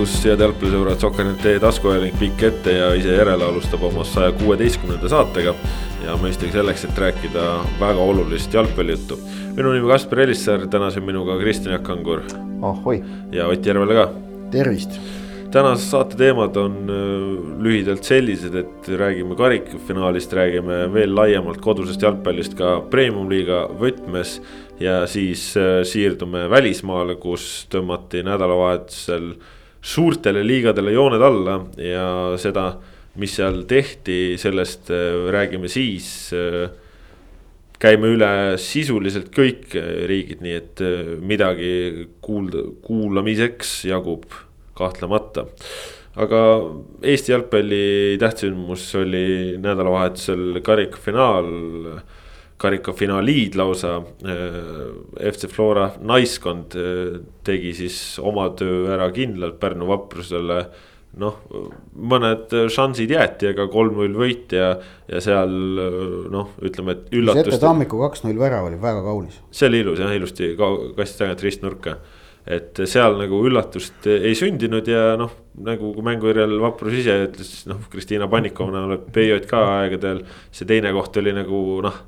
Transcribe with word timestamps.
tervitus, 0.00 0.24
head 0.24 0.40
jalgpallisõbrad, 0.40 1.00
Sokkernet 1.00 1.42
taskuajanik 1.60 2.14
pikk 2.18 2.42
ette 2.48 2.72
ja 2.72 2.88
ise 2.96 3.12
järele 3.12 3.44
alustab 3.44 3.82
oma 3.84 4.04
saja 4.04 4.32
kuueteistkümnenda 4.32 5.08
saatega. 5.08 5.54
ja 6.04 6.14
mõistagi 6.16 6.52
selleks, 6.52 6.84
et 6.84 6.98
rääkida 6.98 7.42
väga 7.80 8.00
olulist 8.00 8.54
jalgpallijuttu. 8.54 9.18
minu 9.56 9.72
nimi 9.72 9.88
Kaspar 9.88 10.20
Elissaar, 10.20 10.66
täna 10.66 10.90
siin 10.90 11.04
minuga 11.04 11.38
Kristjan 11.38 11.72
Jaak 11.72 11.82
Kangur. 11.82 12.22
ahoi. 12.62 13.02
ja 13.32 13.46
Ott 13.48 13.66
Järvele 13.66 13.94
ka. 13.94 14.12
tervist 14.50 14.90
tänase 15.50 15.82
saate 15.82 16.16
teemad 16.16 16.56
on 16.56 16.72
äh, 16.88 17.62
lühidalt 17.62 18.04
sellised, 18.04 18.54
et 18.54 18.88
räägime 18.88 19.36
karikafinaalist, 19.36 20.32
räägime 20.32 20.92
veel 20.92 21.14
laiemalt 21.14 21.60
kodusest 21.60 22.02
jalgpallist 22.02 22.54
ka 22.54 22.80
premium-liiga 22.90 23.68
võtmes. 23.80 24.40
ja 24.80 25.06
siis 25.06 25.56
äh, 25.56 25.82
siirdume 25.84 26.50
välismaale, 26.50 27.16
kus 27.20 27.66
tõmmati 27.68 28.22
nädalavahetusel 28.24 29.34
suurtele 29.80 30.44
liigadele 30.44 30.92
jooned 30.92 31.22
alla 31.24 31.56
ja 31.80 32.06
seda, 32.40 32.74
mis 33.20 33.34
seal 33.38 33.64
tehti, 33.68 34.36
sellest 34.40 34.92
äh, 34.94 35.26
räägime 35.32 35.70
siis 35.72 36.30
käime 37.80 38.10
üle 38.12 38.30
sisuliselt 38.60 39.30
kõik 39.32 39.72
riigid, 40.08 40.42
nii 40.44 40.56
et 40.58 40.82
midagi 41.24 41.70
kuulda, 42.20 42.66
kuulamiseks 42.84 43.86
jagub 43.88 44.26
kahtlemata. 44.76 45.46
aga 46.20 46.40
Eesti 47.02 47.32
jalgpalli 47.32 48.18
tähtsündmus 48.20 48.84
oli 49.00 49.56
nädalavahetusel 49.62 50.60
karikafinaal, 50.66 51.48
karikafinaalid 52.60 53.56
lausa. 53.58 53.96
FC 55.30 55.50
Flora 55.50 55.90
naiskond 56.04 56.76
eh, 56.78 57.18
tegi 57.46 57.74
siis 57.78 57.98
oma 58.22 58.50
töö 58.56 58.90
ära 58.94 59.10
kindlalt 59.16 59.58
Pärnu 59.60 59.88
vaprusele 59.90 60.62
noh, 61.20 61.40
mõned 62.10 62.52
šansid 62.70 63.10
jäeti, 63.10 63.48
aga 63.50 63.66
kolm-null 63.72 64.14
võit 64.14 64.52
ja, 64.54 64.70
ja 65.10 65.22
seal 65.24 65.50
noh, 66.30 66.52
ütleme, 66.62 66.94
et 66.94 67.16
üllatust. 67.18 67.50
Sete 67.50 67.64
Tammiku 67.64 67.98
kaks-null 68.04 68.38
värav 68.38 68.68
oli 68.68 68.78
väga 68.80 69.02
kaunis. 69.02 69.40
see 69.50 69.66
oli 69.66 69.82
ilus 69.82 70.02
jah, 70.04 70.14
ilusti 70.14 70.52
kasti 70.56 71.24
tagant 71.24 71.42
ristnurka 71.42 71.98
et 72.50 72.80
seal 72.88 73.18
nagu 73.20 73.40
üllatust 73.46 74.06
ei 74.10 74.32
sündinud 74.38 74.86
ja 74.88 75.14
noh, 75.20 75.32
nagu 75.66 75.92
mängujärjel 76.04 76.56
Vaprus 76.62 76.96
ise 77.02 77.16
ütles, 77.26 77.50
noh, 77.68 77.82
Kristiina 77.92 78.28
Pannikovna 78.32 78.86
oleb 78.86 79.10
BJK 79.12 79.60
aegadel. 79.60 80.22
see 80.50 80.68
teine 80.68 80.92
koht 80.96 81.16
oli 81.20 81.34
nagu 81.36 81.80
noh, 81.84 82.00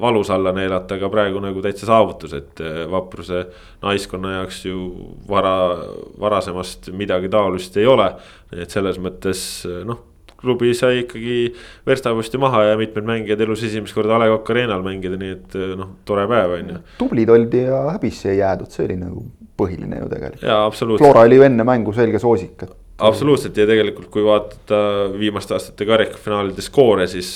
valus 0.00 0.30
alla 0.30 0.52
neelata, 0.56 0.96
aga 0.98 1.10
praegu 1.12 1.42
nagu 1.42 1.62
täitsa 1.64 1.88
saavutus, 1.90 2.34
et 2.36 2.60
eh, 2.64 2.84
Vapruse 2.90 3.44
naiskonna 3.82 4.36
jaoks 4.38 4.64
ju 4.66 4.84
vara, 5.28 5.54
varasemast 6.20 6.92
midagi 6.96 7.32
taolist 7.32 7.76
ei 7.80 7.86
ole. 7.86 8.12
et 8.50 8.70
selles 8.70 8.96
mõttes 8.98 9.40
noh 9.86 10.06
klubi 10.40 10.72
sai 10.74 11.02
ikkagi 11.02 11.52
verstaposti 11.86 12.38
maha 12.40 12.62
ja 12.70 12.78
mitmed 12.80 13.04
mängijad 13.06 13.40
elus 13.44 13.62
esimest 13.68 13.94
korda 13.94 14.16
A 14.16 14.22
Le 14.22 14.30
Coq 14.32 14.50
Arena'l 14.54 14.82
mängida, 14.84 15.18
nii 15.20 15.34
et 15.36 15.56
noh, 15.78 15.92
tore 16.08 16.24
päev 16.30 16.56
on 16.56 16.72
ju. 16.72 16.80
tublid 16.98 17.30
oldi 17.30 17.64
ja 17.66 17.82
häbisse 17.92 18.32
ei 18.32 18.40
jäädud, 18.40 18.72
see 18.72 18.86
oli 18.88 18.96
nagu 19.00 19.24
põhiline 19.60 20.00
ju 20.00 20.08
tegelikult. 20.10 20.46
jaa, 20.46 20.64
absoluutselt. 20.66 21.06
Flora 21.06 21.26
oli 21.28 21.40
ju 21.40 21.46
enne 21.46 21.66
mängu 21.68 21.92
selge 21.96 22.22
soosik, 22.22 22.56
et. 22.64 22.76
Absoluutselt. 23.06 23.56
Ja 23.58 23.66
tegelikult, 23.68 24.10
kui 24.12 24.24
vaadata 24.26 24.80
viimaste 25.14 25.56
aastate 25.56 25.86
karikafinaalide 25.88 26.64
skoore, 26.64 27.06
siis 27.10 27.30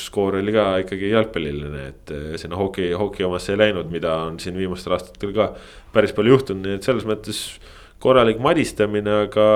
skoor 0.00 0.40
oli 0.40 0.54
ka 0.54 0.66
ikkagi 0.84 1.12
jalgpalliline, 1.12 1.86
et 1.92 2.14
sinna 2.40 2.58
hoki, 2.60 2.90
hoki 2.98 3.26
omasse 3.26 3.54
ei 3.54 3.62
läinud, 3.62 3.90
mida 3.92 4.16
on 4.28 4.40
siin 4.42 4.58
viimastel 4.58 4.96
aastatel 4.96 5.34
ka 5.36 5.52
päris 5.94 6.14
palju 6.16 6.36
juhtunud, 6.36 6.66
nii 6.66 6.80
et 6.80 6.86
selles 6.86 7.06
mõttes 7.08 7.44
korralik 8.04 8.42
madistamine, 8.42 9.22
aga 9.28 9.46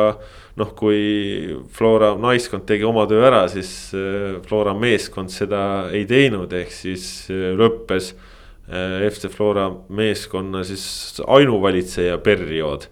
noh, 0.58 0.72
kui 0.78 1.58
Flora 1.74 2.14
naiskond 2.18 2.64
tegi 2.66 2.86
oma 2.88 3.04
töö 3.10 3.26
ära, 3.28 3.44
siis 3.52 3.92
Flora 4.48 4.72
meeskond 4.78 5.30
seda 5.34 5.60
ei 5.92 6.06
teinud, 6.08 6.54
ehk 6.56 6.72
siis 6.74 7.28
lõppes 7.28 8.14
Äh, 8.68 9.10
FC 9.10 9.28
Flora 9.32 9.70
meeskonna 9.88 10.60
siis 10.64 11.22
ainuvalitseja 11.26 12.18
periood. 12.18 12.84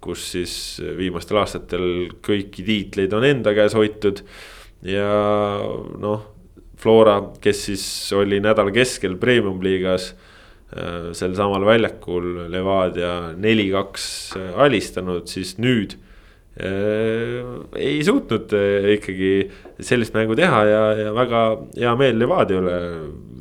Kus 0.00 0.30
siis 0.34 0.54
viimastel 0.98 1.40
aastatel 1.42 1.86
kõiki 2.24 2.64
tiitleid 2.66 3.14
on 3.16 3.26
enda 3.28 3.54
käes 3.56 3.76
hoitud 3.76 4.24
ja 4.86 5.08
noh, 6.00 6.28
Flora, 6.80 7.18
kes 7.44 7.64
siis 7.68 7.84
oli 8.16 8.38
nädala 8.40 8.72
keskel 8.72 9.18
premium-liigas 9.20 10.12
äh, 10.14 11.10
sel 11.16 11.34
samal 11.36 11.66
väljakul 11.68 12.46
Levadia 12.52 13.34
neli-kaks 13.36 14.06
äh, 14.38 14.54
alistanud, 14.64 15.28
siis 15.28 15.58
nüüd 15.60 15.98
äh, 16.56 17.44
ei 17.76 18.00
suutnud 18.06 18.56
äh, 18.56 18.94
ikkagi 18.96 19.32
sellist 19.84 20.16
mängu 20.16 20.38
teha 20.38 20.64
ja, 20.68 20.82
ja 21.04 21.14
väga 21.16 21.44
hea 21.76 21.94
meel 22.00 22.20
Levadia 22.22 22.62
üle, 22.62 22.78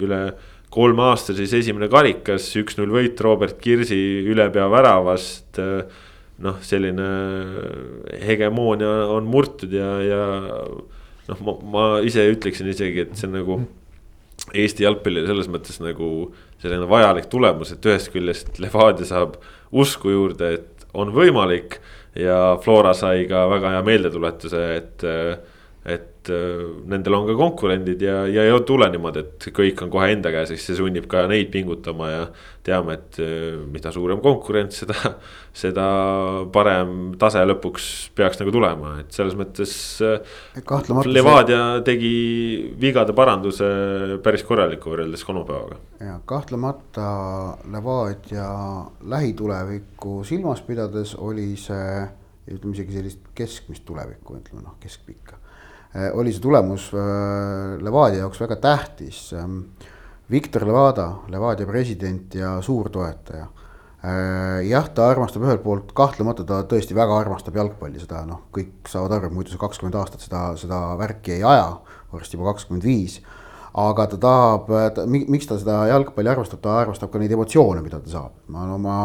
üle 0.04 0.22
kolme 0.70 1.08
aasta 1.08 1.34
siis 1.38 1.56
esimene 1.58 1.88
karikas, 1.90 2.52
üks-null 2.60 2.92
võit 2.94 3.24
Robert 3.24 3.58
Kirsi 3.62 3.98
ülepea 4.30 4.68
väravast. 4.70 5.58
Noh, 6.44 6.60
selline 6.66 7.08
hegemoonia 8.24 8.90
on 9.16 9.28
murtud 9.30 9.74
ja, 9.76 9.90
ja 10.04 10.24
noh, 11.30 11.44
ma, 11.46 11.56
ma 11.76 11.86
ise 12.06 12.26
ütleksin 12.32 12.70
isegi, 12.72 13.06
et 13.06 13.20
see 13.20 13.30
on 13.30 13.38
nagu. 13.40 13.60
Eesti 14.56 14.86
jalgpallile 14.86 15.28
selles 15.28 15.50
mõttes 15.52 15.82
nagu 15.84 16.30
selline 16.64 16.88
vajalik 16.90 17.28
tulemus, 17.30 17.74
et 17.76 17.86
ühest 17.86 18.08
küljest 18.14 18.56
Levadia 18.64 19.06
saab 19.06 19.36
usku 19.76 20.14
juurde, 20.14 20.54
et 20.56 20.86
on 20.96 21.12
võimalik. 21.14 21.82
ja 22.16 22.58
Flora 22.64 22.94
sai 22.98 23.28
ka 23.30 23.44
väga 23.52 23.76
hea 23.76 23.82
meeldetuletuse, 23.86 24.64
et 24.80 25.04
et 25.86 26.09
äh, 26.34 26.62
nendel 26.90 27.16
on 27.18 27.28
ka 27.30 27.36
konkurendid 27.38 28.02
ja, 28.04 28.22
ja 28.30 28.46
ei 28.48 28.54
tule 28.68 28.90
niimoodi, 28.92 29.24
et 29.26 29.50
kõik 29.56 29.84
on 29.86 29.92
kohe 29.94 30.10
enda 30.14 30.32
käes, 30.34 30.54
eks 30.54 30.70
see 30.70 30.78
sunnib 30.78 31.08
ka 31.12 31.26
neid 31.30 31.52
pingutama 31.54 32.10
ja. 32.12 32.22
teame, 32.66 32.98
et 33.00 33.20
äh, 33.24 33.58
mida 33.72 33.92
suurem 33.96 34.22
konkurents, 34.24 34.82
seda, 34.84 35.14
seda 35.64 35.88
parem 36.54 37.16
tase 37.20 37.42
lõpuks 37.48 37.90
peaks 38.18 38.42
nagu 38.42 38.54
tulema, 38.54 38.96
et 39.04 39.16
selles 39.16 39.38
mõttes. 39.40 39.74
Äh, 40.06 40.22
Levadia 41.10 41.64
see... 41.80 41.84
tegi 41.90 42.14
vigade 42.82 43.16
paranduse 43.18 43.68
päris 44.26 44.46
korraliku 44.48 44.94
võrreldes 44.94 45.26
kolmapäevaga. 45.28 45.82
ja 46.06 46.20
kahtlemata 46.30 47.10
Levadia 47.72 48.48
lähitulevikku 49.16 50.22
silmas 50.28 50.62
pidades 50.66 51.16
oli 51.18 51.52
see 51.60 52.08
ütleme 52.50 52.76
isegi 52.76 52.98
sellist 52.98 53.30
keskmist 53.38 53.86
tulevikku, 53.88 54.40
ütleme 54.40 54.64
noh, 54.66 54.78
keskpikka 54.82 55.39
oli 56.14 56.34
see 56.34 56.44
tulemus 56.44 56.92
äh, 56.94 57.78
Levadia 57.82 58.26
jaoks 58.26 58.42
väga 58.44 58.60
tähtis. 58.62 59.34
Ähm, 59.34 59.62
Viktor 60.30 60.68
Levada, 60.68 61.08
Levadia 61.28 61.66
president 61.66 62.36
ja 62.38 62.60
suurtoetaja. 62.62 63.48
Äh, 64.06 64.68
jah, 64.70 64.86
ta 64.94 65.10
armastab 65.10 65.44
ühelt 65.48 65.64
poolt, 65.64 65.92
kahtlemata 65.98 66.46
ta 66.48 66.62
tõesti 66.70 66.96
väga 66.96 67.18
armastab 67.24 67.58
jalgpalli, 67.58 68.00
seda 68.00 68.22
noh, 68.30 68.46
kõik 68.56 68.88
saavad 68.88 69.18
aru, 69.18 69.34
muidu 69.34 69.52
see 69.52 69.60
kakskümmend 69.60 69.98
aastat 70.00 70.24
seda, 70.24 70.44
seda 70.62 70.84
värki 71.00 71.40
ei 71.40 71.44
aja, 71.44 71.74
varsti 72.14 72.38
juba 72.38 72.54
kakskümmend 72.54 72.86
viis 72.88 73.20
aga 73.80 74.06
ta 74.10 74.18
tahab, 74.18 74.72
miks 75.10 75.50
ta 75.50 75.58
seda 75.60 75.84
jalgpalli 75.92 76.32
armastab, 76.32 76.62
ta 76.64 76.80
armastab 76.82 77.12
ka 77.12 77.22
neid 77.22 77.34
emotsioone, 77.36 77.84
mida 77.86 78.00
ta 78.02 78.10
saab. 78.10 78.34
ma 78.48 78.66
oma 78.74 78.98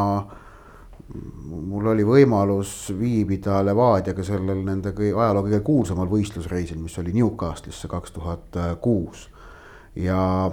mul 1.12 1.90
oli 1.92 2.04
võimalus 2.06 2.92
viibida 2.96 3.58
Levadiaga 3.64 4.24
sellel 4.24 4.62
nende 4.64 4.94
ajaloo 4.96 5.44
kõige 5.44 5.60
kuulsamal 5.66 6.08
võistlusreisil, 6.08 6.78
mis 6.80 6.96
oli 6.98 7.12
Newcastle'isse 7.16 7.90
kaks 7.92 8.14
tuhat 8.16 8.56
kuus. 8.80 9.28
ja, 9.96 10.50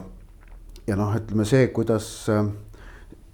ja 0.87 0.99
noh, 0.99 1.15
ütleme 1.15 1.45
see, 1.47 1.69
kuidas 1.71 2.09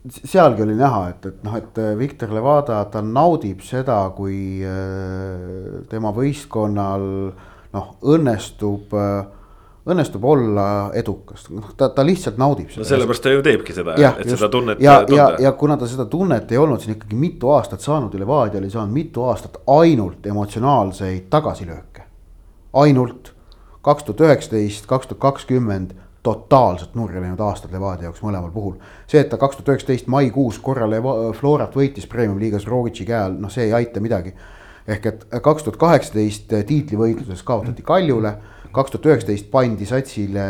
sealgi 0.07 0.63
oli 0.63 0.75
näha, 0.77 1.01
et, 1.11 1.25
et 1.25 1.43
noh, 1.43 1.55
et 1.57 1.79
Victor 1.97 2.31
Levada, 2.35 2.83
ta 2.91 3.01
naudib 3.03 3.63
seda, 3.65 3.99
kui 4.15 4.61
äh, 4.63 5.81
tema 5.89 6.13
võistkonnal 6.15 7.07
noh, 7.73 7.89
õnnestub 8.13 8.93
äh, 8.95 9.36
õnnestub 9.87 10.25
olla 10.27 10.65
edukas, 10.99 11.47
noh 11.53 11.71
ta, 11.77 11.89
ta 11.95 12.05
lihtsalt 12.05 12.39
naudib 12.41 12.71
seda. 12.73 12.83
no 12.83 12.89
sellepärast 12.89 13.23
ta 13.23 13.33
ju 13.33 13.43
teebki 13.45 13.75
seda, 13.75 13.95
et 13.95 14.25
just, 14.25 14.35
seda 14.35 14.49
tunnet 14.51 14.81
ja, 14.83 14.99
ja, 15.13 15.29
ja 15.41 15.53
kuna 15.59 15.77
ta 15.79 15.87
seda 15.89 16.05
tunnet 16.11 16.51
ei 16.51 16.59
olnud 16.61 16.83
siin 16.83 16.97
ikkagi 16.97 17.19
mitu 17.19 17.53
aastat 17.55 17.85
saanud 17.85 18.13
ja 18.13 18.19
Levadia 18.23 18.59
oli 18.61 18.71
saanud 18.73 18.93
mitu 18.93 19.23
aastat 19.29 19.61
ainult 19.77 20.25
emotsionaalseid 20.27 21.29
tagasilööke. 21.33 22.03
ainult 22.73 23.33
kaks 23.81 24.03
tuhat 24.03 24.25
üheksateist, 24.27 24.85
kaks 24.89 25.07
tuhat 25.07 25.21
kakskümmend 25.21 25.95
totaalselt 26.27 26.95
nurja 26.95 27.21
läinud 27.23 27.39
aastad 27.39 27.71
Levadia 27.71 28.09
jaoks 28.09 28.21
mõlemal 28.25 28.51
puhul. 28.51 28.75
see, 29.07 29.21
et 29.21 29.29
ta 29.29 29.37
kaks 29.39 29.55
tuhat 29.57 29.73
üheksateist 29.75 30.09
maikuus 30.11 30.59
korra 30.59 30.89
Leva-, 30.89 31.31
Florat 31.33 31.75
võitis 31.75 32.07
premium-liigas 32.11 32.67
Rogitši 32.67 33.05
käe 33.07 33.19
all, 33.21 33.37
noh, 33.39 33.53
see 33.53 33.69
ei 33.69 33.73
aita 33.73 34.03
midagi. 34.03 34.33
Ehk 34.87 35.05
et 35.05 35.25
kaks 35.43 35.65
tuhat 35.65 35.79
kaheksateist 35.79 36.53
tiitlivõitluses 36.67 37.43
kaotati 37.43 37.83
Kaljule 37.83 38.37
kaks 38.71 38.93
tuhat 38.93 39.09
üheksateist 39.11 39.49
pandi 39.51 39.87
satsile, 39.89 40.45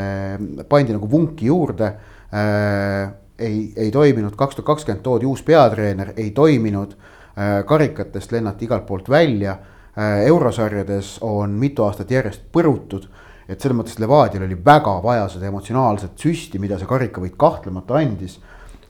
pandi 0.69 0.95
nagu 0.95 1.09
vunki 1.09 1.47
juurde 1.49 1.87
äh,. 2.33 3.13
ei, 3.37 3.73
ei 3.77 3.91
toiminud, 3.91 4.33
kaks 4.35 4.57
tuhat 4.57 4.65
kakskümmend 4.73 5.03
toodi 5.05 5.25
uus 5.29 5.43
peatreener, 5.45 6.13
ei 6.17 6.31
toiminud 6.31 6.95
karikatest 7.65 8.31
lennati 8.33 8.65
igalt 8.65 8.85
poolt 8.85 9.09
välja. 9.09 9.57
eurosarjades 10.25 11.17
on 11.21 11.49
mitu 11.57 11.83
aastat 11.83 12.11
järjest 12.11 12.41
põrutud 12.53 13.07
et 13.47 13.61
selles 13.61 13.77
mõttes 13.79 13.99
Levadial 13.99 14.43
oli 14.45 14.57
väga 14.65 14.97
vaja 15.03 15.27
seda 15.31 15.47
emotsionaalset 15.47 16.19
süsti, 16.19 16.59
mida 16.59 16.77
see 16.77 16.89
karikavõit 16.89 17.37
kahtlemata 17.39 17.95
andis. 18.01 18.39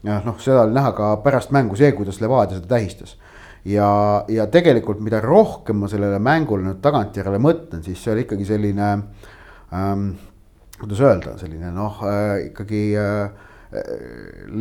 noh, 0.04 0.36
seda 0.40 0.64
oli 0.64 0.74
näha 0.74 0.92
ka 0.98 1.16
pärast 1.24 1.52
mängu 1.52 1.76
see, 1.76 1.92
kuidas 1.92 2.22
Levadia 2.22 2.58
seda 2.58 2.68
tähistas. 2.68 3.18
Ja, 3.66 3.90
ja 4.30 4.48
tegelikult, 4.52 5.02
mida 5.04 5.22
rohkem 5.24 5.82
ma 5.82 5.90
sellele 5.92 6.20
mängule 6.24 6.66
nüüd 6.68 6.82
tagantjärele 6.84 7.40
mõtlen, 7.42 7.84
siis 7.86 8.02
see 8.04 8.14
oli 8.14 8.26
ikkagi 8.28 8.48
selline 8.48 8.90
ähm,, 9.74 10.10
kuidas 10.78 11.04
öelda, 11.04 11.38
selline 11.42 11.72
noh 11.76 12.02
äh, 12.06 12.50
ikkagi 12.50 12.84
äh, 13.02 13.46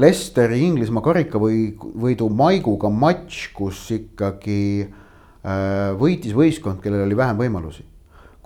Lesteri 0.02 0.64
Inglismaa 0.66 1.04
karikavõidu 1.04 2.26
maiguga 2.34 2.90
matš, 2.90 3.50
kus 3.54 3.84
ikkagi 3.94 4.62
äh, 4.86 5.92
võitis 5.98 6.34
võistkond, 6.34 6.82
kellel 6.82 7.06
oli 7.06 7.18
vähem 7.18 7.44
võimalusi 7.44 7.86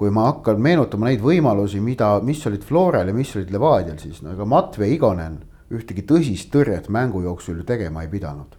kui 0.00 0.08
ma 0.08 0.30
hakkan 0.30 0.56
meenutama 0.64 1.10
neid 1.10 1.20
võimalusi, 1.20 1.76
mida, 1.84 2.14
mis 2.24 2.40
olid 2.48 2.62
Floral 2.64 3.10
ja 3.10 3.12
mis 3.12 3.34
olid 3.36 3.50
Levadial, 3.52 3.98
siis 4.00 4.22
no 4.24 4.32
ega 4.32 4.46
Matvei 4.48 4.94
Igonen 4.94 5.42
ühtegi 5.76 6.06
tõsist 6.08 6.48
tõrjet 6.54 6.88
mängu 6.88 7.20
jooksul 7.26 7.60
ju 7.60 7.66
tegema 7.68 8.06
ei 8.06 8.08
pidanud. 8.08 8.56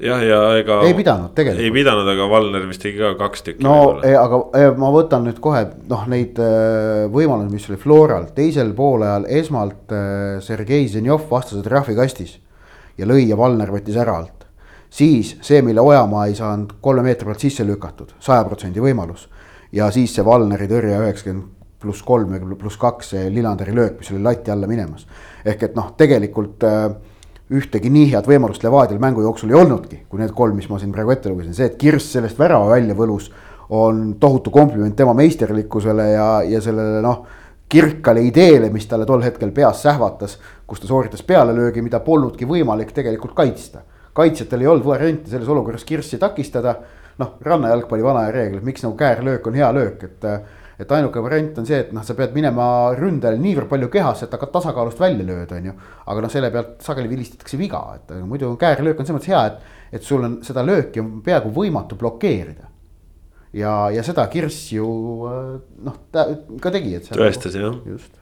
Jah, 0.00 0.22
ja 0.24 0.40
ega. 0.58 0.80
ei 0.86 0.94
pidanud 0.96 1.32
tegelikult. 1.36 1.64
ei 1.64 1.72
pidanud, 1.74 2.08
aga 2.12 2.28
Valner 2.30 2.66
vist 2.68 2.82
tegi 2.84 3.00
ka 3.00 3.12
kaks 3.18 3.44
tükki. 3.46 3.64
no 3.66 3.76
ei, 4.06 4.14
aga 4.18 4.40
ei, 4.58 4.68
ma 4.80 4.90
võtan 4.94 5.26
nüüd 5.28 5.40
kohe 5.42 5.62
noh, 5.90 6.06
neid 6.10 6.40
äh, 6.42 7.06
võimalusi, 7.12 7.52
mis 7.52 7.68
oli 7.70 7.80
Floral, 7.80 8.30
teisel 8.36 8.72
poolajal 8.76 9.26
esmalt 9.40 9.94
äh, 9.94 10.38
Sergei 10.44 10.88
Zenjov 10.88 11.26
vastas 11.30 11.64
trahvikastis 11.66 12.38
ja 12.98 13.08
lõi 13.08 13.28
ja 13.28 13.38
Valner 13.40 13.72
võttis 13.72 13.98
ära 14.00 14.16
alt. 14.22 14.46
siis 14.90 15.36
see, 15.46 15.62
mille 15.62 15.80
Ojamaa 15.80 16.26
ei 16.26 16.34
saanud 16.34 16.78
kolme 16.82 17.04
meetri 17.06 17.28
pealt 17.28 17.46
sisse 17.46 17.66
lükatud, 17.66 18.16
saja 18.18 18.44
protsendi 18.44 18.82
võimalus 18.82 19.28
ja 19.72 19.90
siis 19.94 20.14
see 20.14 20.24
Valneri 20.26 20.68
tõrje 20.70 20.98
üheksakümmend 20.98 21.56
pluss 21.80 22.02
kolm 22.04 22.34
ja 22.34 22.40
pluss 22.58 22.76
kaks, 22.76 23.14
see 23.14 23.28
Lillanderi 23.32 23.72
löök, 23.74 24.00
mis 24.00 24.10
oli 24.12 24.22
lati 24.22 24.52
alla 24.52 24.66
minemas. 24.68 25.06
ehk 25.44 25.62
et 25.62 25.76
noh, 25.76 25.94
tegelikult 25.96 26.64
äh, 26.68 26.90
ühtegi 27.50 27.90
nii 27.90 28.10
head 28.12 28.28
võimalust 28.30 28.62
Levadial 28.62 29.00
mängu 29.02 29.24
jooksul 29.24 29.50
ei 29.50 29.58
olnudki, 29.58 30.04
kui 30.08 30.20
need 30.22 30.32
kolm, 30.36 30.54
mis 30.58 30.68
ma 30.70 30.78
siin 30.78 30.92
praegu 30.94 31.10
ette 31.14 31.30
lugesin, 31.32 31.54
see, 31.56 31.66
et 31.66 31.78
Kirss 31.80 32.12
sellest 32.14 32.38
värava 32.38 32.70
välja 32.70 32.94
võlus. 32.94 33.30
on 33.70 34.16
tohutu 34.18 34.50
kompliment 34.50 34.96
tema 34.96 35.12
meisterlikkusele 35.14 36.08
ja, 36.10 36.42
ja 36.42 36.60
sellele 36.60 36.98
noh, 37.04 37.20
kirkale 37.70 38.24
ideele, 38.26 38.66
mis 38.70 38.86
talle 38.90 39.06
tol 39.06 39.22
hetkel 39.22 39.52
peas 39.54 39.82
sähvatas. 39.82 40.38
kus 40.66 40.80
ta 40.80 40.86
sooritas 40.86 41.22
pealelöögi, 41.22 41.82
mida 41.82 42.00
polnudki 42.00 42.46
võimalik 42.46 42.92
tegelikult 42.92 43.34
kaitsta. 43.34 43.82
kaitsjatel 44.12 44.60
ei 44.60 44.66
olnud 44.66 44.86
varianti 44.86 45.30
selles 45.30 45.48
olukorras 45.48 45.84
Kirssi 45.84 46.18
takistada 46.18 46.74
noh, 47.18 47.36
rannajalgpalli 47.40 48.02
vana 48.02 48.30
reegel, 48.30 48.60
miks 48.62 48.82
nagu 48.82 48.96
käärlöök 48.96 49.46
on 49.46 49.54
hea 49.54 49.72
löök, 49.72 50.02
et. 50.02 50.24
Et 50.80 50.92
ainuke 50.96 51.22
variant 51.22 51.60
on 51.60 51.68
see, 51.68 51.82
et 51.84 51.92
noh, 51.96 52.04
sa 52.06 52.16
pead 52.18 52.32
minema 52.36 52.66
ründajal 52.96 53.40
niivõrd 53.42 53.68
palju 53.70 53.90
kehasse, 53.92 54.26
et 54.26 54.36
hakkad 54.36 54.54
tasakaalust 54.54 55.02
välja 55.02 55.26
lööda, 55.28 55.60
on 55.60 55.70
ju. 55.70 55.76
aga 56.06 56.24
noh, 56.24 56.32
selle 56.32 56.50
pealt 56.54 56.80
sageli 56.84 57.12
vilistatakse 57.12 57.60
viga, 57.60 57.82
et 58.00 58.14
muidu 58.24 58.54
käärlöök 58.60 59.00
on 59.00 59.08
selles 59.08 59.20
mõttes 59.20 59.32
hea, 59.34 59.44
et, 59.50 59.78
et 59.98 60.06
sul 60.06 60.24
on 60.26 60.40
seda 60.46 60.64
lööki 60.66 61.02
on 61.02 61.18
peaaegu 61.24 61.52
võimatu 61.54 61.98
blokeerida 62.00 62.70
ja, 63.56 63.74
ja 63.94 64.06
seda 64.06 64.26
Kirss 64.32 64.70
ju 64.74 64.86
noh, 65.84 66.00
ta 66.12 66.26
ka 66.62 66.72
tegi, 66.74 66.96
et. 66.98 67.12
tõestas 67.12 67.58
jah. 67.58 67.76
just 67.88 68.18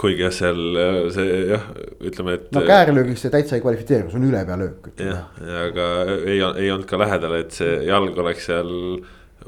kuigi 0.00 0.24
jah, 0.24 0.32
seal 0.32 0.60
see 1.12 1.40
jah, 1.50 1.64
ütleme, 2.08 2.38
et. 2.38 2.48
no 2.56 2.64
käärlöögiks 2.64 3.26
see 3.26 3.32
täitsa 3.32 3.58
ei 3.58 3.64
kvalifitseeru, 3.64 4.08
see 4.12 4.20
on 4.20 4.28
ülepealöök. 4.30 4.90
jah, 5.02 5.26
aga 5.66 5.88
ei, 6.22 6.40
ei 6.40 6.70
olnud 6.72 6.88
ka 6.88 7.00
lähedal, 7.00 7.36
et 7.42 7.56
see 7.56 7.82
jalg 7.88 8.16
oleks 8.24 8.48
seal 8.48 8.72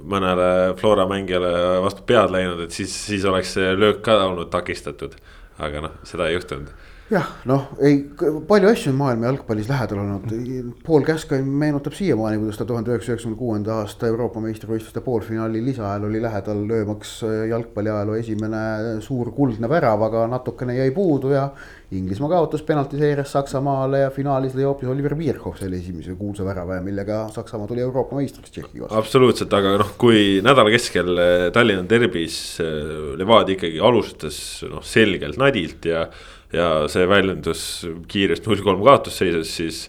mõnele 0.03 0.77
Flora 0.81 1.07
mängijale 1.11 1.51
vastu 1.85 2.05
pead 2.07 2.33
läinud, 2.35 2.61
et 2.65 2.77
siis, 2.77 2.95
siis 3.07 3.25
oleks 3.29 3.55
see 3.57 3.75
löök 3.77 4.03
ka 4.07 4.19
olnud 4.27 4.51
takistatud. 4.53 5.17
aga 5.61 5.81
noh, 5.85 5.97
seda 6.09 6.29
ei 6.29 6.39
juhtunud 6.39 6.71
jah, 7.11 7.27
noh, 7.51 7.67
ei 7.83 7.97
palju 8.49 8.71
asju 8.71 8.93
on 8.93 8.99
maailma 9.01 9.27
jalgpallis 9.31 9.69
lähedal 9.71 10.03
olnud, 10.05 10.31
Paul 10.87 11.05
Käskain 11.07 11.49
meenutab 11.63 11.97
siiamaani, 11.97 12.39
kuidas 12.39 12.61
ta 12.61 12.67
tuhande 12.69 12.93
üheksasaja 12.93 13.17
üheksakümne 13.17 13.39
kuuenda 13.41 13.81
aasta 13.83 14.07
Euroopa 14.11 14.43
meistrivõistluste 14.45 15.03
poolfinaali 15.05 15.63
lisaajal 15.65 16.07
oli 16.07 16.23
lähedal 16.23 16.63
löömaks 16.71 17.19
jalgpalliajaloo 17.51 18.17
esimene 18.21 18.63
suur 19.05 19.33
kuldne 19.35 19.69
värav, 19.71 20.07
aga 20.07 20.25
natukene 20.31 20.79
jäi 20.79 20.91
puudu 20.95 21.35
ja. 21.35 21.51
Inglismaa 21.91 22.29
kaotas 22.31 22.63
penaltiseerias 22.63 23.33
Saksamaale 23.35 24.05
ja 24.05 24.11
finaalis 24.15 24.53
lõi 24.55 24.63
hoopis 24.63 24.87
Oliver 24.93 25.17
Bierhoff 25.19 25.59
selle 25.59 25.81
esimese 25.81 26.15
kuulsa 26.15 26.45
värava 26.47 26.77
ja 26.77 26.85
millega 26.87 27.25
Saksamaa 27.35 27.67
tuli 27.67 27.83
Euroopa 27.83 28.15
meistriks 28.15 28.53
Tšehhi 28.55 28.85
vastu. 28.85 28.95
absoluutselt, 28.95 29.57
aga 29.59 29.73
noh, 29.83 29.91
kui 29.99 30.39
nädala 30.39 30.71
keskel 30.71 31.19
Tallinna 31.51 31.83
derbis 31.91 32.37
Levadia 33.19 33.59
ikkagi 33.59 33.83
alustas 33.83 34.39
noh 34.71 34.87
selgelt 34.87 35.41
nadilt 35.43 35.91
ja 35.91 36.05
ja 36.53 36.69
see 36.91 37.09
väljendus 37.09 37.65
kiirest 38.11 38.47
null 38.49 38.63
kolm 38.65 38.85
kaotusseisus, 38.87 39.53
siis. 39.57 39.83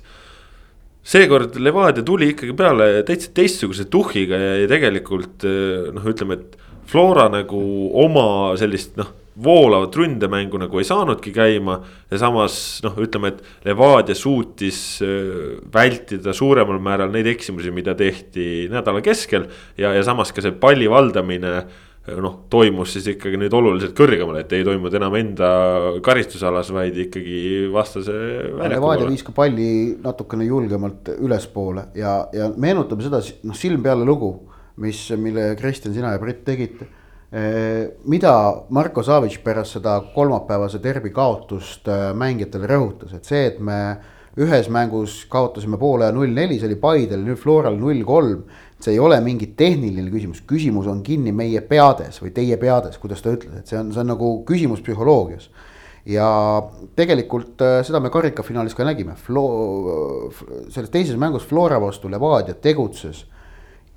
seekord 1.04 1.56
Levadia 1.58 2.04
tuli 2.06 2.31
ikkagi 2.36 2.54
peale 2.54 2.92
täitsa 3.08 3.31
teistsuguse 3.34 3.88
tuhhiga 3.90 4.38
ja, 4.38 4.52
ja 4.62 4.68
tegelikult 4.69 5.48
noh, 5.96 6.12
ütleme, 6.12 6.38
et 6.38 6.60
Flora 6.92 7.30
nagu 7.31 7.62
oma 8.04 8.54
sellist 8.60 8.98
noh 9.00 9.18
voolavat 9.44 9.96
ründemängu 9.96 10.60
nagu 10.60 10.80
ei 10.80 10.86
saanudki 10.86 11.31
käima. 11.31 11.80
ja 12.12 12.18
samas 12.18 12.81
noh, 12.84 12.98
ütleme, 13.00 13.31
et 13.31 13.66
Levadia 13.66 14.16
suutis 14.16 15.00
vältida 15.74 16.34
suuremal 16.34 16.81
määral 16.84 17.12
neid 17.14 17.30
eksimusi, 17.31 17.72
mida 17.72 17.96
tehti 17.96 18.68
nädala 18.72 19.02
keskel. 19.02 19.48
ja, 19.78 19.94
ja 19.94 20.04
samas 20.04 20.31
ka 20.31 20.44
see 20.44 20.52
palli 20.52 20.90
valdamine 20.90 21.64
noh, 22.08 22.38
toimus 22.50 22.96
siis 22.96 23.12
ikkagi 23.14 23.38
nüüd 23.38 23.54
oluliselt 23.54 23.94
kõrgemal, 23.98 24.40
et 24.42 24.54
ei 24.58 24.64
toimunud 24.66 24.96
enam 24.98 25.16
enda 25.20 25.50
karistusalas, 26.04 26.72
vaid 26.74 26.98
ikkagi 27.06 27.68
vastase. 27.74 28.16
Levadia 28.74 29.10
viis 29.10 29.26
ka 29.26 29.36
palli 29.36 29.68
natukene 30.02 30.48
julgemalt 30.48 31.14
ülespoole 31.20 31.92
ja, 31.98 32.16
ja 32.34 32.50
meenutame 32.58 33.06
seda, 33.06 33.22
noh 33.46 33.58
silm 33.58 33.86
peale 33.86 34.08
lugu, 34.08 34.34
mis, 34.81 35.04
mille 35.20 35.52
Kristjan, 35.60 35.94
sina 35.94 36.16
ja 36.16 36.22
Brett 36.22 36.42
tegite. 36.48 36.90
Eh, 37.31 37.86
mida 38.12 38.34
Marko 38.76 39.06
Savic 39.08 39.38
pärast 39.46 39.78
seda 39.78 39.94
kolmapäevase 40.16 40.81
derbi 40.84 41.14
kaotust 41.16 41.86
eh, 41.88 42.10
mängijatele 42.18 42.68
rõhutas, 42.68 43.14
et 43.16 43.30
see, 43.30 43.46
et 43.54 43.62
me 43.64 43.78
ühes 44.42 44.68
mängus 44.72 45.22
kaotasime 45.31 45.80
poole 45.80 46.10
null 46.16 46.34
neli, 46.36 46.58
see 46.60 46.68
oli 46.68 46.80
Paidel, 46.80 47.24
nüüd 47.24 47.40
Floral 47.40 47.78
null 47.80 48.04
kolm 48.08 48.44
see 48.83 48.95
ei 48.95 49.02
ole 49.02 49.19
mingi 49.23 49.52
tehniline 49.57 50.11
küsimus, 50.11 50.42
küsimus 50.47 50.88
on 50.92 51.02
kinni 51.06 51.33
meie 51.35 51.61
peades 51.66 52.21
või 52.21 52.31
teie 52.35 52.57
peades, 52.61 52.97
kuidas 53.02 53.21
ta 53.23 53.33
ütles, 53.35 53.54
et 53.59 53.71
see 53.71 53.80
on, 53.80 53.92
see 53.94 54.02
on 54.04 54.11
nagu 54.14 54.31
küsimus 54.47 54.81
psühholoogias. 54.85 55.50
ja 56.06 56.28
tegelikult 56.97 57.61
äh, 57.61 57.80
seda 57.85 58.00
me 58.02 58.09
karikafinaalis 58.09 58.73
ka 58.73 58.85
nägime, 58.88 59.14
Flo-, 59.28 60.31
selles 60.73 60.90
teises 60.90 61.18
mängus 61.18 61.45
Flora 61.45 61.78
vastu 61.81 62.09
Levadia 62.09 62.56
tegutses 62.57 63.26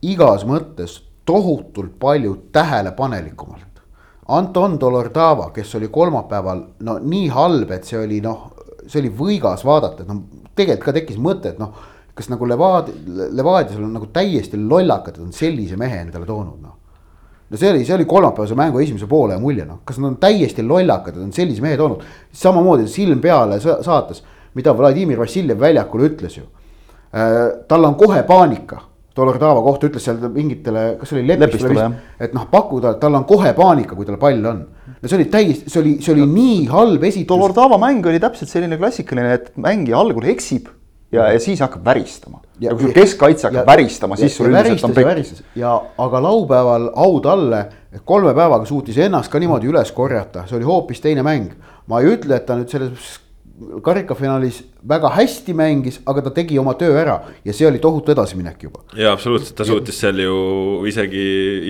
igas 0.05 0.45
mõttes 0.45 1.00
tohutult 1.25 1.97
palju 1.99 2.37
tähelepanelikumalt. 2.53 3.81
Anton 4.29 4.79
Dolordava, 4.81 5.50
kes 5.53 5.75
oli 5.76 5.88
kolmapäeval 5.93 6.61
no 6.85 6.99
nii 7.00 7.29
halb, 7.33 7.73
et 7.73 7.88
see 7.88 7.99
oli 8.00 8.21
noh, 8.25 8.50
see 8.87 9.00
oli 9.03 9.11
võigas 9.12 9.64
vaadata, 9.64 10.05
et 10.05 10.12
noh, 10.12 10.23
tegelikult 10.57 10.91
ka 10.91 10.97
tekkis 10.97 11.21
mõte, 11.21 11.53
et 11.53 11.61
noh 11.61 11.76
kas 12.14 12.30
nagu 12.30 12.47
Levad-, 12.47 12.92
Levadias 13.35 13.78
on 13.78 13.92
nagu 13.94 14.09
täiesti 14.14 14.59
lollakad, 14.61 15.18
et 15.18 15.25
on 15.25 15.35
sellise 15.35 15.78
mehe 15.80 16.00
endale 16.04 16.26
toonud, 16.28 16.61
noh. 16.62 16.76
no 17.50 17.61
see 17.61 17.73
oli, 17.73 17.83
see 17.87 17.97
oli 17.97 18.06
kolmapäevase 18.11 18.56
mängu 18.59 18.83
esimese 18.83 19.09
poole 19.11 19.38
mulje, 19.42 19.66
noh, 19.66 19.83
kas 19.87 19.99
nad 19.99 20.12
on 20.12 20.16
täiesti 20.23 20.62
lollakad, 20.66 21.18
et 21.18 21.26
on 21.26 21.35
sellise 21.35 21.64
mehe 21.64 21.78
toonud. 21.80 22.04
samamoodi 22.44 22.87
silm 22.90 23.23
peale 23.25 23.59
saates, 23.61 24.23
mida 24.54 24.75
Vladimir 24.78 25.18
Vassiljev 25.18 25.61
väljakul 25.61 26.06
ütles 26.09 26.38
ju 26.38 26.47
äh,. 27.14 27.66
tal 27.68 27.90
on 27.90 27.97
kohe 27.99 28.23
paanika. 28.23 28.85
Dolordava 29.14 29.61
kohta 29.62 29.87
ütles 29.87 30.02
seal 30.02 30.16
mingitele, 30.35 30.97
kas 30.99 31.12
see 31.12 31.21
oli 31.21 31.28
Lepistule, 31.28 31.85
et 32.18 32.33
noh, 32.35 32.49
pakkuda, 32.50 32.97
et 32.97 33.02
tal 33.02 33.14
on 33.14 33.23
kohe 33.28 33.52
paanika, 33.54 33.94
kui 33.94 34.06
tal 34.09 34.18
pall 34.18 34.49
on 34.50 34.64
no 35.04 35.11
see 35.11 35.18
oli 35.21 35.26
täiesti, 35.30 35.71
see 35.71 35.80
oli, 35.83 35.92
see 36.02 36.14
oli 36.16 36.25
nii 36.30 36.64
halb 36.71 37.04
esitus. 37.06 37.28
Dolordava 37.30 37.78
mäng 37.78 38.06
oli 38.11 38.18
täpselt 38.23 38.50
selline 38.50 38.78
klassikaline, 38.80 39.37
et 39.37 39.52
mängija 39.61 40.00
algul 40.00 40.26
eksib 40.35 40.66
ja, 41.14 41.28
ja 41.33 41.40
siis 41.40 41.62
hakkab 41.64 41.85
väristama. 41.85 42.40
ja 42.61 42.75
kui 42.75 42.87
sul 42.87 42.94
keskkaitse 42.97 43.49
hakkab 43.49 43.62
ja, 43.62 43.66
väristama, 43.73 44.18
siis 44.21 44.37
sul 44.37 44.50
üldiselt 44.50 44.85
on 44.88 44.94
pekk. 44.97 45.42
ja 45.59 45.75
aga 46.06 46.23
laupäeval 46.23 46.90
au 47.06 47.21
talle, 47.25 47.64
et 47.92 48.02
kolme 48.04 48.35
päevaga 48.35 48.66
suutis 48.68 48.99
ennast 48.99 49.33
ka 49.33 49.42
niimoodi 49.42 49.71
üles 49.71 49.92
korjata, 49.92 50.49
see 50.49 50.59
oli 50.61 50.68
hoopis 50.68 51.04
teine 51.04 51.26
mäng. 51.26 51.52
ma 51.87 52.00
ei 52.00 52.14
ütle, 52.16 52.37
et 52.37 52.47
ta 52.47 52.56
nüüd 52.59 52.73
selles 52.73 53.18
karikafinaalis 53.83 54.64
väga 54.88 55.11
hästi 55.14 55.54
mängis, 55.54 56.00
aga 56.11 56.25
ta 56.26 56.33
tegi 56.35 56.59
oma 56.59 56.75
töö 56.78 56.97
ära 56.99 57.21
ja 57.44 57.54
see 57.54 57.68
oli 57.68 57.78
tohutu 57.78 58.11
edasiminek 58.12 58.66
juba. 58.66 58.83
ja 58.99 59.12
absoluutselt, 59.14 59.54
ta 59.56 59.66
suutis 59.68 60.00
seal 60.00 60.18
ju 60.18 60.35
isegi 60.90 61.25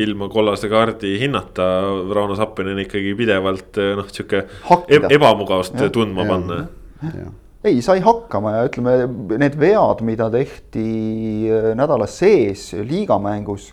ilma 0.05 0.31
kollase 0.33 0.71
kaardi 0.73 1.19
hinnata 1.21 1.69
Rauno 2.17 2.37
Sappinen 2.39 2.81
ikkagi 2.87 3.15
pidevalt 3.19 3.81
noh, 4.01 4.09
sihuke 4.13 4.47
ebamugavust 4.89 5.77
tundma 5.93 6.25
ja, 6.25 6.33
panna. 6.33 6.61
Ei, 7.65 7.81
sai 7.85 8.01
hakkama 8.05 8.55
ja 8.59 8.65
ütleme, 8.69 8.97
need 9.41 9.59
vead, 9.61 10.03
mida 10.07 10.29
tehti 10.33 10.87
äh, 11.49 11.71
nädala 11.79 12.09
sees 12.11 12.71
liigamängus, 12.77 13.71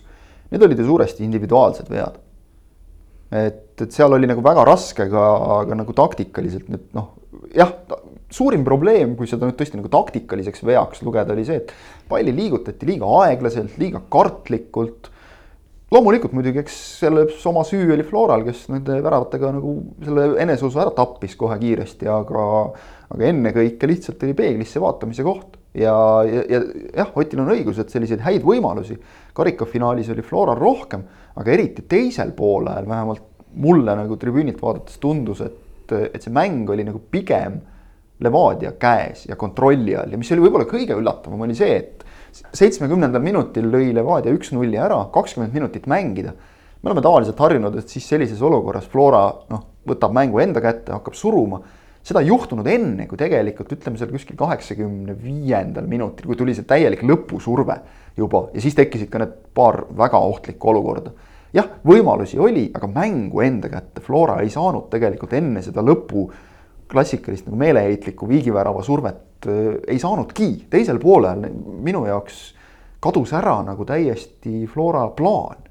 need 0.52 0.64
olid 0.64 0.80
ju 0.80 0.88
suuresti 0.88 1.26
individuaalsed 1.26 1.90
vead. 1.92 2.20
et, 3.32 3.64
et 3.80 3.92
seal 3.92 4.12
oli 4.12 4.28
nagu 4.28 4.44
väga 4.44 4.64
raske 4.68 5.08
ka, 5.08 5.26
ka 5.68 5.76
nagu 5.78 5.94
taktikaliselt 5.96 6.68
nüüd 6.72 6.90
noh, 6.96 7.14
jah, 7.56 7.72
suurim 8.32 8.64
probleem, 8.64 9.14
kui 9.16 9.28
seda 9.28 9.48
nüüd 9.48 9.56
tõesti 9.60 9.78
nagu 9.78 9.88
taktikaliseks 9.92 10.64
veaks 10.68 11.00
lugeda, 11.04 11.32
oli 11.32 11.46
see, 11.48 11.62
et 11.62 11.72
palli 12.08 12.34
liigutati 12.36 12.88
liiga 12.88 13.08
aeglaselt, 13.22 13.78
liiga 13.80 14.02
kartlikult 14.12 15.12
loomulikult 15.92 16.32
muidugi, 16.32 16.62
eks 16.62 16.76
selles 17.02 17.42
oma 17.48 17.64
süü 17.68 17.90
oli 17.92 18.04
Floral, 18.06 18.44
kes 18.46 18.64
nende 18.72 18.96
väravatega 19.04 19.52
nagu 19.58 19.74
selle 20.04 20.28
eneseusu 20.40 20.80
ära 20.80 20.92
tappis 20.96 21.36
kohe 21.38 21.58
kiiresti, 21.60 22.08
aga, 22.08 22.44
aga 23.12 23.26
ennekõike 23.28 23.88
lihtsalt 23.90 24.22
oli 24.24 24.36
peeglisse 24.36 24.80
vaatamise 24.82 25.24
koht. 25.26 25.58
ja, 25.74 25.94
ja, 26.28 26.44
ja 26.48 26.62
jah, 26.96 27.10
Otil 27.16 27.40
on 27.40 27.52
õigus, 27.54 27.80
et 27.80 27.92
selliseid 27.92 28.22
häid 28.24 28.44
võimalusi 28.44 28.98
karikafinaalis 29.36 30.10
oli 30.12 30.24
Floral 30.24 30.58
rohkem, 30.60 31.04
aga 31.36 31.52
eriti 31.52 31.84
teisel 31.88 32.32
poolel 32.36 32.88
vähemalt 32.88 33.28
mulle 33.52 33.96
nagu 33.96 34.16
tribüünilt 34.16 34.60
vaadates 34.62 34.98
tundus, 35.00 35.42
et, 35.44 35.92
et 35.92 36.22
see 36.22 36.32
mäng 36.32 36.68
oli 36.72 36.84
nagu 36.88 37.00
pigem 37.12 37.60
Levadia 38.22 38.70
käes 38.78 39.26
ja 39.26 39.36
kontrolli 39.36 39.96
all 39.98 40.12
ja 40.12 40.18
mis 40.20 40.30
oli 40.34 40.44
võib-olla 40.44 40.68
kõige 40.70 40.94
üllatavam, 40.94 41.42
oli 41.42 41.56
see, 41.58 41.74
et 41.80 42.04
seitsmekümnendal 42.54 43.22
minutil 43.24 43.68
lõi 43.72 43.90
Levadia 43.96 44.32
üks-nulli 44.34 44.78
ära, 44.80 45.00
kakskümmend 45.12 45.54
minutit 45.56 45.88
mängida. 45.90 46.32
me 46.82 46.90
oleme 46.90 47.02
tavaliselt 47.02 47.38
harjunud, 47.38 47.76
et 47.78 47.88
siis 47.88 48.06
sellises 48.08 48.40
olukorras 48.42 48.86
Flora 48.90 49.24
noh, 49.50 49.66
võtab 49.86 50.14
mängu 50.14 50.40
enda 50.42 50.60
kätte, 50.62 50.92
hakkab 50.92 51.14
suruma. 51.14 51.60
Seda 52.02 52.22
ei 52.22 52.30
juhtunud 52.30 52.66
enne, 52.66 53.06
kui 53.06 53.18
tegelikult 53.18 53.72
ütleme 53.76 53.98
seal 53.98 54.10
kuskil 54.12 54.38
kaheksakümne 54.38 55.14
viiendal 55.22 55.86
minutil, 55.90 56.26
kui 56.26 56.38
tuli 56.38 56.54
see 56.56 56.66
täielik 56.68 57.04
lõpusurve 57.06 57.78
juba 58.18 58.46
ja 58.54 58.62
siis 58.62 58.76
tekkisid 58.78 59.10
ka 59.12 59.22
need 59.22 59.36
paar 59.54 59.84
väga 59.96 60.18
ohtlikku 60.18 60.72
olukorda. 60.72 61.12
jah, 61.54 61.68
võimalusi 61.86 62.40
oli, 62.42 62.70
aga 62.74 62.88
mängu 62.90 63.44
enda 63.44 63.70
kätte 63.72 64.02
Flora 64.02 64.40
ei 64.42 64.50
saanud 64.50 64.88
tegelikult 64.90 65.36
enne 65.38 65.62
seda 65.62 65.84
lõpu 65.84 66.26
klassikalist 66.92 67.46
nagu 67.46 67.56
meeleheitlikku 67.60 68.28
viigivärava 68.28 68.82
survet 68.82 69.46
äh, 69.46 69.78
ei 69.86 70.02
saanudki, 70.02 70.66
teisel 70.70 70.98
poolel 71.00 71.46
minu 71.86 72.04
jaoks 72.08 72.42
kadus 73.02 73.32
ära 73.34 73.60
nagu 73.66 73.86
täiesti 73.86 74.66
Flora 74.70 75.08
plaan, 75.16 75.61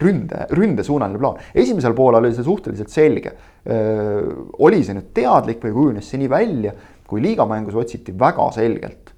ründe, 0.00 0.46
ründesuunaline 0.50 1.18
plaan. 1.18 1.38
esimesel 1.54 1.94
poolel 1.94 2.24
oli 2.24 2.34
see 2.34 2.44
suhteliselt 2.44 2.92
selge. 2.92 3.32
Oli 4.58 4.82
see 4.84 4.94
nüüd 4.96 5.12
teadlik 5.16 5.62
või 5.64 5.72
kujunes 5.74 6.10
see 6.10 6.20
nii 6.22 6.30
välja, 6.30 6.74
kui 7.06 7.22
liigamängus 7.22 7.74
otsiti 7.74 8.14
väga 8.18 8.50
selgelt 8.54 9.14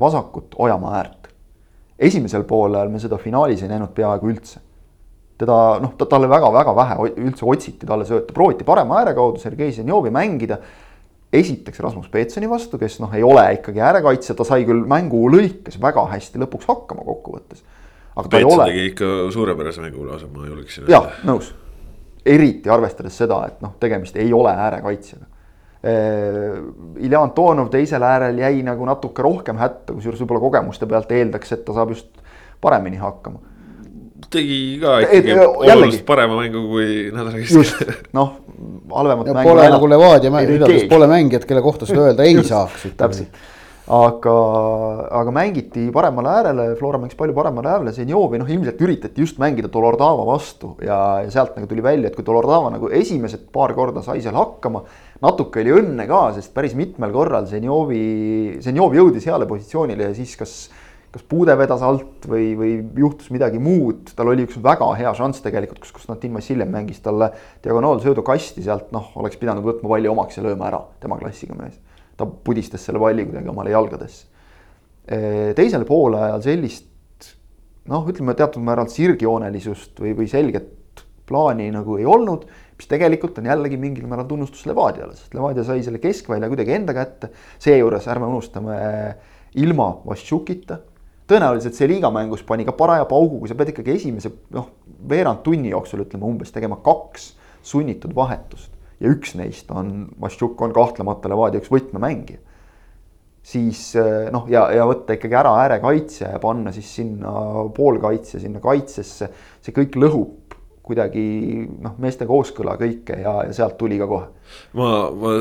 vasakut 0.00 0.54
Ojamaa 0.58 0.98
äärt. 0.98 1.28
esimesel 1.98 2.44
poolel 2.44 2.88
me 2.88 2.98
seda 2.98 3.16
finaalis 3.18 3.62
ei 3.62 3.70
näinud 3.70 3.94
peaaegu 3.94 4.28
üldse 4.28 4.60
teda 5.42 5.58
noh, 5.82 5.94
talle 5.98 6.30
väga-väga 6.30 6.74
vähe 6.76 7.10
üldse 7.24 7.46
otsiti 7.48 7.88
talle 7.88 8.06
sööta, 8.08 8.34
prooviti 8.34 8.66
parema 8.68 9.00
ääre 9.00 9.14
kaudu 9.16 9.42
Sergei 9.42 9.72
Zenjovi 9.74 10.12
mängida. 10.14 10.58
esiteks 11.32 11.80
Rasmus 11.80 12.10
Peetsoni 12.12 12.48
vastu, 12.50 12.76
kes 12.76 12.98
noh, 13.00 13.12
ei 13.16 13.22
ole 13.24 13.40
ikkagi 13.56 13.80
äärekaitsja, 13.80 14.34
ta 14.36 14.44
sai 14.44 14.66
küll 14.68 14.82
mängu 14.84 15.22
lõikes 15.32 15.78
väga 15.80 16.04
hästi 16.10 16.42
lõpuks 16.42 16.68
hakkama 16.68 17.06
kokkuvõttes. 17.06 17.62
Aga 18.16 18.28
ta 18.28 18.38
ei 18.38 18.46
ole. 18.48 18.68
tegi 18.70 18.86
ikka 18.92 19.10
suurepärase 19.34 19.84
mängu 19.84 20.06
lausa, 20.06 20.30
ma 20.32 20.46
julgeksin. 20.46 20.88
jah, 20.90 21.10
nõus. 21.28 21.52
eriti 22.26 22.70
arvestades 22.70 23.16
seda, 23.18 23.42
et 23.50 23.62
noh, 23.64 23.76
tegemist 23.80 24.16
ei 24.16 24.32
ole 24.32 24.54
äärekaitsjaga. 24.54 25.28
Ilja 27.02 27.20
Antonov 27.20 27.72
teisel 27.72 28.04
äärel 28.06 28.36
jäi 28.38 28.60
nagu 28.62 28.86
natuke 28.86 29.22
rohkem 29.22 29.58
hätta, 29.58 29.96
kusjuures 29.96 30.20
võib-olla 30.22 30.44
kogemuste 30.44 30.86
pealt 30.86 31.10
eeldaks, 31.10 31.56
et 31.56 31.64
ta 31.66 31.74
saab 31.74 31.90
just 31.90 32.22
paremini 32.62 33.00
hakkama 33.02 33.40
tegi 34.32 34.58
ka 34.80 34.98
ikkagi 35.04 35.34
oluliselt 35.36 36.04
parema 36.08 36.38
mängu 36.40 36.62
kui 36.70 36.86
nädala 37.12 37.32
keskel. 37.36 37.92
noh, 38.16 38.36
halvemat 38.98 39.30
mängu. 39.32 39.48
Pole 39.48 39.66
nagu 39.74 39.88
Levadia 39.90 40.44
ridades, 40.48 40.86
pole 40.90 41.08
mängijat, 41.10 41.46
kelle 41.48 41.64
kohta 41.64 41.88
seda 41.88 42.08
öelda 42.08 42.26
ei 42.28 42.38
saaks. 42.46 42.86
täpselt, 42.96 43.42
aga, 43.92 44.34
aga 45.20 45.32
mängiti 45.34 45.84
paremale 45.92 46.30
äärele, 46.32 46.66
Flora 46.78 47.00
mängis 47.02 47.16
palju 47.18 47.34
paremale 47.36 47.68
äärele, 47.74 47.92
Zenjovi 47.92 48.40
noh, 48.40 48.48
ilmselt 48.48 48.80
üritati 48.80 49.20
just 49.20 49.40
mängida 49.42 49.68
Dolordava 49.72 50.24
vastu 50.28 50.72
ja, 50.80 51.20
ja 51.20 51.32
sealt 51.32 51.58
nagu 51.58 51.68
tuli 51.68 51.84
välja, 51.84 52.08
et 52.08 52.16
kui 52.16 52.24
Dolordava 52.24 52.70
nagu 52.72 52.88
esimesed 52.88 53.50
paar 53.52 53.74
korda 53.76 54.04
sai 54.04 54.22
seal 54.24 54.38
hakkama. 54.38 54.84
natuke 55.24 55.60
oli 55.60 55.74
õnne 55.82 56.06
ka, 56.08 56.22
sest 56.38 56.54
päris 56.56 56.76
mitmel 56.78 57.12
korral 57.12 57.50
Zenjovi, 57.50 58.06
Zenjov 58.64 58.96
jõudis 58.96 59.28
heale 59.28 59.50
positsioonile 59.50 60.08
ja 60.08 60.16
siis 60.16 60.38
kas 60.40 60.56
kas 61.12 61.26
puude 61.28 61.52
vedas 61.60 61.82
alt 61.84 62.24
või, 62.24 62.54
või 62.56 62.70
juhtus 62.96 63.28
midagi 63.34 63.58
muud, 63.60 64.14
tal 64.16 64.30
oli 64.32 64.46
üks 64.46 64.56
väga 64.64 64.86
hea 64.96 65.12
šanss 65.12 65.44
tegelikult, 65.44 65.82
kus 65.84 65.92
Konstantin 65.92 66.32
Vassiljev 66.32 66.72
mängis 66.72 67.04
talle 67.04 67.28
diagonaalsöödu 67.60 68.24
kasti 68.24 68.64
sealt, 68.64 68.88
noh, 68.96 69.10
oleks 69.20 69.36
pidanud 69.36 69.66
võtma 69.66 69.92
palli 69.92 70.08
omaks 70.08 70.40
ja 70.40 70.46
lööma 70.46 70.70
ära, 70.70 70.80
tema 71.04 71.20
klassiga 71.20 71.58
mees. 71.58 71.76
Ta 72.16 72.26
pudistas 72.26 72.84
selle 72.86 73.00
palli 73.02 73.24
kuidagi 73.28 73.50
omale 73.52 73.72
jalgadesse. 73.74 74.26
teisel 75.56 75.84
poolajal 75.84 76.42
sellist 76.44 77.32
noh, 77.90 78.06
ütleme 78.06 78.36
teatud 78.38 78.62
määral 78.62 78.90
sirgjoonelisust 78.92 79.98
või, 79.98 80.14
või 80.20 80.28
selget 80.30 81.02
plaani 81.26 81.70
nagu 81.74 81.96
ei 81.98 82.06
olnud, 82.06 82.46
mis 82.78 82.88
tegelikult 82.90 83.40
on 83.40 83.48
jällegi 83.50 83.78
mingil 83.80 84.06
määral 84.10 84.28
tunnustus 84.30 84.64
Levadiale, 84.66 85.16
sest 85.18 85.34
Levadia 85.34 85.64
sai 85.66 85.82
selle 85.82 85.98
keskvälja 86.02 86.50
kuidagi 86.50 86.76
enda 86.76 86.94
kätte. 86.94 87.32
seejuures 87.62 88.08
ärme 88.10 88.30
unustame 88.30 88.78
ilma 89.58 89.88
Vassiukita 90.06 90.78
tõenäoliselt 91.30 91.76
see 91.76 91.88
liigamängus 91.90 92.42
pani 92.46 92.66
ka 92.68 92.74
paraja 92.76 93.06
paugu, 93.08 93.40
kui 93.40 93.50
sa 93.50 93.56
pead 93.58 93.72
ikkagi 93.72 93.96
esimese 93.96 94.32
noh, 94.54 94.68
veerand 95.08 95.42
tunni 95.46 95.72
jooksul 95.72 96.04
ütleme 96.04 96.26
umbes 96.28 96.52
tegema 96.54 96.78
kaks 96.84 97.32
sunnitud 97.66 98.14
vahetust. 98.14 98.72
Ja 99.02 99.10
üks 99.10 99.34
neist 99.38 99.70
on, 99.74 100.06
Vaštšuk 100.22 100.60
on 100.62 100.74
kahtlemata 100.74 101.30
Levadia 101.32 101.62
üks 101.62 101.72
võtmemängija. 101.72 102.38
siis 103.42 103.96
eh, 103.98 104.28
noh, 104.30 104.46
ja, 104.50 104.68
ja 104.70 104.86
võtta 104.86 105.16
ikkagi 105.16 105.34
ära 105.34 105.56
äärekaitse 105.64 106.28
ja 106.30 106.38
panna 106.42 106.70
siis 106.72 106.92
sinna 106.94 107.32
poolkaitse, 107.74 108.38
sinna 108.38 108.62
kaitsesse, 108.62 109.28
see 109.60 109.74
kõik 109.74 109.98
lõhub 109.98 110.54
kuidagi 110.82 111.24
noh, 111.82 111.96
meeste 112.02 112.26
kooskõla 112.26 112.76
kõike 112.78 113.18
ja, 113.22 113.34
ja 113.48 113.52
sealt 113.54 113.76
tuli 113.78 113.98
ka 113.98 114.06
kohe. 114.10 114.30
Ma, 114.78 114.90
ma 115.12 115.32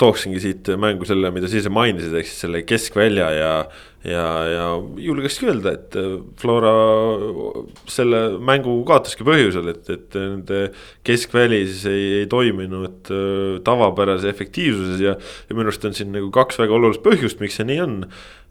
tooksingi 0.00 0.40
siit 0.42 0.70
mängu 0.80 1.06
selle, 1.08 1.30
mida 1.34 1.50
sa 1.50 1.58
ise 1.60 1.72
mainisid, 1.72 2.14
ehk 2.16 2.28
siis 2.28 2.44
selle 2.46 2.62
keskvälja 2.66 3.28
ja, 3.34 3.52
ja, 4.08 4.24
ja 4.48 4.64
julgekski 5.00 5.48
öelda, 5.50 5.74
et 5.76 5.96
Flora 6.40 6.72
selle 7.90 8.22
mängu 8.44 8.76
kaotaski 8.88 9.26
põhjusel, 9.26 9.70
et, 9.72 9.88
et 9.92 10.18
nende 10.18 10.60
keskväli 11.06 11.62
siis 11.68 11.86
ei, 11.90 12.06
ei 12.22 12.28
toiminud 12.30 13.12
äh, 13.12 13.62
tavapärase 13.66 14.30
efektiivsuses 14.32 15.02
ja, 15.04 15.16
ja 15.48 15.56
minu 15.56 15.68
arust 15.68 15.88
on 15.88 15.96
siin 15.96 16.12
nagu 16.14 16.30
kaks 16.34 16.60
väga 16.62 16.76
olulist 16.76 17.04
põhjust, 17.04 17.40
miks 17.44 17.60
see 17.60 17.68
nii 17.68 17.80
on. 17.84 17.96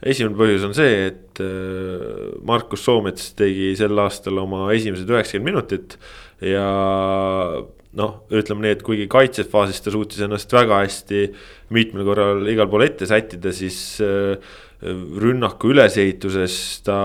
esimene 0.03 0.37
põhjus 0.39 0.65
on 0.67 0.75
see, 0.77 0.97
et 1.11 1.43
äh, 1.43 2.33
Markus 2.45 2.85
Soomets 2.85 3.31
tegi 3.39 3.73
sel 3.79 3.97
aastal 4.03 4.41
oma 4.41 4.67
esimesed 4.75 5.09
üheksakümmend 5.09 5.53
minutit 5.53 5.97
ja 6.43 6.67
noh, 7.99 8.23
ütleme 8.33 8.65
nii, 8.65 8.75
et 8.77 8.83
kuigi 8.85 9.07
kaitsefaasis 9.11 9.83
ta 9.85 9.93
suutis 9.93 10.21
ennast 10.25 10.53
väga 10.53 10.81
hästi 10.81 11.25
mitmel 11.73 12.05
korral 12.07 12.45
igal 12.49 12.69
pool 12.71 12.85
ette 12.87 13.07
sättida, 13.09 13.53
siis 13.55 13.77
äh, 14.03 14.37
rünnaku 15.23 15.71
ülesehituses 15.71 16.55
ta 16.83 16.95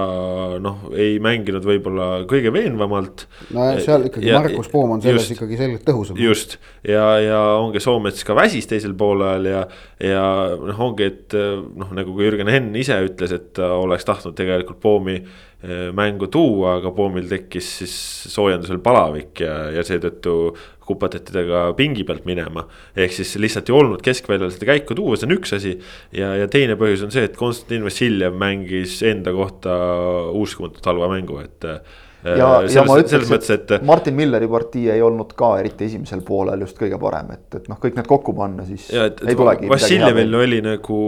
noh, 0.62 0.88
ei 0.98 1.18
mänginud 1.22 1.66
võib-olla 1.66 2.08
kõige 2.30 2.50
veenvamalt. 2.54 3.26
no 3.54 3.66
seal 3.82 4.08
ikkagi 4.08 4.30
ja, 4.30 4.40
Markus 4.42 4.70
Poom 4.72 4.96
on 4.96 5.04
selles 5.04 5.28
just, 5.28 5.36
ikkagi 5.36 5.58
selgelt 5.60 5.84
tõhusam. 5.86 6.18
just 6.18 6.56
ja, 6.82 7.04
ja 7.22 7.42
ongi 7.60 7.82
Soomets 7.82 8.26
ka 8.26 8.34
väsis 8.38 8.66
teisel 8.70 8.96
poolel 8.98 9.46
ja, 9.50 9.66
ja 10.02 10.24
noh, 10.58 10.80
ongi, 10.88 11.10
et 11.12 11.36
noh, 11.38 11.92
nagu 11.94 12.16
ka 12.16 12.26
Jürgen 12.26 12.50
Henn 12.50 12.74
ise 12.78 12.98
ütles, 13.06 13.34
et 13.36 13.52
ta 13.60 13.70
oleks 13.78 14.08
tahtnud 14.08 14.34
tegelikult 14.38 14.82
Poomi 14.82 15.20
mängu 15.94 16.28
tuua, 16.30 16.76
aga 16.78 16.92
Poomil 16.94 17.26
tekkis 17.30 17.70
siis 17.80 17.94
soojendusel 18.30 18.78
palavik 18.82 19.42
ja, 19.42 19.56
ja 19.74 19.82
seetõttu 19.86 20.52
kupatati 20.88 21.34
ta 21.34 21.44
ka 21.46 21.62
pingi 21.78 22.06
pealt 22.08 22.26
minema. 22.28 22.66
ehk 22.96 23.14
siis 23.14 23.36
lihtsalt 23.40 23.70
ei 23.70 23.76
olnud 23.76 24.02
keskväljal 24.04 24.52
seda 24.54 24.72
käiku 24.72 24.96
tuua, 24.98 25.16
see 25.16 25.28
on 25.28 25.36
üks 25.38 25.54
asi. 25.56 25.76
ja, 26.16 26.34
ja 26.40 26.48
teine 26.50 26.78
põhjus 26.80 27.06
on 27.06 27.14
see, 27.14 27.28
et 27.28 27.36
Konstantin 27.38 27.86
Vassiljev 27.86 28.36
mängis 28.38 28.98
enda 29.06 29.34
kohta 29.36 29.78
uskumatult 30.36 30.92
halva 30.92 31.10
mängu, 31.12 31.40
et 31.44 31.68
ja, 32.36 32.48
ja 32.62 32.68
selles, 32.68 32.88
ma 32.88 32.96
ütleks, 33.00 33.50
et, 33.54 33.72
et 33.76 33.84
Martin 33.86 34.16
Milleri 34.16 34.48
partii 34.50 34.90
ei 34.92 35.02
olnud 35.04 35.32
ka 35.38 35.50
eriti 35.60 35.86
esimesel 35.88 36.20
poolel 36.26 36.64
just 36.64 36.78
kõige 36.80 36.98
parem, 37.00 37.32
et, 37.36 37.46
et 37.56 37.68
noh, 37.70 37.78
kõik 37.80 37.96
need 37.98 38.08
kokku 38.10 38.34
panna, 38.36 38.66
siis 38.68 38.88
ja, 38.94 39.06
et, 39.10 39.22
ei 39.24 39.38
tulegi. 39.38 39.70
Vassiljevil 39.70 40.38
oli 40.40 40.60
nagu 40.64 41.00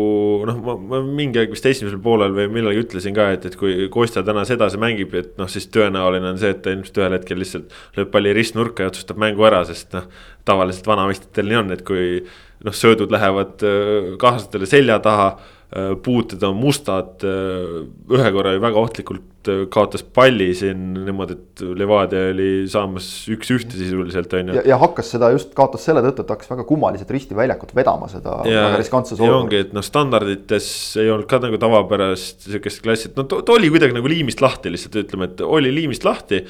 noh, 0.49 0.61
ma, 0.67 0.77
ma 0.95 1.03
mingi 1.05 1.43
aeg 1.43 1.55
vist 1.55 1.69
esimesel 1.71 2.00
poolel 2.05 2.35
või 2.37 2.49
millalgi 2.57 2.85
ütlesin 2.87 3.17
ka, 3.17 3.31
et, 3.37 3.47
et 3.50 3.59
kui 3.61 3.91
Kostja 3.93 4.25
täna 4.27 4.47
sedasi 4.49 4.81
mängib, 4.81 5.15
et 5.19 5.37
noh, 5.41 5.50
siis 5.50 5.69
tõenäoline 5.75 6.33
on 6.33 6.41
see, 6.41 6.55
et 6.55 6.65
ta 6.65 6.75
ilmselt 6.75 7.00
ühel 7.03 7.17
hetkel 7.19 7.43
lihtsalt 7.43 7.79
lööb 7.99 8.12
palli 8.15 8.35
ristnurka 8.37 8.87
ja 8.87 8.93
otsustab 8.95 9.21
mängu 9.21 9.47
ära, 9.49 9.65
sest 9.69 9.97
noh. 9.97 10.11
tavaliselt 10.49 10.89
vanameistritel 10.89 11.50
nii 11.50 11.62
on, 11.62 11.73
et 11.77 11.87
kui 11.87 12.21
noh, 12.67 12.77
söödud 12.77 13.12
lähevad 13.12 13.65
äh, 13.67 14.12
kaaslastele 14.21 14.69
selja 14.71 15.00
taha 15.05 15.35
Äh, 15.77 15.97
puuted 16.03 16.43
on 16.43 16.57
mustad, 16.59 17.23
äh, 17.23 17.85
ühe 18.11 18.31
korra 18.35 18.57
ju 18.57 18.59
väga 18.59 18.81
ohtlikult 18.81 19.40
äh, 19.40 19.40
kaotas 19.73 20.03
palli 20.05 20.51
siin 20.57 20.93
niimoodi, 21.07 21.37
et 21.37 21.63
Levadia 21.81 22.31
oli 22.33 22.49
saamas 22.71 23.07
üks-ühte 23.33 23.79
sisuliselt 23.79 24.33
on 24.37 24.53
ju. 24.53 24.63
ja 24.69 24.79
hakkas 24.81 25.13
seda 25.15 25.31
just, 25.35 25.53
kaotas 25.57 25.87
selle 25.89 26.03
tõttu, 26.05 26.25
et 26.25 26.33
hakkas 26.35 26.51
väga 26.51 26.67
kummaliselt 26.69 27.11
risti 27.15 27.37
väljakut 27.39 27.73
vedama 27.77 28.09
seda 28.13 28.41
ja, 28.49 28.67
väga 28.69 28.81
riskantses 28.83 29.17
olukorras. 29.19 29.45
ongi, 29.45 29.61
et 29.65 29.75
noh, 29.77 29.85
standardites 29.87 30.71
ei 31.01 31.13
olnud 31.13 31.29
ka 31.31 31.41
nagu 31.45 31.61
tavapärast 31.63 32.49
sihukest 32.49 32.83
klassi, 32.85 33.11
et 33.11 33.21
no 33.21 33.27
ta 33.29 33.57
oli 33.57 33.71
kuidagi 33.73 33.97
nagu 33.97 34.11
liimist 34.13 34.45
lahti 34.45 34.73
lihtsalt 34.75 35.01
ütleme, 35.05 35.31
et 35.31 35.45
oli 35.47 35.73
liimist 35.75 36.05
lahti. 36.07 36.43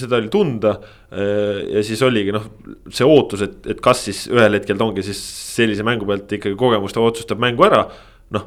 seda 0.00 0.16
oli 0.16 0.30
tunda 0.32 0.78
ja 1.10 1.84
siis 1.84 2.00
oligi 2.04 2.32
noh, 2.34 2.50
see 2.92 3.06
ootus, 3.08 3.44
et, 3.44 3.60
et 3.74 3.80
kas 3.84 4.06
siis 4.08 4.24
ühel 4.32 4.58
hetkel 4.58 4.80
ta 4.80 4.88
ongi 4.88 5.04
siis 5.04 5.20
sellise 5.54 5.84
mängu 5.86 6.08
pealt 6.08 6.32
ikkagi 6.36 6.56
kogemustega 6.58 7.12
otsustab 7.12 7.40
mängu 7.42 7.64
ära 7.66 7.84
noh, 8.34 8.46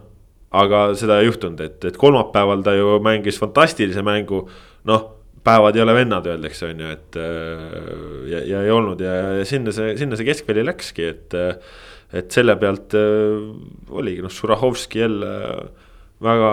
aga 0.56 0.88
seda 0.98 1.20
ei 1.20 1.28
juhtunud, 1.28 1.60
et, 1.64 1.84
et 1.90 1.98
kolmapäeval 2.00 2.64
ta 2.64 2.76
ju 2.78 2.98
mängis 3.04 3.40
fantastilise 3.42 4.04
mängu, 4.06 4.46
noh 4.88 5.14
päevad 5.48 5.78
ei 5.78 5.84
ole 5.84 5.94
vennad, 5.96 6.26
öeldakse, 6.28 6.72
on 6.74 6.82
ju, 6.84 6.88
et 6.92 7.18
ja, 8.32 8.40
ja 8.44 8.64
ei 8.66 8.72
olnud 8.74 9.00
ja, 9.04 9.14
ja 9.40 9.46
sinna 9.48 9.72
see, 9.76 9.94
sinna 10.00 10.20
see 10.20 10.28
keskväli 10.28 10.66
läkski, 10.68 11.12
et. 11.14 11.38
et 12.16 12.32
selle 12.32 12.54
pealt 12.56 12.94
oligi 13.92 14.24
noh, 14.24 14.32
Šurahovski 14.32 15.02
jälle 15.02 15.32
väga 16.24 16.52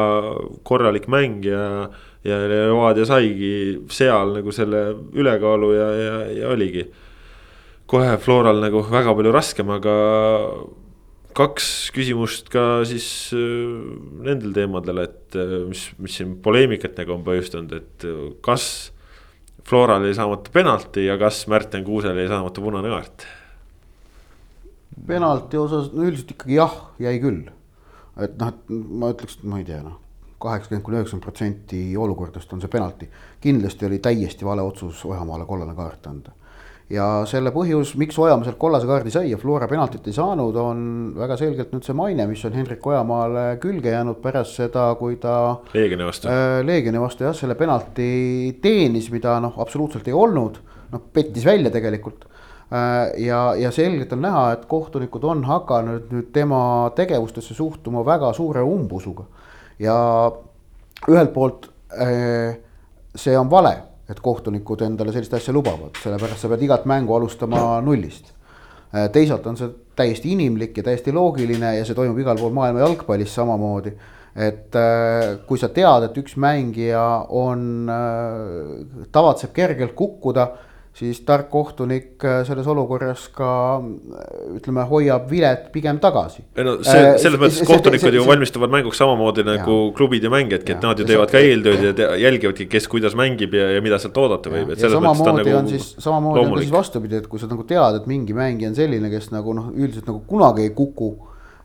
korralik 0.66 1.06
mäng 1.08 1.44
ja. 1.46 1.88
ja 2.24 2.38
Levadia 2.48 3.06
saigi 3.08 3.80
seal 3.92 4.34
nagu 4.38 4.52
selle 4.52 4.82
ülekaalu 5.14 5.72
ja, 5.76 5.88
ja, 5.94 6.16
ja 6.40 6.48
oligi. 6.52 6.86
kohe 7.86 8.16
Floral 8.18 8.60
nagu 8.64 8.82
väga 8.90 9.14
palju 9.14 9.32
raskem, 9.32 9.70
aga 9.70 9.94
kaks 11.34 11.68
küsimust 11.94 12.48
ka 12.52 12.82
siis 12.88 13.06
äh, 13.34 13.40
nendel 14.24 14.54
teemadel, 14.56 15.02
et 15.04 15.38
äh, 15.38 15.56
mis, 15.68 15.86
mis 16.02 16.18
siin 16.18 16.36
poleemikat 16.44 16.98
nagu 17.00 17.16
on 17.16 17.24
põhjustanud, 17.26 17.74
et 17.80 18.06
äh, 18.08 18.20
kas 18.44 18.92
Floral 19.64 20.04
jäi 20.04 20.12
saamata 20.12 20.52
penalti 20.52 21.06
ja 21.06 21.16
kas 21.16 21.46
Märten 21.48 21.86
Kuusel 21.86 22.18
jäi 22.20 22.28
saamata 22.30 22.64
punane 22.64 22.92
kaart? 22.92 23.26
penalti 25.08 25.58
osas, 25.58 25.88
no 25.90 26.04
üldiselt 26.06 26.30
ikkagi 26.36 26.54
jah, 26.60 26.74
jäi 27.02 27.16
küll. 27.22 27.48
et 28.20 28.36
noh, 28.38 28.52
et 28.52 28.70
ma 28.70 29.10
ütleks, 29.10 29.40
et 29.40 29.48
ma 29.50 29.58
ei 29.58 29.66
tea, 29.66 29.80
noh, 29.82 29.98
kaheksakümmend 30.44 30.86
kuni 30.86 31.00
üheksakümmend 31.00 31.24
protsenti 31.24 31.80
olukordadest 31.98 32.52
on 32.54 32.62
see 32.62 32.70
penalti. 32.70 33.10
kindlasti 33.42 33.88
oli 33.88 33.98
täiesti 33.98 34.46
vale 34.46 34.62
otsus 34.62 35.02
Ojamaale 35.08 35.48
kollane 35.50 35.74
kaart 35.74 36.06
anda 36.12 36.36
ja 36.92 37.06
selle 37.28 37.52
põhjus, 37.54 37.94
miks 38.00 38.18
Ojamaa 38.20 38.44
sealt 38.44 38.58
kollase 38.60 38.88
kaardi 38.88 39.12
sai 39.12 39.30
ja 39.30 39.38
Flora 39.40 39.68
penaltit 39.70 40.04
ei 40.10 40.16
saanud, 40.16 40.56
on 40.60 40.82
väga 41.16 41.38
selgelt 41.40 41.72
nüüd 41.72 41.86
see 41.86 41.96
maine, 41.96 42.26
mis 42.28 42.44
on 42.44 42.56
Hendrik 42.56 42.84
Ojamaale 42.86 43.44
külge 43.62 43.94
jäänud 43.94 44.20
pärast 44.24 44.58
seda, 44.60 44.90
kui 45.00 45.16
ta. 45.22 45.36
Leegioni 45.72 46.04
vastu 46.04 46.28
äh,. 46.28 46.60
Leegioni 46.66 47.00
vastu 47.00 47.24
jah, 47.24 47.36
selle 47.36 47.56
penalti 47.58 48.58
teenis, 48.62 49.08
mida 49.14 49.38
noh, 49.42 49.56
absoluutselt 49.64 50.08
ei 50.10 50.16
olnud, 50.16 50.60
noh 50.92 51.04
pettis 51.12 51.46
välja 51.48 51.72
tegelikult 51.72 52.26
äh,. 52.28 53.14
ja, 53.24 53.40
ja 53.58 53.72
selgelt 53.72 54.12
on 54.12 54.24
näha, 54.26 54.44
et 54.58 54.68
kohtunikud 54.68 55.24
on 55.24 55.46
hakanud 55.48 56.12
nüüd 56.12 56.28
tema 56.36 56.60
tegevustesse 56.96 57.56
suhtuma 57.56 58.04
väga 58.04 58.34
suure 58.36 58.66
umbusuga 58.66 59.24
ja 59.80 59.96
ühelt 61.08 61.32
poolt 61.32 61.70
äh, 61.96 62.60
see 63.16 63.34
on 63.38 63.48
vale 63.50 63.93
et 64.10 64.20
kohtunikud 64.20 64.82
endale 64.84 65.12
sellist 65.14 65.34
asja 65.36 65.54
lubavad, 65.56 65.96
sellepärast 66.02 66.44
sa 66.44 66.50
pead 66.52 66.64
igat 66.66 66.88
mängu 66.88 67.14
alustama 67.16 67.80
nullist. 67.84 68.32
Äh, 68.94 69.08
teisalt 69.12 69.46
on 69.50 69.56
see 69.58 69.70
täiesti 69.96 70.34
inimlik 70.34 70.76
ja 70.78 70.84
täiesti 70.86 71.12
loogiline 71.14 71.76
ja 71.78 71.86
see 71.86 71.96
toimub 71.96 72.20
igal 72.20 72.38
pool 72.38 72.52
maailma 72.54 72.84
jalgpallis 72.84 73.34
samamoodi. 73.34 73.94
et 74.34 74.74
äh, 74.74 75.38
kui 75.46 75.58
sa 75.58 75.68
tead, 75.70 76.08
et 76.08 76.16
üks 76.18 76.34
mängija 76.42 77.02
on, 77.30 77.86
äh, 77.86 79.04
tavatseb 79.14 79.52
kergelt 79.54 79.94
kukkuda 79.94 80.48
siis 80.94 81.20
tark 81.26 81.48
kohtunik 81.50 82.22
äh, 82.24 82.40
selles 82.46 82.66
olukorras 82.70 83.26
ka 83.34 83.48
ütleme, 84.54 84.84
hoiab 84.86 85.26
vilet 85.30 85.66
pigem 85.74 85.98
tagasi. 86.02 86.44
ei 86.54 86.66
no 86.66 86.76
see, 86.86 87.00
äh, 87.00 87.18
selles 87.18 87.40
mõttes 87.42 87.66
kohtunikud 87.66 88.14
ju 88.14 88.26
valmistuvad 88.28 88.70
mänguks 88.70 89.02
samamoodi 89.02 89.44
nagu 89.46 89.78
ja. 89.80 89.90
klubid 89.98 90.24
ja 90.24 90.30
mängijadki, 90.30 90.76
et 90.76 90.86
nad 90.86 91.02
ju 91.02 91.08
teevad 91.08 91.34
ka 91.34 91.42
eeltööd 91.42 91.98
ja 91.98 92.14
jälgivadki, 92.22 92.68
kes 92.70 92.88
kuidas 92.92 93.18
mängib 93.18 93.58
ja, 93.58 93.72
ja 93.74 93.82
mida 93.84 93.98
sealt 94.02 94.22
oodata 94.22 94.54
võib, 94.54 94.70
et 94.70 94.82
selles 94.84 95.02
mõttes 95.02 95.26
ta 95.26 95.34
on 95.34 95.42
nagu. 95.42 95.58
on 95.58 95.70
siis 95.74 95.90
samamoodi 96.06 96.46
on 96.46 96.54
ka 96.54 96.62
siis 96.62 96.74
vastupidi, 96.78 97.22
et 97.24 97.30
kui 97.30 97.42
sa 97.42 97.50
nagu 97.50 97.66
tead, 97.66 98.00
et 98.00 98.10
mingi 98.10 98.38
mängija 98.38 98.70
on 98.70 98.78
selline, 98.78 99.10
kes 99.10 99.32
nagu 99.34 99.58
noh, 99.58 99.70
üldiselt 99.74 100.06
nagu 100.06 100.22
kunagi 100.30 100.68
ei 100.68 100.74
kuku 100.78 101.12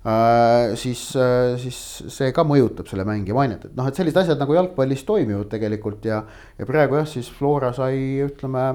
äh,. 0.09 0.73
siis 0.73 1.05
äh,, 1.13 1.53
siis 1.61 1.79
see 2.17 2.33
ka 2.33 2.49
mõjutab 2.49 2.89
selle 2.89 3.05
mängija 3.05 3.37
mainet, 3.37 3.69
et 3.69 3.77
noh, 3.77 3.85
et 3.85 3.93
sellised 3.93 4.25
asjad 4.25 4.41
nagu 4.41 4.57
jalgpallis 4.57 5.05
toimivad 5.05 5.53
tegelikult 5.53 6.09
ja. 6.09 6.23
ja 6.57 6.65
praegu 6.65 6.97
jah, 6.97 7.11
siis 7.13 7.29
Flora 7.29 7.75
sai, 7.77 8.23
ütleme 8.25 8.71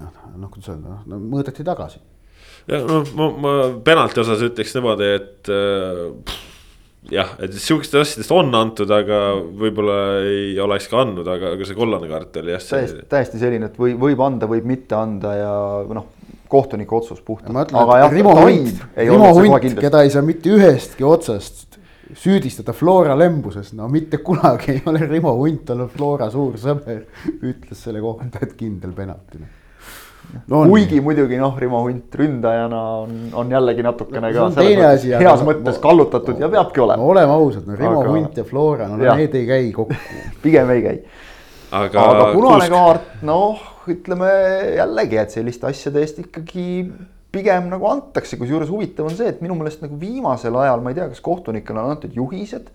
noh, 0.00 0.50
kuidas 0.50 0.72
öelda, 0.74 0.98
noh 1.10 1.22
mõõdeti 1.22 1.66
tagasi. 1.66 2.00
ja 2.70 2.80
noh, 2.86 3.06
ma, 3.18 3.30
ma 3.44 3.54
penalti 3.84 4.22
osas 4.24 4.42
ütleks 4.46 4.74
niimoodi, 4.76 5.10
et 5.18 5.52
äh, 5.52 6.34
jah, 7.12 7.34
et 7.42 7.54
sihukestest 7.54 8.00
asjadest 8.00 8.34
on 8.34 8.52
antud, 8.56 8.90
aga 8.94 9.20
võib-olla 9.60 9.98
ei 10.24 10.54
oleks 10.62 10.88
ka 10.90 11.02
andnud, 11.04 11.28
aga, 11.28 11.54
aga 11.58 11.68
see 11.68 11.78
kollane 11.78 12.10
kaart 12.10 12.40
oli 12.42 12.54
jah. 12.54 12.66
täiesti, 12.74 13.06
täiesti 13.10 13.42
selline, 13.42 13.70
et 13.70 13.80
või 13.80 13.96
võib 14.00 14.22
anda, 14.24 14.48
võib 14.50 14.66
mitte 14.68 14.96
anda 14.98 15.34
ja 15.38 15.54
noh, 15.94 16.10
kohtuniku 16.50 17.00
otsus 17.00 17.22
puhtalt. 17.24 17.74
aga 17.74 18.00
jah, 18.04 18.12
Rimo 18.12 18.34
Hunt, 18.38 18.84
Rimo 18.96 19.32
Hunt, 19.36 19.80
keda 19.80 20.04
ei 20.04 20.12
saa 20.14 20.24
mitte 20.26 20.52
ühestki 20.54 21.06
otsast 21.06 21.80
süüdistada 22.14 22.74
Flora 22.76 23.16
lembuses, 23.18 23.72
no 23.76 23.88
mitte 23.90 24.20
kunagi 24.22 24.76
ei 24.76 24.82
ole 24.86 25.06
Rimo 25.08 25.34
Hunt 25.38 25.72
olnud 25.74 25.92
Flora 25.92 26.30
suur 26.32 26.56
sõber, 26.60 27.04
ütles 27.42 27.80
selle 27.80 28.02
kohta, 28.04 28.44
et 28.44 28.56
kindel 28.58 28.94
penalti 28.96 29.40
no,. 30.48 30.62
kuigi 30.68 31.00
muidugi 31.04 31.38
noh, 31.40 31.54
Rimo 31.60 31.82
Hunt 31.86 32.16
ründajana 32.18 32.80
on, 33.04 33.14
on 33.42 33.52
jällegi 33.52 33.84
natukene 33.86 34.32
no, 34.32 34.48
ka 34.50 34.66
asi, 34.90 35.12
heas 35.14 35.42
no, 35.42 35.48
mõttes 35.50 35.80
kallutatud 35.82 36.36
no, 36.38 36.44
ja 36.46 36.50
peabki 36.52 36.84
olema. 36.84 37.00
no 37.02 37.10
oleme 37.14 37.36
ausad, 37.36 37.66
no 37.68 37.78
Rimo 37.78 38.02
aga... 38.02 38.12
Hunt 38.12 38.40
ja 38.40 38.46
Flora, 38.48 38.88
no 38.90 39.00
ja. 39.02 39.16
need 39.18 39.34
ei 39.38 39.48
käi 39.48 39.72
kokku 39.76 39.98
pigem 40.44 40.74
ei 40.74 40.84
käi. 40.84 41.00
aga, 41.70 42.06
aga 42.10 42.28
punane 42.36 42.68
kusk... 42.68 42.76
kaart, 42.76 43.10
noh, 43.26 43.66
ütleme 43.94 44.30
jällegi, 44.78 45.20
et 45.24 45.34
selliste 45.38 45.68
asjade 45.70 46.04
eest 46.04 46.22
ikkagi 46.24 46.68
pigem 47.34 47.68
nagu 47.72 47.88
antakse, 47.90 48.38
kusjuures 48.38 48.70
huvitav 48.70 49.08
on 49.10 49.16
see, 49.18 49.32
et 49.32 49.42
minu 49.42 49.56
meelest 49.58 49.82
nagu 49.82 49.98
viimasel 49.98 50.54
ajal, 50.62 50.82
ma 50.84 50.92
ei 50.92 51.00
tea, 51.00 51.10
kas 51.10 51.22
kohtunikele 51.24 51.82
on 51.82 51.96
antud 51.96 52.14
juhised 52.14 52.70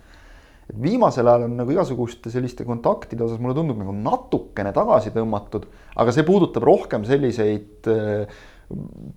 et 0.70 0.78
viimasel 0.82 1.28
ajal 1.28 1.48
on 1.48 1.58
nagu 1.58 1.74
igasuguste 1.74 2.32
selliste 2.34 2.66
kontaktide 2.68 3.26
osas 3.26 3.42
mulle 3.42 3.58
tundub 3.58 3.80
nagu 3.82 3.94
natukene 3.96 4.72
tagasi 4.76 5.14
tõmmatud, 5.16 5.66
aga 5.98 6.14
see 6.14 6.26
puudutab 6.28 6.66
rohkem 6.70 7.08
selliseid 7.10 7.90
äh, 7.90 8.42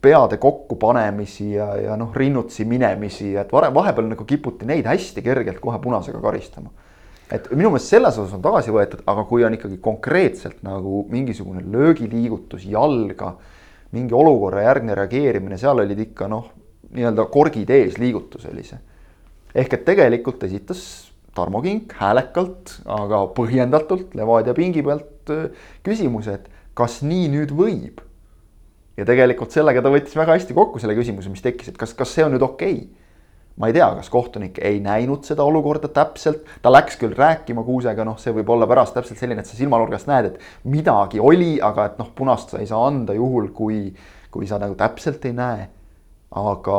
peade 0.01 0.39
kokkupanemisi 0.41 1.51
ja, 1.53 1.67
ja 1.77 1.97
noh, 2.01 2.15
rinnutsi 2.17 2.65
minemisi, 2.65 3.35
et 3.37 3.53
varem, 3.53 3.75
vahepeal 3.77 4.09
nagu 4.15 4.25
kiputi 4.29 4.69
neid 4.69 4.89
hästi 4.89 5.25
kergelt 5.25 5.61
kohe 5.61 5.77
punasega 5.83 6.23
karistama. 6.25 6.73
et 7.33 7.47
minu 7.53 7.71
meelest 7.73 7.93
selles 7.93 8.17
osas 8.21 8.33
on 8.37 8.43
tagasi 8.45 8.73
võetud, 8.73 9.05
aga 9.09 9.25
kui 9.29 9.45
on 9.45 9.55
ikkagi 9.57 9.79
konkreetselt 9.81 10.65
nagu 10.65 11.05
mingisugune 11.13 11.63
löögiliigutus 11.65 12.65
jalga, 12.69 13.35
mingi 13.93 14.17
olukorra 14.17 14.65
järgne 14.67 14.97
reageerimine, 14.97 15.61
seal 15.61 15.81
olid 15.85 16.01
ikka 16.01 16.29
noh, 16.33 16.51
nii-öelda 16.93 17.29
korgid 17.33 17.71
ees 17.73 17.97
liigutus 18.01 18.49
oli 18.49 18.65
see. 18.65 18.81
ehk 19.55 19.73
et 19.77 19.85
tegelikult 19.85 20.45
esitas 20.49 21.12
Tarmo 21.35 21.63
Kink 21.65 21.95
häälekalt, 21.97 22.79
aga 22.85 23.25
põhjendatult 23.37 24.17
Levadia 24.19 24.55
pingi 24.57 24.85
pealt 24.85 25.33
küsimuse, 25.87 26.39
et 26.39 26.51
kas 26.77 27.01
nii 27.07 27.29
nüüd 27.33 27.55
võib? 27.57 28.03
ja 28.97 29.07
tegelikult 29.09 29.55
sellega 29.55 29.81
ta 29.81 29.93
võttis 29.93 30.17
väga 30.19 30.37
hästi 30.37 30.57
kokku 30.57 30.81
selle 30.83 30.97
küsimuse, 30.99 31.31
mis 31.33 31.45
tekkis, 31.45 31.73
et 31.73 31.79
kas, 31.81 31.95
kas 31.97 32.13
see 32.13 32.27
on 32.27 32.35
nüüd 32.35 32.45
okei 32.45 32.75
okay?. 32.83 32.91
ma 33.57 33.69
ei 33.69 33.77
tea, 33.77 33.89
kas 33.99 34.09
kohtunik 34.13 34.59
ei 34.65 34.79
näinud 34.85 35.27
seda 35.29 35.45
olukorda 35.45 35.89
täpselt, 35.93 36.47
ta 36.65 36.73
läks 36.73 36.97
küll 37.01 37.17
rääkima 37.17 37.65
Kuusega, 37.67 38.05
noh, 38.09 38.17
see 38.21 38.33
võib 38.37 38.49
olla 38.53 38.69
pärast 38.69 38.97
täpselt 38.97 39.21
selline, 39.21 39.45
et 39.45 39.49
sa 39.49 39.59
silmanurgast 39.59 40.09
näed, 40.09 40.31
et 40.31 40.69
midagi 40.73 41.21
oli, 41.21 41.55
aga 41.61 41.91
et 41.91 42.01
noh, 42.01 42.09
punast 42.17 42.55
sa 42.55 42.63
ei 42.63 42.69
saa 42.71 42.81
anda 42.89 43.17
juhul, 43.17 43.51
kui, 43.57 43.91
kui 44.33 44.49
sa 44.49 44.61
nagu 44.61 44.77
täpselt 44.81 45.25
ei 45.29 45.37
näe. 45.37 45.69
aga 46.33 46.79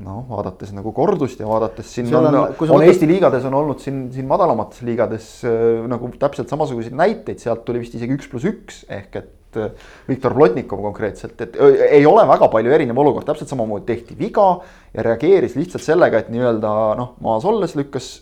noh, 0.00 0.22
vaadates 0.30 0.70
nagu 0.72 0.92
kordust 0.96 1.40
ja 1.42 1.46
vaadates 1.46 1.90
siin 1.92 2.06
Seal 2.08 2.24
on, 2.24 2.34
on- 2.34 2.40
on, 2.48 2.56
vaatad- 2.78 2.86
Eesti 2.88 3.06
liigades 3.10 3.44
on 3.44 3.54
olnud 3.58 3.82
siin, 3.84 4.06
siin 4.14 4.26
madalamates 4.30 4.80
liigades 4.88 5.26
äh, 5.44 5.84
nagu 5.90 6.08
täpselt 6.18 6.48
samasuguseid 6.48 6.96
näiteid, 6.96 7.38
sealt 7.42 7.64
tuli 7.68 7.82
vist 7.84 7.94
isegi 7.98 8.16
üks 8.16 8.30
pluss 8.32 8.48
üks 8.48 8.82
ehk 8.88 9.18
et 9.20 9.60
äh, 9.60 9.70
Viktor 10.08 10.32
Plotnikov 10.34 10.80
konkreetselt, 10.88 11.36
et 11.44 11.56
öö, 11.60 11.74
ei 11.92 12.06
ole 12.08 12.24
väga 12.28 12.48
palju 12.48 12.72
erinev 12.72 12.98
olukord, 13.04 13.26
täpselt 13.28 13.52
samamoodi 13.52 13.84
tehti 13.92 14.16
viga 14.18 14.46
ja 14.94 15.04
reageeris 15.04 15.58
lihtsalt 15.60 15.84
sellega, 15.84 16.22
et 16.24 16.32
nii-öelda 16.32 16.72
noh, 16.96 17.12
maas 17.20 17.44
olles 17.44 17.76
lükkas 17.76 18.14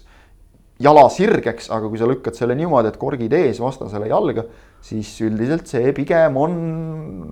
jala 0.80 1.06
sirgeks, 1.12 1.70
aga 1.70 1.86
kui 1.92 2.00
sa 2.00 2.08
lükkad 2.08 2.34
selle 2.34 2.54
niimoodi, 2.58 2.88
et 2.90 2.98
korgid 2.98 3.32
ees 3.36 3.58
vastasele 3.62 4.08
jalga, 4.10 4.46
siis 4.84 5.10
üldiselt 5.24 5.68
see 5.68 5.92
pigem 5.96 6.36
on, 6.40 6.54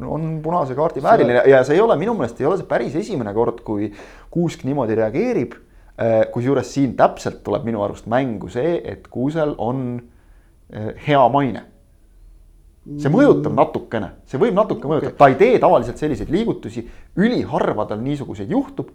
on 0.05 0.27
punase 0.45 0.77
kaardi 0.77 1.03
vääriline 1.05 1.45
ja 1.49 1.63
see 1.65 1.79
ei 1.79 1.83
ole 1.83 1.97
minu 2.01 2.15
meelest 2.19 2.41
ei 2.43 2.49
ole 2.49 2.59
see 2.61 2.69
päris 2.69 2.97
esimene 3.01 3.33
kord, 3.37 3.63
kui 3.65 3.91
Kuusk 4.31 4.67
niimoodi 4.69 4.99
reageerib. 4.99 5.57
kusjuures 6.31 6.69
siin 6.71 6.93
täpselt 6.95 7.41
tuleb 7.43 7.65
minu 7.67 7.81
arust 7.83 8.07
mängu 8.07 8.47
see, 8.53 8.77
et 8.87 9.09
Kuusel 9.11 9.57
on 9.59 9.81
eh, 10.71 10.93
hea 11.09 11.25
maine. 11.33 11.65
see 12.99 13.11
mõjutab 13.13 13.57
natukene, 13.57 14.13
see 14.29 14.39
võib 14.41 14.55
natuke 14.57 14.89
mõjutada, 14.89 15.17
ta 15.19 15.27
ei 15.29 15.35
tee 15.41 15.59
tavaliselt 15.61 15.99
selliseid 15.99 16.31
liigutusi, 16.33 16.85
üliharva 17.17 17.89
tal 17.89 18.05
niisuguseid 18.05 18.53
juhtub. 18.53 18.93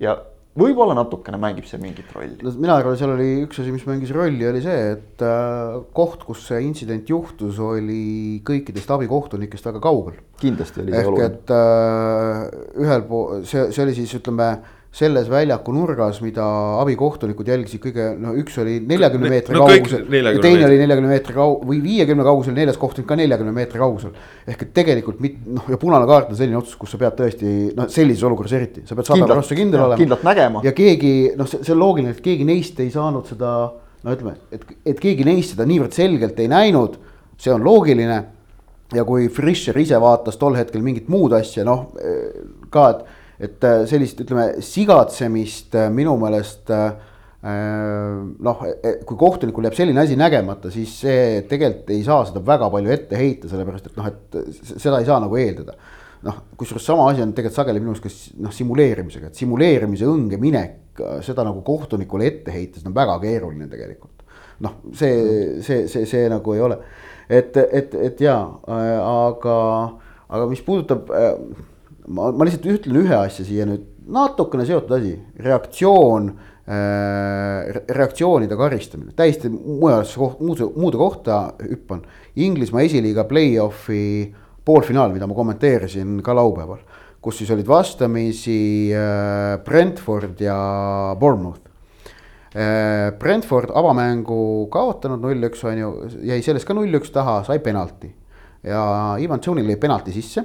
ja 0.00 0.16
võib-olla 0.58 0.94
natukene 0.96 1.38
mängib 1.40 1.66
see 1.68 1.80
mingit 1.82 2.08
rolli. 2.14 2.38
no 2.42 2.52
mina 2.56 2.78
arvan, 2.78 2.96
seal 2.98 3.12
oli 3.14 3.28
üks 3.44 3.60
asi, 3.62 3.74
mis 3.74 3.84
mängis 3.88 4.12
rolli, 4.14 4.46
oli 4.48 4.62
see, 4.64 4.78
et 4.94 5.24
äh, 5.24 5.76
koht, 5.96 6.24
kus 6.26 6.46
see 6.48 6.62
intsident 6.66 7.10
juhtus, 7.10 7.60
oli 7.62 8.40
kõikidest 8.46 8.90
abikohtunikest 8.96 9.68
väga 9.70 9.82
kaugel. 9.84 10.18
kindlasti 10.40 10.82
oli 10.84 10.94
see 10.94 11.02
ehk 11.02 11.12
oluline. 11.12 11.30
et 11.30 11.54
äh, 11.58 12.82
ühel 12.86 13.06
pool, 13.10 13.46
see, 13.48 13.68
see 13.74 13.86
oli 13.86 13.96
siis 13.98 14.16
ütleme 14.18 14.50
selles 14.92 15.28
väljaku 15.28 15.72
nurgas, 15.76 16.18
mida 16.24 16.44
abikohtunikud 16.80 17.48
jälgisid 17.48 17.82
kõige, 17.82 18.06
no 18.18 18.32
üks 18.40 18.56
oli 18.62 18.78
neljakümne 18.88 19.28
Ne- 19.28 19.32
meetri 19.34 19.54
no 19.54 19.66
kaugusel 19.68 20.06
40 20.08 20.38
ja 20.38 20.44
teine 20.46 20.64
oli 20.64 20.78
neljakümne 20.80 21.10
meetri 21.12 21.34
kaug- 21.36 21.66
või 21.68 21.82
viiekümne 21.84 22.24
kaugusel, 22.24 22.54
neljas 22.56 22.78
kohtunik 22.80 23.08
ka 23.08 23.18
neljakümne 23.20 23.52
meetri 23.52 23.78
kaugusel. 23.78 24.14
ehk 24.48 24.62
et 24.64 24.72
tegelikult 24.74 25.20
mit-, 25.20 25.42
noh, 25.44 25.66
ja 25.68 25.76
punane 25.76 26.08
kaart 26.08 26.32
on 26.32 26.40
selline 26.40 26.56
otsus, 26.56 26.78
kus 26.80 26.94
sa 26.96 27.00
pead 27.02 27.18
tõesti 27.20 27.52
noh, 27.76 27.90
sellises 27.92 28.24
olukorras 28.24 28.54
eriti, 28.56 28.86
sa 28.88 28.96
pead 28.96 29.10
sada 29.10 29.28
prossa 29.28 29.58
kindel 29.58 29.84
olema. 29.84 30.00
kindlalt 30.00 30.24
nägema. 30.24 30.64
ja 30.64 30.72
keegi 30.72 31.12
noh, 31.36 31.50
see, 31.52 31.60
see 31.62 31.76
on 31.76 31.84
loogiline, 31.84 32.16
et 32.16 32.24
keegi 32.24 32.48
neist 32.48 32.80
ei 32.80 32.90
saanud 32.94 33.28
seda 33.28 33.52
no 34.04 34.16
ütleme, 34.16 34.38
et, 34.50 34.64
et 34.88 35.04
keegi 35.04 35.28
neist 35.28 35.52
seda 35.52 35.68
niivõrd 35.68 35.92
selgelt 35.92 36.40
ei 36.40 36.48
näinud, 36.48 36.96
see 37.36 37.52
on 37.52 37.62
loogiline. 37.66 38.18
ja 38.96 39.04
kui 39.04 39.28
Fischer 39.28 39.76
ise 39.76 40.00
vaatas 40.00 40.40
tol 40.40 40.56
hetkel 40.56 40.80
mingit 40.80 41.10
muud 41.12 41.36
asja, 41.36 41.60
noh 41.68 41.90
ka, 42.72 42.88
et, 42.88 43.17
et 43.38 43.64
äh, 43.64 43.84
sellist, 43.88 44.18
ütleme, 44.24 44.48
sigatsemist 44.64 45.76
äh, 45.78 45.86
minu 45.94 46.16
meelest 46.20 46.72
äh, 46.74 46.90
noh, 47.38 48.64
kui 49.06 49.18
kohtunikul 49.18 49.68
jääb 49.68 49.76
selline 49.78 50.02
asi 50.02 50.16
nägemata, 50.18 50.72
siis 50.74 50.96
see 51.04 51.44
tegelikult 51.46 51.92
ei 51.94 52.02
saa 52.06 52.24
seda 52.26 52.42
väga 52.44 52.66
palju 52.72 52.90
ette 52.90 53.20
heita, 53.20 53.50
sellepärast 53.50 53.92
et 53.92 54.00
noh, 54.00 54.08
et 54.10 54.74
seda 54.74 54.98
ei 54.98 55.06
saa 55.06 55.20
nagu 55.22 55.38
eeldada. 55.38 55.76
noh, 56.26 56.40
kusjuures 56.58 56.82
sama 56.82 57.04
asi 57.12 57.22
on 57.22 57.30
tegelikult 57.30 57.60
sageli 57.60 57.78
minu 57.78 57.94
arust 57.94 58.08
ka 58.08 58.42
noh, 58.42 58.54
simuleerimisega, 58.56 59.30
et 59.30 59.38
simuleerimise 59.38 60.08
õnge 60.10 60.40
minek, 60.42 60.98
seda 61.22 61.44
nagu 61.46 61.62
kohtunikule 61.62 62.26
ette 62.26 62.50
heita, 62.50 62.80
seda 62.80 62.90
on 62.90 62.98
väga 62.98 63.20
keeruline 63.22 63.70
tegelikult. 63.70 64.26
noh, 64.66 64.80
see, 64.98 65.62
see, 65.62 65.86
see, 65.86 66.10
see 66.10 66.26
nagu 66.32 66.58
ei 66.58 66.66
ole, 66.66 66.82
et, 67.30 67.54
et, 67.54 67.94
et 68.10 68.26
jaa, 68.26 68.42
aga, 68.66 69.58
aga 70.26 70.50
mis 70.50 70.66
puudutab 70.66 71.14
ma, 72.08 72.30
ma 72.32 72.46
lihtsalt 72.46 72.68
ütlen 72.72 73.00
ühe 73.02 73.16
asja 73.16 73.46
siia 73.46 73.66
nüüd, 73.68 73.84
natukene 74.08 74.64
seotud 74.68 74.94
asi, 74.96 75.12
reaktsioon 75.44 76.30
äh,, 76.32 77.78
reaktsioonide 77.92 78.56
karistamine, 78.58 79.12
täiesti 79.16 79.50
mujal, 79.52 80.06
muude, 80.40 80.68
muude 80.76 81.00
kohta 81.00 81.40
hüppan. 81.60 82.04
Inglismaa 82.40 82.86
esiliiga 82.86 83.26
play-off'i 83.28 84.02
poolfinaal, 84.68 85.12
mida 85.14 85.28
ma 85.28 85.36
kommenteerisin 85.36 86.20
ka 86.24 86.36
laupäeval, 86.36 86.82
kus 87.24 87.40
siis 87.40 87.52
olid 87.54 87.68
vastamisi 87.68 88.60
äh, 88.96 89.56
Brentford 89.64 90.40
ja 90.44 90.58
Bournemouth. 91.20 91.64
Äh, 92.56 93.10
Brentford 93.20 93.74
avamängu 93.76 94.68
kaotanud 94.72 95.20
null-üks 95.24 95.66
on 95.68 95.82
ju, 95.82 95.90
jäi 96.30 96.40
sellest 96.44 96.68
ka 96.68 96.76
null-üks 96.76 97.12
taha, 97.12 97.42
sai 97.48 97.60
penalti. 97.64 98.14
Ja 98.64 98.80
Ivan 99.22 99.38
Tšunil 99.38 99.68
lõi 99.68 99.76
penalti 99.78 100.10
sisse 100.16 100.42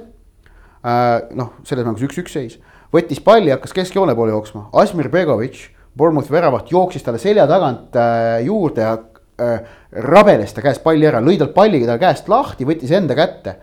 noh, 0.84 1.54
selles 1.64 1.86
mängus 1.86 2.04
üks-üks 2.04 2.34
seis, 2.36 2.58
võttis 2.92 3.22
palli, 3.24 3.52
hakkas 3.54 3.72
keskjoone 3.76 4.14
poole 4.16 4.34
jooksma, 4.34 4.68
Asmir 4.80 5.08
Begovic, 5.12 5.70
Bournemouthi 5.96 6.32
väravat, 6.34 6.70
jooksis 6.74 7.04
talle 7.06 7.20
selja 7.22 7.46
tagant 7.46 7.96
äh, 7.96 8.42
juurde 8.44 8.82
ja 8.82 8.96
äh, 9.40 9.60
rabeles 10.04 10.52
ta 10.52 10.64
käest 10.64 10.82
palli 10.82 11.06
ära, 11.06 11.22
lõi 11.22 11.38
tal 11.38 11.52
palliga 11.54 11.92
ta 11.92 12.00
käest 12.02 12.28
lahti, 12.28 12.66
võttis 12.66 12.92
enda 12.92 13.14
kätte. 13.14 13.56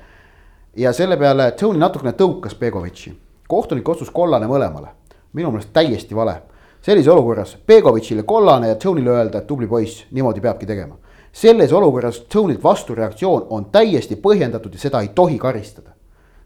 ja 0.76 0.94
selle 0.96 1.18
peale 1.20 1.52
Tony 1.60 1.80
natukene 1.80 2.14
tõukas 2.16 2.56
Begovici, 2.58 3.12
kohtunik 3.48 3.90
otsus 3.90 4.10
kollane 4.10 4.48
mõlemale, 4.48 4.96
minu 5.34 5.52
meelest 5.52 5.74
täiesti 5.74 6.16
vale. 6.16 6.42
sellises 6.82 7.14
olukorras 7.14 7.58
Begovicile 7.68 8.24
kollane 8.24 8.68
ja 8.68 8.76
Tony'le 8.76 9.10
öelda, 9.10 9.38
et 9.38 9.48
tubli 9.48 9.68
poiss, 9.68 10.06
niimoodi 10.12 10.42
peabki 10.42 10.66
tegema. 10.66 10.96
selles 11.32 11.72
olukorras 11.72 12.20
Tony'lt 12.20 12.64
vastureaktsioon 12.64 13.48
on 13.50 13.66
täiesti 13.66 14.16
põhjendatud 14.16 14.74
ja 14.74 14.80
seda 14.80 15.02
ei 15.02 15.08
tohi 15.08 15.38
karistada 15.38 15.91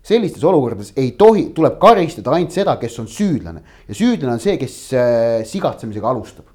sellistes 0.06 0.44
olukordades 0.46 0.94
ei 1.00 1.14
tohi, 1.18 1.50
tuleb 1.56 1.80
karistada 1.82 2.36
ainult 2.36 2.54
seda, 2.54 2.78
kes 2.82 2.98
on 3.02 3.08
süüdlane 3.10 3.64
ja 3.88 3.98
süüdlane 3.98 4.36
on 4.36 4.44
see, 4.44 4.58
kes 4.62 4.76
äh, 4.94 5.40
sigatsemisega 5.50 6.12
alustab. 6.12 6.52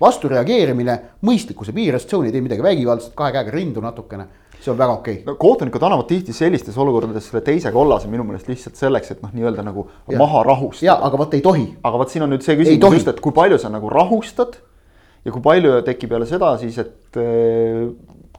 vastureageerimine 0.00 0.94
mõistlikkuse 1.24 1.72
piires, 1.72 2.04
Tony 2.06 2.28
ei 2.28 2.34
tee 2.34 2.42
midagi 2.44 2.60
vägivaldset, 2.62 3.14
kahe 3.16 3.32
käega 3.32 3.54
rindu 3.54 3.80
natukene, 3.80 4.26
see 4.60 4.68
on 4.68 4.76
väga 4.76 4.98
okei 4.98 5.14
okay. 5.22 5.24
no 5.24 5.34
kohtunikud 5.40 5.86
annavad 5.88 6.06
tihti 6.10 6.34
sellistes 6.36 6.76
olukordades 6.76 7.30
selle 7.30 7.40
teise 7.46 7.72
kollase 7.72 8.10
minu 8.12 8.26
meelest 8.28 8.50
lihtsalt 8.50 8.76
selleks, 8.76 9.14
et 9.14 9.22
noh, 9.24 9.32
nii-öelda 9.32 9.64
nagu 9.64 9.86
Ja. 10.10 10.18
maha 10.20 10.42
rahustada. 10.44 10.86
ja 10.86 10.98
aga 11.08 11.18
vot 11.18 11.34
ei 11.34 11.40
tohi, 11.40 11.66
aga 11.82 11.98
vot 11.98 12.12
siin 12.12 12.26
on 12.28 12.34
nüüd 12.34 12.44
see 12.44 12.58
küsimus 12.60 13.00
just, 13.00 13.08
et 13.08 13.20
kui 13.24 13.32
palju 13.32 13.58
sa 13.58 13.72
nagu 13.72 13.88
rahustad 13.90 14.60
ja 15.24 15.32
kui 15.32 15.42
palju 15.42 15.80
tekib 15.88 16.12
jälle 16.12 16.28
seda 16.28 16.52
siis, 16.60 16.78
et 16.78 17.18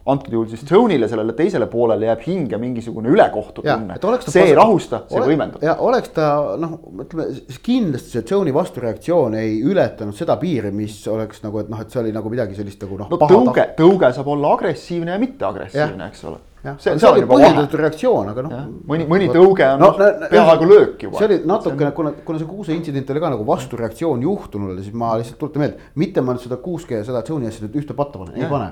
antud 0.08 0.34
juhul 0.34 0.48
siis 0.52 0.64
Tony'le, 0.68 1.08
sellele 1.12 1.34
teisele 1.38 1.68
poolele 1.72 2.08
jääb 2.10 2.24
hinge 2.28 2.58
mingisugune 2.62 3.12
ülekohtu 3.12 3.64
tunne 3.66 3.98
see 4.28 4.46
ei 4.52 4.56
rahusta, 4.58 5.04
see 5.10 5.20
ole- 5.20 5.30
võimendab. 5.34 5.64
ja 5.66 5.76
oleks 5.84 6.14
ta 6.16 6.30
noh, 6.60 6.78
ütleme 7.04 7.28
kindlasti 7.64 8.16
see 8.18 8.26
Tony 8.28 8.54
vastureaktsioon 8.56 9.36
ei 9.40 9.60
ületanud 9.68 10.16
seda 10.18 10.38
piiri, 10.42 10.72
mis 10.76 11.00
oleks 11.12 11.44
nagu, 11.46 11.60
et 11.64 11.70
noh, 11.74 11.82
et 11.84 11.92
see 11.94 12.02
oli 12.04 12.14
nagu 12.16 12.32
midagi 12.32 12.56
sellist 12.58 12.84
nagu 12.86 13.00
noh. 13.04 13.12
no 13.12 13.20
tõuge, 13.22 13.70
tõuge 13.78 14.12
saab 14.16 14.32
olla 14.36 14.54
agressiivne 14.58 15.16
ja 15.16 15.20
mitteagressiivne, 15.22 16.10
eks 16.12 16.24
ole. 16.32 16.40
jah, 16.64 16.76
see, 16.80 16.92
see 16.92 17.00
see 17.04 17.10
on 17.12 17.20
oli 17.20 17.28
põhjendatud 17.30 17.80
reaktsioon, 17.84 18.32
aga 18.34 18.48
noh. 18.48 18.58
Mõni- 18.90 19.08
mõni 19.12 19.28
tõuge 19.34 19.68
on 19.76 19.84
noh, 19.84 20.00
peaaegu 20.32 20.70
löök 20.72 21.04
juba. 21.08 21.20
see 21.20 21.28
oli 21.32 21.42
natukene, 21.46 21.92
kuna, 21.96 22.16
kuna 22.26 22.40
see 22.42 22.48
Kuuse 22.50 22.76
intsident 22.76 23.10
oli 23.14 23.24
ka 23.24 23.34
nagu 23.36 23.46
vastureaktsioon 23.48 24.24
juhtunule, 24.24 24.80
siis 24.84 24.96
ma 24.96 25.16
lihtsalt 25.20 25.40
tuletan 25.44 25.66
meelde, 25.68 25.92
mitte 25.96 26.24
ma 26.24 26.34
nüüd 26.36 26.48
seda 26.48 26.58
Kuuske 26.64 27.02
ja 27.02 27.08
seda 27.08 27.22
Tony 27.28 27.48
asja 27.52 27.68
nüüd 27.68 27.76
ühte 27.84 27.96
patta 27.98 28.20
panen, 28.24 28.40
ei 28.40 28.50
pane 28.50 28.72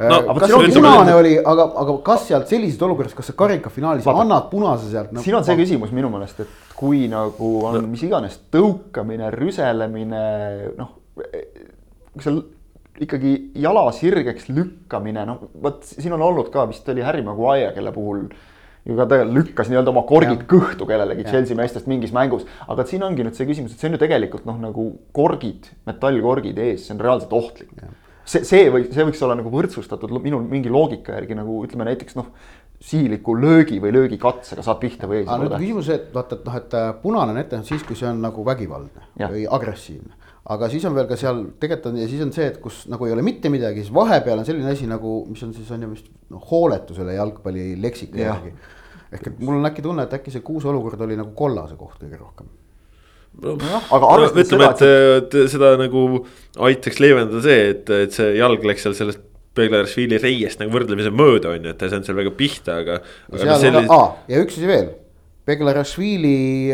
No, 0.00 0.08
no, 0.08 0.18
aga 0.32 0.46
kas 0.46 0.52
see 0.72 0.80
punane 0.80 1.12
oli, 1.12 1.32
aga, 1.52 1.66
aga 1.82 1.94
kas 2.04 2.22
sealt 2.30 2.48
sellises 2.48 2.80
olukorras, 2.86 3.12
kas 3.16 3.26
sa 3.28 3.34
karikafinaalis 3.36 4.06
Vaata. 4.06 4.22
annad 4.24 4.46
punase 4.48 4.88
sealt 4.88 5.10
no,? 5.12 5.20
siin 5.20 5.36
on 5.36 5.44
see 5.44 5.58
küsimus 5.58 5.92
minu 5.92 6.08
meelest, 6.12 6.40
et 6.40 6.70
kui 6.78 7.02
nagu 7.12 7.50
on 7.68 7.84
mis 7.90 8.06
iganes 8.06 8.38
tõukamine, 8.54 9.28
rüselemine, 9.34 10.22
noh. 10.78 10.94
kui 11.18 12.24
seal 12.24 12.40
ikkagi 13.04 13.34
jala 13.60 13.84
sirgeks 13.96 14.48
lükkamine, 14.48 15.26
noh 15.28 15.44
vot 15.60 15.84
siin 15.84 16.16
on 16.16 16.24
olnud 16.30 16.48
ka 16.54 16.64
vist 16.70 16.88
oli 16.88 17.04
Harry 17.04 17.24
Maguire, 17.26 17.74
kelle 17.76 17.92
puhul 17.92 18.24
ju 18.88 18.96
ka 18.96 19.06
ta 19.08 19.20
lükkas 19.28 19.68
nii-öelda 19.68 19.92
oma 19.92 20.02
korgid 20.08 20.38
Jah. 20.38 20.46
kõhtu 20.48 20.86
kellelegi. 20.88 21.28
Chelsea 21.28 21.56
meestest 21.56 21.88
mingis 21.90 22.12
mängus. 22.16 22.46
aga 22.68 22.86
siin 22.88 23.04
ongi 23.04 23.24
nüüd 23.26 23.36
see 23.36 23.48
küsimus, 23.48 23.74
et 23.74 23.82
see 23.82 23.90
on 23.90 23.96
ju 23.96 24.00
tegelikult 24.00 24.46
noh, 24.48 24.56
nagu 24.60 24.86
korgid, 25.12 25.68
metallkorgid 25.88 26.58
ees, 26.58 26.86
see 26.86 26.96
on 26.96 27.02
reaalselt 27.04 27.36
ohtlik. 27.36 27.74
See, 28.30 28.44
see 28.46 28.70
või 28.72 28.86
see 28.92 29.06
võiks 29.08 29.20
olla 29.26 29.36
nagu 29.38 29.50
võrdsustatud 29.52 30.12
lo- 30.14 30.22
minu 30.24 30.40
mingi 30.46 30.72
loogika 30.72 31.16
järgi 31.18 31.36
nagu 31.38 31.60
ütleme 31.66 31.88
näiteks 31.90 32.16
noh, 32.18 32.30
sihiliku 32.80 33.34
löögi 33.36 33.76
või 33.82 33.92
löögikatsega 33.92 34.62
saad 34.64 34.78
pihta 34.80 35.08
või 35.10 35.20
ei. 35.20 35.26
aga 35.26 35.42
nüüd 35.42 35.56
küsimus, 35.58 35.90
et 35.92 36.08
vaata, 36.14 36.38
et 36.38 36.46
noh, 36.48 36.56
et 36.62 36.76
äh, 36.78 36.88
punane 37.02 37.34
on 37.34 37.40
ette 37.42 37.58
nähtud 37.58 37.68
siis, 37.74 37.84
kui 37.84 37.98
see 37.98 38.08
on 38.08 38.22
nagu 38.24 38.44
vägivaldne 38.46 39.02
Jah. 39.20 39.32
või 39.34 39.42
agressiivne. 39.58 40.14
aga 40.54 40.68
siis 40.72 40.84
on 40.88 40.94
veel 40.96 41.08
ka 41.10 41.18
seal 41.20 41.42
tegelikult 41.60 41.90
on 41.92 41.98
ja 42.00 42.08
siis 42.08 42.22
on 42.24 42.32
see, 42.32 42.46
et 42.54 42.56
kus 42.62 42.86
nagu 42.88 43.06
ei 43.06 43.12
ole 43.12 43.22
mitte 43.26 43.52
midagi, 43.52 43.84
siis 43.84 43.92
vahepeal 43.94 44.40
on 44.40 44.48
selline 44.48 44.72
asi 44.72 44.88
nagu, 44.88 45.26
mis 45.28 45.42
on 45.44 45.52
siis 45.54 45.68
on 45.76 45.84
ju 45.84 45.90
vist 45.92 46.08
noh, 46.32 46.46
hooletusele 46.50 47.18
jalgpalli 47.18 47.74
leksika 47.82 48.18
Jah. 48.18 48.40
järgi. 48.40 48.56
ehk 49.12 49.26
et 49.26 49.44
mul 49.44 49.58
on 49.60 49.68
äkki 49.68 49.82
tunne, 49.84 50.08
et 50.08 50.16
äkki 50.16 50.32
see 50.32 50.40
kuuse 50.46 50.68
olukord 50.72 51.00
oli 51.04 51.18
nagu 51.20 51.36
kollase 51.36 51.76
koht 51.76 52.00
kõige 52.00 52.18
rohkem. 52.22 52.48
Nojah, 53.42 53.88
aga 53.96 54.12
arvestades 54.14 54.48
ütleme, 54.48 54.70
seda, 54.78 55.16
et, 55.18 55.34
et 55.34 55.52
seda 55.54 55.72
nagu 55.80 56.04
aitaks 56.68 57.02
leevendada 57.02 57.42
see, 57.44 57.66
et, 57.74 57.92
et 58.06 58.16
see 58.16 58.32
jalg 58.38 58.64
läks 58.70 58.86
seal 58.86 58.96
sellest 58.98 59.26
Beglersvili 59.58 60.20
reiest 60.22 60.60
nagu 60.62 60.70
võrdlemisi 60.70 61.10
mööda 61.10 61.50
on 61.50 61.64
ju, 61.66 61.72
et 61.72 61.78
ta 61.78 61.88
ei 61.88 61.92
saanud 61.92 62.06
seal 62.06 62.18
väga 62.20 62.32
pihta, 62.38 62.76
aga. 62.84 63.00
aga 63.32 63.40
seal 63.40 63.54
on 63.56 63.62
sellis... 63.64 63.88
ka, 63.88 63.96
aa 63.96 64.30
ja 64.30 64.42
üks 64.44 64.58
asi 64.60 64.68
veel. 64.70 64.90
Beglarashvili 65.50 66.70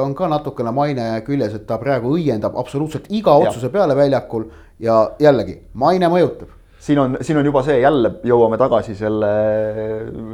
on 0.00 0.14
ka 0.16 0.28
natukene 0.30 0.72
maine 0.72 1.04
küljes, 1.26 1.56
et 1.58 1.66
ta 1.68 1.76
praegu 1.82 2.14
õiendab 2.16 2.54
absoluutselt 2.56 3.10
iga 3.12 3.34
otsuse 3.42 3.68
peale 3.74 3.96
väljakul 3.98 4.46
ja 4.80 5.02
jällegi 5.20 5.58
maine 5.82 6.08
mõjutab 6.08 6.54
siin 6.84 6.98
on, 6.98 7.18
siin 7.20 7.38
on 7.40 7.46
juba 7.48 7.62
see, 7.64 7.78
jälle 7.80 8.10
jõuame 8.28 8.58
tagasi 8.60 8.94
selle 8.98 9.30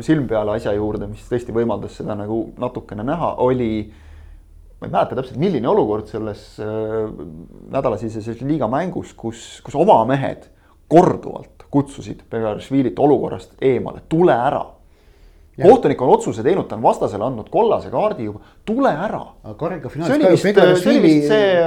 silm 0.05 0.27
peale 0.31 0.57
asja 0.57 0.75
juurde, 0.75 1.07
mis 1.11 1.27
tõesti 1.31 1.55
võimaldas 1.55 1.99
seda 2.01 2.17
nagu 2.19 2.43
natukene 2.61 3.07
näha, 3.07 3.35
oli. 3.45 3.73
Ma 4.81 4.89
ei 4.89 4.93
mäleta 4.93 5.19
täpselt, 5.19 5.39
milline 5.41 5.69
olukord 5.69 6.09
selles 6.09 6.45
äh, 6.63 7.11
nädalasiseses 7.71 8.41
liiga 8.41 8.69
mängus, 8.71 9.13
kus, 9.17 9.61
kus 9.65 9.77
oma 9.77 10.01
mehed 10.09 10.49
korduvalt 10.91 11.67
kutsusid 11.71 12.25
Begarašvilit 12.31 12.99
olukorrast 12.99 13.53
eemale, 13.63 14.03
tule 14.11 14.35
ära 14.35 14.65
kohtunik 15.61 16.03
on 16.03 16.13
otsuse 16.15 16.43
teinud, 16.45 16.67
ta 16.69 16.77
on 16.79 16.85
vastasele 16.85 17.25
andnud 17.27 17.49
kollase 17.53 17.91
kaardi 17.93 18.27
juba, 18.29 18.41
tule 18.67 18.91
ära. 18.91 19.21
aga 19.45 19.55
karika 19.61 19.93
finaalis 19.93 20.23
ka 20.25 20.33
ju 20.33 20.43
Begarašvili 20.47 21.13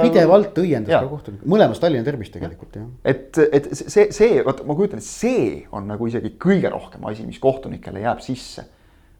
pidevalt 0.02 0.60
õiendas 0.62 0.94
ka 0.94 1.10
kohtunikku, 1.10 1.48
mõlemas 1.54 1.82
Tallinna 1.82 2.06
derbis 2.06 2.32
tegelikult 2.34 2.78
jah. 2.78 2.86
et, 3.04 3.38
et 3.44 3.70
see, 3.78 4.08
see, 4.14 4.42
vot 4.46 4.64
ma 4.66 4.76
kujutan, 4.78 5.02
et 5.02 5.08
see 5.08 5.64
on 5.74 5.88
nagu 5.90 6.08
isegi 6.10 6.34
kõige 6.40 6.72
rohkem 6.72 7.04
asi, 7.10 7.26
mis 7.28 7.40
kohtunikele 7.42 8.04
jääb 8.04 8.22
sisse. 8.24 8.66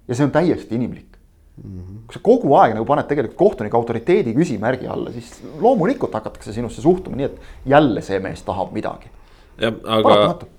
ja 0.08 0.16
see 0.16 0.26
on 0.26 0.34
täiesti 0.34 0.78
inimlik 0.78 1.13
mm. 1.62 1.80
-hmm. 1.80 1.98
kui 2.06 2.18
sa 2.18 2.22
kogu 2.22 2.54
aeg 2.60 2.74
nagu 2.74 2.86
paned 2.88 3.10
tegelikult 3.10 3.38
kohtuniku 3.38 3.76
autoriteedi 3.80 4.34
küsimärgi 4.34 4.88
alla, 4.90 5.12
siis 5.12 5.42
loomulikult 5.60 6.14
hakatakse 6.14 6.52
sinusse 6.52 6.82
suhtuma 6.82 7.16
nii, 7.16 7.30
et 7.32 7.40
jälle 7.74 8.02
see 8.02 8.20
mees 8.20 8.42
tahab 8.42 8.72
midagi 8.72 9.12
jah, 9.60 9.74
aga 9.96 10.14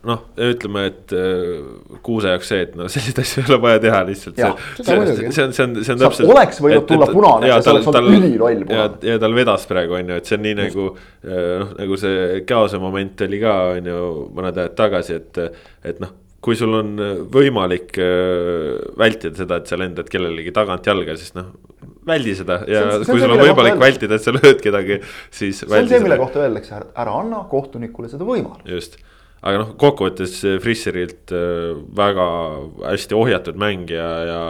noh, 0.08 0.22
ütleme, 0.40 0.86
et 0.90 1.14
äh, 1.16 2.00
Kuuse 2.06 2.32
jaoks 2.32 2.52
see, 2.52 2.62
et 2.68 2.76
no 2.80 2.88
selliseid 2.92 3.22
asju 3.24 3.44
ei 3.44 3.50
ole 3.50 3.60
vaja 3.66 3.82
teha 3.84 4.02
lihtsalt. 4.08 4.40
see, 4.40 4.52
see, 4.80 4.86
see, 4.86 5.44
on, 5.44 5.56
see 5.56 5.68
on, 5.68 5.78
see 5.82 5.96
on 5.96 6.04
täpselt. 6.06 6.32
oleks 6.32 6.62
võinud 6.64 6.88
tulla 6.90 7.10
punane, 7.12 7.52
see 7.60 7.74
oleks 7.74 7.90
olnud 7.92 8.12
üliroll 8.20 8.68
punane. 8.68 8.84
ja, 9.04 9.16
ja 9.16 9.22
tal 9.22 9.36
vedas 9.38 9.68
praegu 9.70 10.00
on 10.00 10.14
ju, 10.14 10.20
et 10.22 10.30
see 10.30 10.40
on 10.40 10.46
nii 10.48 10.56
Just. 10.56 10.68
nagu 10.68 10.88
äh, 10.92 11.48
noh, 11.64 11.74
nagu 11.82 12.04
see 12.06 12.44
Kaose 12.48 12.82
moment 12.84 13.26
oli 13.28 13.42
ka 13.44 13.56
on 13.74 13.92
ju 13.92 14.04
mõned 14.38 14.62
ajad 14.64 14.78
tagasi, 14.80 15.20
et, 15.20 15.44
et 15.92 16.04
noh 16.04 16.22
kui 16.46 16.58
sul 16.60 16.76
on 16.78 16.92
võimalik 17.34 17.98
äh, 18.02 18.76
vältida 19.00 19.42
seda, 19.42 19.62
et 19.62 19.72
sa 19.72 19.80
lendad 19.82 20.10
kellelegi 20.12 20.54
tagant 20.56 20.86
jalga, 20.86 21.18
siis 21.18 21.34
noh, 21.38 21.50
väldi 22.06 22.36
seda 22.38 22.62
ja 22.70 22.84
see 22.84 23.00
on, 23.00 23.04
see 23.08 23.16
kui 23.16 23.24
sul 23.24 23.34
on 23.34 23.42
võimalik 23.42 23.82
vältida, 23.82 24.20
et 24.20 24.26
sa 24.26 24.36
lööd 24.36 24.62
kedagi, 24.64 25.02
siis. 25.34 25.64
see 25.64 25.82
on 25.82 25.90
see, 25.90 26.04
mille 26.06 26.20
kohta 26.22 26.46
öeldakse, 26.46 26.86
ära 26.94 27.20
anna 27.24 27.44
kohtunikule 27.50 28.12
seda 28.12 28.28
võimalust. 28.28 28.70
just, 28.70 28.98
aga 29.42 29.64
noh, 29.64 29.74
kokkuvõttes 29.82 30.38
Frisserilt 30.64 31.34
äh, 31.36 31.74
väga 31.98 32.28
hästi 32.92 33.18
ohjatud 33.18 33.60
mäng 33.62 33.90
ja, 33.94 34.10
ja 34.30 34.42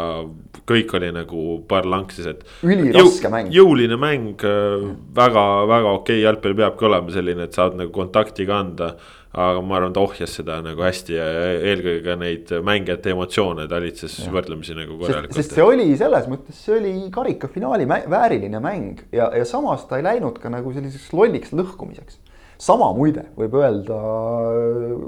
kõik 0.65 0.95
oli 0.97 1.11
nagu 1.15 1.41
parlanksis, 1.69 2.29
et. 2.31 2.45
üliraske 2.65 3.31
mäng. 3.31 3.51
jõuline 3.55 3.99
mäng 4.01 4.45
äh, 4.45 4.87
väga, 5.15 5.45
väga 5.71 5.93
okei 5.99 6.19
okay, 6.19 6.23
jalgpall 6.25 6.57
peabki 6.57 6.89
olema 6.89 7.13
selline, 7.15 7.47
et 7.47 7.57
saad 7.57 7.77
nagu 7.79 7.93
kontakti 7.95 8.47
ka 8.49 8.59
anda 8.63 8.95
aga 9.35 9.61
ma 9.61 9.75
arvan, 9.79 9.93
ta 9.95 10.03
ohjas 10.05 10.37
seda 10.37 10.57
nagu 10.63 10.83
hästi 10.85 11.15
ja 11.17 11.25
eelkõige 11.71 12.01
ka 12.05 12.15
neid 12.19 12.51
mängijate 12.65 13.11
emotsioone 13.11 13.65
talitses 13.71 14.15
võrdlemisi 14.31 14.77
nagu 14.77 14.95
korralikult. 15.01 15.35
sest 15.35 15.55
see 15.57 15.65
oli 15.65 15.87
selles 15.99 16.29
mõttes, 16.31 16.61
see 16.63 16.77
oli 16.77 16.93
karikafinaali 17.13 17.87
vääriline 17.89 18.61
mäng 18.63 19.03
ja, 19.15 19.27
ja 19.35 19.47
samas 19.47 19.83
ta 19.89 19.99
ei 19.99 20.05
läinud 20.07 20.39
ka 20.39 20.51
nagu 20.53 20.71
selliseks 20.75 21.11
lolliks 21.15 21.51
lõhkumiseks. 21.55 22.21
sama 22.57 22.93
muide 22.95 23.27
võib 23.35 23.57
öelda 23.59 23.99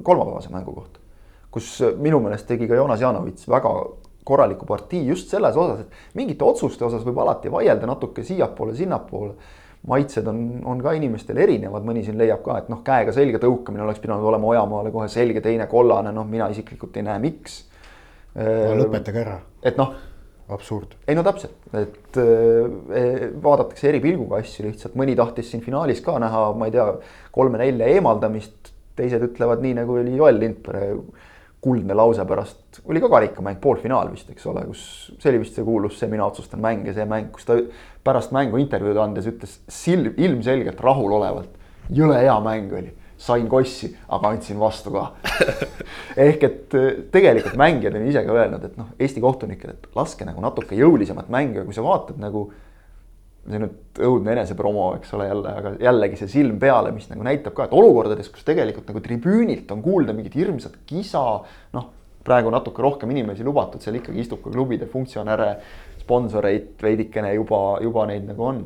kolmapäevase 0.04 0.52
mängu 0.52 0.76
kohta, 0.76 1.00
kus 1.52 1.78
minu 1.96 2.20
meelest 2.24 2.50
tegi 2.50 2.68
ka 2.68 2.76
Joonas 2.76 3.02
Janovits 3.02 3.48
väga 3.48 3.72
korraliku 4.28 4.68
partii 4.68 5.06
just 5.08 5.32
selles 5.32 5.56
osas, 5.56 5.86
et 5.86 6.20
mingite 6.20 6.44
otsuste 6.44 6.84
osas 6.84 7.06
võib 7.08 7.24
alati 7.24 7.52
vaielda 7.52 7.88
natuke 7.88 8.28
siiapoole-sinnapoole 8.28 9.38
maitsed 9.88 10.28
on, 10.28 10.42
on 10.66 10.82
ka 10.84 10.94
inimestel 10.98 11.38
erinevad, 11.44 11.86
mõni 11.88 12.04
siin 12.06 12.18
leiab 12.20 12.42
ka, 12.46 12.58
et 12.62 12.70
noh, 12.72 12.82
käega 12.86 13.14
selga 13.16 13.40
tõukamine 13.44 13.86
oleks 13.86 14.02
pidanud 14.04 14.26
olema 14.28 14.50
Ojamaale 14.54 14.92
kohe 14.94 15.08
selge 15.12 15.44
teine 15.44 15.68
kollane, 15.72 16.12
noh, 16.16 16.28
mina 16.28 16.50
isiklikult 16.54 16.98
ei 16.98 17.08
näe, 17.08 17.22
miks. 17.24 17.62
lõpetage 18.36 19.24
ära. 19.24 19.38
et 19.64 19.80
noh. 19.80 19.94
absurd. 20.54 20.98
ei 21.08 21.16
no 21.16 21.24
täpselt, 21.28 21.56
et 21.76 22.20
e, 22.24 23.32
vaadatakse 23.44 23.90
eri 23.90 24.02
pilguga 24.04 24.42
asju 24.44 24.68
lihtsalt, 24.68 24.98
mõni 25.00 25.16
tahtis 25.20 25.52
siin 25.52 25.64
finaalis 25.64 26.04
ka 26.04 26.18
näha, 26.24 26.44
ma 26.58 26.70
ei 26.70 26.76
tea, 26.76 26.90
kolme-nelja 27.36 27.94
eemaldamist. 27.96 28.74
teised 28.98 29.22
ütlevad 29.22 29.62
nii, 29.62 29.76
nagu 29.78 29.94
oli 29.94 30.16
Joel 30.18 30.40
Lindpere 30.42 30.88
kuldne 31.62 31.96
lause 31.98 32.24
pärast, 32.26 32.82
oli 32.86 33.02
ka 33.02 33.10
karikamäng, 33.10 33.60
poolfinaal 33.62 34.12
vist, 34.14 34.30
eks 34.32 34.46
ole, 34.50 34.64
kus 34.70 34.82
see 35.18 35.32
oli 35.32 35.42
vist 35.42 35.58
see 35.58 35.66
kuulus, 35.66 35.98
see 36.00 36.10
mina 36.12 36.26
otsustan 36.28 36.62
mäng 36.64 36.86
ja 36.88 36.94
see 36.96 37.06
mäng, 37.10 37.32
kus 37.34 37.48
ta 37.48 37.58
pärast 38.08 38.34
mängu 38.36 38.60
intervjuud 38.62 39.00
andes 39.04 39.28
ütles 39.30 39.58
sil-, 39.72 40.14
ilmselgelt 40.16 40.80
rahulolevalt. 40.84 41.52
jõle 41.94 42.20
hea 42.20 42.36
mäng 42.44 42.74
oli, 42.76 42.92
sain 43.18 43.48
kossi, 43.50 43.94
aga 44.14 44.34
andsin 44.34 44.60
vastu 44.60 44.92
ka 44.94 45.06
ehk 46.28 46.44
et 46.48 46.78
äh, 46.78 46.88
tegelikult 47.14 47.58
mängijad 47.60 47.96
on 47.98 48.08
ise 48.10 48.24
ka 48.28 48.36
öelnud, 48.36 48.64
et 48.68 48.78
noh, 48.80 48.94
Eesti 49.00 49.24
kohtunikele, 49.24 49.78
et 49.78 49.98
laske 49.98 50.28
nagu 50.28 50.44
natuke 50.44 50.78
jõulisemat 50.78 51.32
mängu 51.34 51.62
ja 51.62 51.68
kui 51.68 51.78
sa 51.78 51.86
vaatad 51.86 52.20
nagu 52.22 52.48
see 53.48 53.62
nüüd 53.64 54.02
õudne 54.04 54.34
enesepromo, 54.36 54.90
eks 54.98 55.14
ole, 55.16 55.30
jälle, 55.30 55.52
aga 55.62 55.74
jällegi 55.80 56.20
see 56.20 56.32
silm 56.32 56.58
peale, 56.60 56.92
mis 56.96 57.08
nagu 57.08 57.24
näitab 57.24 57.56
ka, 57.56 57.68
et 57.68 57.76
olukordades, 57.76 58.28
kus 58.34 58.44
tegelikult 58.48 58.90
nagu 58.92 59.02
tribüünilt 59.04 59.72
on 59.72 59.84
kuulda 59.86 60.16
mingit 60.16 60.36
hirmsat 60.36 60.76
kisa, 60.90 61.24
noh, 61.76 61.88
praegu 62.28 62.52
natuke 62.52 62.84
rohkem 62.84 63.12
inimesi 63.14 63.46
lubatud, 63.48 63.84
seal 63.84 64.02
ikkagi 64.02 64.20
istub 64.26 64.42
ka 64.44 64.52
klubide 64.52 64.90
funktsionäre, 64.92 65.54
sponsoreid 66.08 66.76
veidikene 66.82 67.36
juba, 67.36 67.62
juba 67.84 68.08
neid 68.10 68.26
nagu 68.32 68.48
on. 68.48 68.66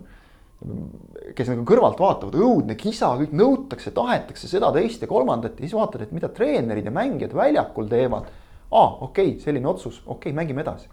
kes 1.33 1.47
nagu 1.49 1.63
kõrvalt 1.65 1.97
vaatavad, 1.97 2.35
õudne 2.37 2.75
kisa, 2.77 3.15
kõik 3.17 3.31
nõutakse, 3.33 3.89
tahetakse 3.97 4.45
seda, 4.47 4.69
teist 4.75 5.01
ja 5.01 5.09
kolmandat 5.09 5.57
ja 5.57 5.65
siis 5.65 5.73
vaatad, 5.73 6.03
et 6.05 6.11
mida 6.13 6.29
treenerid 6.29 6.85
ja 6.85 6.93
mängijad 6.93 7.33
väljakul 7.33 7.89
teevad. 7.89 8.29
aa, 8.69 8.89
okei 9.01 9.33
okay,, 9.33 9.39
selline 9.41 9.67
otsus, 9.67 10.03
okei 10.05 10.29
okay,, 10.29 10.37
mängime 10.37 10.61
edasi 10.61 10.87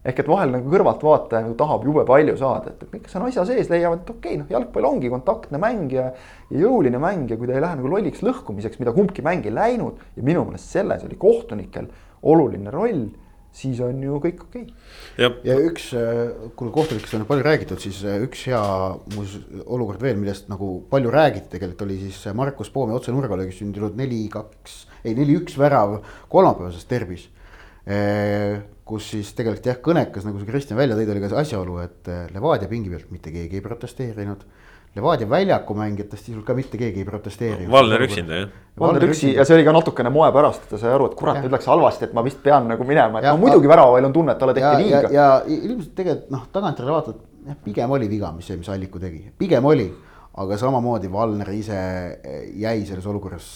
ehk 0.00 0.22
et 0.22 0.28
vahel 0.32 0.52
nagu 0.54 0.70
kõrvaltvaataja 0.72 1.44
nagu 1.44 1.56
tahab 1.60 1.84
jube 1.84 2.06
palju 2.08 2.36
saada, 2.40 2.72
et, 2.72 2.84
et 2.86 3.02
kes 3.04 3.16
on 3.18 3.26
asja 3.26 3.44
sees, 3.48 3.68
leiavad, 3.68 4.00
et 4.00 4.12
okei 4.14 4.32
okay,, 4.32 4.38
noh, 4.40 4.48
jalgpall 4.54 4.88
ongi 4.88 5.10
kontaktne 5.12 5.60
mäng 5.60 5.92
ja. 5.92 6.06
ja 6.48 6.62
jõuline 6.62 7.00
mäng 7.02 7.28
ja 7.28 7.36
kui 7.36 7.50
ta 7.50 7.58
ei 7.58 7.64
lähe 7.64 7.76
nagu 7.76 7.90
lolliks 7.92 8.24
lõhkumiseks, 8.24 8.80
mida 8.80 8.94
kumbki 8.96 9.24
mäng 9.26 9.44
ei 9.44 9.52
läinud 9.52 10.00
ja 10.16 10.24
minu 10.24 10.46
meelest 10.48 10.72
selles 10.72 11.04
oli 11.04 11.20
kohtunikel 11.20 11.90
oluline 12.32 12.72
roll 12.72 13.10
siis 13.56 13.80
on 13.84 13.98
ju 14.02 14.18
kõik 14.22 14.44
okei. 14.46 14.66
Okay.. 15.18 15.30
ja 15.46 15.56
üks, 15.58 15.90
kuna 16.58 16.72
kohtunikest 16.74 17.16
on 17.18 17.26
palju 17.28 17.46
räägitud, 17.46 17.82
siis 17.82 18.00
üks 18.26 18.46
hea 18.50 18.62
muuseas 19.14 19.66
olukord 19.66 20.02
veel, 20.02 20.18
millest 20.20 20.48
nagu 20.52 20.72
palju 20.90 21.12
räägiti 21.14 21.56
tegelikult 21.56 21.84
oli 21.86 21.98
siis 22.04 22.22
Markus 22.36 22.70
Poomi 22.72 22.96
otse 22.96 23.14
nurgalöögist 23.14 23.62
sündinud 23.62 23.98
neli, 23.98 24.22
kaks, 24.32 24.84
ei 25.04 25.16
neli-üks 25.18 25.58
värav 25.60 26.00
kolmapäevases 26.32 26.86
derbis. 26.90 27.28
Kus 28.90 29.06
siis 29.12 29.30
tegelikult 29.38 29.66
jah, 29.66 29.78
kõnekas, 29.82 30.24
nagu 30.26 30.40
sa 30.40 30.46
Kristjan 30.48 30.78
välja 30.78 30.96
tõid, 30.98 31.10
oli 31.12 31.22
ka 31.22 31.30
see 31.30 31.42
asjaolu, 31.44 31.78
et 31.82 32.10
Levadia 32.34 32.70
pingi 32.70 32.90
pealt 32.92 33.10
mitte 33.14 33.32
keegi 33.34 33.58
ei 33.58 33.64
protesteerinud. 33.64 34.42
Levadia 34.96 35.28
väljaku 35.30 35.74
mängijatest 35.78 36.24
sisuliselt 36.24 36.46
ka 36.48 36.54
mitte 36.58 36.78
keegi 36.78 37.04
ei 37.04 37.06
protesteerinud. 37.06 37.70
Valner 37.70 38.02
üksinda 38.02 38.40
jah. 38.40 38.48
Valner 38.80 39.06
üksi 39.06 39.34
ja 39.36 39.44
see 39.46 39.54
oli 39.54 39.66
ka 39.68 39.74
natukene 39.76 40.10
moe 40.10 40.32
pärast, 40.34 40.64
et 40.66 40.74
ta 40.74 40.80
sai 40.82 40.90
aru, 40.96 41.06
et 41.10 41.16
kurat, 41.18 41.38
nüüd 41.44 41.54
läks 41.54 41.68
halvasti, 41.70 42.08
et 42.08 42.16
ma 42.16 42.24
vist 42.26 42.40
pean 42.42 42.66
nagu 42.70 42.86
minema, 42.88 43.20
et 43.20 43.28
ja, 43.28 43.36
no 43.36 43.42
muidugi 43.44 43.70
väravail 43.70 44.08
on 44.08 44.16
tunne, 44.16 44.34
et 44.34 44.42
talle 44.42 44.56
tehti 44.56 44.82
liiga. 44.82 45.02
ja, 45.06 45.10
ja 45.14 45.26
ilmselt 45.46 45.94
tegelikult 45.94 46.34
noh, 46.34 46.44
tagantjärele 46.56 46.96
vaatad, 46.96 47.22
jah, 47.46 47.58
pigem 47.64 47.94
oli 47.94 48.10
viga, 48.10 48.32
mis 48.34 48.50
see, 48.50 48.58
mis 48.58 48.70
Alliku 48.72 49.02
tegi, 49.02 49.22
pigem 49.38 49.70
oli. 49.70 49.90
aga 50.40 50.56
samamoodi 50.56 51.10
Valner 51.12 51.48
ise 51.52 51.80
jäi 52.58 52.84
selles 52.88 53.06
olukorras 53.06 53.48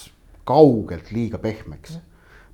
kaugelt 0.45 1.13
liiga 1.15 1.39
pehmeks 1.39 1.99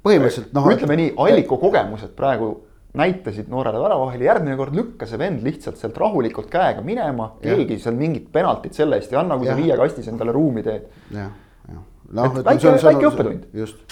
põhimõtteliselt 0.05 0.53
noh. 0.57 0.69
ütleme 0.73 0.97
nii, 1.01 1.13
Alliku 1.21 1.59
kogemused 1.61 2.13
praegu 2.17 2.53
näitasid 2.99 3.51
noorele 3.51 3.79
väravahile, 3.83 4.27
järgmine 4.27 4.57
kord 4.59 4.75
lükka 4.75 5.07
see 5.07 5.19
vend 5.21 5.45
lihtsalt 5.47 5.79
sealt 5.79 5.99
rahulikult 6.01 6.51
käega 6.51 6.83
minema, 6.87 7.33
keegi 7.43 7.79
seal 7.83 7.99
mingit 7.99 8.31
penaltit 8.35 8.75
selle 8.75 8.99
eest 8.99 9.13
ei 9.15 9.21
anna, 9.21 9.39
kui 9.39 9.51
sa 9.51 9.59
viie 9.59 9.77
kastis 9.79 10.09
endale 10.11 10.35
ruumi 10.35 10.65
teed. 10.67 10.89
jah, 11.15 11.31
jah. 11.71 11.85
noh, 12.19 12.41
väike, 12.41 12.75
väike 12.83 13.11
õppetund, 13.13 13.45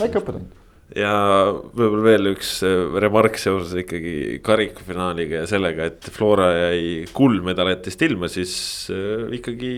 väike 0.02 0.22
õppetund. 0.22 0.56
Ja 0.96 1.12
võib-olla 1.52 2.04
veel 2.06 2.30
üks 2.30 2.54
äh, 2.64 2.94
remark 3.04 3.36
seoses 3.36 3.74
ikkagi 3.82 4.38
karikafinaaliga 4.44 5.42
ja 5.42 5.48
sellega, 5.50 5.90
et 5.90 6.08
Flora 6.14 6.48
jäi 6.54 7.02
kuldmedaletist 7.12 8.02
ilma, 8.06 8.30
siis 8.32 8.54
äh, 8.94 9.26
ikkagi 9.36 9.72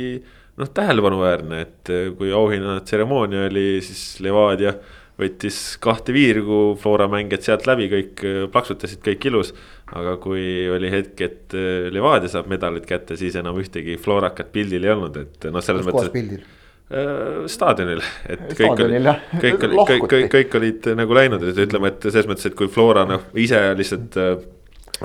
noh, 0.60 0.70
tähelepanuväärne, 0.70 1.60
et 1.66 1.90
äh, 1.90 2.06
kui 2.14 2.30
auhinnatseremoonia 2.30 3.48
oli, 3.50 3.66
siis 3.82 4.04
Levadia 4.22 4.76
võttis 5.20 5.58
kahte 5.82 6.14
viirgu, 6.16 6.60
Flora 6.80 7.08
mängijad 7.10 7.46
sealt 7.46 7.66
läbi, 7.68 7.88
kõik 7.92 8.22
äh, 8.26 8.38
plaksutasid, 8.52 9.02
kõik 9.06 9.26
ilus. 9.30 9.52
aga 9.90 10.16
kui 10.22 10.68
oli 10.70 10.90
hetk, 10.92 11.20
et 11.26 11.58
äh, 11.58 11.90
Levadia 11.92 12.30
saab 12.30 12.50
medalid 12.50 12.86
kätte, 12.88 13.16
siis 13.18 13.36
enam 13.40 13.58
ühtegi 13.60 13.98
Florakat 14.00 14.52
pildil 14.54 14.86
ei 14.86 14.94
olnud, 14.94 15.16
et 15.16 15.50
noh, 15.50 15.64
selles 15.64 15.86
Kus 15.86 15.92
mõttes. 15.92 16.14
pildil? 16.14 16.46
Äh, 16.90 17.44
staadionil, 17.50 18.00
et 18.26 18.46
kõik 18.58 18.80
olid, 18.86 19.10
kõik 19.38 19.66
olid, 19.68 19.82
kõik, 19.90 20.06
kõik, 20.10 20.30
kõik 20.32 20.56
olid 20.58 20.88
nagu 20.98 21.20
läinud, 21.20 21.44
et 21.46 21.60
ütleme, 21.66 21.92
et 21.92 22.08
selles 22.08 22.26
mõttes, 22.30 22.50
et 22.50 22.56
kui 22.58 22.70
Flora 22.72 23.04
noh, 23.06 23.28
ise 23.38 23.60
lihtsalt 23.78 24.18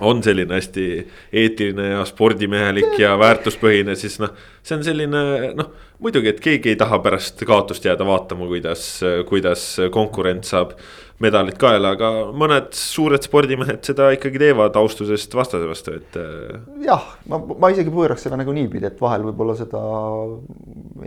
on 0.02 0.24
selline 0.24 0.58
hästi 0.58 0.86
eetiline 1.34 1.90
ja 1.94 2.04
spordimehelik 2.06 2.98
ja 3.00 3.14
väärtuspõhine, 3.20 3.96
siis 4.00 4.20
noh. 4.20 4.34
see 4.64 4.78
on 4.78 4.84
selline 4.84 5.24
noh, 5.56 5.72
muidugi, 6.04 6.34
et 6.34 6.42
keegi 6.44 6.74
ei 6.74 6.80
taha 6.80 7.00
pärast 7.04 7.44
kaotust 7.48 7.86
jääda 7.86 8.08
vaatama, 8.08 8.48
kuidas, 8.52 8.86
kuidas 9.30 9.68
konkurent 9.92 10.48
saab 10.48 10.76
medalit 11.24 11.56
kaela, 11.60 11.94
aga 11.96 12.10
mõned 12.36 12.74
suured 12.76 13.24
spordimehed 13.24 13.86
seda 13.88 14.10
ikkagi 14.16 14.42
teevad 14.42 14.76
austusest 14.80 15.36
vastase 15.38 15.70
vastu, 15.70 15.96
et. 16.02 16.18
Äh, 16.20 16.60
jah, 16.84 17.06
ma, 17.32 17.40
ma 17.40 17.72
isegi 17.72 17.94
pööraks 17.94 18.28
seda 18.28 18.40
nagu 18.40 18.56
niipidi, 18.56 18.90
et 18.90 19.00
vahel 19.02 19.24
võib-olla 19.30 19.56
seda 19.60 19.82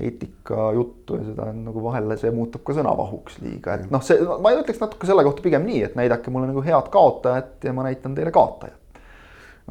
eetika 0.01 0.71
juttu 0.77 1.21
ja 1.21 1.29
seda 1.29 1.51
nagu 1.53 1.85
vahel 1.85 2.17
see 2.21 2.33
muutub 2.35 2.65
ka 2.65 2.77
sõnavahuks 2.79 3.41
liiga, 3.45 3.77
et 3.77 3.93
noh, 3.93 4.05
see, 4.05 4.21
ma 4.45 4.55
ütleks 4.57 4.81
natuke 4.83 5.09
selle 5.09 5.27
kohta 5.29 5.45
pigem 5.45 5.69
nii, 5.69 5.85
et 5.91 5.99
näidake 5.99 6.33
mulle 6.33 6.51
nagu 6.51 6.65
head 6.65 6.93
kaotajat 6.95 7.69
ja 7.69 7.77
ma 7.77 7.85
näitan 7.89 8.17
teile 8.17 8.33
kaotajat 8.35 8.79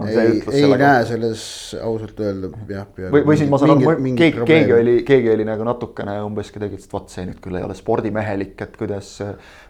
ei, 0.05 0.41
ei 0.53 0.67
näe 0.77 1.05
selles 1.09 1.43
ausalt 1.81 2.19
öelda 2.21 2.49
jah. 2.69 2.85
või, 3.09 3.23
või 3.25 3.37
siis 3.39 3.49
ma 3.49 3.57
saan 3.61 3.73
aru, 3.73 3.93
keegi, 4.19 4.43
keegi 4.45 4.73
oli, 4.75 4.93
keegi 5.07 5.31
oli 5.33 5.47
nagu 5.47 5.65
natukene 5.65 6.19
umbes 6.25 6.51
kuidagi, 6.53 6.77
et 6.77 6.93
vot 6.93 7.09
see 7.09 7.25
nüüd 7.25 7.39
küll 7.41 7.57
ei 7.57 7.65
ole 7.65 7.75
spordimehelik, 7.77 8.53
et 8.61 8.77
kuidas 8.77 9.09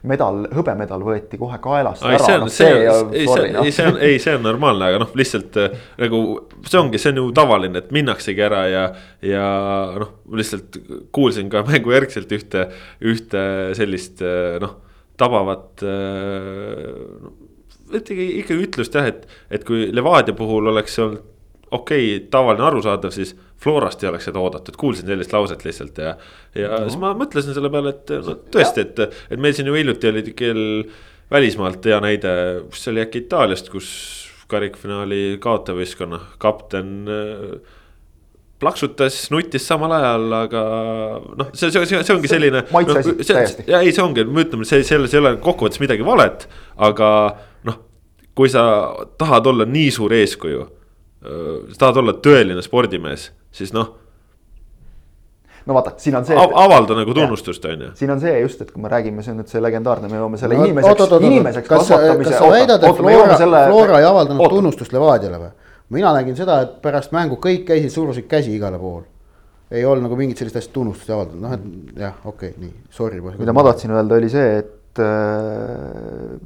medal, 0.07 0.43
hõbemedal 0.57 1.05
võeti 1.07 1.39
kohe 1.39 1.59
kaelast 1.63 2.03
ei, 2.03 2.17
ära. 2.17 2.39
No, 2.43 2.49
see, 2.51 2.67
see, 2.67 2.83
ei, 3.21 3.29
see, 3.31 3.47
ei, 3.63 3.71
see 3.71 3.87
on, 3.87 4.01
ei, 4.09 4.19
see 4.23 4.35
on 4.35 4.43
normaalne, 4.49 4.91
aga 4.91 5.01
noh, 5.05 5.15
lihtsalt 5.17 5.59
äh, 5.63 5.79
nagu 6.03 6.21
see 6.67 6.81
ongi, 6.81 7.01
see 7.01 7.13
on 7.15 7.21
ju 7.23 7.27
tavaline, 7.37 7.83
et 7.83 7.95
minnaksegi 7.95 8.47
ära 8.49 8.63
ja, 8.71 8.85
ja 9.25 9.47
noh, 10.03 10.15
lihtsalt 10.35 10.81
kuulsin 11.15 11.51
ka 11.53 11.63
mängu 11.71 11.95
järgselt 11.95 12.35
ühte, 12.35 12.67
ühte 12.99 13.43
sellist 13.79 14.23
äh, 14.25 14.57
noh, 14.63 14.75
tabavat 15.17 15.87
no, 15.87 15.91
äh, 15.93 17.45
ikkagi, 17.93 18.27
ikkagi 18.43 18.67
ütlust 18.67 18.95
jah, 18.97 19.07
et, 19.09 19.27
et 19.53 19.65
kui 19.67 19.89
Levadia 19.93 20.35
puhul 20.37 20.71
oleks 20.73 20.99
olnud 21.03 21.25
okei 21.71 22.15
okay,, 22.15 22.27
tavaline 22.31 22.67
arusaadav, 22.67 23.11
siis 23.15 23.35
Florast 23.61 24.03
ei 24.03 24.09
oleks 24.11 24.27
seda 24.29 24.39
oodatud, 24.39 24.75
kuulsin 24.77 25.07
sellist 25.09 25.33
lauset 25.33 25.63
lihtsalt 25.65 25.97
ja. 25.97 26.13
ja 26.55 26.69
no. 26.75 26.83
siis 26.85 26.99
ma 27.01 27.13
mõtlesin 27.17 27.55
selle 27.57 27.71
peale, 27.73 27.95
et 27.95 28.13
no 28.23 28.37
tõesti, 28.53 28.85
et, 28.85 29.01
et 29.33 29.41
meil 29.41 29.55
siin 29.57 29.67
ju 29.67 29.75
hiljuti 29.75 30.11
oli 30.11 30.23
kell 30.37 30.67
välismaalt 31.33 31.89
hea 31.89 31.97
näide, 32.03 32.31
see 32.77 32.93
oli 32.93 33.03
äkki 33.03 33.25
Itaaliast, 33.25 33.71
kus 33.73 33.89
karikfinaali 34.47 35.41
kaotajavõistkonna 35.43 36.21
kapten 36.39 36.93
äh, 37.11 37.75
plaksutas, 38.61 39.17
nutis 39.33 39.65
samal 39.67 39.91
ajal, 39.97 40.29
aga 40.37 40.61
noh, 41.37 41.49
see, 41.53 41.69
see, 41.69 41.83
see, 41.89 41.99
see 42.01 42.15
ongi 42.15 42.31
selline. 42.31 42.63
maitse 42.73 43.01
asi 43.01 43.13
no,, 43.13 43.25
täiesti. 43.27 43.67
ja 43.69 43.81
ei, 43.85 43.93
see 43.93 44.05
ongi, 44.05 44.25
me 44.25 44.45
ütleme, 44.47 44.65
see, 44.69 44.85
selles 44.87 45.13
ei 45.13 45.21
ole 45.21 45.35
kokkuvõttes 45.43 45.81
midagi 45.83 46.05
valet, 46.07 46.47
aga 46.87 47.11
kui 48.37 48.49
sa 48.53 48.63
tahad 49.17 49.49
olla 49.49 49.65
nii 49.65 49.91
suur 49.91 50.13
eeskuju, 50.13 50.65
sa 51.73 51.79
tahad 51.79 52.03
olla 52.03 52.13
tõeline 52.23 52.61
spordimees, 52.65 53.31
siis 53.51 53.73
noh 53.73 53.95
no 55.67 55.75
vaata, 55.75 55.93
siin 56.01 56.15
on 56.15 56.25
see 56.27 56.37
Av. 56.39 56.53
avalda 56.63 56.95
nagu 57.01 57.13
tunnustust, 57.15 57.65
on 57.67 57.81
ju. 57.87 57.89
siin 57.99 58.11
on 58.13 58.21
see 58.23 58.33
just, 58.39 58.61
et 58.63 58.71
kui 58.71 58.83
me 58.83 58.91
räägime, 58.91 59.23
see 59.25 59.33
on 59.33 59.41
nüüd 59.41 59.51
see 59.51 59.61
legendaarne, 59.63 60.09
me 60.11 60.19
jõuame 60.21 60.39
selle 60.39 60.57
no, 60.57 60.67
inimeseks, 60.67 61.15
inimeseks 61.17 61.67
kas, 61.67 61.83
kasvatamise. 61.83 62.31
kas 62.31 62.39
sa 62.39 62.51
väidad, 62.53 62.85
et 62.87 63.01
Flora, 63.01 63.39
selle... 63.41 63.63
Flora 63.71 63.99
ei 64.01 64.07
avaldanud 64.07 64.45
oota. 64.45 64.55
tunnustust 64.55 64.95
Levadiale 64.95 65.41
või? 65.41 65.51
mina 65.97 66.13
nägin 66.15 66.35
seda, 66.39 66.61
et 66.65 66.79
pärast 66.83 67.13
mängu 67.15 67.39
kõik 67.43 67.65
käisid, 67.67 67.91
surusid 67.93 68.27
käsi 68.31 68.55
igale 68.55 68.79
poole. 68.79 69.05
ei 69.71 69.83
olnud 69.85 70.07
nagu 70.07 70.19
mingit 70.19 70.39
sellist 70.39 70.61
asja 70.61 70.71
tunnustust 70.77 71.11
ei 71.11 71.17
avaldanud, 71.17 71.43
noh 71.43 71.57
et 71.57 72.01
jah, 72.05 72.15
okei 72.23 72.53
okay,, 72.53 72.63
nii, 72.63 72.73
sorry. 73.01 73.21
mida 73.41 73.55
ma 73.55 73.67
tahtsin 73.67 73.95
öelda, 73.95 74.21
oli 74.21 74.31
see, 74.31 74.61
et 74.63 75.03
äh, 75.03 76.37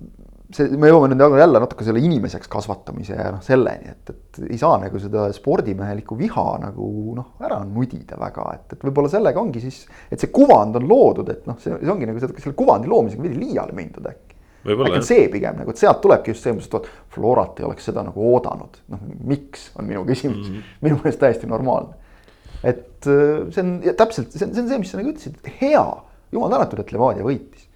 see, 0.55 0.79
me 0.79 0.89
jõuame 0.89 1.11
nüüd 1.11 1.37
jälle 1.39 1.61
natuke 1.63 1.85
selle 1.85 2.01
inimeseks 2.03 2.49
kasvatamise 2.51 3.15
ja 3.17 3.29
noh, 3.33 3.43
selleni, 3.45 3.93
et, 3.93 4.11
et 4.13 4.41
ei 4.47 4.59
saa 4.59 4.77
nagu 4.81 4.99
seda 5.01 5.27
spordimehelikku 5.35 6.17
viha 6.19 6.45
nagu 6.63 7.15
noh, 7.17 7.31
ära 7.43 7.61
nudida 7.67 8.19
väga, 8.21 8.47
et, 8.57 8.75
et 8.75 8.83
võib-olla 8.87 9.11
sellega 9.11 9.41
ongi 9.41 9.63
siis, 9.63 9.83
et 10.11 10.21
see 10.21 10.31
kuvand 10.33 10.77
on 10.79 10.89
loodud, 10.89 11.31
et 11.33 11.47
noh, 11.49 11.57
see, 11.61 11.73
see 11.79 11.93
ongi 11.93 12.09
nagu 12.09 12.21
selle 12.23 12.57
kuvandi 12.57 12.91
loomisega 12.91 13.25
veidi 13.25 13.41
liiale 13.45 13.75
mindud 13.77 14.11
äkki. 14.11 14.37
äkki 14.67 14.99
on 14.99 15.07
see 15.07 15.25
pigem 15.33 15.57
nagu, 15.61 15.73
et 15.73 15.81
sealt 15.81 16.03
tulebki 16.03 16.35
just 16.35 16.45
see, 16.45 16.53
et 16.57 16.77
vot 16.77 16.91
Florat 17.15 17.59
ei 17.61 17.67
oleks 17.69 17.89
seda 17.89 18.05
nagu 18.07 18.29
oodanud, 18.33 18.83
noh 18.93 19.09
miks, 19.31 19.71
on 19.79 19.89
minu 19.89 20.05
küsimus 20.07 20.45
mm, 20.45 20.53
-hmm. 20.53 20.77
minu 20.87 21.01
meelest 21.01 21.23
täiesti 21.23 21.49
normaalne. 21.49 21.97
et 22.63 23.07
äh, 23.07 23.49
see 23.49 23.65
on 23.65 23.75
täpselt, 23.97 24.31
see 24.31 24.47
on, 24.47 24.55
see 24.55 24.63
on 24.63 24.69
see, 24.69 24.83
mis 24.83 24.93
sa 24.93 25.01
nagu 25.01 25.13
ütlesid, 25.15 25.41
hea, 25.61 25.85
jumal 26.31 26.53
tänatud, 26.53 26.83
et 26.83 26.95
Levadia 26.95 27.25
võitis 27.25 27.70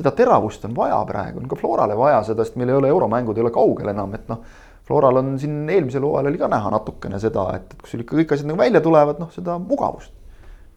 seda 0.00 0.12
teravust 0.16 0.64
on 0.68 0.74
vaja 0.76 0.98
praegu, 1.08 1.42
on 1.42 1.48
ka 1.50 1.58
Florale 1.60 1.96
vaja 1.98 2.22
seda, 2.30 2.44
sest 2.46 2.58
meil 2.60 2.72
ei 2.72 2.78
ole 2.80 2.90
euromängud 2.92 3.38
ei 3.38 3.44
ole 3.44 3.54
kaugel 3.54 3.92
enam, 3.92 4.16
et 4.16 4.28
noh. 4.32 4.42
Floral 4.90 5.20
on 5.20 5.36
siin 5.38 5.68
eelmisel 5.70 6.02
hooajal 6.02 6.26
oli 6.32 6.38
ka 6.40 6.48
näha 6.50 6.70
natukene 6.74 7.20
seda, 7.22 7.44
et, 7.54 7.76
kui 7.78 7.86
sul 7.86 8.00
ikka 8.02 8.16
kõik 8.18 8.32
asjad 8.34 8.48
nagu 8.48 8.58
välja 8.58 8.80
tulevad, 8.82 9.20
noh 9.22 9.28
seda 9.30 9.54
mugavust 9.62 10.10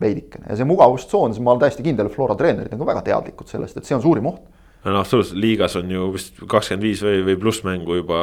veidikene 0.04 0.52
ja 0.52 0.58
see 0.60 0.68
mugavustsoon, 0.70 1.34
siis 1.34 1.42
ma 1.42 1.54
olen 1.54 1.64
täiesti 1.64 1.86
kindel, 1.86 2.12
et 2.12 2.14
Flora 2.14 2.36
treenerid 2.38 2.76
on 2.76 2.84
ka 2.84 2.90
väga 2.92 3.02
teadlikud 3.08 3.50
sellest, 3.50 3.80
et 3.80 3.90
see 3.90 3.98
on 3.98 4.04
suurim 4.04 4.28
oht 4.30 4.44
no 4.84 5.00
absoluutselt, 5.00 5.40
liigas 5.40 5.76
on 5.80 5.92
ju 5.92 6.08
vist 6.14 6.40
kakskümmend 6.40 6.84
viis 6.84 7.02
või, 7.06 7.22
või 7.28 7.38
pluss 7.40 7.64
mängu 7.66 7.98
juba 8.02 8.20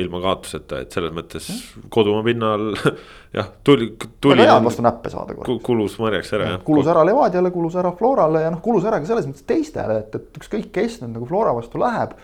ilma 0.00 0.20
kaotuseta, 0.24 0.82
et 0.84 0.94
selles 0.94 1.12
mõttes 1.14 1.48
mm. 1.52 1.90
kodumaa 1.94 2.24
pinnal 2.26 2.64
jah, 3.38 3.50
tuli, 3.66 3.92
tuli. 4.20 4.38
väga 4.40 4.56
hea 4.56 4.64
vastu 4.64 4.84
näppe 4.86 5.12
saada 5.12 5.36
kord. 5.38 5.62
kulus 5.66 5.98
marjaks 6.02 6.32
ära 6.38 6.50
jah. 6.54 6.64
kulus 6.66 6.90
ära 6.90 7.04
Levadiale, 7.06 7.52
kulus 7.54 7.78
ära 7.78 7.92
Florale 7.98 8.46
ja 8.46 8.54
noh, 8.54 8.62
kulus 8.64 8.88
ära 8.88 8.98
ka 8.98 9.10
selles 9.10 9.28
mõttes 9.30 9.46
teistele, 9.48 10.00
et, 10.02 10.18
et 10.18 10.42
ükskõik 10.42 10.72
kes 10.74 10.98
nüüd 11.02 11.14
nagu 11.14 11.30
Flora 11.30 11.54
vastu 11.56 11.82
läheb. 11.82 12.16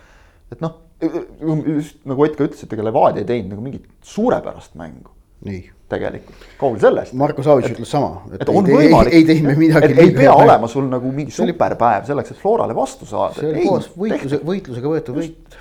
et 0.51 0.65
noh, 0.65 0.81
just 1.01 2.03
nagu 2.07 2.27
Ott 2.27 2.35
ka 2.35 2.49
ütles, 2.49 2.63
et 2.63 2.75
ega 2.75 2.89
Levadia 2.89 3.23
ei 3.23 3.29
teinud 3.29 3.55
nagu 3.55 3.63
mingit 3.63 3.87
suurepärast 4.15 4.75
mängu. 4.79 5.15
nii 5.47 5.63
tegelikult, 5.91 6.49
kaugel 6.59 6.81
sellest. 6.81 7.13
Marko 7.19 7.45
Savitš 7.45 7.75
ütles 7.75 7.93
sama, 7.93 8.25
et, 8.31 8.41
et 8.41 8.51
on 8.51 8.65
ei, 8.65 8.77
võimalik, 8.79 9.13
ei, 9.13 9.21
ei 9.21 9.29
teinud 9.29 9.51
me 9.51 9.55
midagi. 9.59 9.93
ei 9.93 10.11
pea 10.15 10.31
päev. 10.33 10.43
olema 10.47 10.69
sul 10.71 10.89
nagu 10.89 11.13
mingi 11.13 11.33
superpäev 11.35 12.09
selleks, 12.09 12.33
et 12.33 12.41
Florale 12.41 12.77
vastu 12.77 13.07
saada. 13.09 13.37
see 13.37 13.51
oli 13.51 13.65
koos 13.69 13.89
võitluse, 13.93 14.41
võitlusega 14.49 14.93
võetud 14.95 15.19
võit. 15.21 15.57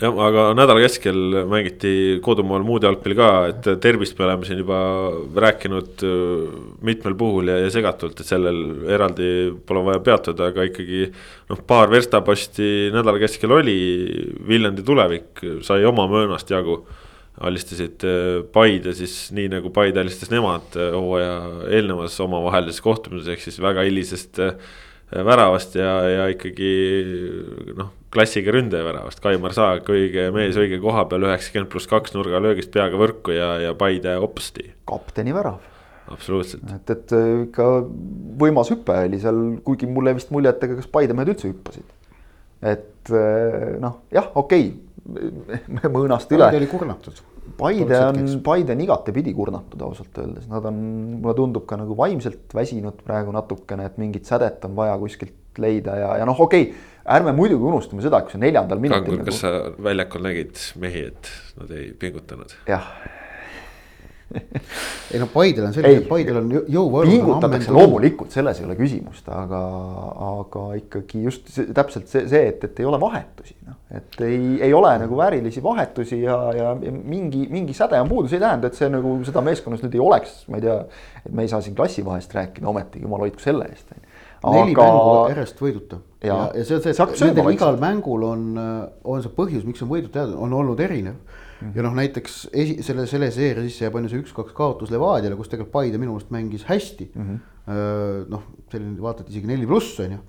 jah, 0.00 0.20
aga 0.28 0.46
nädala 0.58 0.84
keskel 0.84 1.40
mängiti 1.48 1.94
kodumaal 2.24 2.68
muud 2.68 2.84
jalgpalli 2.84 3.16
ka, 3.16 3.32
et 3.54 3.72
tervist 3.80 4.20
me 4.20 4.28
oleme 4.28 4.48
siin 4.48 4.60
juba 4.60 4.84
rääkinud 5.48 6.04
äh, 6.04 6.46
mitmel 6.92 7.16
puhul 7.24 7.48
ja, 7.48 7.60
ja 7.64 7.72
segatult, 7.72 8.20
et 8.20 8.28
sellel 8.28 8.90
eraldi 8.92 9.34
pole 9.64 9.88
vaja 9.88 10.04
peatuda, 10.04 10.52
aga 10.52 10.68
ikkagi. 10.68 11.06
noh, 11.48 11.64
paar 11.64 11.88
verstaposti 11.92 12.90
nädala 12.92 13.20
keskel 13.24 13.56
oli, 13.56 13.78
Viljandi 14.52 14.84
tulevik 14.84 15.48
sai 15.64 15.88
oma 15.88 16.10
möönast 16.12 16.52
jagu 16.52 16.82
alistasid 17.40 18.04
äh, 18.04 18.42
Paide 18.52 18.92
siis 18.96 19.30
nii 19.36 19.48
nagu 19.52 19.72
Paide 19.74 20.02
alistas 20.02 20.30
nemad 20.32 20.76
äh, 20.76 20.92
hooaja 20.92 21.34
eelnevas 21.72 22.18
omavahelises 22.20 22.82
kohtumises, 22.84 23.30
ehk 23.32 23.44
siis 23.44 23.60
väga 23.62 23.84
hilisest 23.86 24.40
äh, 24.44 24.52
väravast 25.26 25.74
ja, 25.78 25.94
ja 26.06 26.26
ikkagi 26.30 26.70
noh, 27.78 27.90
klassiga 28.14 28.52
ründajaväravast, 28.54 29.22
Kaimar 29.24 29.56
Saag, 29.56 29.88
õige 29.90 30.28
mees 30.34 30.58
õige 30.60 30.78
koha 30.82 31.06
peal, 31.10 31.26
üheksakümmend 31.26 31.70
pluss 31.72 31.90
kaks 31.90 32.14
nurgalöögist 32.14 32.70
peaga 32.74 33.00
võrku 33.00 33.34
ja, 33.34 33.54
ja 33.64 33.72
Paide 33.78 34.18
hopsti. 34.22 34.68
kapteni 34.90 35.34
värav. 35.34 35.58
absoluutselt. 36.12 36.68
et, 36.76 36.92
et 36.94 37.16
ikka 37.46 37.70
võimas 38.44 38.70
hüpe 38.74 39.00
oli 39.08 39.22
seal, 39.22 39.40
kuigi 39.64 39.88
mulle 39.88 40.14
vist 40.18 40.30
mulje, 40.34 40.52
et 40.52 40.68
ega 40.68 40.78
kas 40.82 40.92
Paide 40.92 41.16
mehed 41.16 41.32
üldse 41.32 41.48
hüppasid. 41.48 41.96
et 42.74 43.16
noh, 43.80 44.02
jah, 44.12 44.30
okei 44.36 44.70
okay, 45.10 45.90
mõõnast 45.90 46.30
üle. 46.30 46.44
Paide 46.44 46.60
oli 46.60 46.68
kurnatud 46.70 47.24
Paide 47.58 47.98
on, 48.06 48.20
Paide 48.44 48.74
on 48.76 48.84
igatepidi 48.84 49.34
kurnatud 49.36 49.82
ausalt 49.86 50.20
öeldes, 50.22 50.46
nad 50.50 50.66
on, 50.68 50.80
mulle 51.20 51.36
tundub 51.38 51.66
ka 51.68 51.78
nagu 51.80 51.96
vaimselt 51.98 52.54
väsinud 52.56 53.02
praegu 53.06 53.34
natukene, 53.34 53.88
et 53.90 54.00
mingit 54.00 54.28
sädet 54.28 54.64
on 54.68 54.76
vaja 54.78 54.98
kuskilt 55.00 55.60
leida 55.60 55.96
ja, 55.98 56.10
ja 56.20 56.28
noh, 56.28 56.38
okei 56.46 56.68
okay,. 56.68 56.84
ärme 57.16 57.34
muidugi 57.36 57.66
unustame 57.72 58.04
seda, 58.04 58.22
kui 58.24 58.36
see 58.36 58.42
neljandal 58.42 58.82
minutil. 58.82 59.22
Kas 59.26 59.40
nagu... 59.42 59.72
sa 59.72 59.82
väljakul 59.90 60.28
nägid 60.28 60.68
mehi, 60.82 61.08
et 61.10 61.32
nad 61.60 61.74
ei 61.76 61.90
pingutanud? 61.98 62.54
jah 62.70 62.92
ei 65.12 65.20
no 65.20 65.26
Paidel 65.32 65.66
on 65.66 65.74
selline, 65.74 66.02
Paidel 66.08 66.38
on 66.40 66.50
jõuvaru. 66.70 67.10
pingutatakse 67.10 67.74
loomulikult, 67.74 68.30
selles 68.34 68.60
ei 68.60 68.66
ole 68.68 68.76
küsimust, 68.78 69.26
aga, 69.34 69.60
aga 70.28 70.64
ikkagi 70.78 71.24
just 71.24 71.50
see, 71.50 71.70
täpselt 71.76 72.10
see, 72.10 72.26
see, 72.30 72.44
et, 72.52 72.66
et 72.68 72.82
ei 72.82 72.88
ole 72.88 73.00
vahetusi, 73.02 73.56
noh. 73.66 73.78
et 73.96 74.20
ei, 74.26 74.42
ei 74.68 74.76
ole 74.76 74.92
nagu 75.02 75.18
väärilisi 75.18 75.62
vahetusi 75.64 76.20
ja, 76.22 76.36
ja 76.56 76.74
mingi, 76.80 77.46
mingi 77.50 77.74
säde 77.76 78.00
on 78.00 78.10
puudu, 78.10 78.30
see 78.30 78.38
ei 78.38 78.46
tähenda, 78.46 78.70
et 78.70 78.78
see 78.78 78.90
nagu 78.92 79.16
seda 79.26 79.42
meeskonnas 79.46 79.82
nüüd 79.86 79.98
ei 79.98 80.04
oleks, 80.04 80.36
ma 80.50 80.60
ei 80.60 80.68
tea. 80.68 80.78
et 81.24 81.32
me 81.34 81.46
ei 81.46 81.50
saa 81.52 81.64
siin 81.64 81.78
klassivahest 81.78 82.38
rääkida, 82.38 82.70
ometigi 82.70 83.06
jumal 83.06 83.26
hoidku 83.26 83.42
selle 83.42 83.66
eest. 83.72 83.90
neli 83.90 84.76
aga... 84.76 84.86
mängu 84.86 85.18
järjest 85.34 85.66
võiduta 85.66 86.00
ja, 86.22 86.34
ja, 86.34 86.50
ja 86.60 86.64
see 86.64 86.76
on 86.76 86.84
see, 86.84 86.94
et 86.94 87.22
nendel 87.24 87.52
igal 87.54 87.78
mängul 87.80 88.24
on, 88.28 88.48
on 89.04 89.22
see 89.24 89.32
põhjus, 89.36 89.64
miks 89.66 89.82
on 89.84 89.90
võidud 89.90 90.12
teada, 90.14 90.36
on 90.38 90.52
olnud 90.56 90.80
erinev. 90.84 91.18
Ja 91.76 91.84
noh, 91.84 91.94
näiteks 91.96 92.36
esi, 92.52 92.76
selle, 92.86 93.06
selle 93.10 93.30
seeria 93.34 93.64
sisse 93.66 93.84
jääb 93.84 93.96
on 93.98 94.06
ju 94.06 94.12
see 94.12 94.22
üks-kaks 94.24 94.54
kaotus 94.56 94.92
Levadiale, 94.92 95.36
kus 95.38 95.50
tegelikult 95.50 95.74
Paide 95.74 96.00
minu 96.00 96.14
meelest 96.14 96.32
mängis 96.34 96.66
hästi 96.68 97.10
mm. 97.14 97.26
-hmm. 97.26 98.28
noh, 98.32 98.46
selline 98.72 99.02
vaata, 99.02 99.24
et 99.24 99.32
isegi 99.34 99.50
neli 99.50 99.68
pluss 99.68 100.00
on 100.00 100.16
ju. 100.16 100.22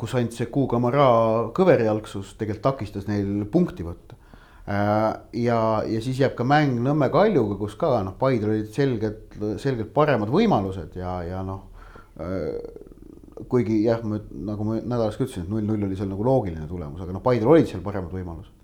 kus 0.00 0.14
ainult 0.14 0.36
see 0.36 0.50
Kuukamara 0.52 1.06
kõverjalgsus 1.56 2.34
tegelikult 2.40 2.66
takistas 2.66 3.06
neil 3.08 3.46
punkti 3.52 3.86
võtta 3.86 4.18
ja, 5.32 5.60
ja 5.88 6.00
siis 6.04 6.20
jääb 6.20 6.34
ka 6.36 6.44
mäng 6.44 6.76
Nõmme 6.84 7.08
Kaljuga, 7.10 7.56
kus 7.56 7.74
ka 7.80 8.02
noh, 8.04 8.16
Paidel 8.20 8.52
olid 8.52 8.68
selgelt, 8.74 9.38
selgelt 9.58 9.94
paremad 9.96 10.28
võimalused 10.28 10.96
ja, 11.00 11.22
ja 11.24 11.42
noh 11.42 11.68
kuigi 13.48 13.82
jah, 13.84 14.02
nagu 14.04 14.66
ma 14.66 14.78
nädalas 14.80 15.16
ka 15.16 15.24
ütlesin, 15.24 15.46
et 15.46 15.52
null-null 15.52 15.88
oli 15.88 15.98
seal 15.98 16.10
nagu 16.10 16.24
loogiline 16.26 16.66
tulemus, 16.68 17.00
aga 17.04 17.14
noh, 17.16 17.22
Paidel 17.24 17.50
olid 17.50 17.68
seal 17.70 17.82
paremad 17.84 18.12
võimalused. 18.12 18.59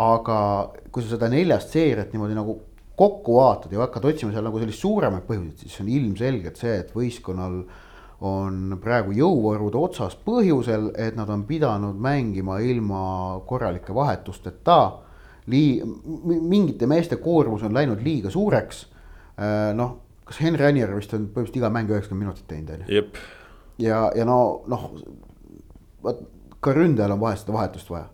Aga 0.00 0.36
kui 0.92 1.02
sa 1.02 1.14
seda 1.14 1.28
neljast 1.32 1.74
seeriat 1.74 2.12
niimoodi 2.12 2.36
nagu 2.36 2.58
kokku 2.96 3.36
vaatad 3.36 3.72
ja 3.72 3.80
hakkad 3.82 4.04
otsima 4.12 4.32
seal 4.32 4.44
nagu 4.46 4.60
sellist 4.60 4.84
suuremaid 4.84 5.24
põhjuseid, 5.28 5.64
siis 5.64 5.80
on 5.82 5.88
ilmselgelt 5.92 6.60
see, 6.60 6.74
et 6.82 6.92
võistkonnal 6.96 7.62
on 8.22 8.76
praegu 8.82 9.14
jõuvarude 9.16 9.80
otsas 9.80 10.14
põhjusel, 10.26 10.92
et 11.00 11.16
nad 11.18 11.30
on 11.32 11.42
pidanud 11.48 11.98
mängima 11.98 12.60
ilma 12.62 13.02
korralike 13.48 13.94
vahetusteta. 13.94 14.78
Lii-, 15.50 15.82
mingite 16.22 16.86
meeste 16.86 17.18
koormus 17.18 17.64
on 17.66 17.74
läinud 17.74 18.04
liiga 18.04 18.30
suureks. 18.30 18.84
Äh, 19.34 19.72
noh, 19.74 19.96
kas 20.28 20.38
Henri 20.44 20.68
Anier 20.68 20.92
vist 20.94 21.16
on 21.16 21.26
põhimõtteliselt 21.26 21.58
iga 21.58 21.72
mäng 21.74 21.90
üheksakümmend 21.90 22.28
minutit 22.28 22.46
teinud, 22.46 22.70
on 22.76 22.84
ju? 22.86 23.02
ja, 23.82 24.04
ja 24.14 24.28
no 24.28 24.38
noh, 24.70 24.90
vot 26.04 26.22
ka 26.62 26.74
ründajal 26.76 27.16
on 27.16 27.24
vahest 27.24 27.42
seda 27.42 27.56
vahetust 27.56 27.90
vaja 27.90 28.06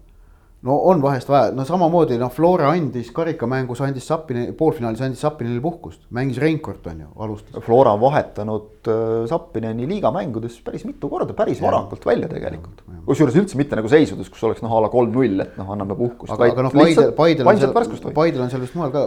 no 0.69 0.77
on 0.91 1.01
vahest 1.03 1.31
vaja, 1.31 1.53
no 1.57 1.65
samamoodi 1.67 2.19
noh, 2.21 2.31
Flora 2.33 2.69
andis 2.75 3.11
karikamängus 3.15 3.81
andis 3.87 4.07
Sappini, 4.09 4.51
poolfinaalis 4.59 5.03
andis 5.07 5.23
Sappinile 5.25 5.63
puhkust, 5.65 6.03
mängis 6.15 6.41
Reinkord 6.43 6.87
on 6.91 7.03
ju, 7.05 7.09
alustas. 7.25 7.65
Flora 7.65 7.95
on 7.97 8.03
vahetanud 8.03 8.91
äh, 8.93 9.03
Sappineni 9.31 9.89
liigamängudes 9.91 10.61
päris 10.67 10.85
mitu 10.89 11.11
korda, 11.13 11.37
päris 11.39 11.63
varakult 11.65 12.07
välja 12.09 12.31
tegelikult. 12.31 12.85
kusjuures 13.09 13.39
üldse 13.41 13.59
mitte 13.61 13.79
nagu 13.79 13.89
seisudes, 13.89 14.29
kus 14.33 14.45
oleks 14.49 14.65
noh, 14.65 14.75
a 14.77 14.85
la 14.85 14.93
kolm-null, 14.93 15.45
et 15.47 15.59
noh, 15.61 15.75
anname 15.75 15.97
puhkust. 15.99 16.35
aga, 16.37 16.53
aga 16.53 16.69
noh, 16.69 16.77
Paidel, 16.77 17.13
Paidel 17.17 17.53
on 17.53 17.63
seal, 17.63 18.13
Paidel 18.17 18.45
on 18.45 18.53
seal 18.53 18.65
vist 18.65 18.77
mujal 18.79 18.95
ka, 18.95 19.07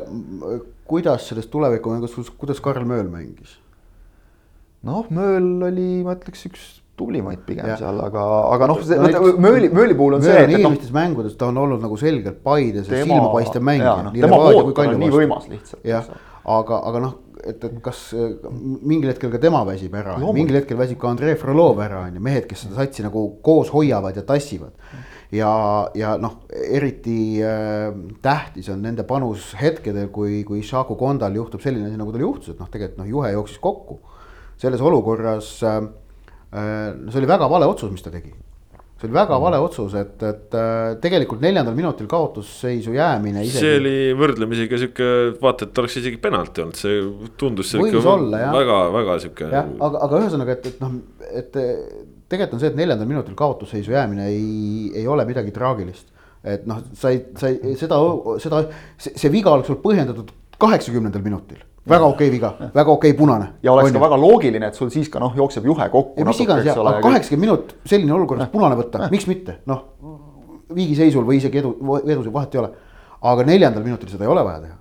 kuidas 0.90 1.30
sellest 1.30 1.52
tulevikumängus, 1.54 2.18
kuidas 2.42 2.64
Karl 2.64 2.88
Mööl 2.90 3.12
mängis? 3.12 3.60
noh, 4.88 5.06
Mööl 5.14 5.68
oli, 5.70 5.90
ma 6.06 6.18
ütleks, 6.18 6.48
üks 6.50 6.70
tublimaid 7.02 7.42
pigem 7.48 7.72
ja. 7.74 7.80
seal, 7.82 8.00
aga, 8.06 8.26
aga 8.54 8.70
noh, 8.72 8.82
Mööli, 9.42 9.72
Mööli 9.74 9.98
puhul 9.98 10.20
on 10.20 10.26
see, 10.26 10.38
et, 10.38 10.54
et 10.58 10.64
noh. 10.64 10.78
mängudes 10.96 11.36
ta 11.40 11.50
on 11.50 11.60
olnud 11.66 11.82
nagu 11.84 11.98
selgelt 12.00 12.42
Paides 12.46 12.90
ja 12.92 13.04
silmapaistev 13.04 13.66
mängija. 13.66 13.98
No, 14.08 14.14
tema 14.16 14.40
voot 14.46 14.86
on 14.86 14.96
nii 15.02 15.14
võimas 15.14 15.50
lihtsalt. 15.52 15.84
jah, 15.88 16.08
aga, 16.46 16.82
aga 16.90 17.04
noh, 17.04 17.16
et, 17.46 17.64
et 17.64 17.78
kas 17.84 18.02
mingil 18.54 19.12
hetkel 19.12 19.32
ka 19.34 19.40
tema 19.42 19.64
väsib 19.68 19.96
ära, 19.98 20.18
mingil 20.36 20.60
hetkel 20.60 20.80
väsib 20.80 21.00
ka 21.02 21.12
Andrei 21.12 21.38
Frolov 21.40 21.82
ära, 21.84 22.06
on 22.08 22.20
ju, 22.20 22.24
mehed, 22.24 22.48
kes 22.50 22.66
seda 22.66 22.78
satsi 22.82 23.06
nagu 23.06 23.24
koos 23.46 23.72
hoiavad 23.74 24.18
ja 24.18 24.26
tassivad. 24.28 24.76
ja, 25.32 25.52
ja 25.96 26.16
noh, 26.22 26.42
eriti 26.52 27.40
äh, 27.46 27.90
tähtis 28.22 28.70
on 28.74 28.82
nende 28.84 29.06
panus 29.08 29.54
hetkedel, 29.60 30.10
kui, 30.14 30.42
kui 30.48 30.64
Šaku 30.66 30.98
Kondal 31.00 31.38
juhtub 31.40 31.64
selline 31.64 31.88
asi, 31.90 32.00
nagu 32.00 32.14
tal 32.14 32.26
juhtus, 32.26 32.54
et 32.54 32.62
noh, 32.62 32.70
tegelikult 32.72 33.04
noh, 33.04 33.12
juhe 33.16 33.34
jooksis 33.38 33.62
kokku. 33.64 34.02
selles 34.62 34.82
olukorras 34.86 35.56
äh, 35.66 35.80
no 35.82 36.01
see 36.52 37.20
oli 37.22 37.30
väga 37.30 37.48
vale 37.52 37.68
otsus, 37.70 37.92
mis 37.92 38.04
ta 38.04 38.12
tegi. 38.14 38.32
see 39.00 39.08
oli 39.08 39.16
väga 39.16 39.38
mm. 39.38 39.42
vale 39.42 39.60
otsus, 39.64 39.96
et, 39.98 40.24
et 40.28 40.58
äh, 40.58 40.96
tegelikult 41.02 41.42
neljandal 41.42 41.74
minutil 41.78 42.10
kaotusseisu 42.12 42.94
jäämine. 42.94 43.46
Isegi... 43.48 43.64
see 43.64 43.80
oli 43.80 43.96
võrdlemisi 44.20 44.68
ka 44.70 44.82
sihuke, 44.82 45.08
vaata, 45.42 45.66
et 45.70 45.82
oleks 45.84 45.98
isegi 46.04 46.20
penalti 46.22 46.66
olnud, 46.66 46.78
see 46.78 47.00
tundus. 47.40 47.74
võis 47.82 48.10
olla 48.14 48.44
jah. 48.44 48.56
väga, 48.60 48.80
väga 48.98 49.18
sihuke. 49.26 49.50
jah, 49.56 49.72
aga, 49.88 50.04
aga 50.08 50.22
ühesõnaga, 50.26 50.58
et, 50.60 50.70
et 50.74 50.84
noh, 50.84 51.00
et 51.32 51.62
tegelikult 52.32 52.60
on 52.60 52.64
see, 52.64 52.74
et 52.74 52.80
neljandal 52.84 53.10
minutil 53.10 53.40
kaotusseisu 53.40 53.96
jäämine 53.96 54.30
ei, 54.30 54.92
ei 55.02 55.08
ole 55.10 55.26
midagi 55.30 55.56
traagilist. 55.56 56.12
et 56.44 56.70
noh, 56.70 56.84
sa 56.98 57.16
ei, 57.16 57.26
sa 57.40 57.50
ei, 57.50 57.76
seda, 57.80 57.98
seda, 58.44 58.64
see 59.00 59.34
viga 59.34 59.56
oleks 59.56 59.72
olnud 59.72 59.84
põhjendatud 59.84 60.32
kaheksakümnendal 60.62 61.24
minutil 61.26 61.62
väga 61.90 62.06
okei 62.06 62.28
okay 62.28 62.32
viga, 62.32 62.52
väga 62.74 62.92
okei 62.92 63.12
okay 63.12 63.18
punane. 63.18 63.48
ja 63.64 63.74
oleks 63.74 63.90
on 63.90 63.98
ka 63.98 64.04
väga 64.06 64.18
loogiline, 64.22 64.68
et 64.68 64.76
sul 64.76 64.90
siis 64.94 65.10
ka 65.10 65.20
noh, 65.20 65.34
jookseb 65.36 65.66
juhe 65.66 65.90
kokku. 65.90 66.26
mis 66.26 66.44
iganes 66.44 66.66
ja, 66.66 66.76
aga 66.78 67.02
kaheksakümmend 67.02 67.48
minut 67.48 67.76
selline 67.86 68.14
olukord, 68.14 68.44
punane 68.52 68.78
võtta, 68.80 69.10
miks 69.12 69.28
mitte, 69.28 69.60
noh. 69.66 69.82
viigiseisul 70.76 71.26
või 71.28 71.42
isegi 71.42 71.62
edu, 71.64 71.74
edusel 72.06 72.34
vahet 72.34 72.56
ei 72.56 72.64
ole. 72.64 72.72
aga 73.22 73.46
neljandal 73.46 73.84
minutil 73.84 74.10
seda 74.10 74.26
ei 74.26 74.32
ole 74.34 74.46
vaja 74.46 74.62
teha. 74.68 74.78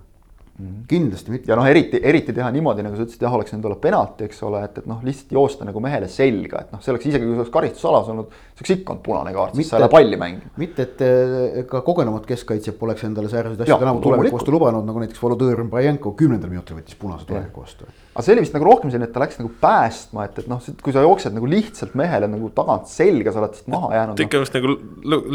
Kindlasti 0.89 1.33
mitte. 1.33 1.49
ja 1.51 1.57
noh, 1.59 1.67
eriti, 1.67 1.99
eriti 2.11 2.35
teha 2.35 2.49
niimoodi, 2.53 2.83
nagu 2.85 2.97
sa 2.97 3.05
ütlesid, 3.05 3.23
jah, 3.25 3.35
oleks 3.37 3.53
võinud 3.53 3.67
olla 3.69 3.77
penalti, 3.83 4.27
eks 4.27 4.43
ole, 4.47 4.63
et, 4.67 4.81
et 4.81 4.89
noh, 4.89 4.99
lihtsalt 5.05 5.33
joosta 5.37 5.67
nagu 5.67 5.83
mehele 5.83 6.09
selga, 6.11 6.65
et 6.65 6.75
noh, 6.75 6.83
see 6.83 6.93
oleks 6.93 7.09
isegi 7.09 7.25
kui 7.25 7.33
see 7.33 7.43
oleks 7.43 7.55
karistusalas 7.55 8.11
olnud, 8.13 8.35
see 8.51 8.61
oleks 8.61 8.75
ikka 8.75 8.95
olnud 8.95 9.05
punane 9.07 9.33
kaart, 9.37 9.57
sest 9.57 9.73
sa 9.73 9.79
ei 9.79 9.85
ole 9.85 9.91
palli 9.95 10.21
mänginud. 10.21 10.61
mitte, 10.61 10.87
et 10.87 11.03
eh, 11.07 11.57
ka 11.71 11.83
kogenud 11.87 12.27
keskkaitsjad 12.29 12.79
poleks 12.81 13.07
endale 13.09 13.31
sääraseid 13.31 13.65
asju 13.65 13.81
tänavu 13.85 14.05
tuleviku 14.05 14.39
vastu 14.39 14.55
lubanud, 14.55 14.87
nagu 14.87 15.03
näiteks 15.03 15.23
Volodõr 15.23 15.65
Mbajenko 15.67 16.15
kümnendal 16.19 16.53
minutil 16.53 16.79
võttis 16.79 16.99
punase 16.99 17.29
tuleviku 17.29 17.65
vastu 17.65 17.89
aga 18.11 18.23
see 18.25 18.33
oli 18.35 18.43
vist 18.43 18.55
nagu 18.55 18.67
rohkem 18.67 18.91
selline, 18.91 19.07
et 19.07 19.13
ta 19.15 19.21
läks 19.23 19.37
nagu 19.39 19.49
päästma, 19.61 20.25
et, 20.27 20.39
et 20.41 20.47
noh, 20.51 20.59
kui 20.83 20.95
sa 20.95 21.03
jooksed 21.05 21.35
nagu 21.35 21.47
lihtsalt 21.47 21.93
mehele 21.99 22.27
nagu 22.31 22.49
tagant 22.55 22.89
selga, 22.91 23.31
sa 23.31 23.39
oled 23.39 23.53
lihtsalt 23.53 23.71
maha 23.71 23.91
jäänud. 23.95 24.17
ta 24.19 24.25
ikka 24.25 24.41
vist 24.43 24.57
nagu 24.57 24.75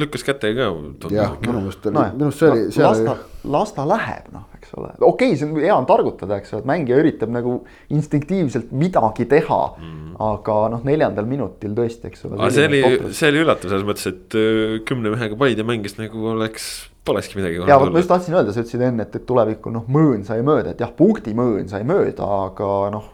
lükkas 0.02 0.26
käte 0.26 0.52
ka. 0.58 0.68
jah, 1.14 1.38
minu 1.40 1.62
meelest 1.62 1.88
oli 1.88 1.96
no,, 1.96 2.04
minu 2.12 2.28
arust 2.28 2.42
see 2.42 2.50
oli. 2.52 2.66
las 2.84 3.00
ta, 3.06 3.16
las 3.56 3.72
ta 3.78 3.88
läheb, 3.88 4.28
noh, 4.34 4.44
eks 4.66 4.74
ole, 4.78 4.90
okei 4.98 5.30
okay,, 5.30 5.38
see 5.38 5.46
on 5.46 5.60
hea 5.62 5.76
on 5.76 5.86
targutada, 5.88 6.40
eks 6.40 6.54
ole, 6.54 6.64
et 6.64 6.70
mängija 6.70 6.98
üritab 7.02 7.32
nagu 7.32 7.60
instinktiivselt 7.94 8.72
midagi 8.74 9.28
teha 9.30 9.60
mm. 9.78 9.86
-hmm. 9.86 10.16
aga 10.32 10.58
noh, 10.74 10.82
neljandal 10.86 11.28
minutil 11.30 11.76
tõesti, 11.76 12.10
eks 12.10 12.26
ole. 12.26 12.50
see 12.50 12.66
oli, 12.66 12.82
see 13.14 13.30
oli 13.30 13.44
üllatav 13.44 13.72
selles 13.72 13.86
mõttes, 13.86 14.10
et 14.10 14.38
äh, 14.38 14.76
kümne 14.88 15.14
mehega 15.14 15.38
Paide 15.38 15.66
mängis 15.66 15.98
nagu 16.00 16.32
oleks 16.34 16.88
polekski 17.06 17.38
midagi. 17.38 17.60
ja 17.68 17.78
vot 17.80 17.92
ma 17.92 18.00
just 18.02 18.10
tahtsin 18.10 18.34
öelda, 18.36 18.52
sa 18.54 18.62
ütlesid 18.62 18.82
enne, 18.88 19.06
et, 19.06 19.14
et 19.18 19.24
tulevikul 19.28 19.74
noh, 19.74 19.84
möön 19.92 20.24
sai 20.26 20.42
mööda, 20.46 20.74
et 20.74 20.82
jah, 20.82 20.90
punkti 20.96 21.34
möön 21.36 21.68
sai 21.70 21.84
mööda, 21.86 22.26
aga 22.48 22.70
noh, 22.94 23.06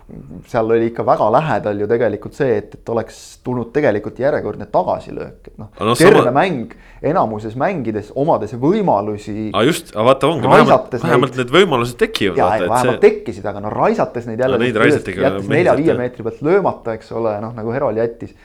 seal 0.51 0.73
oli 0.73 0.89
ikka 0.91 1.05
väga 1.07 1.29
lähedal 1.37 1.83
ju 1.85 1.89
tegelikult 1.91 2.39
see, 2.39 2.57
et, 2.63 2.75
et 2.79 2.93
oleks 2.95 3.21
tulnud 3.45 3.73
tegelikult 3.75 4.19
järjekordne 4.23 4.69
tagasilöök, 4.73 5.53
et 5.53 5.61
noh 5.61 5.71
no, 5.79 5.97
terve 5.99 6.25
sama... 6.25 6.35
mäng 6.41 6.75
enamuses 7.13 7.57
mängides, 7.59 8.13
omades 8.19 8.55
võimalusi. 8.63 9.51
aga 9.51 9.65
just, 9.69 9.95
aga 9.95 10.09
vaata 10.11 10.31
ongi, 10.31 10.51
vähemalt, 10.51 10.99
vähemalt 11.03 11.41
need 11.41 11.55
võimalused 11.57 11.99
tekivad. 12.01 12.39
ja, 12.39 12.51
et 12.59 12.69
vähemalt 12.69 12.99
see... 12.99 13.05
tekkisid, 13.07 13.49
aga 13.53 13.65
no 13.65 13.73
raisates 13.75 14.29
neid 14.31 14.43
jälle 14.43 14.61
no,. 14.61 14.69
jättes 14.69 15.51
nelja-viie 15.51 15.99
meetri 15.99 16.27
pealt 16.27 16.45
löömata, 16.47 16.97
eks 16.99 17.13
ole, 17.17 17.35
noh 17.43 17.57
nagu 17.57 17.75
Herol 17.75 17.99
jättis. 18.01 18.37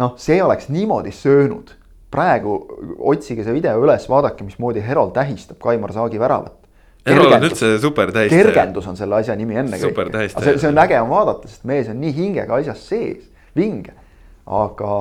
noh, 0.00 0.14
see 0.20 0.42
oleks 0.44 0.68
niimoodi 0.72 1.14
söönud 1.14 1.74
praegu 2.14 2.58
otsige 3.10 3.44
see 3.46 3.56
video 3.56 3.80
üles, 3.82 4.06
vaadake, 4.10 4.46
mismoodi 4.46 4.82
Herol 4.84 5.10
tähistab 5.14 5.58
Kaimar 5.62 5.94
Saagi 5.94 6.20
väravat. 6.22 6.60
Herol 7.04 7.34
on 7.36 7.46
üldse 7.50 7.74
super 7.82 8.12
tähistaja. 8.14 8.46
kergendus 8.46 8.86
on 8.88 8.96
selle 8.96 9.18
asja 9.18 9.36
nimi 9.36 9.58
ennekõike. 9.60 10.28
see, 10.38 10.54
see 10.62 10.70
on 10.70 10.80
äge 10.80 11.00
on 11.02 11.10
vaadata, 11.10 11.50
sest 11.50 11.66
mees 11.68 11.90
on 11.92 11.98
nii 12.00 12.14
hingega 12.16 12.60
asjas 12.60 12.86
sees, 12.88 13.26
vinge. 13.56 13.92
aga, 14.44 14.92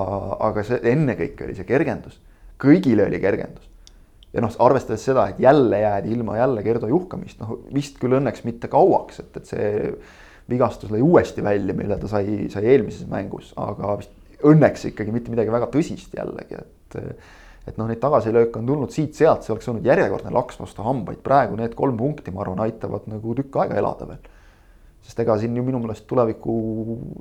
aga 0.49 0.63
see 0.67 0.79
ennekõike 0.93 1.47
oli 1.47 1.55
see 1.55 1.67
kergendus, 1.67 2.19
kõigile 2.59 3.07
oli 3.07 3.21
kergendus. 3.23 3.69
ja 4.33 4.43
noh, 4.43 4.51
arvestades 4.65 5.05
seda, 5.05 5.29
et 5.31 5.39
jälle 5.43 5.79
jäädi 5.79 6.11
ilma 6.17 6.37
jälle 6.37 6.63
Gerdo 6.65 6.89
Juhkamist, 6.91 7.39
noh 7.39 7.59
vist 7.73 7.99
küll 8.01 8.17
õnneks 8.19 8.43
mitte 8.47 8.67
kauaks, 8.67 9.21
et, 9.23 9.39
et 9.39 9.53
see 9.53 9.71
vigastus 10.49 10.91
lõi 10.91 11.03
uuesti 11.05 11.43
välja, 11.45 11.75
mille 11.77 11.95
ta 12.01 12.09
sai, 12.11 12.49
sai 12.51 12.67
eelmises 12.73 13.07
mängus, 13.07 13.53
aga 13.59 13.95
vist 14.01 14.11
õnneks 14.43 14.89
ikkagi 14.91 15.13
mitte 15.15 15.31
midagi 15.31 15.53
väga 15.53 15.69
tõsist 15.71 16.15
jällegi, 16.17 16.59
et. 16.59 16.71
Et 16.95 17.77
noh, 17.79 17.87
neid 17.87 18.01
tagasilööke 18.03 18.59
on 18.59 18.67
tulnud 18.67 18.93
siit-sealt, 18.93 19.45
see 19.45 19.53
oleks 19.55 19.69
olnud 19.71 19.87
järjekordne 19.87 20.33
laks 20.35 20.59
vastu 20.59 20.85
hambaid, 20.85 21.21
praegu 21.23 21.57
need 21.59 21.75
kolm 21.79 21.97
punkti, 21.99 22.33
ma 22.35 22.43
arvan, 22.43 22.63
aitavad 22.65 23.07
nagu 23.11 23.35
tükk 23.39 23.61
aega 23.63 23.79
elada 23.79 24.09
veel. 24.09 24.31
sest 25.03 25.19
ega 25.19 25.35
siin 25.39 25.55
ju 25.57 25.63
minu 25.67 25.81
meelest 25.83 26.05
tuleviku 26.07 26.53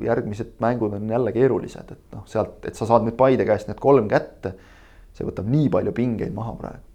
järgmised 0.07 0.53
mängud 0.63 0.95
on 0.95 1.09
jälle 1.11 1.33
keerulised, 1.35 1.91
et 1.91 2.15
noh, 2.15 2.23
sealt, 2.31 2.61
et 2.67 2.79
sa 2.79 2.87
saad 2.87 3.07
nüüd 3.07 3.19
Paide 3.19 3.47
käest 3.47 3.69
need 3.69 3.81
kolm 3.83 4.09
kätte. 4.09 4.55
see 5.13 5.27
võtab 5.29 5.51
nii 5.51 5.69
palju 5.69 5.93
pingeid 5.93 6.33
maha 6.35 6.55
praegu 6.57 6.92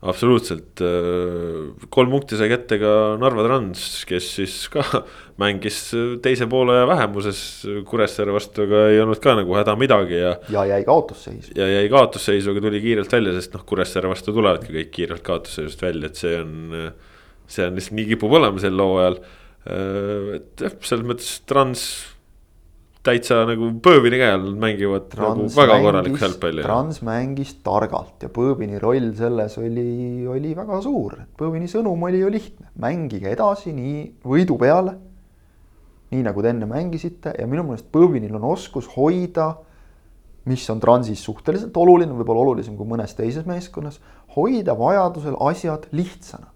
absoluutselt, 0.00 0.80
äh, 0.80 1.88
kolm 1.92 2.12
punkti 2.14 2.38
sai 2.38 2.48
kätte 2.48 2.78
ka 2.80 2.92
Narva 3.20 3.44
Trans, 3.44 3.82
kes 4.08 4.28
siis 4.38 4.54
ka 4.72 4.84
mängis 5.42 5.80
teise 6.24 6.48
poole 6.50 6.78
vähemuses 6.88 7.42
Kuressaare 7.88 8.32
vastu, 8.32 8.64
aga 8.64 8.86
ei 8.92 9.00
olnud 9.02 9.20
ka 9.22 9.34
nagu 9.38 9.58
häda 9.58 9.74
midagi 9.80 10.22
ja. 10.22 10.36
ja 10.52 10.64
jäi 10.72 10.80
kaotusseisu. 10.88 11.52
ja 11.58 11.68
jäi 11.68 11.90
kaotusseisu, 11.92 12.54
aga 12.54 12.64
tuli 12.68 12.80
kiirelt 12.84 13.12
välja, 13.12 13.34
sest 13.36 13.56
noh, 13.56 13.66
Kuressaare 13.68 14.12
vastu 14.12 14.34
tulevadki 14.36 14.72
kõik 14.78 14.94
kiirelt 14.96 15.26
kaotusseisust 15.26 15.84
välja, 15.84 16.08
et 16.08 16.22
see 16.22 16.38
on. 16.40 16.56
see 17.50 17.66
on 17.66 17.76
lihtsalt 17.76 17.96
nii 17.98 18.08
kipub 18.12 18.38
olema 18.38 18.62
sel 18.62 18.80
hooajal, 18.80 19.20
äh, 19.66 20.32
et 20.38 20.64
jah, 20.64 20.80
selles 20.86 21.08
mõttes 21.12 21.36
Trans 21.50 21.84
täitsa 23.06 23.42
nagu 23.48 23.70
Põõvini 23.82 24.18
käe 24.20 24.34
all 24.36 24.50
mängivad 24.60 25.06
Trans 25.12 25.38
nagu 25.38 25.60
väga 25.60 25.78
korralikku 25.84 26.20
jalgpalli. 26.20 26.64
Trans 26.66 27.00
mängis 27.06 27.54
targalt 27.64 28.26
ja 28.26 28.32
Põõvini 28.32 28.80
roll 28.82 29.12
selles 29.18 29.56
oli, 29.60 30.26
oli 30.28 30.52
väga 30.56 30.82
suur. 30.84 31.16
Põõvini 31.38 31.70
sõnum 31.70 32.08
oli 32.08 32.20
ju 32.20 32.32
lihtne, 32.32 32.68
mängige 32.80 33.32
edasi 33.32 33.72
nii 33.76 34.04
võidu 34.26 34.58
peale. 34.60 34.98
nii 36.10 36.24
nagu 36.26 36.42
te 36.42 36.50
enne 36.50 36.66
mängisite 36.66 37.32
ja 37.38 37.46
minu 37.46 37.62
meelest 37.68 37.90
Põõvinil 37.94 38.34
on 38.34 38.48
oskus 38.50 38.88
hoida 38.96 39.52
mis 40.44 40.70
on 40.70 40.80
Transis 40.80 41.20
suhteliselt 41.24 41.76
oluline, 41.76 42.14
võib-olla 42.16 42.44
olulisem 42.46 42.76
kui 42.78 42.88
mõnes 42.88 43.12
teises 43.16 43.46
meeskonnas, 43.48 44.00
hoida 44.36 44.76
vajadusel 44.78 45.36
asjad 45.46 45.86
lihtsana. 45.92 46.48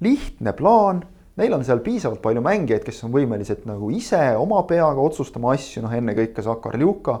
lihtne 0.00 0.52
plaan, 0.52 1.02
neil 1.38 1.54
on 1.56 1.64
seal 1.66 1.80
piisavalt 1.84 2.22
palju 2.24 2.42
mängijaid, 2.44 2.84
kes 2.86 3.02
on 3.06 3.14
võimelised 3.14 3.64
nagu 3.68 3.90
ise 3.94 4.20
oma 4.38 4.62
peaga 4.68 5.00
otsustama 5.02 5.54
asju, 5.54 5.84
noh 5.84 5.94
ennekõike 5.94 6.44
Sakar 6.44 6.78
Ljuka. 6.80 7.20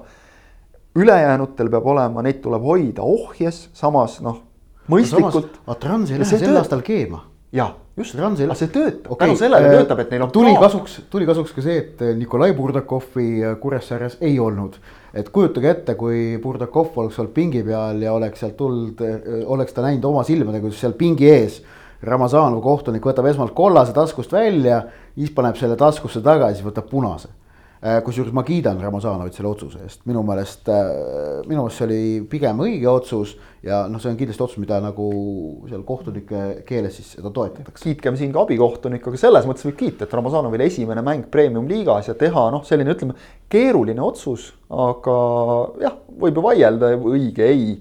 ülejäänutel 0.98 1.70
peab 1.70 1.86
olema, 1.86 2.22
neid 2.26 2.42
tuleb 2.42 2.62
hoida 2.62 3.02
ohjes, 3.06 3.68
samas 3.72 4.20
noh, 4.24 4.40
mõistlikult. 4.90 5.60
aga 5.66 5.80
Trans 5.80 6.10
ei 6.10 6.22
lähe 6.22 6.38
sel 6.38 6.56
aastal 6.58 6.82
keema 6.82 7.24
jah, 7.54 7.74
just, 7.96 8.18
aga 8.18 8.54
see 8.58 8.68
töötab 8.68 9.12
okay., 9.14 9.28
tänu 9.28 9.38
sellele 9.40 9.70
äh, 9.70 9.76
töötab, 9.78 10.02
et 10.02 10.10
neil 10.12 10.26
on 10.26 10.32
tuli 10.34 10.50
plaan. 10.50 10.64
kasuks, 10.66 10.98
tuli 11.10 11.28
kasuks 11.28 11.54
ka 11.56 11.64
see, 11.64 11.78
et 11.80 12.02
Nikolai 12.18 12.52
Burdakovi 12.56 13.28
Kuressaares 13.62 14.18
ei 14.20 14.36
olnud 14.42 14.76
et 15.16 15.28
kujutage 15.32 15.70
ette, 15.70 15.94
kui 15.98 16.38
Burdakov 16.42 16.96
oleks 17.00 17.18
olnud 17.18 17.34
pingi 17.36 17.62
peal 17.66 18.02
ja 18.04 18.12
oleks 18.16 18.42
sealt 18.44 18.56
tulnud, 18.58 19.00
oleks 19.48 19.76
ta 19.76 19.84
näinud 19.86 20.04
oma 20.10 20.24
silmadega, 20.26 20.66
kuidas 20.66 20.82
seal 20.84 20.96
pingi 20.98 21.30
ees. 21.30 21.62
Ramazanov 22.06 22.62
kohtunik 22.62 23.02
võtab 23.02 23.26
esmalt 23.26 23.56
kollase 23.58 23.94
taskust 23.96 24.32
välja, 24.32 24.84
siis 25.16 25.34
paneb 25.34 25.58
selle 25.58 25.76
taskusse 25.78 26.22
tagasi, 26.22 26.62
võtab 26.66 26.86
punase. 26.90 27.30
Äh, 27.78 28.00
kusjuures 28.02 28.34
ma 28.34 28.42
kiidan 28.42 28.80
Ramazanovit 28.82 29.36
selle 29.36 29.52
otsuse 29.52 29.84
eest, 29.86 30.00
minu 30.10 30.24
meelest, 30.26 30.66
äh, 30.66 30.88
minu 31.46 31.62
meelest 31.62 31.78
see 31.78 31.84
oli 31.86 31.98
pigem 32.26 32.58
õige 32.64 32.88
otsus 32.90 33.36
ja 33.62 33.84
noh, 33.86 34.02
see 34.02 34.10
on 34.10 34.16
kindlasti 34.18 34.42
otsus, 34.42 34.58
mida 34.58 34.80
nagu 34.82 35.06
seal 35.70 35.84
kohtunike 35.86 36.40
keeles 36.66 36.96
siis 36.98 37.12
seda 37.14 37.30
toetatakse. 37.30 37.84
kiitkem 37.84 38.18
siin 38.18 38.32
ka 38.34 38.42
abikohtunikku, 38.42 39.12
aga 39.12 39.20
selles 39.22 39.46
mõttes 39.46 39.66
võib 39.68 39.78
kiita, 39.78 40.08
et 40.08 40.16
Ramazanovil 40.18 40.66
esimene 40.66 41.06
mäng 41.06 41.30
premium-liigas 41.30 42.10
ja 42.10 42.16
teha 42.18 42.48
noh, 42.50 42.66
selline 42.66 42.96
ütleme 42.96 43.14
keeruline 43.46 44.02
otsus, 44.02 44.48
aga 44.74 45.16
jah, 45.86 45.94
võib 46.18 46.42
ju 46.42 46.46
vaielda, 46.50 46.90
õige, 46.98 47.46
ei 47.46 47.78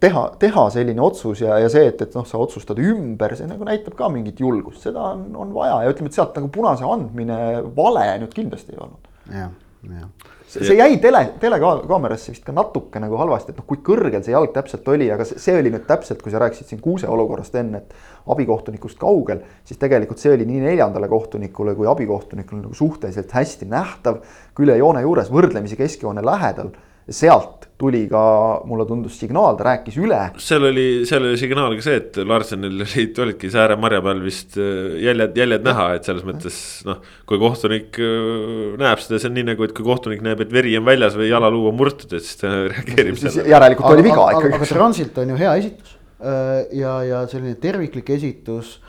teha, 0.00 0.22
teha 0.40 0.64
selline 0.72 1.02
otsus 1.04 1.42
ja, 1.44 1.58
ja 1.60 1.70
see, 1.72 1.88
et, 1.90 2.00
et 2.04 2.14
noh, 2.16 2.26
sa 2.28 2.40
otsustad 2.40 2.78
ümber, 2.80 3.34
see 3.36 3.48
nagu 3.48 3.66
näitab 3.68 3.96
ka 3.98 4.08
mingit 4.12 4.40
julgust, 4.40 4.84
seda 4.86 5.10
on, 5.12 5.26
on 5.36 5.52
vaja 5.56 5.82
ja 5.84 5.92
ütleme, 5.92 6.12
et 6.12 6.16
sealt 6.16 6.36
nagu 6.38 6.48
punase 6.52 6.86
andmine 6.88 7.36
vale 7.76 8.06
nüüd 8.22 8.32
kindlasti 8.36 8.74
ei 8.74 8.80
olnud. 8.80 9.10
jah, 9.34 9.50
jah. 9.90 10.30
see, 10.48 10.64
see 10.70 10.78
jäi 10.78 10.96
tele, 11.02 11.20
telekaamerasse 11.42 12.32
vist 12.32 12.46
ka 12.46 12.54
natuke 12.56 13.02
nagu 13.02 13.18
halvasti, 13.20 13.52
et 13.52 13.60
noh, 13.60 13.66
kui 13.68 13.82
kõrgel 13.84 14.24
see 14.24 14.32
jalg 14.32 14.54
täpselt 14.56 14.88
oli, 14.94 15.10
aga 15.12 15.28
see, 15.28 15.42
see 15.42 15.58
oli 15.60 15.74
nüüd 15.74 15.84
täpselt, 15.90 16.24
kui 16.24 16.32
sa 16.32 16.40
rääkisid 16.42 16.72
siin 16.72 16.82
Kuuse 16.84 17.10
olukorrast 17.10 17.60
enne, 17.60 17.84
et 17.84 18.32
abikohtunikust 18.32 18.96
kaugel, 19.00 19.44
siis 19.68 19.80
tegelikult 19.82 20.22
see 20.22 20.32
oli 20.32 20.48
nii 20.48 20.64
neljandale 20.64 21.12
kohtunikule 21.12 21.76
kui 21.76 21.90
abikohtunikule 21.92 22.64
nagu 22.64 22.80
suhteliselt 22.80 23.36
hästi 23.36 23.68
nähtav, 23.68 24.24
külje 24.56 24.80
joone 24.80 25.04
juures 25.04 25.28
võrdlemisi 25.34 25.76
keskjoone 25.76 26.24
lähedal 26.24 26.72
sealt 27.10 27.64
tuli 27.78 28.04
ka, 28.08 28.22
mulle 28.68 28.84
tundus 28.86 29.16
signaal, 29.18 29.56
ta 29.58 29.66
rääkis 29.66 29.96
üle. 29.98 30.20
seal 30.40 30.62
oli, 30.68 30.86
seal 31.08 31.24
oli 31.26 31.38
signaal 31.40 31.74
ka 31.74 31.84
see, 31.84 31.96
et 32.00 32.20
Larsenil 32.22 32.78
olid, 32.84 33.18
olidki 33.24 33.50
sääre 33.52 33.76
marja 33.80 34.00
peal 34.04 34.22
vist 34.24 34.58
äh, 34.60 34.94
jäljed, 35.02 35.34
jäljed 35.38 35.66
näha, 35.66 35.88
et 35.98 36.06
selles 36.08 36.24
mõttes 36.26 36.56
noh. 36.86 37.02
kui 37.28 37.40
kohtunik 37.42 37.98
äh, 37.98 38.78
näeb 38.80 39.02
seda, 39.02 39.18
see 39.18 39.32
on 39.32 39.36
nii 39.40 39.48
nagu, 39.50 39.66
et 39.66 39.74
kui 39.76 39.86
kohtunik 39.86 40.22
näeb, 40.24 40.44
et 40.46 40.54
veri 40.54 40.76
on 40.78 40.86
väljas 40.86 41.18
või 41.18 41.28
jalaluu 41.32 41.66
on 41.72 41.78
murtud, 41.80 42.14
et 42.14 42.24
siis 42.24 42.40
ta 42.40 42.54
reageerib 42.72 43.18
sellele. 43.20 43.50
järelikult 43.56 43.90
oli 43.90 44.06
viga 44.06 44.30
ikkagi. 44.36 44.54
aga 44.60 44.70
Transilt 44.70 45.20
on 45.24 45.34
ju 45.34 45.42
hea 45.42 45.58
esitus 45.64 45.98
äh, 46.22 46.56
ja, 46.78 46.96
ja 47.10 47.26
selline 47.30 47.58
terviklik 47.60 48.14
esitus. 48.14 48.80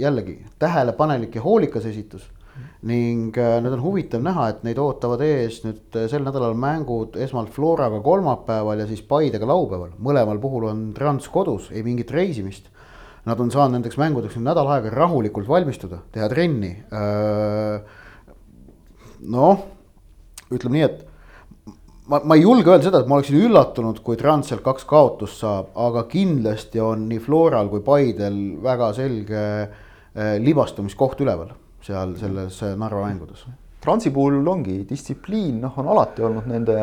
jällegi 0.00 0.38
tähelepanelik 0.58 1.34
ja 1.36 1.42
hoolikas 1.44 1.84
esitus 1.84 2.22
ning 2.84 3.32
äh, 3.40 3.58
nüüd 3.64 3.78
on 3.78 3.82
huvitav 3.82 4.22
näha, 4.24 4.48
et 4.52 4.64
neid 4.66 4.78
ootavad 4.80 5.22
ees 5.24 5.62
nüüd 5.64 5.96
äh, 5.96 6.04
sel 6.10 6.24
nädalal 6.26 6.56
mängud 6.58 7.16
esmalt 7.20 7.52
Floraga 7.54 8.00
kolmapäeval 8.04 8.82
ja 8.82 8.88
siis 8.88 9.00
Paidega 9.08 9.48
laupäeval. 9.48 9.94
mõlemal 9.96 10.40
puhul 10.42 10.68
on 10.68 10.84
Trans 10.96 11.28
kodus, 11.32 11.70
ei 11.72 11.84
mingit 11.86 12.12
reisimist. 12.12 12.68
Nad 13.24 13.40
on 13.40 13.48
saanud 13.48 13.78
nendeks 13.78 13.96
mängudeks 13.96 14.36
nüüd 14.36 14.50
nädal 14.50 14.68
aega 14.68 14.92
rahulikult 14.92 15.48
valmistuda, 15.48 16.02
teha 16.12 16.28
trenni. 16.28 16.74
Äh, 16.92 17.80
noh, 19.32 19.64
ütleme 20.52 20.76
nii, 20.76 20.84
et 20.84 21.72
ma, 22.12 22.20
ma 22.20 22.36
ei 22.36 22.44
julge 22.44 22.68
öelda 22.68 22.90
seda, 22.90 23.00
et 23.00 23.08
ma 23.08 23.16
oleksin 23.16 23.40
üllatunud, 23.48 24.04
kui 24.04 24.20
Trans 24.20 24.52
sealt 24.52 24.66
kaks 24.66 24.84
kaotust 24.92 25.40
saab, 25.40 25.72
aga 25.72 26.04
kindlasti 26.12 26.84
on 26.84 27.08
nii 27.08 27.24
Floral 27.24 27.72
kui 27.72 27.80
Paidel 27.86 28.40
väga 28.60 28.92
selge 28.92 29.42
libastumiskoht 30.44 31.24
üleval 31.24 31.48
seal 31.84 32.16
selles 32.20 32.60
Narva 32.80 33.04
mängudes. 33.06 33.44
Transi 33.84 34.08
puhul 34.14 34.46
ongi 34.48 34.78
distsipliin, 34.88 35.58
noh, 35.60 35.74
on 35.80 35.90
alati 35.92 36.24
olnud 36.24 36.46
nende 36.48 36.76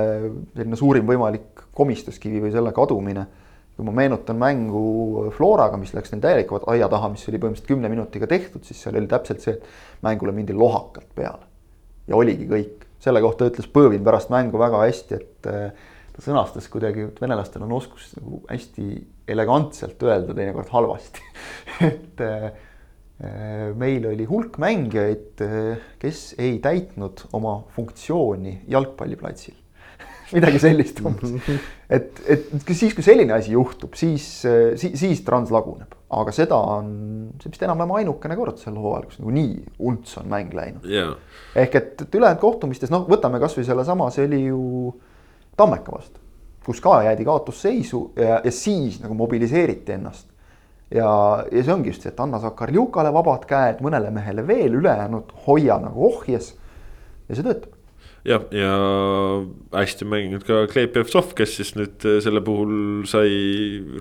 selline 0.54 0.78
suurim 0.78 1.08
võimalik 1.10 1.64
komistuskivi 1.78 2.44
või 2.44 2.52
selle 2.54 2.74
kadumine. 2.76 3.28
kui 3.72 3.86
ma 3.88 3.94
meenutan 3.96 4.38
mängu 4.38 5.30
Floraga, 5.34 5.78
mis 5.80 5.94
läks 5.96 6.12
neil 6.12 6.22
täielikult 6.22 6.68
aia 6.70 6.90
taha, 6.92 7.08
mis 7.10 7.24
oli 7.32 7.40
põhimõtteliselt 7.40 7.70
kümne 7.72 7.90
minutiga 7.90 8.28
tehtud, 8.30 8.62
siis 8.68 8.82
seal 8.84 9.00
oli 9.00 9.08
täpselt 9.10 9.42
see, 9.42 9.56
et 9.56 10.04
mängule 10.06 10.36
mindi 10.36 10.54
lohakalt 10.54 11.10
peale. 11.16 11.48
ja 12.08 12.20
oligi 12.20 12.46
kõik, 12.50 12.86
selle 13.02 13.22
kohta 13.24 13.48
ütles 13.50 13.70
Põõvin 13.72 14.04
pärast 14.06 14.30
mängu 14.30 14.60
väga 14.62 14.84
hästi, 14.84 15.18
et 15.18 15.50
eh, 15.50 15.90
ta 16.14 16.22
sõnastas 16.22 16.68
kuidagi, 16.70 17.08
et 17.10 17.22
venelastel 17.22 17.64
on 17.66 17.72
oskus 17.80 18.12
nagu 18.20 18.44
hästi 18.52 18.90
elegantselt 19.32 20.04
öelda 20.04 20.36
teinekord 20.38 20.70
halvasti 20.76 21.26
et 21.90 22.22
Äh, 22.22 22.52
meil 23.78 24.06
oli 24.10 24.26
hulk 24.26 24.58
mängijaid, 24.62 25.42
äh, 25.46 25.82
kes 26.02 26.32
ei 26.42 26.58
täitnud 26.64 27.28
oma 27.38 27.60
funktsiooni 27.76 28.62
jalgpalliplatsil. 28.72 29.58
Midagi 30.36 30.62
sellist 30.64 31.02
umbes. 31.06 31.36
et, 31.98 32.22
et 32.26 32.48
siis, 32.72 32.96
kui 32.98 33.06
selline 33.06 33.36
asi 33.36 33.54
juhtub, 33.54 33.94
siis, 34.00 34.26
äh, 34.50 34.72
siis, 34.80 34.96
siis 35.00 35.22
Trans 35.28 35.52
laguneb, 35.54 35.94
aga 36.18 36.34
seda 36.36 36.58
on, 36.78 36.90
see 37.44 37.54
vist 37.54 37.68
enam-vähem 37.68 37.94
ainukene 38.00 38.40
kord 38.40 38.58
sel 38.62 38.80
hooajal, 38.80 39.06
kus 39.12 39.22
nagu 39.22 39.36
nii 39.38 39.54
unts 39.92 40.18
on 40.24 40.32
mäng 40.32 40.58
läinud. 40.58 40.88
Yeah.. 40.90 41.14
ehk 41.54 41.78
et, 41.78 41.94
et 42.08 42.20
ülejäänud 42.20 42.42
kohtumistes, 42.42 42.94
noh, 42.94 43.06
võtame 43.12 43.44
kasvõi 43.44 43.68
sellesama, 43.68 44.10
see 44.16 44.26
oli 44.30 44.44
ju 44.48 44.66
Tammeka 45.60 45.94
vastu, 45.94 46.18
kus 46.66 46.80
ka 46.82 47.02
jäädi 47.06 47.26
kaotusseisu 47.28 48.06
ja, 48.18 48.40
ja 48.42 48.54
siis 48.56 49.02
nagu 49.04 49.14
mobiliseeriti 49.20 50.00
ennast 50.00 50.31
ja, 50.92 51.12
ja 51.52 51.66
see 51.66 51.74
ongi 51.74 51.94
just 51.94 52.06
see, 52.06 52.14
et 52.14 52.24
anna 52.24 52.40
Sakarjukale 52.44 53.12
vabad 53.16 53.46
käed, 53.50 53.84
mõnele 53.84 54.12
mehele 54.14 54.46
veel, 54.48 54.80
ülejäänud 54.82 55.36
hoia 55.46 55.80
nagu 55.82 56.10
ohjes. 56.12 56.56
ja 57.30 57.38
see 57.38 57.46
töötab. 57.46 57.78
jah, 58.28 58.44
ja 58.54 58.74
hästi 59.74 60.06
mänginud 60.06 60.44
ka 60.46 60.66
Kleep 60.70 61.00
Jevtsov, 61.00 61.32
kes 61.38 61.56
siis 61.58 61.72
nüüd 61.78 62.06
äh, 62.06 62.20
selle 62.22 62.44
puhul 62.46 63.08
sai 63.10 63.32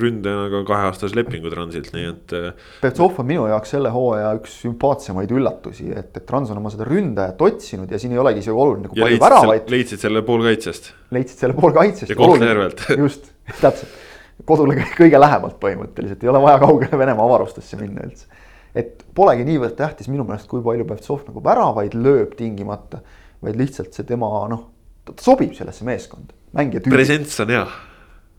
ründajaga 0.02 0.60
kaheaastase 0.68 1.16
lepingu 1.16 1.52
Transilt, 1.52 1.92
nii 1.94 2.10
et. 2.10 2.34
Äh, 2.36 3.00
on 3.06 3.26
minu 3.28 3.46
jaoks 3.48 3.72
selle 3.76 3.94
hooaja 3.94 4.34
üks 4.40 4.58
sümpaatsemaid 4.66 5.32
üllatusi, 5.32 5.88
et, 5.94 6.12
et 6.12 6.26
Trans 6.28 6.52
on 6.52 6.60
oma 6.60 6.74
seda 6.74 6.88
ründajat 6.90 7.40
otsinud 7.48 7.90
ja 7.90 8.02
siin 8.02 8.12
ei 8.16 8.20
olegi 8.20 8.44
isegi 8.44 8.56
oluline, 8.66 8.92
kui 8.92 9.00
palju 9.00 9.22
väravaid. 9.24 9.72
leidsid 9.72 10.04
selle 10.04 10.26
poolkaitsest. 10.26 10.92
leidsid 11.16 11.46
selle 11.46 11.56
poolkaitsest. 11.56 12.12
ja 12.12 12.18
Kohtla-Järvelt. 12.20 12.86
just, 13.06 13.32
täpselt 13.62 14.09
kodule 14.46 14.76
kõige 14.98 15.20
lähemalt 15.20 15.58
põhimõtteliselt, 15.62 16.22
ei 16.24 16.32
ole 16.32 16.42
vaja 16.42 16.60
kaugele 16.62 16.98
Venemaa 16.98 17.26
avarustesse 17.26 17.78
minna 17.80 18.04
üldse. 18.06 18.26
et 18.74 19.02
polegi 19.14 19.44
niivõrd 19.44 19.74
tähtis 19.78 20.08
minu 20.08 20.24
meelest, 20.24 20.46
kui 20.50 20.62
palju 20.62 20.84
Pevtsov 20.86 21.24
nagu 21.26 21.42
väravaid 21.42 21.96
lööb 21.98 22.36
tingimata, 22.38 23.00
vaid 23.42 23.56
lihtsalt 23.58 23.96
see 23.96 24.06
tema 24.06 24.28
noh, 24.50 24.68
ta 25.04 25.16
sobib 25.18 25.56
sellesse 25.58 25.86
meeskonda, 25.88 26.36
mängija 26.54 26.84
tüüp. 26.84 26.94
presents 26.94 27.40
on 27.42 27.50
hea. 27.50 27.64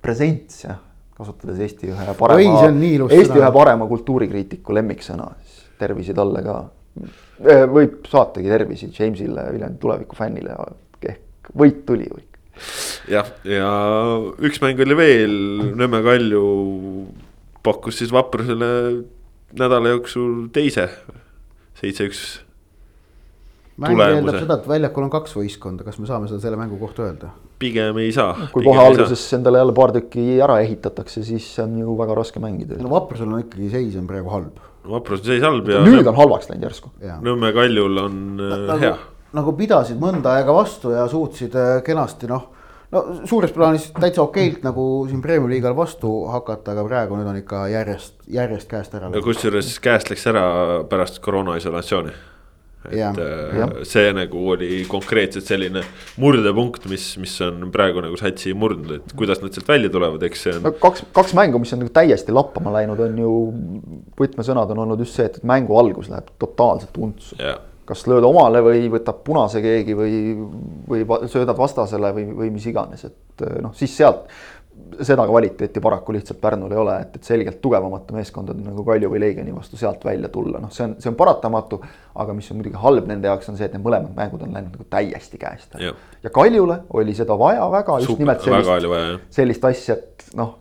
Presents 0.02 0.64
jah, 0.64 0.80
kasutades 1.18 1.60
Eesti 1.62 1.92
ühe 1.92 2.16
parema, 2.18 2.64
Eesti 3.10 3.42
ühe 3.42 3.52
parema 3.54 3.88
kultuurikriitiku 3.92 4.74
lemmiksõna, 4.80 5.28
siis 5.44 5.68
tervisi 5.82 6.16
talle 6.18 6.46
ka. 6.46 6.58
võib 7.76 8.08
saatagi 8.10 8.50
tervisi 8.52 8.90
Jamesile, 8.98 9.50
Viljandi 9.52 9.80
tuleviku 9.82 10.16
fännile, 10.16 10.56
ehk 11.04 11.52
võit 11.58 11.84
tuli 11.86 12.08
või 12.08 12.31
jah, 13.12 13.34
ja 13.48 13.72
üks 14.44 14.62
mäng 14.64 14.80
oli 14.86 14.98
veel, 15.00 15.36
Nõmme 15.80 16.04
Kalju 16.06 16.46
pakkus 17.66 18.02
siis 18.02 18.14
Vaprusele 18.14 18.72
nädala 19.58 19.96
jooksul 19.96 20.48
teise, 20.56 20.88
seitse-üks. 21.82 22.42
mäng 23.82 24.00
eeldab 24.08 24.42
seda, 24.42 24.60
et 24.60 24.68
väljakul 24.70 25.08
on 25.08 25.14
kaks 25.14 25.36
võistkonda, 25.38 25.86
kas 25.88 26.00
me 26.02 26.10
saame 26.10 26.30
seda 26.32 26.44
selle 26.44 26.60
mängu 26.60 26.80
kohta 26.82 27.08
öelda? 27.08 27.32
pigem 27.62 28.02
ei 28.02 28.12
saa. 28.16 28.50
kui 28.54 28.66
kohe 28.66 28.82
alguses 28.82 29.22
endale 29.38 29.62
jälle 29.62 29.76
paar 29.78 29.94
tükki 29.96 30.26
ära 30.42 30.58
ehitatakse, 30.64 31.24
siis 31.26 31.48
on 31.64 31.78
ju 31.84 31.96
väga 32.00 32.18
raske 32.18 32.42
mängida. 32.44 32.80
no 32.82 32.92
Vaprusel 32.94 33.30
on 33.30 33.44
ikkagi 33.44 33.70
seis 33.74 33.98
on 34.00 34.10
praegu 34.10 34.34
halb. 34.34 34.60
Vaprusel 34.92 35.36
seis 35.36 35.46
halb 35.46 35.70
ja. 35.70 35.84
nüüd 35.86 36.08
on 36.10 36.18
halvaks 36.18 36.50
läinud 36.50 36.66
järsku. 36.70 36.94
Nõmme 37.26 37.54
Kaljul 37.58 38.02
on 38.06 38.22
no, 38.40 38.50
nagu, 38.72 38.80
hea. 38.82 38.96
Nagu 39.38 39.54
pidasid 39.58 40.00
mõnda 40.02 40.38
aega 40.38 40.56
vastu 40.56 40.96
ja 40.96 41.06
suutsid 41.12 41.56
äh, 41.56 41.78
kenasti 41.86 42.30
noh 42.32 42.50
no 42.92 43.04
suures 43.30 43.54
plaanis 43.56 43.90
täitsa 43.96 44.24
okeilt 44.26 44.66
nagu 44.68 44.88
siin 45.10 45.22
Premiumi 45.24 45.56
liigal 45.56 45.76
vastu 45.78 46.12
hakata, 46.32 46.76
aga 46.76 46.84
praegu 46.88 47.20
nüüd 47.20 47.30
on 47.32 47.40
ikka 47.40 47.68
järjest, 47.72 48.18
järjest 48.32 48.70
käest 48.72 48.98
ära. 48.98 49.14
kusjuures 49.24 49.78
käest 49.84 50.12
läks 50.12 50.28
ära 50.32 50.44
pärast 50.90 51.22
koroona 51.24 51.58
isolatsiooni. 51.60 52.14
Jah, 52.90 53.14
et 53.14 53.20
äh, 53.22 53.58
jah. 53.60 53.74
see 53.86 54.08
nagu 54.18 54.40
oli 54.56 54.80
konkreetselt 54.90 55.46
selline 55.46 55.84
murdepunkt, 56.18 56.88
mis, 56.90 57.12
mis 57.22 57.36
on 57.46 57.68
praegu 57.74 58.02
nagu 58.02 58.18
satsi 58.18 58.56
murdnud, 58.58 58.96
et 58.96 59.14
kuidas 59.16 59.38
nad 59.44 59.54
sealt 59.54 59.70
välja 59.70 59.92
tulevad, 59.94 60.24
eks 60.26 60.48
see 60.48 60.56
on 60.58 60.66
no 60.66 60.72
kaks, 60.82 61.06
kaks 61.14 61.36
mängu, 61.38 61.62
mis 61.62 61.76
on 61.78 61.84
nagu 61.84 61.94
täiesti 61.94 62.34
lappama 62.34 62.74
läinud, 62.74 63.04
on 63.06 63.20
ju, 63.22 63.36
võtmesõnad 64.18 64.74
on 64.74 64.82
olnud 64.88 65.06
just 65.06 65.14
see, 65.20 65.30
et 65.30 65.38
mängu 65.46 65.78
algus 65.78 66.10
läheb 66.10 66.34
totaalselt 66.42 66.98
untsu. 67.06 67.38
ja 67.38 67.60
kas 67.92 68.06
lööd 68.10 68.26
omale 68.28 68.64
või 68.66 68.88
võtab 68.94 69.22
punase 69.28 69.62
keegi 69.64 69.98
või, 69.98 70.16
või 70.90 71.06
söödad 71.32 71.58
vastasele 71.60 72.14
või, 72.16 72.26
või 72.40 72.50
mis 72.56 72.66
iganes, 72.72 73.06
et 73.12 73.46
noh, 73.62 73.76
siis 73.78 73.94
sealt 74.00 74.32
seda 75.02 75.26
kvaliteeti 75.28 75.82
paraku 75.84 76.14
lihtsalt 76.16 76.40
Pärnul 76.42 76.72
ei 76.72 76.80
ole, 76.80 76.96
et, 77.04 77.16
et 77.16 77.28
selgelt 77.28 77.60
tugevamate 77.64 78.16
meeskondade 78.16 78.64
nagu 78.64 78.84
Kalju 78.86 79.10
või 79.12 79.22
Leegioni 79.24 79.54
vastu 79.56 79.78
sealt 79.80 80.04
välja 80.06 80.30
tulla, 80.34 80.62
noh, 80.64 80.72
see 80.74 80.86
on, 80.86 80.96
see 81.02 81.12
on 81.12 81.18
paratamatu. 81.20 81.82
aga 82.22 82.34
mis 82.36 82.50
on 82.52 82.60
muidugi 82.60 82.80
halb 82.82 83.08
nende 83.08 83.30
jaoks, 83.30 83.50
on 83.52 83.58
see, 83.60 83.68
et 83.70 83.76
need 83.76 83.84
mõlemad 83.86 84.16
mängud 84.16 84.42
on 84.44 84.56
läinud 84.56 84.74
nagu 84.76 84.88
täiesti 84.92 85.40
käest 85.42 85.76
ära. 85.78 85.94
Ja 86.24 86.34
Kaljule 86.34 86.82
oli 86.98 87.16
seda 87.18 87.38
vaja 87.40 87.68
väga, 87.72 88.00
just 88.02 88.12
Super- 88.12 88.26
nimelt 88.26 88.46
sellist 88.46 89.36
sellist 89.38 89.68
asja, 89.72 89.96
et 89.96 90.28
noh, 90.40 90.56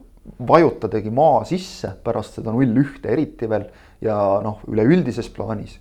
vajutadagi 0.47 1.11
maa 1.15 1.45
sisse 1.49 1.95
pärast 2.05 2.39
seda 2.39 2.55
null 2.55 2.83
ühte 2.83 3.11
eriti 3.11 3.49
veel 3.51 3.67
ja 4.05 4.17
noh, 4.45 4.61
üleüldises 4.71 5.31
plaanis. 5.35 5.79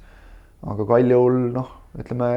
Aga 0.68 0.86
Kaljul 0.90 1.38
noh, 1.56 1.70
ütleme 2.00 2.30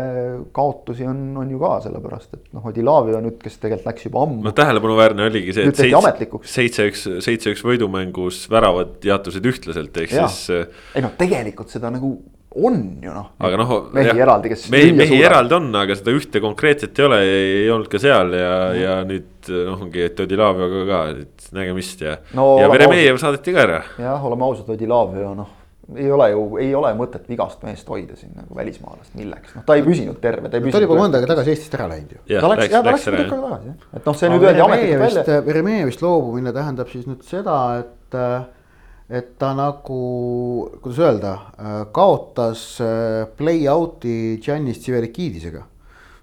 kaotusi 0.54 1.06
on, 1.08 1.24
on 1.42 1.50
ju 1.50 1.58
ka 1.60 1.72
sellepärast, 1.84 2.36
et 2.38 2.44
noh, 2.56 2.64
Odilavia 2.70 3.20
nüüd, 3.24 3.40
kes 3.42 3.58
tegelikult 3.60 3.90
läks 3.90 4.06
juba 4.08 4.22
ammu 4.26 4.44
noh, 4.46 4.54
tähelepanuväärne 4.56 5.26
oligi 5.28 5.56
see, 5.56 5.66
et 5.68 5.80
seitse-üks, 6.54 7.08
seitse-üks 7.26 7.64
võidumängus 7.66 8.44
väravad 8.52 9.02
jaotusid 9.06 9.48
ühtlaselt, 9.52 9.98
ehk 10.04 10.14
Jah. 10.14 10.30
siis. 10.30 10.70
ei 10.96 11.04
noh, 11.04 11.12
tegelikult 11.18 11.74
seda 11.74 11.90
nagu 11.92 12.14
on 12.54 12.78
ju 13.02 13.12
noh. 13.12 13.30
aga 13.40 13.58
noh. 13.60 13.72
mehi 13.96 14.12
eraldi, 14.12 14.52
kes. 14.52 14.66
mehi, 14.72 14.92
mehi 14.96 15.20
eraldi 15.24 15.56
on, 15.56 15.70
aga 15.82 15.96
seda 15.96 16.14
ühte 16.16 16.42
konkreetset 16.44 16.98
ei 17.00 17.06
ole, 17.06 17.20
ei 17.24 17.70
olnud 17.72 17.88
ka 17.92 18.00
seal 18.02 18.34
ja, 18.36 18.52
ja 18.76 18.98
nüüd 19.08 19.50
noh, 19.52 19.86
ongi, 19.86 20.04
et 20.08 20.20
Odilavioga 20.22 20.84
ka, 20.88 21.00
et 21.16 21.48
nägemist 21.56 22.04
ja 22.04 22.18
No 22.36 22.54
ja 22.60 22.68
Veremejev 22.72 23.20
saadeti 23.20 23.54
ka 23.56 23.64
ära. 23.64 23.82
jah, 24.00 24.28
oleme 24.28 24.48
ausad, 24.48 24.68
Odilavia 24.74 25.32
noh, 25.38 25.58
ei 25.96 26.10
ole 26.12 26.28
ju, 26.30 26.42
ei 26.62 26.74
ole 26.78 26.92
mõtet 26.96 27.26
vigast 27.28 27.62
meest 27.66 27.88
hoida 27.90 28.16
siin 28.16 28.32
nagu 28.36 28.54
välismaalast, 28.56 29.14
milleks, 29.18 29.54
noh, 29.56 29.64
ta 29.66 29.76
ei 29.76 29.84
püsinud 29.86 30.20
terve, 30.22 30.48
ta 30.48 30.56
ei 30.56 30.60
ta 30.60 30.62
oli 30.62 30.70
püsinud. 30.70 30.86
juba 30.86 30.98
mõnda 31.00 31.18
aega 31.18 31.30
tagasi 31.32 31.52
Eestist 31.52 31.74
ära 31.76 31.88
läinud 31.90 32.12
ju. 32.14 32.20
jah, 32.30 32.44
ta 32.44 32.50
läks, 32.52 32.68
jah, 32.70 32.84
ta 32.84 32.94
läks 32.94 33.06
jah. 33.08 33.16
aega 33.18 33.38
tagasi, 33.40 33.72
jah. 33.72 33.88
et 33.98 34.06
noh, 34.08 34.18
see 34.20 34.30
nüüd 34.32 34.46
öeldi 34.46 34.62
ametlikult 34.66 35.02
välja. 35.02 35.40
Veremejevist 35.48 36.04
loobumine 36.04 36.54
tähendab 36.54 36.92
siis 36.92 37.08
nüüd 37.10 37.26
seda, 37.26 37.56
et, 37.82 38.16
et 39.18 39.34
ta 39.42 39.50
nagu, 39.58 39.98
kuidas 40.84 41.02
öelda, 41.02 41.34
kaotas 41.98 42.64
äh, 42.84 43.26
play-out'i 43.40 44.38
Giannis 44.44 44.80
Tsivelikidisega. 44.84 45.66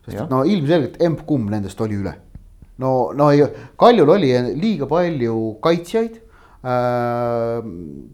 sest 0.05 0.15
Jah. 0.15 0.23
et 0.23 0.33
no 0.33 0.45
ilmselgelt 0.47 0.97
emb-kumb 1.03 1.51
nendest 1.51 1.83
oli 1.83 1.99
üle. 1.99 2.15
no, 2.79 3.11
no 3.11 3.29
ei, 3.35 3.43
Kaljul 3.77 4.15
oli 4.15 4.33
liiga 4.55 4.87
palju 4.87 5.59
kaitsjaid 5.61 6.15
äh, 6.15 6.28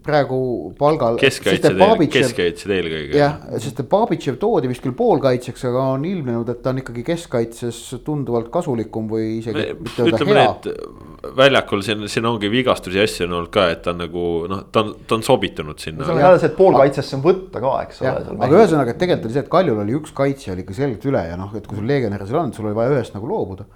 praegu 0.06 0.38
palgal. 0.78 1.16
keskkaitsjad, 1.18 2.74
eelkõige. 2.76 3.16
jah, 3.18 3.40
sest 3.58 3.80
et 3.82 3.88
Babitšev 3.90 4.36
toodi 4.38 4.70
vist 4.70 4.84
küll 4.84 4.94
poolkaitsjaks, 4.94 5.64
aga 5.66 5.82
on 5.96 6.04
ilmnenud, 6.06 6.52
et 6.54 6.60
ta 6.62 6.70
on 6.70 6.78
ikkagi 6.84 7.02
keskkaitses 7.08 7.80
tunduvalt 8.06 8.52
kasulikum 8.54 9.10
või 9.10 9.40
isegi 9.40 9.66
mitte 9.80 10.06
öelda 10.06 10.22
hea 10.30 11.34
väljakul 11.36 11.82
siin, 11.82 12.08
siin 12.08 12.26
ongi 12.28 12.50
vigastusi 12.50 13.00
ja 13.00 13.06
asju 13.06 13.26
on 13.26 13.34
olnud 13.40 13.50
ka, 13.54 13.66
et 13.72 13.82
ta 13.84 13.92
on 13.94 14.02
nagu 14.04 14.22
noh, 14.50 14.62
ta 14.72 14.84
on, 14.84 14.92
ta 15.08 15.16
on 15.18 15.24
sobitunud 15.26 15.80
sinna. 15.82 16.04
see 16.06 16.14
on 16.14 16.20
jälle 16.20 16.38
see, 16.38 16.50
et 16.52 16.56
poolkaitsesse 16.58 17.18
on 17.18 17.24
võtta 17.24 17.62
ka, 17.62 17.72
eks 17.86 18.02
ole. 18.02 18.36
aga 18.36 18.60
ühesõnaga, 18.60 18.94
et 18.94 19.00
tegelikult 19.02 19.26
oli 19.30 19.38
see, 19.38 19.44
et 19.46 19.52
Kaljul 19.56 19.82
oli 19.82 19.96
üks 19.98 20.14
kaitsja 20.16 20.54
oli 20.54 20.64
ikka 20.66 20.76
selgelt 20.76 21.08
üle 21.10 21.24
ja 21.30 21.38
noh, 21.40 21.50
et 21.58 21.66
kui 21.66 21.78
sul 21.80 21.88
legionäre 21.88 22.28
seal 22.28 22.42
on, 22.42 22.54
sul 22.56 22.70
oli 22.70 22.78
vaja 22.78 22.94
ühest 22.94 23.16
nagu 23.16 23.30
loobuda. 23.30 23.66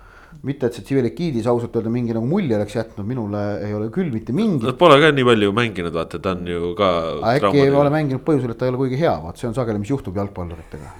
Mitte, 0.46 0.68
et 0.70 0.76
see 0.76 0.84
Tsivilikidis 0.86 1.46
ausalt 1.50 1.74
öelda 1.76 1.90
mingi 1.92 2.14
nagu 2.16 2.26
mulje 2.28 2.56
oleks 2.56 2.76
jätnud, 2.78 3.06
minule 3.08 3.40
ei 3.66 3.74
ole 3.76 3.90
küll 3.92 4.08
mitte 4.14 4.32
mingit. 4.36 4.64
Nad 4.70 4.78
pole 4.80 4.96
ka 5.02 5.10
nii 5.12 5.26
palju 5.28 5.52
mänginud, 5.56 5.92
vaata, 5.96 6.20
ta 6.22 6.32
on 6.36 6.48
ju 6.48 6.70
ka. 6.78 6.90
äkki 7.34 7.64
ei 7.66 7.74
ole 7.76 7.92
mänginud 7.92 8.24
põhjusel, 8.26 8.54
et 8.54 8.60
ta 8.60 8.68
ei 8.68 8.72
ole 8.72 8.80
kuigi 8.80 9.00
hea, 9.00 9.12
vaat 9.24 9.40
see 9.40 9.50
on 9.50 9.56
sageli, 9.56 9.82
mis 9.82 9.92
juhtub 9.92 10.16
jalgpalluritega. 10.20 10.94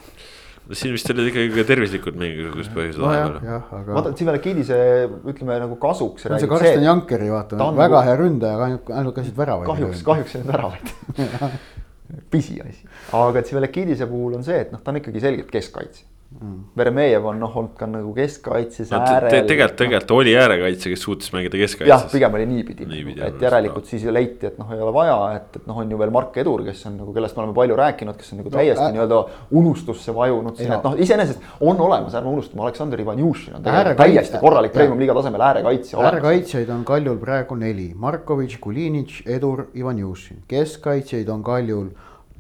siin 0.76 0.93
vist 0.95 1.09
olid 1.11 1.32
ikkagi 1.32 1.49
ka 1.57 1.64
tervislikud 1.66 2.18
mingisugused 2.20 2.74
põhjused 2.76 3.01
vahepeal. 3.03 3.41
aga. 3.80 3.95
vaata, 3.97 4.12
Tsivelakidise 4.18 4.76
ütleme 5.32 5.57
nagu 5.64 5.80
kasuks. 5.82 6.22
see 6.26 6.30
on 6.30 6.45
see 6.45 6.53
Karsten 6.53 6.84
Jankeri 6.86 7.32
vaata, 7.32 7.57
väga 7.59 7.88
nagu- 7.88 8.05
hea 8.07 8.20
ründaja, 8.20 8.59
aga 8.59 8.68
ainult, 8.68 8.93
ainult 9.01 9.16
käisid 9.16 9.41
väravaid. 9.41 9.72
kahjuks, 9.72 10.05
kahjuks 10.07 10.36
ei 10.36 10.43
olnud 10.43 10.55
väravaid 10.55 11.59
pisiasi, 12.30 12.86
aga 13.16 13.43
Tsivelakidise 13.43 14.07
puhul 14.11 14.38
on 14.38 14.47
see, 14.47 14.61
et 14.66 14.72
noh, 14.74 14.82
ta 14.84 14.93
on 14.93 15.01
ikkagi 15.01 15.22
selgelt 15.22 15.51
keskkaitsja 15.51 16.09
mm.. 16.31 16.59
Veremejev 16.76 17.26
on 17.26 17.41
noh, 17.43 17.57
olnud 17.61 17.74
ka 17.78 17.89
nagu 17.91 18.12
keskkaitses 18.14 18.93
no, 18.93 19.01
äärel 19.03 19.33
te, 19.33 19.41
tegelikult, 19.49 19.78
tegelikult 19.81 20.14
oli 20.16 20.35
äärekaitse, 20.39 20.93
kes 20.93 21.05
suutis 21.07 21.33
mängida 21.35 21.59
jah, 21.59 21.66
keskkaitses. 21.66 22.12
pigem 22.12 22.37
oli 22.39 22.47
niipidi, 22.51 22.87
Niipidi 22.91 23.24
et 23.26 23.43
järelikult 23.43 23.91
siis 23.91 24.05
leiti, 24.12 24.51
et 24.51 24.59
noh, 24.61 24.70
ei 24.74 24.83
ole 24.85 24.93
vaja, 24.95 25.16
et, 25.39 25.61
et 25.61 25.68
noh, 25.70 25.81
on 25.83 25.91
ju 25.91 26.01
veel 26.01 26.14
Mark 26.14 26.37
Edur, 26.43 26.64
kes 26.66 26.85
on 26.91 26.99
nagu, 27.01 27.14
kellest 27.16 27.39
me 27.39 27.45
oleme 27.45 27.57
palju 27.57 27.78
rääkinud, 27.81 28.18
kes 28.20 28.35
on 28.35 28.43
nagu 28.43 28.55
täiesti 28.55 28.87
äh- 28.87 28.95
nii-öelda 28.97 29.22
unustusse 29.61 30.14
vajunud 30.16 30.61
siin, 30.61 30.74
et 30.76 30.87
noh, 30.87 30.99
iseenesest 31.07 31.49
on 31.61 31.81
olemas, 31.89 32.14
ärme 32.18 32.33
unustame, 32.35 32.64
Aleksandr 32.66 33.03
Ivanjušin 33.03 33.59
on 33.59 33.66
tegelikult 33.66 34.05
täiesti 34.05 34.43
korralik 34.43 34.74
jah. 34.74 34.83
premium-liiga 34.83 35.16
tasemel 35.18 35.47
äärekaitsja 35.49 36.07
äärekaitsjaid 36.11 36.70
on 36.70 36.85
Kaljul 36.85 37.18
praegu 37.22 37.59
neli, 37.59 37.91
Markovitš, 37.97 38.61
Kulinitš, 38.62 39.24
Edur, 39.26 39.66
Ivanjušin. 39.74 40.45
keskkaitsjaid 40.49 41.28
on 41.28 41.43
Kaljul 41.43 41.91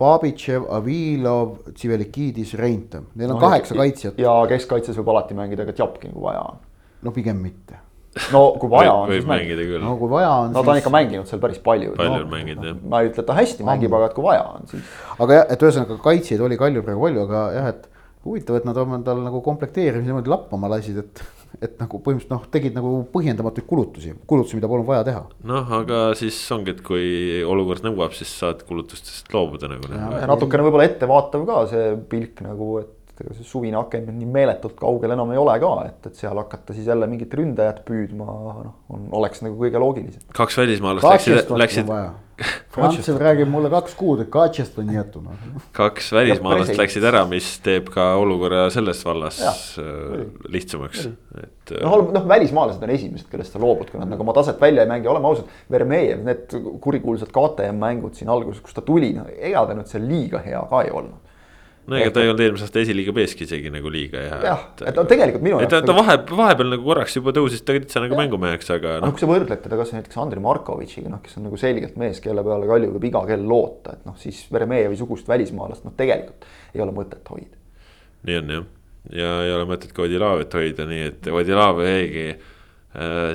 Babitšev, 0.00 0.64
Avilov, 0.72 1.52
Tsivelikidis, 1.74 2.54
Reintam, 2.58 3.10
neil 3.20 3.34
on 3.34 3.40
kaheksa 3.42 3.76
kaitsjat, 3.76 4.18
ja 4.20 4.32
keskkaitses 4.48 4.96
võib 5.00 5.12
alati 5.12 5.36
mängida 5.36 5.66
ka 5.68 5.76
Tšapkin, 5.76 6.14
kui 6.16 6.24
vaja 6.24 6.42
on. 6.54 6.58
no 7.04 7.12
pigem 7.16 7.40
mitte. 7.44 7.78
no 8.34 8.42
kui 8.58 8.72
vaja 8.72 8.94
on, 9.04 9.12
võib 9.12 9.28
mängida 9.30 9.66
küll 9.68 9.84
no 9.84 9.94
kui 10.00 10.10
vaja 10.10 10.32
on. 10.46 10.54
no 10.56 10.64
ta 10.66 10.72
on 10.72 10.80
ikka 10.80 10.90
mänginud 10.94 11.28
seal 11.30 11.42
päris 11.42 11.60
palju. 11.62 11.94
Palju 12.00 12.24
on 12.24 12.32
mänginud, 12.32 12.66
jah. 12.72 12.82
ma 12.82 13.04
ei 13.04 13.12
ütle, 13.12 13.22
et 13.22 13.28
ta 13.28 13.36
hästi 13.38 13.66
mängib, 13.68 13.94
aga 13.98 14.10
et 14.10 14.16
kui 14.16 14.26
vaja 14.26 14.46
on, 14.56 14.66
siis. 14.72 14.94
aga 15.18 15.40
jah, 15.40 15.48
et 15.54 15.66
ühesõnaga 15.68 15.98
kaitsjaid 16.08 16.46
oli 16.48 16.58
Kaljul 16.60 16.86
praegu 16.86 17.06
palju, 17.06 17.26
aga 17.28 17.44
jah, 17.58 17.72
et 17.74 17.90
huvitav, 18.24 18.58
et 18.60 18.66
nad 18.68 18.80
oma 18.80 18.98
tal 19.04 19.22
nagu 19.24 19.40
komplekteerimise 19.44 20.10
niimoodi 20.10 20.32
lappama 20.32 20.68
lasid, 20.74 21.04
et, 21.04 21.22
et 21.58 21.74
nagu 21.80 21.98
põhimõtteliselt 21.98 22.32
noh, 22.34 22.46
tegid 22.52 22.76
nagu 22.76 22.92
põhjendamatuid 23.14 23.66
kulutusi, 23.68 24.14
kulutusi, 24.30 24.58
mida 24.58 24.70
polnud 24.70 24.88
vaja 24.88 25.02
teha. 25.08 25.24
noh, 25.50 25.74
aga 25.80 26.02
siis 26.18 26.38
ongi, 26.54 26.76
et 26.76 26.84
kui 26.86 27.42
olukord 27.46 27.84
nõuab, 27.86 28.14
siis 28.16 28.30
saad 28.42 28.64
kulutustest 28.68 29.32
loobuda 29.34 29.72
nagu. 29.72 29.90
ja 29.90 30.30
natukene 30.30 30.66
võib-olla 30.66 30.88
ettevaatav 30.90 31.46
ka 31.48 31.60
see 31.72 31.92
pilk 32.12 32.44
nagu, 32.46 32.72
et 32.84 32.96
ega 33.20 33.36
see 33.36 33.46
suvine 33.46 33.76
aken 33.80 34.06
nüüd 34.08 34.20
nii 34.22 34.30
meeletult 34.32 34.76
kaugel 34.80 35.12
enam 35.14 35.32
ei 35.34 35.40
ole 35.40 35.56
ka, 35.62 35.72
et, 35.90 36.08
et 36.08 36.22
seal 36.22 36.38
hakata 36.40 36.76
siis 36.76 36.88
jälle 36.88 37.08
mingit 37.10 37.34
ründajat 37.36 37.82
püüdma, 37.88 38.24
noh, 38.46 38.62
on, 38.92 39.06
oleks 39.20 39.44
nagu 39.44 39.58
kõige 39.60 39.82
loogilisem. 39.82 40.24
kaks 40.36 40.60
välismaalast 40.62 41.08
läksid, 41.10 41.54
läksid. 41.64 41.94
Frantsev 42.74 43.18
räägib 43.20 43.50
mulle 43.50 43.70
kaks 43.72 43.94
kuud, 43.98 44.22
et 44.24 44.30
Katsest 44.32 44.78
on 44.80 44.90
jäetud 44.94 45.24
noh. 45.26 45.64
kaks 45.76 46.10
välismaalast 46.14 46.76
läksid 46.78 47.04
ära, 47.04 47.24
mis 47.28 47.48
teeb 47.64 47.90
ka 47.92 48.12
olukorra 48.20 48.68
selles 48.72 49.02
vallas 49.04 49.40
Jah, 49.42 49.62
äh, 49.82 50.22
lihtsamaks, 50.52 51.08
et. 51.42 51.74
noh, 51.82 52.06
noh, 52.14 52.28
välismaalased 52.30 52.82
on 52.86 52.94
esimesed, 52.94 53.28
kellest 53.32 53.56
sa 53.56 53.62
loobud, 53.62 53.90
kui 53.92 54.00
nad 54.00 54.12
nagu 54.12 54.24
oma 54.24 54.34
taset 54.36 54.60
välja 54.62 54.86
ei 54.86 54.90
mängi, 54.90 55.10
oleme 55.10 55.28
ausad. 55.30 55.50
Vermejev, 55.70 56.22
need 56.26 56.56
kurikuulsad 56.84 57.32
KTM 57.34 57.80
mängud 57.80 58.16
siin 58.18 58.32
alguses, 58.32 58.62
kus 58.64 58.76
ta 58.76 58.84
tuli, 58.86 59.12
no 59.16 59.26
ega 59.36 59.66
ta 59.68 59.76
nüüd 59.76 59.90
seal 59.90 60.06
liiga 60.08 60.40
hea 60.44 60.62
ka 60.70 60.84
ei 60.86 60.94
olnud. 60.94 61.29
No 61.88 61.96
ega 61.96 62.12
ta 62.14 62.22
ei 62.22 62.30
olnud 62.30 62.42
eelmise 62.44 62.66
aasta 62.66 62.80
esiliiga 62.82 63.14
B-ski 63.16 63.46
isegi 63.46 63.70
nagu 63.72 63.90
liiga 63.92 64.20
hea. 64.20 64.40
jah, 64.44 64.64
et 64.86 64.98
no 64.98 65.04
tegelikult 65.08 65.44
minu 65.46 65.60
et 65.64 65.72
ta, 65.72 65.80
ta 65.86 65.94
vahe, 65.96 66.16
vahepeal 66.28 66.74
nagu 66.74 66.84
korraks 66.84 67.16
juba 67.16 67.32
tõusis 67.36 67.64
ta 67.64 67.76
täitsa 67.76 68.02
nagu 68.04 68.18
mängumeheks, 68.18 68.68
aga 68.76 68.98
noh, 69.04 69.14
kui 69.14 69.24
sa 69.24 69.30
võrdled 69.30 69.62
teda 69.64 69.78
kas 69.80 69.94
näiteks 69.96 70.20
Andrei 70.20 70.44
Markovitšiga, 70.44 71.12
noh, 71.12 71.22
kes 71.24 71.38
on 71.40 71.48
nagu 71.48 71.60
selgelt 71.60 71.96
mees, 72.00 72.20
kelle 72.24 72.44
peale 72.46 72.68
Kalju 72.70 72.92
võib 72.96 73.08
iga 73.10 73.24
kell 73.30 73.48
loota, 73.48 73.96
et 73.96 74.06
noh, 74.08 74.18
siis 74.20 74.42
Veremejevi 74.52 75.00
sugust 75.00 75.30
välismaalast, 75.30 75.86
noh, 75.88 75.96
tegelikult 75.98 76.46
ei 76.74 76.84
ole 76.84 76.94
mõtet 76.96 77.32
hoida. 77.32 77.56
nii 78.28 78.40
on 78.42 78.54
jah. 78.58 78.70
ja 79.16 79.34
ei 79.48 79.54
ole 79.56 79.68
mõtet 79.72 79.96
ka 79.96 80.04
Odilavet 80.06 80.60
hoida, 80.60 80.88
nii 80.90 81.04
et 81.08 81.30
Odilave 81.32 81.88
jäigi 81.88 82.26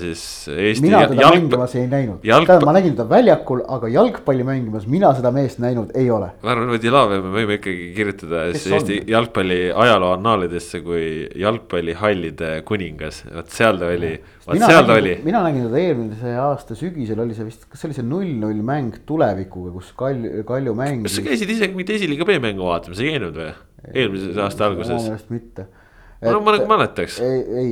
siis 0.03 0.21
Eesti 0.51 0.83
mina 0.83 1.05
teda 1.07 1.21
jalgpall- 1.21 1.45
mängimas 1.45 1.75
ei 1.79 1.85
näinud 1.87 2.25
jalgpall- 2.27 2.49
tähendab, 2.49 2.65
ma 2.67 2.73
nägin 2.75 2.95
teda 2.97 3.05
väljakul, 3.07 3.61
aga 3.71 3.87
jalgpalli 3.87 4.43
mängimas 4.43 4.83
mina 4.91 5.13
seda 5.15 5.31
meest 5.31 5.61
näinud 5.63 5.93
ei 5.95 6.09
ole. 6.11 6.27
ma 6.43 6.51
arvan, 6.51 6.73
Odilave 6.75 7.21
me 7.23 7.31
võime 7.37 7.55
ikkagi 7.55 7.85
kirjutada 7.95 8.41
siis 8.51 8.65
Eesti 8.75 8.97
on? 9.05 9.07
jalgpalli 9.13 9.59
ajaloo 9.71 10.09
annaalidesse 10.17 10.81
kui 10.83 11.05
jalgpallihallide 11.39 12.49
kuningas, 12.67 13.21
vot 13.31 13.55
seal 13.55 13.79
ta 13.79 13.93
oli, 13.95 14.11
vot 14.47 14.59
seal 14.59 14.89
ta 14.89 14.97
oli 14.99 15.13
nägin, 15.15 15.23
mina 15.29 15.43
nägin 15.47 15.69
teda 15.69 15.81
eelmise 15.85 16.35
aasta 16.43 16.75
sügisel 16.75 17.23
oli 17.23 17.37
see 17.37 17.47
vist, 17.47 17.63
kas 17.71 17.79
see 17.79 17.89
oli 17.91 17.97
see 18.01 18.07
null-null 18.09 18.59
mäng 18.65 18.99
tulevikuga, 19.07 19.71
kus 19.77 19.93
Kalju, 19.95 20.43
Kalju 20.51 20.75
mängis. 20.75 21.07
kas 21.07 21.17
sa 21.21 21.25
käisid 21.29 21.55
isegi 21.55 21.79
mitte 21.79 21.95
esiliiga 21.95 22.27
B-mängu 22.27 22.67
vaatamas, 22.67 22.99
ei 22.99 23.15
käinud 23.15 23.39
või? 23.39 23.49
eelmise 23.93 24.35
aasta 24.41 24.67
minu 24.67 24.81
alguses, 24.81 25.03
meelest 25.07 25.31
mitte. 25.31 25.67
Ma 26.25 26.39
ma 26.41 26.55
nagu 26.55 26.67
mäletaks. 26.69 27.19
ei, 27.23 27.39
ei 27.61 27.69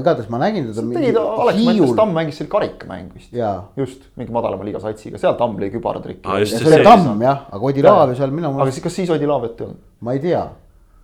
igatahes 0.00 0.30
ma 0.32 0.40
nägin 0.42 0.70
teda. 0.70 0.86
tegi 0.94 1.12
ta, 1.16 1.24
Alex 1.44 1.60
Mendes 1.66 1.92
Tamm 1.98 2.16
mängis 2.16 2.40
seal 2.40 2.48
karikamäng 2.52 3.10
vist. 3.14 3.32
jaa, 3.36 3.54
just, 3.76 4.08
mingi 4.20 4.34
madalama 4.34 4.66
liiga 4.66 4.80
satsiga, 4.82 5.20
seal 5.20 5.36
Tamm 5.40 5.60
lõi 5.60 5.70
kübaratrikki 5.74 6.40
just 6.44 6.58
see 6.58 6.70
oli 6.70 6.86
Tamm 6.86 7.22
jah, 7.24 7.46
aga 7.50 7.70
Odi 7.70 7.84
Laav 7.84 8.14
ju 8.14 8.18
seal 8.20 8.34
minu 8.34 8.50
aga 8.50 8.62
meelest, 8.62 8.78
siis, 8.78 8.86
kas 8.86 8.98
siis 9.00 9.14
Odi 9.14 9.30
Laavet 9.30 9.60
ei 9.60 9.68
olnud? 9.68 9.86
ma 10.00 10.16
ei 10.16 10.24
tea. 10.24 10.42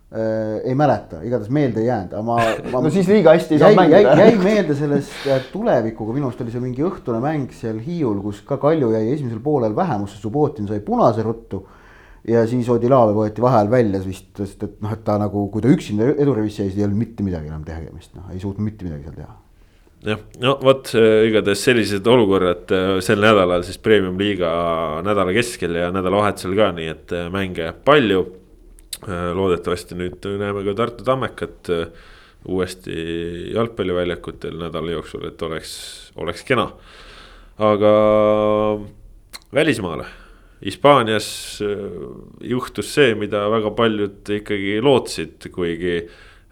äh,. 0.07 0.59
ei 0.63 0.75
mäleta, 0.79 1.21
igatahes 1.27 1.49
meelde 1.51 1.81
ei 1.83 1.89
jäänud, 1.89 2.13
aga 2.15 2.25
ma, 2.27 2.37
ma. 2.73 2.83
no 2.85 2.91
siis 2.93 3.09
liiga 3.11 3.33
hästi 3.35 3.57
ei 3.57 3.63
saanud 3.63 3.81
mängida. 3.81 4.13
jäi 4.21 4.37
meelde 4.41 4.77
sellest 4.79 5.27
äh, 5.27 5.41
tulevikuga, 5.51 6.15
minu 6.15 6.29
arust 6.29 6.45
oli 6.45 6.53
see 6.53 6.63
mingi 6.63 6.85
õhtune 6.87 7.19
mäng 7.23 7.51
seal 7.55 7.81
Hiiul, 7.83 8.21
kus 8.23 8.39
ka 8.47 8.59
Kalju 8.61 8.93
jäi 8.95 9.09
esimesel 9.17 9.43
poolel 9.43 9.75
vähemusse, 9.75 10.21
Subbotin 10.21 10.69
sai 10.69 10.79
punase 10.85 11.25
ruttu. 11.27 11.65
Ja 12.27 12.45
siis 12.49 12.69
Odilave 12.69 13.15
võeti 13.15 13.43
vaheajal 13.43 13.71
välja 13.71 14.03
vist, 14.03 14.29
sest 14.37 14.63
et 14.63 14.79
noh, 14.83 14.93
et 14.93 15.03
ta 15.07 15.17
nagu, 15.21 15.47
kui 15.53 15.63
ta 15.63 15.71
üksinda 15.73 16.13
edurivis 16.15 16.59
jäi, 16.59 16.69
siis 16.69 16.79
ei 16.81 16.87
olnud 16.87 17.03
mitte 17.05 17.25
midagi 17.25 17.51
enam 17.51 17.67
tegemist, 17.67 18.15
noh, 18.17 18.31
ei 18.33 18.41
suutnud 18.43 18.65
mitte 18.67 18.87
midagi 18.87 19.07
seal 19.07 19.19
teha 19.21 19.35
jah, 20.05 20.19
no 20.43 20.55
vot 20.63 20.91
igatahes 20.95 21.63
sellised 21.67 22.07
olukorrad 22.07 22.73
äh, 22.75 22.89
sel 23.05 23.21
nädalal 23.23 23.63
siis 23.65 23.79
premium-liiga 23.83 24.49
nädala 25.05 25.33
keskel 25.35 25.77
ja 25.79 25.89
nädalavahetusel 25.95 26.53
ka, 26.57 26.69
nii 26.77 26.91
et 26.93 27.15
äh, 27.15 27.31
mänge 27.33 27.71
palju. 27.87 28.25
Äh, 29.07 29.31
loodetavasti 29.37 29.97
nüüd 29.97 30.25
näeme 30.41 30.63
ka 30.65 30.75
Tartu 30.77 31.05
Tammekat 31.05 31.71
uuesti 32.47 32.93
jalgpalliväljakutel 33.53 34.55
nädala 34.61 34.93
jooksul, 34.95 35.27
et 35.27 35.41
oleks, 35.43 35.73
oleks 36.17 36.45
kena. 36.47 36.69
aga 37.57 37.91
välismaale, 39.53 40.05
Hispaanias 40.63 41.27
juhtus 42.41 42.89
see, 42.95 43.13
mida 43.19 43.43
väga 43.53 43.71
paljud 43.77 44.31
ikkagi 44.39 44.79
lootsid, 44.81 45.49
kuigi 45.53 45.99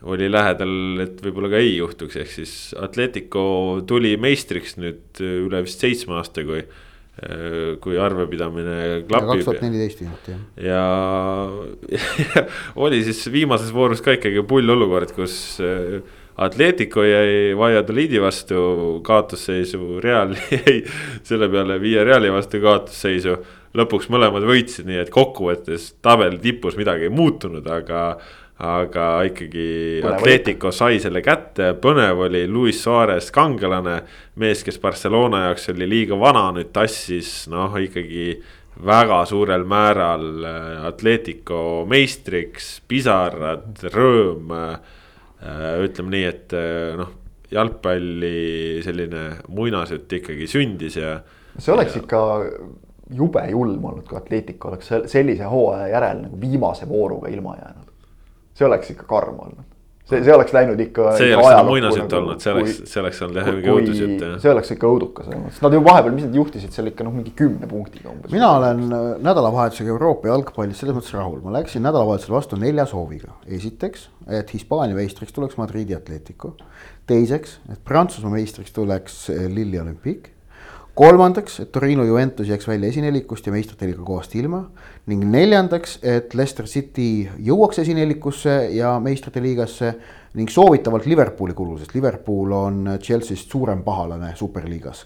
oli 0.06 0.28
lähedal, 0.30 0.74
et 1.06 1.22
võib-olla 1.24 1.50
ka 1.56 1.62
ei 1.62 1.78
juhtuks, 1.80 2.18
ehk 2.22 2.34
siis 2.34 2.56
Atletico 2.78 3.46
tuli 3.90 4.14
meistriks 4.22 4.78
nüüd 4.78 5.22
üle 5.22 5.64
vist 5.66 5.82
seitsme 5.82 6.20
aasta, 6.20 6.46
kui. 6.46 6.66
kui 7.80 7.96
arvepidamine 7.96 9.06
klapib. 9.08 9.30
kaks 9.30 9.46
tuhat 9.48 9.62
neliteist 9.64 10.02
viimati 10.02 10.34
jah. 10.34 10.42
ja, 10.60 10.82
ja 12.20 12.42
oli 12.84 13.00
siis 13.08 13.22
viimases 13.32 13.72
voorus 13.72 14.04
ka 14.04 14.18
ikkagi 14.18 14.44
pull 14.44 14.74
olukord, 14.74 15.14
kus 15.16 15.38
Atletico 16.36 17.04
jäi 17.08 17.56
Valladolidi 17.58 18.20
vastu 18.22 19.00
kaotusseisu, 19.04 20.02
Real 20.04 20.36
jäi 20.52 20.82
selle 21.24 21.48
peale 21.50 21.80
Via 21.82 22.04
Reali 22.04 22.32
vastu 22.32 22.60
kaotusseisu. 22.62 23.38
Lõpuks 23.76 24.10
mõlemad 24.14 24.46
võitsid, 24.48 24.88
nii 24.90 25.04
et 25.04 25.14
kokkuvõttes 25.14 25.94
tabeli 26.06 26.40
tipus 26.44 26.78
midagi 26.80 27.10
ei 27.10 27.14
muutunud, 27.14 27.66
aga 27.68 28.08
aga 28.56 29.06
ikkagi 29.28 30.00
Atletico 30.08 30.70
sai 30.72 31.02
selle 31.04 31.20
kätte, 31.24 31.74
põnev 31.82 32.22
oli 32.30 32.46
Luis 32.48 32.80
Suarez, 32.84 33.28
kangelane. 33.36 33.98
mees, 34.40 34.64
kes 34.64 34.80
Barcelona 34.80 35.46
jaoks 35.50 35.70
oli 35.74 35.90
liiga 35.90 36.16
vana, 36.20 36.52
nüüd 36.56 36.72
tassis 36.72 37.50
noh, 37.52 37.76
ikkagi 37.76 38.30
väga 38.86 39.22
suurel 39.28 39.66
määral 39.68 40.46
äh, 40.48 40.86
Atletico 40.88 41.86
meistriks, 41.88 42.80
pisarad, 42.88 43.84
rõõm. 43.92 44.56
Äh, 44.56 45.84
ütleme 45.84 46.16
nii, 46.16 46.26
et 46.32 46.56
äh, 46.56 46.96
noh, 47.00 47.12
jalgpalli 47.52 48.82
selline 48.84 49.28
muinasjutt 49.54 50.16
ikkagi 50.20 50.48
sündis 50.50 50.98
ja. 50.98 51.20
see 51.60 51.76
oleks 51.76 51.96
ja... 51.96 52.02
ikka 52.02 52.22
jube 53.14 53.44
julm 53.52 53.86
olnud, 53.86 54.08
kui 54.10 54.18
Atletico 54.18 54.72
oleks 54.72 54.94
sellise 55.12 55.50
hooaja 55.50 55.88
järel 55.88 56.24
nagu 56.26 56.42
viimase 56.42 56.90
vooruga 56.90 57.30
ilma 57.30 57.58
jäänud 57.60 57.96
see 58.56 58.68
oleks 58.68 58.92
ikka 58.94 59.08
karm 59.10 59.40
olnud. 59.40 59.64
see, 60.06 60.20
see 60.22 60.34
oleks 60.36 60.54
läinud 60.54 60.80
ikka. 60.80 61.08
see 61.18 61.32
ei 61.32 61.36
oleks 61.36 61.64
muinasjutt 61.68 62.04
nagu, 62.06 62.18
olnud, 62.22 62.44
see 62.44 62.52
oleks, 62.54 62.76
see 62.92 63.02
oleks 63.02 63.22
olnud 63.26 63.40
jah 63.40 63.48
mingi 63.50 63.72
õudusjutt 63.74 64.26
see 64.44 64.52
oleks 64.52 64.74
ikka 64.76 64.92
õudukas 64.94 65.32
olnud, 65.32 65.54
sest 65.54 65.66
nad 65.66 65.76
ju 65.76 65.82
vahepeal, 65.88 66.14
mis 66.16 66.28
nad 66.28 66.38
juhtisid 66.40 66.76
seal 66.76 66.92
ikka 66.92 67.08
noh, 67.08 67.16
mingi 67.16 67.34
kümne 67.38 67.70
punktiga 67.72 68.12
umbes. 68.14 68.32
mina 68.34 68.52
olen 68.60 68.86
äh, 68.86 69.08
nädalavahetusega 69.26 69.92
Euroopa 69.96 70.30
jalgpallis 70.32 70.84
selles 70.84 70.98
mõttes 71.00 71.18
rahul, 71.18 71.42
ma 71.44 71.58
läksin 71.58 71.84
nädalavahetusel 71.86 72.38
vastu 72.38 72.62
nelja 72.62 72.86
sooviga. 72.92 73.34
esiteks, 73.60 74.08
et 74.40 74.54
Hispaania 74.56 74.98
meistriks 74.98 75.36
tuleks 75.36 75.60
Madridi 75.60 75.98
Atletico. 75.98 76.54
teiseks, 77.10 77.60
et 77.74 77.84
Prantsusmaa 77.84 78.38
meistriks 78.38 78.78
tuleks 78.78 79.26
äh, 79.34 79.50
Lilli 79.52 79.82
Olympique 79.82 80.35
kolmandaks, 80.96 81.60
et 81.60 81.72
Torino 81.76 82.06
Juventus 82.08 82.48
jääks 82.48 82.68
välja 82.68 82.88
esinelikust 82.90 83.46
ja 83.46 83.52
meistrite 83.52 83.88
liiga 83.90 84.04
kohast 84.04 84.36
ilma. 84.36 84.64
ning 85.06 85.24
neljandaks, 85.32 86.00
et 86.02 86.34
Leicester 86.34 86.66
City 86.66 87.28
jõuaks 87.38 87.82
esinelikusse 87.84 88.56
ja 88.74 88.96
meistrite 89.00 89.42
liigasse 89.44 89.94
ning 90.34 90.50
soovitavalt 90.50 91.06
Liverpooli 91.06 91.54
kulul, 91.54 91.78
sest 91.78 91.94
Liverpool 91.96 92.52
on 92.52 92.98
Chelsea'st 93.00 93.52
suurem 93.52 93.84
pahalane 93.84 94.32
superliigas. 94.36 95.06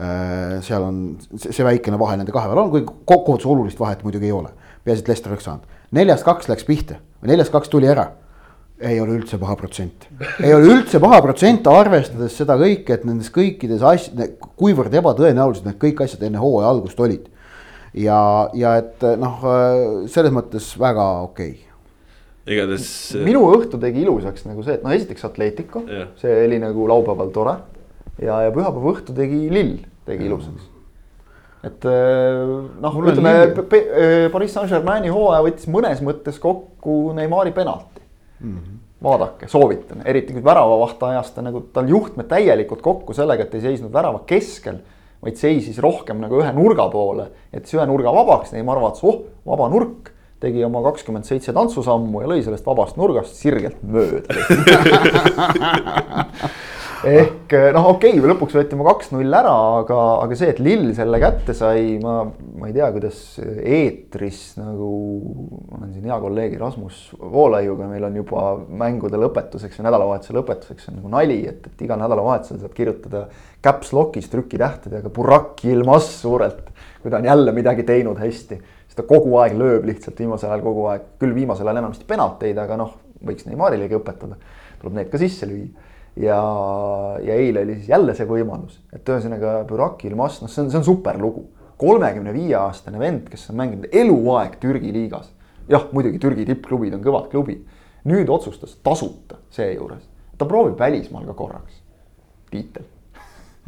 Äh, 0.00 0.60
seal 0.64 0.84
on 0.84 1.02
see 1.36 1.64
väikene 1.64 1.98
vahe 1.98 2.20
nende 2.20 2.32
kahe 2.32 2.48
vahel 2.48 2.64
on, 2.66 2.70
kuigi 2.70 2.92
kokkuvõttes 3.04 3.48
olulist 3.48 3.80
vahet 3.80 4.04
muidugi 4.04 4.28
ei 4.28 4.36
ole. 4.36 4.52
peaasi, 4.84 5.02
et 5.02 5.08
Leicester 5.08 5.32
oleks 5.32 5.44
saanud, 5.44 5.80
neljast 5.92 6.24
kaks 6.24 6.48
läks 6.48 6.64
pihta, 6.64 7.00
neljast 7.26 7.52
kaks 7.52 7.68
tuli 7.68 7.88
ära 7.88 8.06
ei 8.80 9.00
ole 9.00 9.16
üldse 9.18 9.38
paha 9.40 9.56
protsent, 9.60 10.06
ei 10.40 10.52
ole 10.56 10.70
üldse 10.72 11.00
paha 11.02 11.20
protsent, 11.24 11.66
arvestades 11.68 12.36
seda 12.40 12.56
kõike, 12.60 12.96
et 12.96 13.04
nendes 13.08 13.28
kõikides 13.34 13.84
asjades, 13.84 14.32
kuivõrd 14.60 14.94
ebatõenäolised 15.00 15.66
need 15.68 15.78
kõik 15.82 16.00
asjad 16.06 16.24
enne 16.26 16.40
hooaja 16.40 16.70
algust 16.72 17.00
olid. 17.00 17.28
ja, 17.94 18.20
ja 18.56 18.76
et 18.80 19.04
noh, 19.20 19.44
selles 20.08 20.32
mõttes 20.32 20.70
väga 20.80 21.06
okei 21.26 21.52
okay. 21.58 22.56
igatahes. 22.56 22.88
minu 23.26 23.44
õhtu 23.52 23.80
tegi 23.82 24.04
ilusaks 24.06 24.48
nagu 24.48 24.64
see, 24.64 24.78
et 24.78 24.86
no 24.86 24.94
esiteks 24.96 25.28
Atletico, 25.28 25.84
see 26.22 26.40
oli 26.46 26.62
nagu 26.62 26.88
laupäeval 26.88 27.32
tore. 27.36 27.56
ja, 28.16 28.42
ja 28.46 28.54
pühapäeva 28.54 28.96
õhtu 28.96 29.16
tegi 29.16 29.46
Lill, 29.52 29.80
tegi 30.08 30.28
ilusaks 30.30 30.68
et 31.68 31.84
noh, 31.84 33.00
ütleme 33.04 33.32
Pariis 34.32 34.54
Saint-Germaini 34.56 35.12
hooaja 35.12 35.44
võttis 35.44 35.68
mõnes 35.68 36.00
mõttes 36.00 36.40
kokku 36.40 37.10
Neimari 37.12 37.52
penalt 37.52 37.99
mm. 38.40 38.56
-hmm. 38.56 38.78
vaadake, 39.02 39.48
soovitan, 39.48 40.02
eriti 40.04 40.32
kui 40.32 40.44
väravavahte 40.44 41.06
ajas 41.06 41.30
ta 41.30 41.42
nagu, 41.42 41.60
tal 41.72 41.88
juhtmed 41.88 42.28
täielikult 42.28 42.82
kokku 42.82 43.16
sellega, 43.16 43.42
et 43.42 43.54
ei 43.54 43.60
seisnud 43.60 43.92
värava 43.92 44.20
keskel. 44.26 44.78
vaid 45.20 45.36
seisis 45.36 45.78
rohkem 45.78 46.16
nagu 46.16 46.38
ühe 46.40 46.52
nurga 46.56 46.86
poole, 46.88 47.26
jättis 47.52 47.74
ühe 47.74 47.86
nurga 47.86 48.12
vabaks, 48.12 48.52
Neimar 48.52 48.80
vaatas, 48.80 49.04
oh, 49.04 49.18
vaba 49.46 49.68
nurk 49.68 50.12
tegi 50.40 50.64
oma 50.64 50.80
kakskümmend 50.82 51.28
seitse 51.28 51.52
tantsusammu 51.52 52.22
ja 52.22 52.30
lõi 52.30 52.42
sellest 52.42 52.66
vabast 52.66 52.96
nurgast 52.96 53.36
sirgelt 53.36 53.82
mööda 53.82 54.32
ehk 57.06 57.54
noh, 57.72 57.86
okei 57.94 58.12
okay,, 58.18 58.28
lõpuks 58.28 58.56
võeti 58.56 58.76
oma 58.76 58.84
kaks-null 58.90 59.36
ära, 59.36 59.52
aga, 59.80 59.98
aga 60.24 60.36
see, 60.36 60.50
et 60.52 60.60
Lill 60.62 60.90
selle 60.96 61.20
kätte 61.22 61.54
sai, 61.56 61.94
ma, 62.02 62.22
ma 62.28 62.68
ei 62.68 62.74
tea, 62.76 62.90
kuidas 62.92 63.20
eetris 63.40 64.42
nagu. 64.60 64.90
ma 65.70 65.80
olen 65.80 65.94
siin 65.94 66.10
hea 66.10 66.18
kolleegi 66.20 66.60
Rasmus 66.60 67.00
Voolaiuga, 67.20 67.88
meil 67.88 68.04
on 68.08 68.20
juba 68.20 68.44
mängude 68.82 69.20
lõpetuseks 69.22 69.80
ja 69.80 69.86
nädalavahetuse 69.88 70.36
lõpetuseks 70.36 70.90
on 70.92 71.00
nagu 71.00 71.14
nali, 71.16 71.40
et, 71.48 71.70
et 71.72 71.84
igal 71.86 72.00
nädalavahetusel 72.02 72.60
saad 72.60 72.76
kirjutada. 72.76 73.26
Caps 73.64 73.94
lock'is 73.96 74.28
trükitähtedega 74.32 75.12
Burak 75.12 75.64
Yilmaz 75.64 76.08
suurelt, 76.20 76.68
kui 77.00 77.12
ta 77.12 77.20
on 77.20 77.28
jälle 77.28 77.52
midagi 77.56 77.84
teinud 77.88 78.20
hästi. 78.20 78.60
siis 78.86 78.96
ta 78.98 79.08
kogu 79.08 79.36
aeg 79.40 79.56
lööb 79.56 79.86
lihtsalt 79.88 80.18
viimasel 80.20 80.52
ajal 80.52 80.64
kogu 80.64 80.88
aeg, 80.92 81.12
küll 81.20 81.36
viimasel 81.36 81.68
ajal 81.68 81.80
enamasti 81.80 82.08
penalteid, 82.08 82.58
aga 82.60 82.76
noh, 82.80 82.96
võiks 83.24 83.48
Neymarilegi 83.48 83.96
õpetada. 83.96 84.36
tuleb 84.80 84.96
need 85.00 85.08
ka 85.12 85.20
sisse 85.20 85.48
lüüa 85.48 85.88
ja, 86.20 86.40
ja 87.24 87.34
eile 87.34 87.64
oli 87.64 87.78
siis 87.78 87.88
jälle 87.88 88.14
see 88.16 88.28
võimalus, 88.28 88.78
et 88.92 89.08
ühesõnaga 89.08 89.60
Burak 89.68 90.04
Yilmaz, 90.04 90.40
noh, 90.42 90.52
see 90.52 90.64
on, 90.64 90.70
see 90.72 90.80
on 90.80 90.86
super 90.86 91.18
lugu. 91.20 91.48
kolmekümne 91.80 92.32
viie 92.36 92.54
aastane 92.60 92.98
vend, 93.00 93.28
kes 93.32 93.46
on 93.50 93.56
mänginud 93.56 93.88
eluaeg 93.92 94.58
Türgi 94.60 94.92
liigas. 94.92 95.30
jah, 95.68 95.86
muidugi 95.92 96.18
Türgi 96.20 96.46
tippklubid 96.46 96.94
on 96.94 97.04
kõvad 97.04 97.30
klubid. 97.32 97.66
nüüd 98.04 98.28
otsustas 98.28 98.76
tasuta 98.82 99.40
seejuures, 99.50 100.02
ta 100.38 100.48
proovib 100.48 100.78
välismaal 100.78 101.26
ka 101.26 101.34
korraks. 101.34 101.82
tiitel 102.50 102.84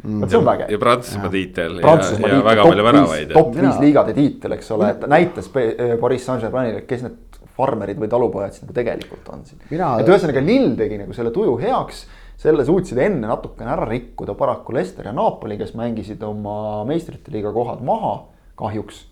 mm.. 0.03 0.21
vot 0.21 0.29
see 0.29 0.39
on 0.39 0.45
vägev. 0.45 0.71
ja 0.71 0.79
Prantsusmaa 0.79 1.33
tiitel 1.33 1.77
ja, 1.81 1.97
ja, 1.97 2.33
ja 2.35 2.41
väga 2.45 2.65
palju 2.69 2.89
väravaid. 2.89 3.33
top 3.33 3.53
viis 3.57 3.79
liigade 3.81 4.17
tiitel, 4.17 4.57
eks 4.57 4.73
ole, 4.75 4.89
et 4.95 5.05
näitas 5.09 5.49
Pariis 5.53 6.25
Saint-Germainile, 6.25 6.83
kes 6.89 7.05
need 7.07 7.39
farmerid 7.53 7.99
või 8.01 8.09
talupojad 8.09 8.53
siis 8.53 8.65
nagu 8.65 8.73
tegelikult 8.75 9.29
on 9.29 9.45
siin. 9.45 9.61
et 9.69 10.09
ühesõnaga 10.09 10.41
Lill 10.43 10.75
tegi 10.77 10.99
nagu 11.01 11.13
selle 11.13 11.31
tuju 11.33 11.57
heaks 11.61 12.05
selle 12.37 12.65
suutsid 12.65 12.97
enne 12.97 13.27
natukene 13.27 13.73
ära 13.75 13.87
rikkuda 13.89 14.35
paraku 14.37 14.75
Leicester 14.75 15.07
ja 15.07 15.13
Napoli, 15.15 15.57
kes 15.57 15.73
mängisid 15.79 16.23
oma 16.27 16.83
meistrite 16.89 17.31
liiga 17.31 17.53
kohad 17.53 17.83
maha 17.85 18.15
kahjuks. 18.59 19.05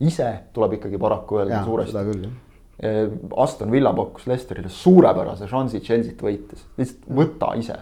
ise 0.00 0.28
tuleb 0.54 0.78
ikkagi 0.78 0.98
paraku 0.98 1.40
öelda 1.42 1.64
suuresti. 1.64 2.28
Aston 3.36 3.72
Villa 3.72 3.92
pakkus 3.92 4.26
Leicesterile 4.30 4.70
suurepärase 4.70 5.48
šansi 5.50 5.80
Chelsea't 5.82 6.22
võites, 6.22 6.62
lihtsalt 6.78 7.08
võta 7.10 7.54
ise 7.58 7.78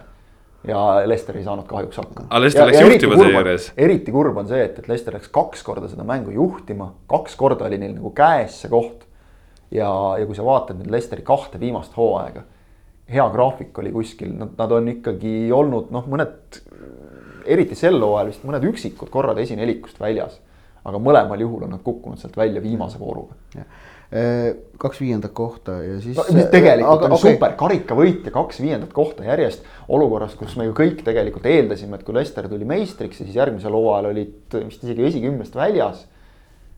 ja 0.67 0.79
Leicester 1.05 1.37
ei 1.37 1.43
saanud 1.45 1.67
kahjuks 1.69 1.97
hakkama. 2.01 2.27
aga 2.29 2.41
Leicester 2.41 2.67
läks 2.67 2.81
juhtima 2.81 3.17
seejuures. 3.21 3.67
eriti 3.77 4.11
kurb 4.11 4.37
on 4.41 4.49
see, 4.49 4.63
et, 4.65 4.79
et 4.79 4.89
Leicester 4.89 5.15
läks 5.15 5.29
kaks 5.33 5.63
korda 5.63 5.89
seda 5.91 6.05
mängu 6.07 6.33
juhtima, 6.33 6.91
kaks 7.11 7.37
korda 7.39 7.67
oli 7.69 7.79
neil 7.81 7.93
nagu 7.95 8.11
käes 8.17 8.61
see 8.63 8.71
koht. 8.71 9.05
ja, 9.71 9.89
ja 10.19 10.25
kui 10.25 10.35
sa 10.35 10.45
vaatad 10.47 10.79
nüüd 10.79 10.91
Leicesteri 10.91 11.25
kahte 11.27 11.59
viimast 11.61 11.97
hooaega 11.97 12.43
hea 13.11 13.27
graafik 13.33 13.77
oli 13.79 13.91
kuskil, 13.95 14.33
nad, 14.35 14.71
on 14.71 14.91
ikkagi 14.91 15.33
olnud 15.55 15.91
noh, 15.95 16.07
mõned, 16.11 16.61
eriti 17.47 17.77
sel 17.79 17.99
hooajal 18.03 18.31
vist 18.31 18.47
mõned 18.47 18.65
üksikud 18.67 19.11
korrad 19.13 19.39
esinelikust 19.43 19.99
väljas. 20.01 20.41
aga 20.87 20.99
mõlemal 21.03 21.41
juhul 21.43 21.65
on 21.65 21.73
nad 21.75 21.83
kukkunud 21.83 22.19
sealt 22.19 22.37
välja 22.37 22.61
viimase 22.63 22.99
vooruga. 22.99 23.35
kaks 24.77 25.01
viiendat 25.01 25.33
kohta 25.35 25.81
ja 25.83 25.99
siis. 25.99 26.15
no 26.17 26.23
mis 26.31 26.45
tegelikult 26.51 26.93
aga, 26.93 27.07
on 27.09 27.15
okay. 27.17 27.33
super, 27.33 27.55
karikavõit 27.59 28.25
ja 28.25 28.31
kaks 28.31 28.61
viiendat 28.63 28.93
kohta 28.95 29.23
järjest. 29.23 29.63
olukorras, 29.87 30.35
kus 30.35 30.55
me 30.59 30.67
ju 30.67 30.75
kõik 30.75 31.03
tegelikult 31.03 31.45
eeldasime, 31.45 31.95
et 31.95 32.03
kui 32.07 32.15
Leicester 32.15 32.47
tuli 32.47 32.67
meistriks, 32.67 33.23
siis 33.23 33.35
järgmisel 33.35 33.75
hooajal 33.75 34.11
olid 34.11 34.59
vist 34.67 34.83
isegi 34.83 35.07
esikümnest 35.11 35.55
väljas. 35.55 36.05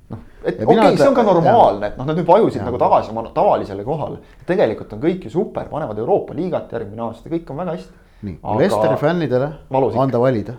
Noh, 0.10 0.24
et 0.44 0.62
okei 0.64 0.78
okay,, 0.78 0.98
see 0.98 1.10
on 1.10 1.18
ka 1.18 1.26
normaalne, 1.28 1.92
et 1.92 2.00
noh, 2.00 2.08
nad 2.10 2.18
nüüd 2.18 2.28
vajusid 2.28 2.62
ja. 2.62 2.66
nagu 2.68 2.80
tagasi 2.82 3.14
oma 3.14 3.26
tavalisele 3.36 3.86
kohale. 3.88 4.20
tegelikult 4.50 4.96
on 4.96 5.04
kõik 5.04 5.28
ju 5.28 5.34
super, 5.34 5.70
panevad 5.72 6.02
Euroopa 6.02 6.38
liigat 6.38 6.74
järgmine 6.76 7.06
aasta, 7.10 7.32
kõik 7.32 7.52
on 7.54 7.62
väga 7.62 7.78
hästi. 7.78 8.04
nii 8.26 8.36
aga..., 8.42 8.58
Leicesteri 8.64 9.00
fännidele 9.04 9.52
anda 10.04 10.22
valida, 10.22 10.58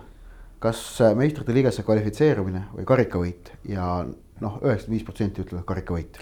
kas 0.61 0.81
meistrite 1.17 1.55
liigasse 1.55 1.85
kvalifitseerumine 1.87 2.65
või 2.77 2.87
karikavõit 2.87 3.53
ja 3.69 4.01
noh, 4.41 4.59
üheksakümmend 4.61 4.97
viis 4.97 5.05
protsenti 5.07 5.45
ütlevad 5.45 5.65
karikavõit. 5.69 6.19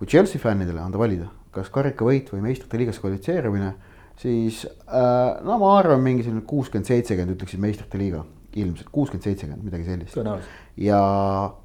kui 0.00 0.08
Chelsea 0.08 0.40
fännidele 0.40 0.80
anda 0.80 0.98
valida, 0.98 1.28
kas 1.52 1.68
karikavõit 1.72 2.30
või 2.32 2.44
meistrite 2.48 2.78
liigas 2.80 3.00
kvalifitseerumine, 3.02 3.74
siis 4.20 4.64
äh, 4.64 5.40
no 5.44 5.58
ma 5.60 5.74
arvan, 5.78 6.00
mingi 6.04 6.24
selline 6.24 6.44
kuuskümmend, 6.48 6.88
seitsekümmend 6.88 7.36
ütleksid 7.36 7.60
meistrite 7.60 8.00
liiga, 8.00 8.22
ilmselt 8.56 8.88
kuuskümmend, 8.92 9.26
seitsekümmend, 9.28 9.66
midagi 9.66 9.88
sellist. 9.88 10.16
ja 10.80 11.00
äh, 11.00 11.58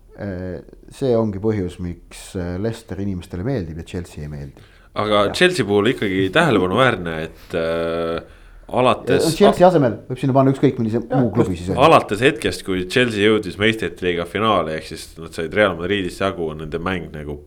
see 0.96 1.12
ongi 1.18 1.42
põhjus, 1.44 1.80
miks 1.84 2.32
äh, 2.40 2.56
Leicester 2.62 3.02
inimestele 3.04 3.44
meeldib 3.48 3.82
ja 3.82 3.90
Chelsea 3.90 4.24
ei 4.24 4.32
meeldi. 4.32 4.72
aga 4.96 5.28
ja. 5.28 5.36
Chelsea 5.36 5.68
puhul 5.68 5.92
ikkagi 5.92 6.30
tähelepanuväärne, 6.36 7.20
et 7.28 7.60
äh 7.60 8.42
alates. 8.72 9.28
Chelsea 9.38 9.68
asemel 9.68 10.00
võib 10.10 10.22
sinna 10.22 10.36
panna 10.36 10.54
ükskõik 10.54 10.80
millise 10.82 11.02
muu 11.06 11.30
klubi 11.36 11.58
siis. 11.58 11.72
alates 11.78 12.22
hetkest, 12.26 12.66
kui 12.66 12.86
Chelsea 12.90 13.26
jõudis 13.26 13.60
meistrite 13.62 14.06
liiga 14.06 14.26
finaali, 14.30 14.76
ehk 14.80 14.90
siis 14.90 15.08
nad 15.20 15.36
said 15.36 15.54
Real 15.56 15.76
Madridist 15.78 16.24
jagu, 16.24 16.50
on 16.54 16.64
nende 16.64 16.82
mäng 16.82 17.12
nagu. 17.14 17.38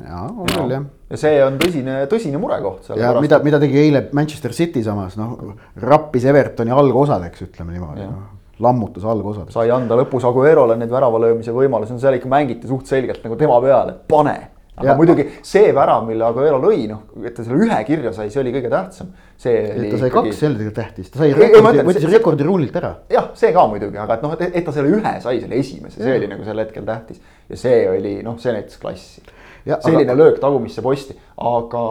ja, 0.00 0.22
on 0.24 0.48
küll 0.48 0.72
jah. 0.72 0.86
ja 1.12 1.20
see 1.20 1.42
on 1.44 1.60
tõsine, 1.60 1.98
tõsine 2.12 2.40
murekoht. 2.40 2.88
ja 2.94 3.10
pärast... 3.10 3.26
mida, 3.26 3.42
mida 3.44 3.60
tegi 3.62 3.82
eile 3.84 4.06
Manchester 4.16 4.56
City 4.56 4.84
samas, 4.86 5.18
noh 5.20 5.36
rappis 5.84 6.24
Evertoni 6.28 6.72
algosadeks, 6.72 7.46
ütleme 7.50 7.76
niimoodi 7.76 8.08
no 8.08 8.24
lammutas 8.62 9.04
algosad. 9.04 9.52
sai 9.52 9.70
anda 9.70 9.98
lõpus 9.98 10.24
Aguerole 10.28 10.76
need 10.80 10.92
värava 10.92 11.20
löömise 11.20 11.54
võimalusi, 11.54 11.96
no 11.96 12.02
seal 12.02 12.18
ikka 12.18 12.30
mängiti 12.32 12.68
suht 12.68 12.88
selgelt 12.88 13.24
nagu 13.24 13.36
tema 13.40 13.60
peale, 13.64 13.96
pane 14.08 14.36
aga 14.76 14.90
ja, 14.90 14.94
muidugi 14.98 15.24
see 15.46 15.70
värav, 15.76 16.04
mille 16.08 16.24
Aguero 16.26 16.58
lõi, 16.60 16.82
noh, 16.90 17.06
et 17.24 17.32
ta 17.36 17.44
selle 17.44 17.64
ühe 17.64 17.78
kirja 17.88 18.12
sai, 18.16 18.28
see 18.32 18.42
oli 18.42 18.52
kõige 18.54 18.70
tähtsam. 18.72 19.12
see 19.40 19.54
oli. 19.72 19.92
ta 19.92 20.00
sai 20.02 20.10
ikkagi... 20.10 20.32
kaks, 20.32 20.40
see 20.40 20.48
oli 20.50 20.58
tegelikult 20.58 20.78
tähtis, 20.80 21.12
ta 21.12 21.22
sai 21.22 21.30
rekordi, 21.36 21.84
võttis 21.88 22.08
rekordi 22.12 22.48
rullilt 22.48 22.76
ära. 22.80 22.92
jah, 23.12 23.30
see 23.40 23.54
ka 23.56 23.64
muidugi, 23.72 24.00
aga 24.02 24.18
et 24.18 24.26
noh, 24.26 24.36
et 24.46 24.66
ta 24.66 24.74
selle 24.76 24.92
ühe 24.98 25.14
sai, 25.24 25.40
selle 25.40 25.60
esimese, 25.62 26.02
see 26.02 26.12
ja. 26.12 26.18
oli 26.20 26.28
nagu 26.32 26.44
sel 26.44 26.60
hetkel 26.60 26.84
tähtis. 26.88 27.22
ja 27.48 27.60
see 27.62 27.80
oli 27.88 28.14
noh, 28.26 28.36
see 28.42 28.52
näitas 28.56 28.80
klassi. 28.82 29.24
Selline 29.66 30.12
aga... 30.12 30.16
löök 30.22 30.40
tagumisse 30.40 30.82
posti, 30.82 31.16
aga 31.42 31.84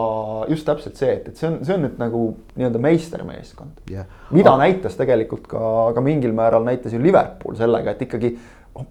just 0.50 0.66
täpselt 0.68 0.96
see, 0.96 1.12
et, 1.18 1.28
et 1.28 1.40
see 1.40 1.48
on, 1.50 1.58
see 1.66 1.76
on 1.76 1.84
nüüd 1.84 1.98
nagu 2.00 2.22
nii-öelda 2.56 2.80
meistermeeskond. 2.82 3.82
mida 4.30 4.52
aga... 4.52 4.58
näitas 4.64 4.96
tegelikult 4.98 5.46
ka, 5.50 5.62
ka 5.94 6.04
mingil 6.04 6.32
määral 6.36 6.64
näitas 6.66 6.94
ju 6.96 7.02
Liverpool 7.02 7.58
sellega, 7.58 7.92
et 7.92 8.06
ikkagi 8.08 8.32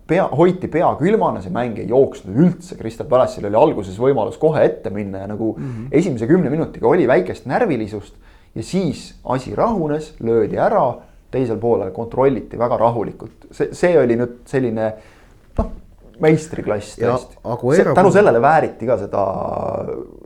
pea, 0.07 0.27
hoiti 0.37 0.69
pea 0.71 0.91
külmana, 0.99 1.41
see 1.43 1.53
mäng 1.53 1.79
ei 1.81 1.89
jooksnud 1.89 2.37
üldse, 2.45 2.77
Crystal 2.79 3.09
Palace'il 3.09 3.49
oli 3.49 3.59
alguses 3.59 3.97
võimalus 4.01 4.37
kohe 4.41 4.63
ette 4.65 4.93
minna 4.93 5.23
ja 5.23 5.31
nagu 5.33 5.55
mm 5.57 5.65
-hmm. 5.65 5.87
esimese 5.91 6.27
kümne 6.27 6.49
minutiga 6.49 6.87
oli 6.87 7.07
väikest 7.07 7.45
närvilisust. 7.45 8.13
ja 8.55 8.63
siis 8.63 9.15
asi 9.23 9.55
rahunes, 9.55 10.13
löödi 10.19 10.57
ära, 10.57 10.95
teisel 11.31 11.57
poolel 11.57 11.91
kontrolliti 11.91 12.57
väga 12.57 12.77
rahulikult, 12.77 13.49
see, 13.51 13.73
see 13.73 13.97
oli 13.99 14.15
nüüd 14.15 14.37
selline 14.45 14.93
meistriklass 16.21 16.95
tõesti. 16.99 17.37
tänu 17.41 17.95
puhul... 17.95 18.13
sellele 18.15 18.41
vääriti 18.41 18.87
ka 18.87 18.97
seda 19.01 19.25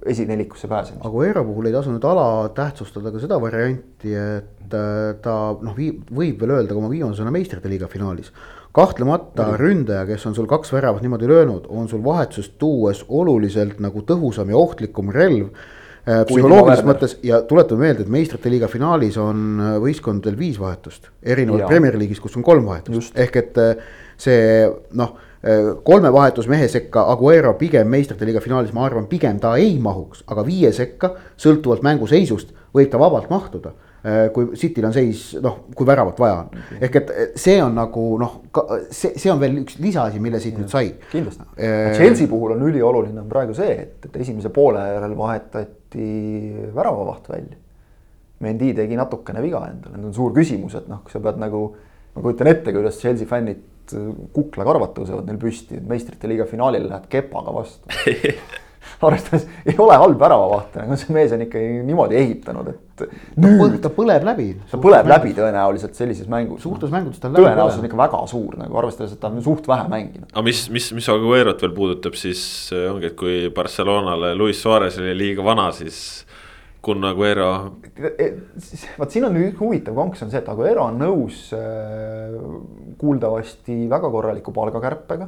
esinelikusse 0.05 0.69
pääsemist. 0.69 1.05
Aguero 1.05 1.43
puhul 1.47 1.69
ei 1.69 1.75
tasu 1.75 1.93
nüüd 1.93 2.05
alatähtsustada 2.05 3.13
ka 3.13 3.21
seda 3.23 3.39
varianti, 3.41 4.13
et 4.13 4.77
äh, 4.77 5.01
ta 5.23 5.35
noh, 5.61 5.75
võib 5.75 6.39
veel 6.41 6.55
öelda 6.59 6.73
ka 6.73 6.79
oma 6.81 6.91
viimasena 6.91 7.33
meistrite 7.33 7.71
liiga 7.71 7.89
finaalis 7.91 8.33
kahtlemata 8.75 9.47
mm. 9.47 9.57
ründaja, 9.57 10.05
kes 10.05 10.27
on 10.29 10.35
sul 10.37 10.47
kaks 10.49 10.71
väravat 10.75 11.01
niimoodi 11.01 11.27
löönud, 11.27 11.65
on 11.73 11.89
sul 11.89 12.03
vahetust 12.05 12.59
tuues 12.61 13.01
oluliselt 13.07 13.79
nagu 13.81 14.03
tõhusam 14.05 14.51
ja 14.53 14.59
ohtlikum 14.59 15.09
relv 15.13 15.47
äh, 15.49 16.21
psühholoogilises 16.29 16.85
mõttes 16.85 17.15
ja 17.25 17.41
tuletame 17.49 17.87
meelde, 17.87 18.05
et 18.05 18.13
meistrite 18.13 18.51
liiga 18.53 18.69
finaalis 18.69 19.17
on 19.21 19.47
äh, 19.57 19.79
võistkondadel 19.81 20.37
viis 20.37 20.61
vahetust, 20.61 21.09
erinevalt 21.23 21.65
Premier 21.71 21.97
League'is, 21.97 22.21
kus 22.21 22.37
on 22.37 22.45
kolm 22.45 22.69
vahetust, 22.69 23.17
ehk 23.17 23.41
et 23.41 23.59
see 24.19 24.69
noh, 24.99 25.17
kolme 25.87 26.09
vahetusmehe 26.11 26.67
sekka 26.67 27.05
Aguero 27.13 27.53
pigem 27.55 27.87
meistrite 27.87 28.27
liiga 28.27 28.41
finaalis, 28.43 28.73
ma 28.75 28.83
arvan, 28.85 29.05
pigem 29.07 29.37
ta 29.39 29.53
ei 29.55 29.77
mahuks, 29.79 30.25
aga 30.27 30.43
viie 30.43 30.73
sekka, 30.75 31.13
sõltuvalt 31.39 31.85
mänguseisust, 31.85 32.51
võib 32.75 32.89
ta 32.91 32.99
vabalt 32.99 33.29
mahtuda 33.31 33.71
Äh, 34.05 34.29
kui 34.31 34.45
Cityl 34.55 34.85
on 34.87 34.93
seis, 34.95 35.33
noh, 35.43 35.57
kui 35.75 35.83
väravat 35.87 36.19
vaja 36.21 36.35
on. 36.45 36.59
ehk 36.79 36.93
et 36.95 37.09
see 37.35 37.57
on 37.59 37.73
nagu 37.75 38.03
noh, 38.21 38.37
see, 38.95 39.11
see 39.19 39.27
on 39.27 39.41
veel 39.41 39.57
üks 39.59 39.75
lisaasi, 39.83 40.21
mille 40.23 40.39
siit 40.39 40.55
ja, 40.55 40.61
nüüd 40.61 40.71
sai. 40.71 40.93
kindlasti 41.11 41.43
äh,, 41.59 41.89
Chelsea 41.97 42.29
puhul 42.31 42.53
on 42.55 42.63
ülioluline 42.69 43.19
on 43.19 43.27
praegu 43.27 43.57
see, 43.57 43.73
et, 43.75 44.07
et 44.07 44.15
esimese 44.23 44.53
poole 44.55 44.85
järel 44.85 45.17
vahetati 45.19 46.07
väravavaht 46.77 47.27
välja. 47.33 47.59
Mendi 48.39 48.71
tegi 48.77 48.95
natukene 48.95 49.43
viga 49.43 49.65
endale, 49.67 49.99
nüüd 49.99 50.13
on 50.13 50.15
suur 50.15 50.31
küsimus, 50.37 50.79
et 50.79 50.87
noh, 50.87 51.03
kui 51.03 51.11
sa 51.11 51.19
pead 51.25 51.43
nagu, 51.43 51.65
ma 52.15 52.23
kujutan 52.23 52.53
ette, 52.53 52.71
kuidas 52.71 53.03
Chelsea 53.03 53.27
fännid 53.27 53.59
kuklakarvad 54.35 54.95
tõusevad 54.97 55.29
neil 55.29 55.39
püsti, 55.41 55.81
meistrite 55.87 56.31
liiga 56.31 56.47
finaalil 56.49 56.89
lähed 56.89 57.07
kepaga 57.11 57.53
vastu 57.55 57.89
arvestades 59.07 59.47
ei 59.65 59.75
ole 59.79 59.95
halb 59.99 60.19
väravavaht, 60.19 60.77
aga 60.83 60.97
see 60.99 61.13
mees 61.15 61.33
on 61.35 61.43
ikkagi 61.45 61.81
niimoodi 61.87 62.17
ehitanud, 62.19 62.71
et 62.71 63.03
nüüd. 63.39 63.77
ta 63.83 63.91
põleb 63.95 64.25
läbi. 64.27 64.47
ta 64.71 64.79
põleb 64.81 65.07
mängus. 65.07 65.13
läbi 65.13 65.33
tõenäoliselt 65.37 65.99
sellises 65.99 66.29
mängus. 66.31 66.63
suurtes 66.65 66.91
mängudes 66.93 67.21
ta 67.21 67.31
läbi. 67.31 67.45
tõenäosus 67.45 67.79
on 67.79 67.89
ikka 67.89 67.99
väga 67.99 68.21
suur 68.31 68.57
nagu 68.59 68.81
arvestades, 68.81 69.15
et 69.15 69.21
ta 69.21 69.31
on 69.31 69.43
suht 69.45 69.67
vähe 69.69 69.87
mänginud. 69.91 70.31
aga 70.31 70.45
mis, 70.45 70.65
mis, 70.73 70.91
mis 70.97 71.11
Aguero't 71.11 71.63
veel 71.63 71.75
puudutab, 71.75 72.17
siis 72.19 72.41
äh, 72.75 72.89
ongi, 72.91 73.11
et 73.11 73.17
kui 73.19 73.37
Barcelonale 73.55 74.33
Luis 74.39 74.61
Suarez 74.61 74.99
oli 74.99 75.15
liiga 75.17 75.45
vana, 75.45 75.69
siis. 75.75 76.25
Kun 76.81 77.03
Aguero. 77.03 77.49
E, 77.99 78.29
vot 78.97 79.11
siin 79.11 79.27
on 79.27 79.35
huvitav 79.59 79.97
konks 79.97 80.23
on 80.23 80.31
see, 80.31 80.39
et 80.39 80.49
Aguero 80.49 80.85
on 80.87 80.99
nõus 81.01 81.49
äh, 81.57 82.37
kuuldavasti 83.01 83.81
väga 83.91 84.11
korraliku 84.13 84.53
palgakärpega 84.55 85.27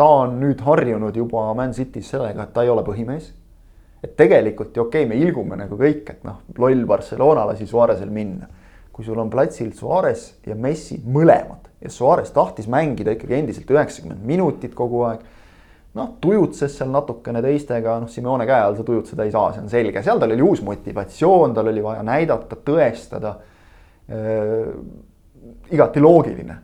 ta 0.00 0.06
on 0.22 0.38
nüüd 0.40 0.62
harjunud 0.64 1.16
juba 1.16 1.50
Man 1.56 1.74
City's 1.76 2.08
sellega, 2.14 2.46
et 2.46 2.54
ta 2.56 2.64
ei 2.64 2.72
ole 2.72 2.84
põhimees. 2.86 3.34
et 4.00 4.14
tegelikult 4.16 4.72
ju 4.76 4.86
okei 4.86 5.04
okay,, 5.04 5.08
me 5.10 5.18
ilgume 5.20 5.58
nagu 5.60 5.76
kõik, 5.76 6.06
et 6.08 6.22
noh, 6.24 6.38
loll 6.56 6.86
Barcelona 6.88 7.42
lasi 7.50 7.66
Suarezil 7.68 8.08
minna. 8.08 8.48
kui 8.92 9.04
sul 9.04 9.18
on 9.20 9.30
platsil 9.30 9.72
Suarez 9.76 10.22
ja 10.46 10.54
Messi 10.54 10.96
mõlemad 11.04 11.68
ja 11.80 11.90
Suarez 11.92 12.32
tahtis 12.32 12.66
mängida 12.68 13.12
ikkagi 13.12 13.36
endiselt 13.36 13.70
üheksakümmend 13.70 14.24
minutit 14.24 14.74
kogu 14.74 15.04
aeg. 15.08 15.20
Noh, 15.98 16.14
tujutses 16.22 16.76
seal 16.78 16.90
natukene 16.92 17.42
teistega, 17.44 17.98
noh, 18.02 18.10
Simeone 18.10 18.46
käe 18.48 18.62
all 18.62 18.78
sa 18.78 18.86
tujutseda 18.86 19.26
ei 19.26 19.34
saa, 19.34 19.52
see 19.54 19.64
on 19.64 19.70
selge, 19.72 20.02
seal 20.06 20.22
tal 20.22 20.34
oli 20.34 20.46
uus 20.46 20.62
motivatsioon, 20.66 21.54
tal 21.56 21.70
oli 21.72 21.82
vaja 21.84 22.04
näidata, 22.06 22.58
tõestada. 22.66 23.36
Äh,. 24.10 24.74
igati 25.70 26.00
loogiline, 26.02 26.56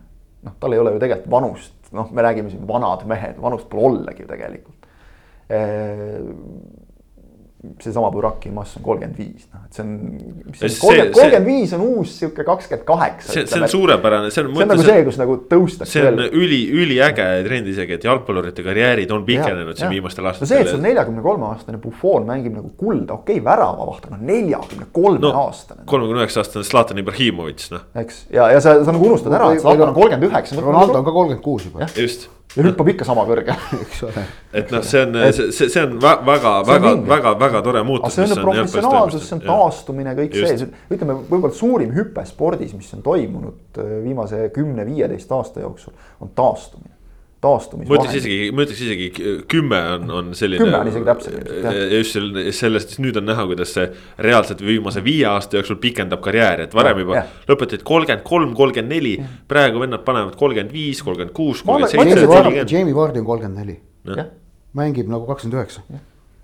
noh, 0.43 0.55
tal 0.59 0.75
ei 0.75 0.79
ole 0.79 0.91
ju 0.93 0.99
tegelikult 1.01 1.31
vanust 1.31 1.77
noh, 1.95 2.11
me 2.11 2.21
räägime 2.21 2.51
siin 2.51 2.67
vanad 2.67 3.05
mehed, 3.07 3.37
vanust 3.41 3.69
pole 3.71 3.87
ollagi 3.87 4.25
ju 4.25 4.27
tegelikult 4.27 4.87
seesama 7.81 8.11
Buraki 8.13 8.51
mass 8.53 8.77
on 8.77 8.83
kolmkümmend 8.85 9.17
viis, 9.17 9.47
noh, 9.49 9.63
et 9.65 9.73
see 9.73 9.81
on. 9.81 11.07
kolmkümmend 11.15 11.47
viis 11.47 11.71
on 11.73 11.81
uus 11.87 12.11
sihuke 12.19 12.45
kakskümmend 12.45 12.85
kaheksa. 12.85 13.31
see, 13.33 13.45
see 13.49 13.61
on 13.65 13.71
suurepärane, 13.71 14.29
see 14.33 14.43
on. 14.43 14.51
see 14.53 14.67
on 14.67 14.71
nagu 14.71 14.85
see, 14.85 15.05
kus 15.07 15.17
nagu 15.17 15.37
tõustakse. 15.49 15.89
see 15.95 16.03
on 16.05 16.19
veel. 16.21 16.29
üli, 16.37 16.59
üliäge 16.83 17.25
trend 17.47 17.71
isegi, 17.73 17.97
et 17.97 18.05
jalgpallurite 18.05 18.65
karjäärid 18.65 19.13
on 19.15 19.25
pikenenud 19.25 19.79
siin 19.79 19.89
viimastel 19.95 20.29
aastatel. 20.29 20.45
no 20.45 20.51
see, 20.53 20.61
et 20.67 20.71
sul 20.75 20.85
neljakümne 20.85 21.25
kolme 21.25 21.49
aastane 21.49 21.81
Buffon 21.81 22.29
mängib 22.29 22.53
nagu 22.59 22.71
kulda, 22.77 23.17
okei 23.17 23.39
okay,, 23.39 23.45
väravavaht, 23.49 24.05
aga 24.05 24.19
noh, 24.19 24.23
neljakümne 24.29 24.89
kolme 24.93 25.33
aastane. 25.41 25.89
kolmekümne 25.89 26.21
üheksa 26.21 26.45
aastane 26.45 26.69
Zlatan 26.69 27.01
Ibrahimovitš, 27.01 27.73
noh. 27.73 27.89
eks, 28.05 28.27
ja, 28.37 28.51
ja 28.53 28.61
sa, 28.61 28.77
sa 28.85 28.93
nagu 28.93 29.09
unustad 29.09 29.33
ära, 29.33 29.49
et 29.57 29.65
Zlatan 29.65 29.89
on 29.89 29.97
kolmkümmend 29.97 30.29
üheksa. 30.29 30.61
Ronaldo 30.61 31.01
on 31.01 31.09
ka 31.09 31.15
kolmkümmend 31.15 31.45
kuus 31.45 31.65
juba. 31.71 31.89
just 31.97 32.29
ja 32.57 32.65
hüppab 32.65 32.91
ikka 32.93 33.07
sama 33.07 33.23
kõrge 33.29 33.55
eks 33.83 34.03
ole. 34.07 34.25
et 34.61 34.73
noh, 34.73 34.83
see 34.85 35.05
on, 35.05 35.15
see, 35.37 35.69
see 35.69 35.83
on 35.85 35.95
väga, 36.01 36.53
väga, 36.67 36.93
väga, 37.13 37.33
väga 37.39 37.63
tore 37.65 37.85
muutus. 37.87 38.17
see 38.17 38.27
on 38.27 38.43
professionaalsus, 38.43 39.29
see 39.29 39.37
on 39.37 39.45
taastumine, 39.45 40.17
kõik 40.17 40.37
Just. 40.41 40.65
see, 40.65 40.83
ütleme 40.97 41.19
võib-olla 41.29 41.55
suurim 41.55 41.95
hüpe 41.95 42.25
spordis, 42.27 42.75
mis 42.77 42.91
on 42.97 43.05
toimunud 43.05 43.81
äh, 43.81 43.97
viimase 44.05 44.47
kümne-viieteist 44.55 45.33
aasta 45.37 45.65
jooksul, 45.65 45.95
on 46.23 46.33
taastumine 46.37 46.96
taastumisvahend. 47.43 47.91
ma 47.91 47.99
ütleks 48.01 48.19
isegi, 48.19 48.49
ma 48.51 48.65
ütleks 48.65 48.81
isegi 48.85 49.09
kümme 49.51 49.81
on, 49.97 50.09
on 50.19 50.31
selline. 50.37 50.63
kümme 50.63 50.79
on 50.79 50.91
isegi 50.91 51.07
täpselt. 51.07 51.51
just 51.93 52.17
sellest, 52.59 52.97
nüüd 53.03 53.19
on 53.21 53.27
näha, 53.29 53.45
kuidas 53.51 53.75
see 53.77 53.87
reaalselt 54.27 54.63
viimase 54.65 55.03
viie 55.05 55.27
aasta 55.29 55.59
jooksul 55.59 55.79
pikendab 55.83 56.23
karjääri, 56.25 56.67
et 56.67 56.75
varem 56.77 57.03
juba 57.05 57.19
yeah. 57.19 57.37
lõpetati 57.49 57.85
kolmkümmend 57.87 58.25
kolm, 58.27 58.57
kolmkümmend 58.57 58.95
neli. 58.95 59.15
praegu 59.47 59.85
vennad 59.85 60.05
panevad 60.07 60.35
kolmkümmend 60.39 60.73
viis, 60.73 61.03
kolmkümmend 61.05 61.35
kuus, 61.37 61.63
kolmkümmend 61.67 62.25
seitse. 62.25 62.75
Jamie 62.75 62.95
Vardi 62.95 63.23
on 63.23 63.31
kolmkümmend 63.31 63.65
neli 63.65 63.79
mängib 64.77 65.09
nagu 65.11 65.27
kakskümmend 65.29 65.61
üheksa 65.61 65.83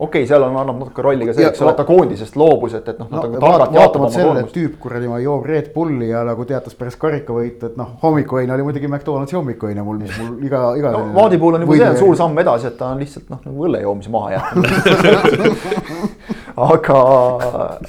okei 0.04 0.24
okay,, 0.24 0.30
seal 0.30 0.46
on, 0.46 0.56
annab 0.62 0.80
natuke 0.82 1.06
rolli 1.06 1.28
ka 1.30 1.36
see, 1.38 1.48
eks 1.48 1.64
ole, 1.64 1.74
et 1.74 1.80
ta 1.82 1.86
koondisest 1.88 2.38
loobus, 2.40 2.76
et, 2.80 2.88
et 2.94 3.02
noh, 3.02 3.10
no 3.10 3.22
ta 3.24 3.32
nagu 3.32 3.42
targalt 3.44 3.76
vaatamata 3.78 4.02
oma 4.02 4.28
koormust. 4.28 4.56
tüüp 4.58 4.78
kuradi 4.84 5.12
ma 5.12 5.20
joob 5.24 5.48
Red 5.50 5.72
Bulli 5.76 6.10
ja 6.12 6.24
nagu 6.28 6.48
teatas 6.50 6.78
pärast 6.80 7.00
karikavõitu, 7.02 7.72
et 7.72 7.80
noh, 7.80 7.96
hommikuõine 8.04 8.56
oli 8.58 8.68
muidugi 8.68 8.92
McDonaldsi 8.92 9.40
hommikuõine 9.40 9.86
mul, 9.88 10.02
mis 10.04 10.14
mul 10.22 10.44
iga, 10.48 10.66
iga. 10.80 10.94
no 10.98 11.06
Vaadi 11.18 11.42
puhul 11.42 11.60
on 11.60 11.68
juba 11.68 11.80
see 11.80 11.92
on 11.94 12.02
suur 12.06 12.20
samm 12.20 12.44
edasi, 12.44 12.70
et 12.72 12.78
ta 12.80 12.92
on 12.94 13.04
lihtsalt 13.04 13.32
noh, 13.34 13.42
nagu 13.48 13.70
õlle 13.70 13.84
joomise 13.86 14.14
maha 14.14 14.38
jätnud 14.38 14.68
aga, 16.56 17.00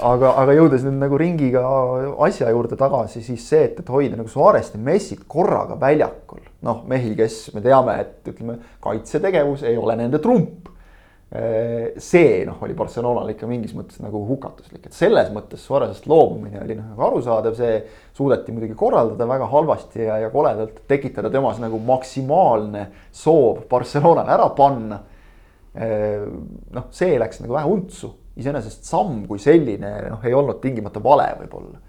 aga, 0.00 0.30
aga 0.40 0.56
jõudes 0.56 0.84
nüüd 0.86 0.96
nagu 1.02 1.18
ringiga 1.20 1.62
asja 2.24 2.50
juurde 2.52 2.78
tagasi, 2.80 3.22
siis 3.24 3.44
see, 3.44 3.64
et, 3.68 3.80
et 3.80 3.90
hoida 3.92 4.18
nagu 4.18 4.30
Suarest 4.30 4.76
ja 4.76 4.82
Messit 4.82 5.24
korraga 5.28 5.76
väljakul. 5.80 6.42
noh, 6.64 6.80
mehi, 6.88 7.12
kes 7.18 7.50
me 7.54 7.60
teame, 7.64 7.98
et 8.00 8.30
ütleme, 8.32 8.56
kaitsetegevus 8.84 9.66
ei 9.68 9.76
ole 9.76 9.98
nende 10.00 10.20
trump. 10.24 10.70
See 11.34 12.44
noh, 12.46 12.60
oli 12.62 12.76
Barcelonal 12.78 13.32
ikka 13.32 13.48
mingis 13.50 13.72
mõttes 13.74 13.98
nagu 13.98 14.20
hukatuslik, 14.28 14.84
et 14.86 14.94
selles 14.94 15.32
mõttes 15.34 15.64
Suaresest 15.66 16.06
loobumine 16.06 16.60
oli 16.62 16.76
noh 16.78 16.92
nagu 16.92 17.08
arusaadav, 17.08 17.56
see 17.58 17.80
suudeti 18.14 18.54
muidugi 18.54 18.76
korraldada 18.78 19.26
väga 19.26 19.48
halvasti 19.50 20.06
ja, 20.06 20.20
ja 20.22 20.28
koledalt, 20.30 20.84
tekitada 20.86 21.32
temas 21.34 21.58
nagu 21.58 21.80
maksimaalne 21.82 22.86
soov 23.10 23.64
Barcelonale 23.70 24.30
ära 24.36 24.46
panna 24.54 25.00
noh, 25.74 26.86
see 26.94 27.18
läks 27.18 27.40
nagu 27.42 27.56
vähe 27.56 27.70
untsu, 27.70 28.12
iseenesest 28.38 28.86
samm 28.86 29.24
kui 29.26 29.42
selline 29.42 29.90
noh, 30.12 30.22
ei 30.26 30.34
olnud 30.36 30.60
tingimata 30.62 31.02
vale 31.02 31.26
võib-olla. 31.40 31.80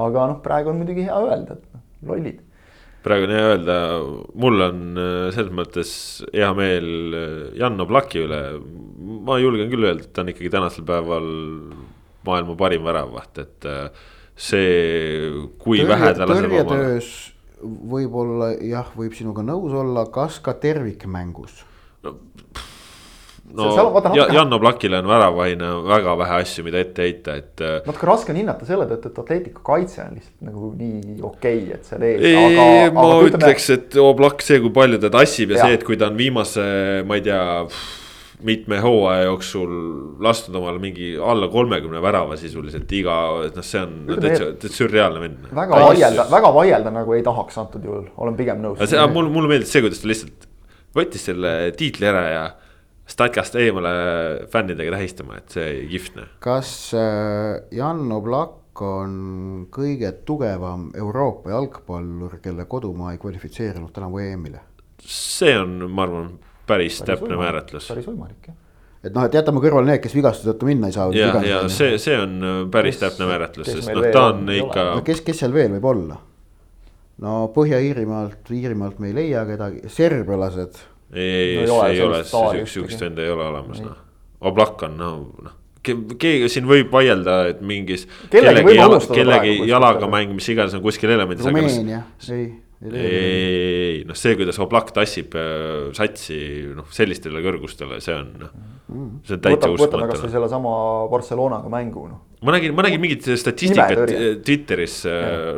aga 0.00 0.26
noh, 0.32 0.40
praegu 0.42 0.72
on 0.72 0.80
muidugi 0.80 1.04
hea 1.06 1.20
öelda, 1.20 1.58
et 1.58 1.76
noh, 1.76 1.84
lollid. 2.08 2.40
Praegu 3.04 3.28
on 3.28 3.34
hea 3.34 3.48
öelda, 3.52 3.76
mul 4.40 4.64
on 4.64 4.80
äh, 5.00 5.26
selles 5.34 5.52
mõttes 5.54 5.90
hea 6.32 6.48
meel 6.56 6.88
äh, 7.18 7.34
Jan 7.60 7.80
Oblaki 7.84 8.24
üle. 8.24 8.40
ma 9.24 9.38
julgen 9.40 9.70
küll 9.72 9.88
öelda, 9.88 10.06
et 10.06 10.14
ta 10.16 10.24
on 10.24 10.32
ikkagi 10.32 10.52
tänasel 10.52 10.86
päeval 10.88 11.28
maailma 12.24 12.56
parim 12.56 12.86
väravaht, 12.86 13.42
et 13.44 13.68
äh, 13.68 14.08
see, 14.34 15.30
kui 15.60 15.82
Tõrje, 15.82 15.90
vähe 15.92 16.14
ta 16.16 16.28
laseb 16.30 16.56
omale. 16.62 16.96
võib-olla 17.94 18.50
jah, 18.64 18.90
võib 18.96 19.16
sinuga 19.16 19.44
nõus 19.44 19.76
olla, 19.76 20.08
kas 20.12 20.40
ka 20.44 20.56
tervikmängus 20.60 21.62
no, 23.52 23.68
on- 23.68 23.92
vaata, 23.94 24.12
Ja, 24.14 24.24
natuke- 24.24 24.34
Jan 24.34 24.52
Oblakile 24.52 24.98
on 24.98 25.08
väravahina 25.08 25.72
väga 25.88 26.16
vähe 26.18 26.38
asju, 26.42 26.64
mida 26.64 26.78
ette 26.80 27.02
heita, 27.02 27.36
et. 27.36 27.60
äh, 27.60 27.80
natuke 27.86 28.06
raske 28.06 28.32
on 28.32 28.40
hinnata 28.40 28.68
selle 28.68 28.86
tõttu, 28.90 29.10
et 29.12 29.18
Atletico 29.24 29.64
kaitse 29.66 30.02
on 30.04 30.14
lihtsalt 30.18 30.46
nagu 30.48 30.70
nii 30.78 31.18
okei 31.22 31.58
okay,, 31.64 31.74
et 31.74 31.90
seal 31.90 32.06
ees. 32.08 32.24
ei, 32.30 32.90
ma 32.94 33.10
ütleks, 33.26 33.68
et 33.74 33.98
Oblak, 34.00 34.42
see, 34.42 34.60
kui 34.64 34.72
palju 34.74 35.02
ta 35.02 35.12
tassib 35.14 35.52
ja, 35.54 35.60
ja 35.60 35.68
see, 35.68 35.80
et 35.80 35.84
kui 35.84 36.00
ta 36.00 36.08
on 36.12 36.16
viimase, 36.18 36.64
ma 37.06 37.20
ei 37.20 37.26
tea 37.26 37.42
mitme 38.44 38.80
hooaja 38.82 39.28
jooksul 39.28 39.70
lastud 40.22 40.56
omale 40.58 40.80
mingi 40.82 41.14
alla 41.16 41.46
kolmekümne 41.48 42.00
värava 42.02 42.36
sisuliselt 42.36 42.90
iga, 42.92 43.14
et 43.46 43.54
noh, 43.56 43.64
see 43.64 43.80
on 43.80 43.94
no, 44.02 44.16
Ütleme, 44.16 44.32
täitsa, 44.34 44.48
täitsa 44.60 44.80
sürreaalne 44.82 45.22
vend. 45.22 45.46
väga 45.54 45.78
vaielda, 45.86 46.26
väga 46.32 46.50
vaielda 46.56 46.92
nagu 46.92 47.14
ei 47.16 47.22
tahaks 47.24 47.60
antud 47.62 47.86
juhul, 47.86 48.10
olen 48.16 48.36
pigem 48.36 48.60
nõus. 48.64 48.82
aga 48.84 49.06
mulle, 49.12 49.32
mulle 49.32 49.52
meeldis 49.54 49.72
see, 49.72 49.84
kuidas 49.84 50.02
ta 50.02 50.10
lihtsalt 50.10 50.48
võttis 50.94 51.24
selle 51.30 51.54
tiitli 51.78 52.10
ära 52.10 52.24
ja 52.28 52.44
statkast 53.06 53.56
eemale 53.60 53.94
fännidega 54.52 54.96
tähistama, 54.96 55.38
et 55.40 55.54
see 55.54 55.64
oli 55.64 55.86
kihvt 55.92 56.18
noh. 56.18 56.28
kas 56.44 56.70
äh, 56.96 57.64
Jan 57.74 58.06
Oblak 58.12 58.82
on 58.82 59.66
kõige 59.74 60.10
tugevam 60.26 60.88
Euroopa 60.98 61.52
jalgpallur, 61.52 62.38
kelle 62.42 62.66
kodumaa 62.70 63.12
ei 63.14 63.20
kvalifitseerunud 63.22 63.92
tänavu 63.94 64.22
EM-ile? 64.24 64.64
see 65.04 65.52
on, 65.58 65.78
ma 65.90 66.06
arvan, 66.06 66.28
päris, 66.66 67.00
päris 67.00 67.00
täpne 67.04 67.34
võimalik, 67.34 67.44
määratlus. 67.44 67.88
päris 67.92 68.08
võimalik 68.08 68.48
jah. 68.48 68.56
et 69.04 69.12
noh, 69.14 69.26
et 69.28 69.36
jätame 69.36 69.60
kõrvale 69.62 69.92
need, 69.92 70.02
kes 70.04 70.16
vigastuse 70.16 70.52
tõttu 70.52 70.70
minna 70.70 70.88
ei 70.88 70.96
saa. 70.96 71.10
ja, 71.16 71.32
ja 71.44 71.64
see, 71.68 71.98
see 72.02 72.16
on 72.18 72.38
päris 72.72 72.96
Kes- 72.96 73.04
täpne 73.04 73.28
määratlus, 73.28 73.68
kes 73.68 73.82
sest 73.82 73.92
noh, 73.92 74.08
ta 74.14 74.30
on, 74.32 74.48
ikka. 74.54 74.86
no 74.96 75.04
kes, 75.06 75.20
kes 75.26 75.44
seal 75.44 75.52
veel 75.54 75.76
võib 75.76 75.92
olla? 75.92 76.18
no 77.22 77.36
Põhja-Iirimaalt, 77.54 78.50
Iirimaalt 78.50 78.98
me 78.98 79.12
ei 79.12 79.18
leia 79.20 79.44
kedagi, 79.46 79.84
serbialased. 79.92 80.80
Ei, 81.12 81.58
ei, 81.60 81.68
ei 81.90 82.00
ole 82.02 82.22
sihukest, 82.24 83.00
venda 83.00 83.22
ei 83.22 83.30
ole 83.34 83.46
olemas, 83.50 83.84
noh. 83.84 84.00
Oblak 84.44 84.82
on, 84.88 84.98
no, 85.00 85.12
noh. 85.44 85.54
keegi 85.84 86.50
siin 86.52 86.66
võib 86.68 86.92
vaielda, 86.92 87.38
et 87.52 87.62
mingis. 87.64 88.06
Kellegi 88.32 88.76
jala, 88.76 89.00
kellegi 89.08 89.56
jalaga 89.68 90.04
aga- 90.04 90.12
mäng, 90.12 90.34
mis 90.36 90.48
iganes 90.52 90.76
on 90.76 90.84
kuskil 90.84 91.14
elemendis. 91.14 91.46
Rumeenia, 91.48 92.02
ei, 92.28 92.42
ei 92.42 92.52
ei, 92.92 94.02
noh, 94.04 94.16
see, 94.18 94.34
kuidas 94.36 94.58
Oblak 94.62 94.90
tassib 94.96 95.34
äh, 95.38 95.90
satsi, 95.96 96.36
noh, 96.76 96.88
sellistele 96.92 97.40
kõrgustele, 97.44 98.00
see 98.04 98.16
on, 98.16 98.30
noh. 98.42 98.52
see 99.24 99.38
on 99.38 99.42
täitsa 99.44 99.70
võtame, 99.70 99.80
võtame 99.80 100.08
kasvõi 100.10 100.18
uskumatu. 100.18 100.34
sellesama 100.34 100.74
Barcelonaga 101.12 101.72
mängu 101.72 102.04
noh. 102.10 102.20
ma 102.44 102.56
nägin, 102.56 102.74
ma 102.76 102.84
nägin 102.84 103.02
mingit 103.02 103.24
statistikat 103.40 103.94
Nimetõrje. 103.94 104.30
Twitteris, 104.44 104.98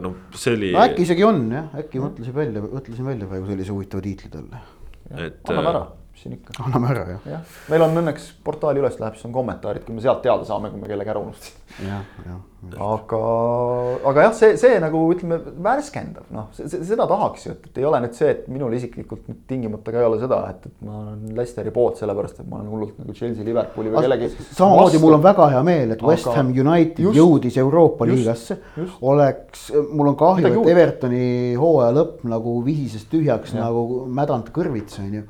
noh, 0.05 0.19
see 0.39 0.55
oli. 0.55 0.73
no 0.77 0.85
äkki 0.85 1.07
isegi 1.09 1.27
on 1.27 1.43
jah, 1.57 1.69
äkki 1.83 2.03
mõtlesin 2.05 2.37
välja, 2.37 2.63
mõtlesin 2.63 3.11
välja 3.11 3.31
praegu 3.33 3.51
sellise 3.51 3.75
huvitava 3.75 4.07
tiitli 4.07 4.31
talle. 4.33 4.63
Et. 5.11 5.51
anname 5.51 5.69
ära, 5.69 5.87
mis 6.17 6.25
siin 6.25 6.37
ikka. 6.39 6.57
anname 6.65 6.89
ära 6.95 7.05
jah, 7.11 7.25
jah, 7.37 7.57
meil 7.69 7.83
on 7.85 8.01
õnneks 8.01 8.31
portaali 8.45 8.81
üles 8.81 8.97
läheb, 9.01 9.17
siis 9.19 9.29
on 9.29 9.35
kommentaarid, 9.37 9.85
kui 9.85 9.95
me 9.97 10.01
sealt 10.05 10.23
teada 10.25 10.47
saame, 10.49 10.71
kui 10.73 10.81
me 10.81 10.89
kellegi 10.89 11.13
ära 11.13 11.21
unustasime. 11.21 11.91
jah, 11.91 12.07
jah. 12.25 12.39
aga, 12.81 13.21
aga 14.11 14.25
jah, 14.27 14.33
see, 14.39 14.57
see 14.61 14.79
nagu 14.83 15.03
ütleme 15.13 15.39
värskendab, 15.67 16.31
noh, 16.35 16.49
seda 16.57 17.07
tahaks 17.11 17.47
ju, 17.47 17.53
et, 17.53 17.69
et 17.69 17.81
ei 17.83 17.87
ole 17.87 18.01
nüüd 18.07 18.17
see, 18.17 18.31
et 18.33 18.49
minul 18.51 18.73
isiklikult 18.79 19.29
nüüd 19.29 19.43
tingimata 19.51 19.93
ka 19.95 20.01
ei 20.01 20.09
ole 20.09 20.19
seda, 20.23 20.41
et, 20.55 20.67
et 20.71 20.87
ma 20.89 21.03
olen 21.03 21.37
Leicesteri 21.37 21.75
poolt, 21.77 22.01
sellepärast 22.01 22.41
et 22.43 22.49
ma 22.49 22.63
olen 22.63 22.73
hullult 22.73 22.99
nagu 23.03 23.15
Chelsea, 23.15 23.45
Liverpooli 23.47 23.93
või 23.93 24.07
kellegi. 24.07 24.33
samamoodi 24.57 25.03
mul 25.05 25.19
on 25.19 25.25
väga 25.29 25.51
hea 25.53 25.63
meel, 25.69 25.95
et 25.99 26.03
West 26.07 26.31
Aga- 26.31 26.41
Ham 26.41 26.53
United 26.57 27.05
just- 27.05 27.21
jõudis 27.21 27.61
Euroopa 27.61 28.09
just- 28.09 28.23
liigasse. 28.25 28.59
oleks, 29.13 29.69
mul 29.93 30.15
on 30.15 30.17
kahju, 30.17 30.55
et. 30.65 30.71
Evertoni 30.77 31.55
hooaja 31.61 31.93
lõpp 32.01 32.25
nagu 32.25 32.57
vihises 32.65 33.05
tühjaks 33.13 33.53
Jah. 33.53 33.67
nagu 33.69 34.07
mädanud 34.09 34.49
kõrvits 34.57 34.99
on 35.05 35.13
ju. 35.21 35.27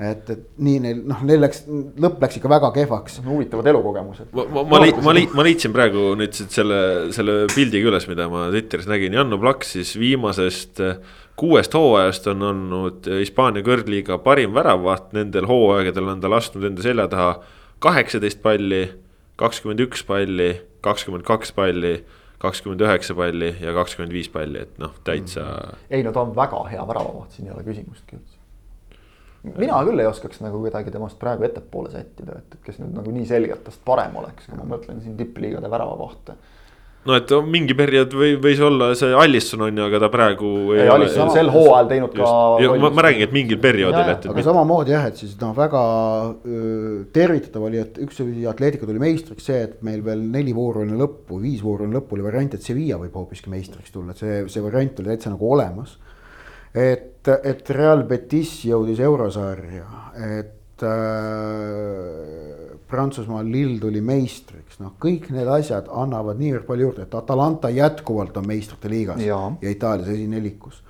Et, 0.00 0.30
et 0.32 0.42
nii 0.64 0.80
neil 0.84 1.00
noh, 1.08 1.20
neil 1.28 1.42
läks, 1.44 1.62
lõpp 2.00 2.22
läks 2.24 2.38
ikka 2.40 2.50
väga 2.52 2.70
kehvaks. 2.74 3.20
huvitavad 3.26 3.70
elukogemused. 3.72 4.30
ma, 4.36 4.46
ma, 4.48 4.64
ma, 4.64 4.82
ma, 5.04 5.14
li, 5.16 5.26
ma 5.36 5.46
leidsin 5.46 5.74
praegu 5.76 6.14
nüüd 6.18 6.36
selle, 6.40 6.80
selle 7.16 7.44
pildiga 7.54 7.90
üles, 7.92 8.08
mida 8.10 8.28
ma 8.32 8.48
Twitteris 8.52 8.88
nägin, 8.90 9.16
Jan 9.18 9.36
Oblak 9.36 9.66
siis 9.68 9.92
viimasest 10.00 10.82
eh, 10.84 11.00
kuuest 11.40 11.74
hooajast 11.76 12.28
on 12.32 12.48
olnud 12.50 13.10
Hispaania 13.20 13.64
kõrgliiga 13.66 14.20
parim 14.24 14.56
väravaht, 14.56 15.12
nendel 15.16 15.48
hooaegadel 15.50 16.14
on 16.14 16.24
ta 16.24 16.32
lasknud 16.32 16.66
enda 16.70 16.84
selja 16.84 17.08
taha 17.12 17.34
kaheksateist 17.80 18.42
palli, 18.44 18.82
kakskümmend 19.40 19.80
üks 19.86 20.02
palli, 20.06 20.50
kakskümmend 20.84 21.24
kaks 21.28 21.54
palli, 21.56 21.94
kakskümmend 22.40 22.84
üheksa 22.84 23.16
palli 23.16 23.54
ja 23.60 23.72
kakskümmend 23.76 24.12
viis 24.16 24.28
palli, 24.32 24.64
et 24.66 24.76
noh, 24.80 24.92
täitsa 25.04 25.46
mm. 25.46 25.86
ei 25.96 26.04
no 26.04 26.12
ta 26.16 26.24
on 26.24 26.34
väga 26.36 26.60
hea 26.72 26.84
väravavaht, 26.88 27.32
siin 27.36 27.48
ei 27.48 27.56
ole 27.56 27.64
küsimustki 27.66 28.18
üldse. 28.18 28.39
Mina 29.42 29.80
küll 29.86 30.02
ei 30.02 30.08
oskaks 30.08 30.42
nagu 30.44 30.60
kedagi 30.66 30.92
temast 30.92 31.18
praegu 31.20 31.46
ettepoole 31.48 31.92
sättida, 31.92 32.40
et, 32.42 32.60
kes 32.64 32.80
nüüd 32.82 32.94
nagu 32.98 33.12
nii 33.14 33.26
selgelt 33.28 33.64
tast 33.66 33.82
parem 33.86 34.16
oleks, 34.20 34.48
kui 34.48 34.58
ma 34.58 34.68
mõtlen 34.76 35.00
siin 35.04 35.16
tippliigade 35.16 35.70
väravavahte. 35.72 36.34
no 37.08 37.14
et 37.16 37.30
mingi 37.48 37.72
periood 37.72 38.12
või 38.12 38.34
võis 38.44 38.60
olla 38.60 38.90
see 39.00 39.14
Alisson 39.16 39.64
on 39.64 39.80
ju, 39.80 39.86
aga 39.86 40.02
ta 40.02 40.10
praegu. 40.12 40.50
ei, 40.76 40.90
Alisson 40.92 41.24
on 41.24 41.32
sel 41.32 41.48
hooajal 41.54 41.88
teinud 41.88 42.18
ka. 42.18 42.34
ma, 42.82 42.90
ma 42.98 43.06
räägingi, 43.06 43.30
et 43.30 43.32
mingil 43.38 43.62
perioodil, 43.62 44.12
aga 44.34 44.44
samamoodi 44.50 44.92
jah, 44.92 45.08
et 45.08 45.24
siis 45.24 45.32
noh, 45.40 45.56
väga 45.56 45.86
öö, 46.44 46.92
tervitatav 47.16 47.64
oli, 47.70 47.80
et 47.80 47.96
üks 48.04 48.20
oli 48.26 48.44
Atletico 48.50 48.90
tuli 48.90 49.00
meistriks, 49.00 49.48
see, 49.48 49.64
et 49.70 49.80
meil 49.86 50.04
veel 50.04 50.28
neli 50.36 50.52
vooru 50.52 50.84
enne 50.84 51.00
lõppu, 51.00 51.40
viis 51.40 51.64
vooru 51.64 51.88
enne 51.88 51.96
lõppu 51.96 52.18
oli 52.18 52.28
variant, 52.28 52.60
et 52.60 52.68
Sevilla 52.68 53.00
võib 53.00 53.16
hoopiski 53.22 53.56
meistriks 53.56 53.96
tulla, 53.96 54.12
et 54.12 54.20
see, 54.20 54.44
see 54.52 54.68
variant 54.68 55.00
oli 55.00 55.14
täitsa 55.14 55.32
nagu 55.32 55.48
olemas. 55.56 55.96
Et, 56.74 57.28
et 57.28 57.70
Real 57.76 58.04
Betis 58.08 58.64
jõudis 58.68 59.00
eurosarja, 59.04 59.86
et 60.38 60.84
äh, 60.86 62.76
Prantsusmaal 62.90 63.46
Lill 63.50 63.78
tuli 63.82 64.00
meistriks, 64.02 64.80
noh, 64.82 64.94
kõik 65.00 65.30
need 65.34 65.48
asjad 65.50 65.90
annavad 65.90 66.38
niivõrd 66.40 66.66
palju 66.68 66.88
juurde, 66.88 67.08
et 67.08 67.18
Atalanta 67.18 67.70
jätkuvalt 67.74 68.38
on 68.40 68.48
meistrite 68.50 68.90
liigas 68.90 69.20
ja, 69.22 69.40
ja 69.62 69.74
Itaalias 69.74 70.08
esinelikus 70.14 70.82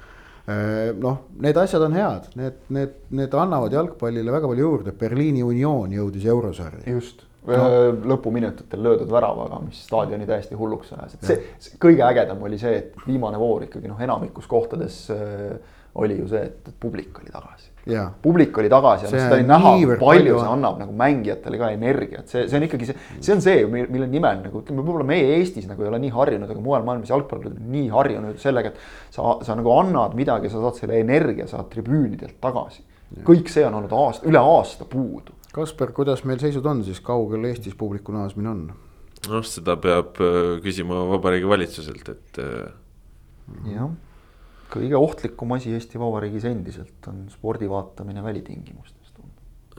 noh, 0.98 1.18
need 1.38 1.58
asjad 1.60 1.82
on 1.84 1.94
head, 1.94 2.30
need, 2.38 2.60
need, 2.74 2.94
need 3.14 3.34
annavad 3.38 3.74
jalgpallile 3.74 4.32
väga 4.32 4.48
palju 4.50 4.64
juurde, 4.66 4.94
Berliini 4.98 5.44
Union 5.46 5.92
jõudis 5.94 6.24
eurosarja. 6.26 6.82
just 6.90 7.26
no., 7.48 7.66
lõpuminutitel 8.12 8.82
löödud 8.84 9.10
väravaga, 9.12 9.60
mis 9.64 9.80
staadioni 9.86 10.28
täiesti 10.28 10.58
hulluks 10.58 10.92
ajas, 10.96 11.16
et 11.16 11.26
see, 11.26 11.42
see 11.62 11.80
kõige 11.80 12.04
ägedam 12.06 12.42
oli 12.46 12.60
see, 12.60 12.76
et 12.82 13.04
viimane 13.06 13.40
voor 13.40 13.64
ikkagi 13.66 13.90
noh, 13.90 14.00
enamikus 14.02 14.48
kohtades 14.50 15.02
äh, 15.14 15.76
oli 16.00 16.20
ju 16.20 16.28
see, 16.30 16.42
et, 16.50 16.72
publik 16.80 17.18
oli 17.22 17.32
tagasi. 17.32 17.68
Publik 18.22 18.58
oli 18.60 18.68
tagasi 18.70 19.06
ja 19.06 19.10
See 19.10 19.18
noh, 19.18 19.24
seda 19.24 19.38
oli 19.38 19.46
näha, 19.48 19.96
palju 20.02 20.36
see 20.36 20.50
annab 20.52 20.76
nagu 20.82 20.94
mängijatele 21.00 21.58
ka 21.58 21.70
energiat, 21.74 22.28
see, 22.30 22.44
see 22.50 22.60
on 22.60 22.68
ikkagi 22.68 22.90
see, 22.90 22.98
see 23.16 23.34
on 23.34 23.42
see, 23.42 23.64
mille 23.72 24.06
nimel 24.10 24.44
nagu 24.44 24.60
ütleme, 24.60 24.84
võib-olla 24.84 25.08
meie 25.08 25.32
Eestis 25.38 25.66
nagu 25.70 25.82
ei 25.82 25.90
ole 25.90 26.02
nii 26.04 26.12
harjunud, 26.14 26.52
aga 26.52 26.62
mujal 26.62 26.86
maailmas 26.86 27.10
jalgpallurid 27.10 27.56
on 27.56 27.72
nii 27.72 27.88
harjunud 27.94 28.38
sellega, 28.42 28.74
et 28.74 29.16
sa, 29.16 29.38
sa 29.46 29.56
nagu 29.58 29.72
annad 29.78 30.14
midagi, 30.18 30.52
sa 30.52 30.62
saad 30.62 30.78
selle 30.78 31.00
energia, 31.00 31.48
saad 31.50 31.72
tribüünidelt 31.72 32.36
tagasi. 32.44 32.84
kõik 33.26 33.48
see 33.50 33.64
on 33.66 33.80
olnud 33.80 33.96
aasta, 33.96 34.28
üle 34.30 34.38
aasta 34.38 34.86
puudu 34.86 35.39
Kasper, 35.54 35.90
kuidas 35.94 36.22
meil 36.28 36.38
seisud 36.42 36.66
on 36.70 36.84
siis, 36.86 37.00
kaugel 37.02 37.48
Eestis 37.48 37.74
publiku 37.78 38.14
naasmine 38.14 38.52
on? 38.52 38.62
noh, 39.28 39.42
seda 39.44 39.76
peab 39.80 40.20
äh, 40.22 40.54
küsima 40.64 41.02
Vabariigi 41.10 41.48
Valitsuselt, 41.50 42.06
et. 42.08 42.40
Äh, 42.40 42.70
jah, 43.74 43.90
kõige 44.70 44.96
ohtlikum 44.96 45.56
asi 45.56 45.74
Eesti 45.74 46.00
Vabariigis 46.00 46.46
endiselt 46.48 47.10
on 47.10 47.26
spordi 47.32 47.68
vaatamine 47.70 48.22
välitingimustes. 48.24 49.14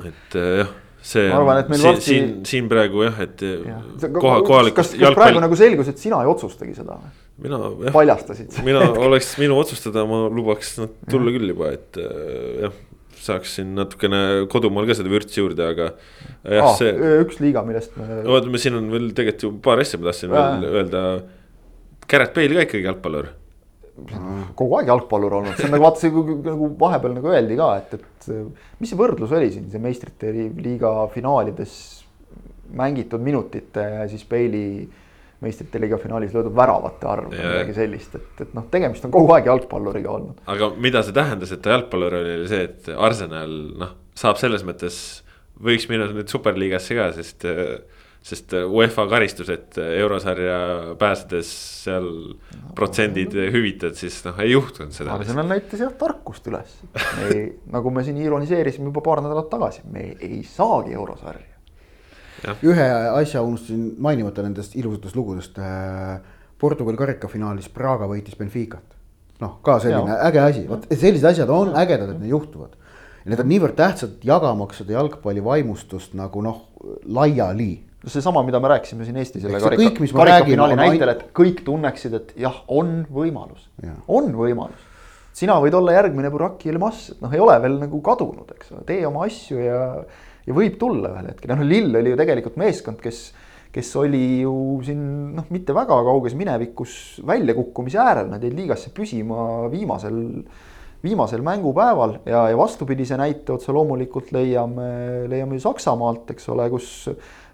et 0.01 0.39
äh, 0.39 0.55
jah 0.61 0.79
see 1.01 1.29
ma 1.31 1.39
arvan, 1.39 1.57
et 1.63 1.69
meil 1.71 1.79
siin, 1.81 1.87
varsti. 1.89 2.05
siin, 2.11 2.27
siin 2.45 2.67
praegu 2.69 3.01
jah, 3.07 3.15
et 3.23 3.41
ja. 3.41 3.79
koha, 4.13 4.35
kohalikus. 4.45 4.75
kas, 4.75 4.91
kas 4.91 4.99
jalgpall... 4.99 5.17
praegu 5.17 5.41
nagu 5.41 5.57
selgus, 5.57 5.89
et 5.89 5.97
sina 5.97 6.19
ei 6.21 6.29
otsustagi 6.29 6.75
seda 6.77 6.99
või? 6.99 7.15
mina 7.47 7.57
jah. 7.71 7.95
paljastasid. 7.95 8.59
mina 8.67 8.83
oleks 9.07 9.31
minu 9.41 9.57
otsustada, 9.57 10.03
ma 10.05 10.27
lubaks 10.29 10.75
nad 10.77 10.93
tulla 11.09 11.33
küll 11.33 11.55
juba, 11.55 11.71
et 11.73 11.97
jah 12.61 12.75
saaksin 13.25 13.75
natukene 13.77 14.21
kodumaal 14.51 14.87
ka 14.89 14.97
seda 14.97 15.11
vürtsi 15.11 15.41
juurde, 15.41 15.67
aga 15.73 15.91
jah 16.45 16.69
ah,, 16.69 16.73
see. 16.79 16.93
üks 17.25 17.41
liiga, 17.43 17.63
millest 17.67 17.93
me. 17.99 18.07
oota, 18.23 18.49
me 18.51 18.61
siin 18.61 18.79
on 18.79 18.89
veel 18.93 19.11
tegelikult 19.17 19.45
ju 19.45 19.53
paar 19.67 19.83
asja, 19.83 19.99
ma 20.01 20.09
tahtsin 20.09 20.33
veel 20.33 20.67
öelda. 20.71 21.05
Garrett 22.11 22.35
Bale 22.35 22.57
ka 22.57 22.65
ikkagi 22.67 22.89
jalgpallur. 22.89 23.29
kogu 24.57 24.77
aeg 24.79 24.89
jalgpallur 24.89 25.37
olnud, 25.39 25.55
see 25.57 25.67
on 25.67 25.75
nagu 25.75 25.85
vaata, 25.85 26.01
see 26.01 26.11
nagu 26.47 26.69
vahepeal 26.79 27.17
nagu 27.19 27.33
öeldi 27.33 27.57
ka, 27.59 27.71
et, 27.81 27.97
et 27.99 28.29
mis 28.81 28.89
see 28.89 28.99
võrdlus 28.99 29.33
oli 29.37 29.51
siin, 29.53 29.67
see 29.71 29.83
meistrite 29.83 30.31
liiga 30.33 30.93
finaalides 31.13 31.75
mängitud 32.71 33.21
minutite 33.21 33.83
ja 33.83 34.07
siis 34.09 34.23
Bale'i 34.27 34.87
meistrite 35.41 35.81
liiga 35.81 35.97
finaalis 36.01 36.33
löödud 36.35 36.53
väravate 36.55 37.07
arv 37.09 37.31
või 37.31 37.39
midagi 37.41 37.75
sellist, 37.77 38.17
et, 38.19 38.43
et 38.45 38.53
noh, 38.57 38.67
tegemist 38.73 39.07
on 39.07 39.13
kogu 39.13 39.33
aeg 39.35 39.49
jalgpalluriga 39.49 40.13
olnud. 40.13 40.43
aga 40.53 40.69
mida 40.81 41.01
see 41.05 41.15
tähendas, 41.17 41.53
et 41.55 41.63
ta 41.65 41.73
jalgpallur 41.75 42.19
oli, 42.19 42.35
oli 42.41 42.51
see, 42.51 42.67
et 42.69 42.91
Arsenal 42.93 43.55
noh, 43.81 43.95
saab 44.17 44.37
selles 44.41 44.65
mõttes, 44.67 44.99
võiks 45.61 45.89
minna 45.89 46.09
nüüd 46.11 46.29
superliigasse 46.31 46.97
ka, 46.97 47.09
sest. 47.17 47.49
sest 48.21 48.53
UEFA 48.53 49.07
karistused 49.09 49.79
eurosarja 49.81 50.57
pääsedes 51.01 51.47
seal 51.87 52.05
no, 52.05 52.73
protsendid 52.77 53.33
no, 53.33 53.47
hüvitad, 53.55 53.95
siis 53.97 54.19
noh, 54.27 54.37
ei 54.45 54.51
juhtunud 54.51 54.93
seda. 54.93 55.15
Arsenal 55.15 55.49
näitas 55.49 55.81
jah 55.81 55.95
tarkust 55.97 56.45
üles, 56.51 56.75
nagu 57.73 57.95
me 57.95 58.05
siin 58.05 58.21
ironiseerisime 58.21 58.91
juba 58.91 59.01
paar 59.07 59.23
nädalat 59.25 59.49
tagasi, 59.49 59.81
me 59.89 60.11
ei 60.21 60.43
saagi 60.45 60.93
eurosarja 60.93 61.50
ühe 62.63 62.87
asja 63.21 63.43
unustasin 63.45 63.95
mainimata 64.01 64.45
nendest 64.45 64.75
ilusatest 64.79 65.17
lugudest. 65.17 65.59
Äh, 65.59 66.19
Portugal 66.61 66.97
karikafinaalis 66.99 67.69
Praga 67.73 68.07
võitis 68.09 68.37
Benficat. 68.37 68.85
noh, 69.41 69.55
ka 69.65 69.79
selline 69.81 70.13
ja. 70.13 70.19
äge 70.27 70.41
asi, 70.41 70.67
vot 70.69 70.83
sellised 70.91 71.25
asjad 71.25 71.49
on 71.49 71.71
ägedad, 71.73 72.11
et 72.13 72.19
need 72.21 72.29
juhtuvad. 72.29 72.75
ja 73.23 73.31
need 73.33 73.39
on 73.41 73.49
niivõrd 73.49 73.77
tähtsad 73.77 74.21
jagamaks 74.25 74.83
seda 74.83 74.99
jalgpalli 74.99 75.41
vaimustust 75.43 76.13
nagu 76.17 76.43
noh, 76.45 76.67
laiali 77.05 77.71
seesama, 78.09 78.43
mida 78.43 78.59
me 78.59 78.69
rääkisime 78.71 79.05
siin 79.05 79.17
Eesti 79.21 79.41
selle 79.41 79.59
karika, 79.61 79.91
karikafinaali 80.17 80.77
näitel, 80.79 81.11
et 81.13 81.27
kõik 81.37 81.61
tunneksid, 81.65 82.15
et 82.17 82.31
jah, 82.41 82.63
on 82.67 83.03
võimalus, 83.13 83.67
on 84.09 84.31
võimalus. 84.33 84.87
sina 85.37 85.59
võid 85.61 85.75
olla 85.77 85.93
järgmine 85.99 86.31
Buraki 86.33 86.69
Elmas, 86.69 87.11
et 87.13 87.21
noh, 87.21 87.33
ei 87.33 87.39
ole 87.39 87.57
veel 87.61 87.77
nagu 87.83 88.01
kadunud, 88.05 88.49
eks 88.57 88.73
ole, 88.73 88.83
tee 88.89 89.05
oma 89.07 89.25
asju 89.29 89.61
ja 89.61 89.81
ja 90.47 90.57
võib 90.57 90.77
tulla 90.81 91.13
ühel 91.15 91.31
hetkel, 91.31 91.53
noh 91.53 91.63
Lill 91.67 91.95
oli 91.99 92.13
ju 92.13 92.19
tegelikult 92.19 92.57
meeskond, 92.61 93.01
kes, 93.03 93.21
kes 93.73 93.91
oli 94.01 94.23
ju 94.41 94.53
siin 94.85 95.03
noh, 95.37 95.47
mitte 95.53 95.75
väga 95.77 96.01
kauges 96.07 96.35
minevikus 96.37 96.95
väljakukkumise 97.27 98.01
äärel, 98.01 98.31
nad 98.31 98.43
jäid 98.43 98.57
liigasse 98.57 98.93
püsima 98.95 99.67
viimasel, 99.71 100.17
viimasel 101.05 101.45
mängupäeval. 101.45 102.19
Ja, 102.29 102.47
ja 102.51 102.57
vastupidise 102.59 103.19
näite 103.21 103.55
otse 103.55 103.73
loomulikult 103.75 104.33
leiame, 104.35 104.89
leiame 105.31 105.57
ju 105.57 105.65
Saksamaalt, 105.69 106.33
eks 106.35 106.49
ole, 106.53 106.67
kus 106.73 106.91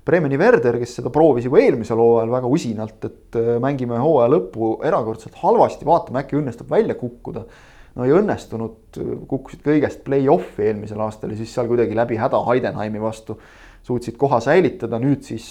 Bremeni 0.07 0.39
Werder, 0.39 0.77
kes 0.79 0.93
seda 1.01 1.11
proovis 1.11 1.49
juba 1.49 1.59
eelmisel 1.59 1.99
hooajal 1.99 2.29
väga 2.31 2.51
usinalt, 2.55 3.01
et 3.09 3.35
äh, 3.39 3.55
mängime 3.63 3.99
hooaja 3.99 4.31
lõppu 4.31 4.77
erakordselt 4.87 5.35
halvasti, 5.41 5.87
vaatame, 5.87 6.23
äkki 6.23 6.39
õnnestub 6.39 6.71
välja 6.71 6.95
kukkuda 6.95 7.43
no 7.97 8.05
ei 8.05 8.13
õnnestunud, 8.13 8.99
kukkusid 9.29 9.63
kõigest 9.65 10.03
play-off'i 10.05 10.69
eelmisel 10.69 11.01
aastal 11.03 11.33
ja 11.33 11.39
siis 11.39 11.53
seal 11.53 11.69
kuidagi 11.69 11.97
läbi 11.97 12.19
häda 12.21 12.43
Heidenheimi 12.45 13.01
vastu 13.01 13.37
suutsid 13.87 14.17
koha 14.19 14.39
säilitada, 14.43 14.99
nüüd 15.01 15.23
siis 15.25 15.47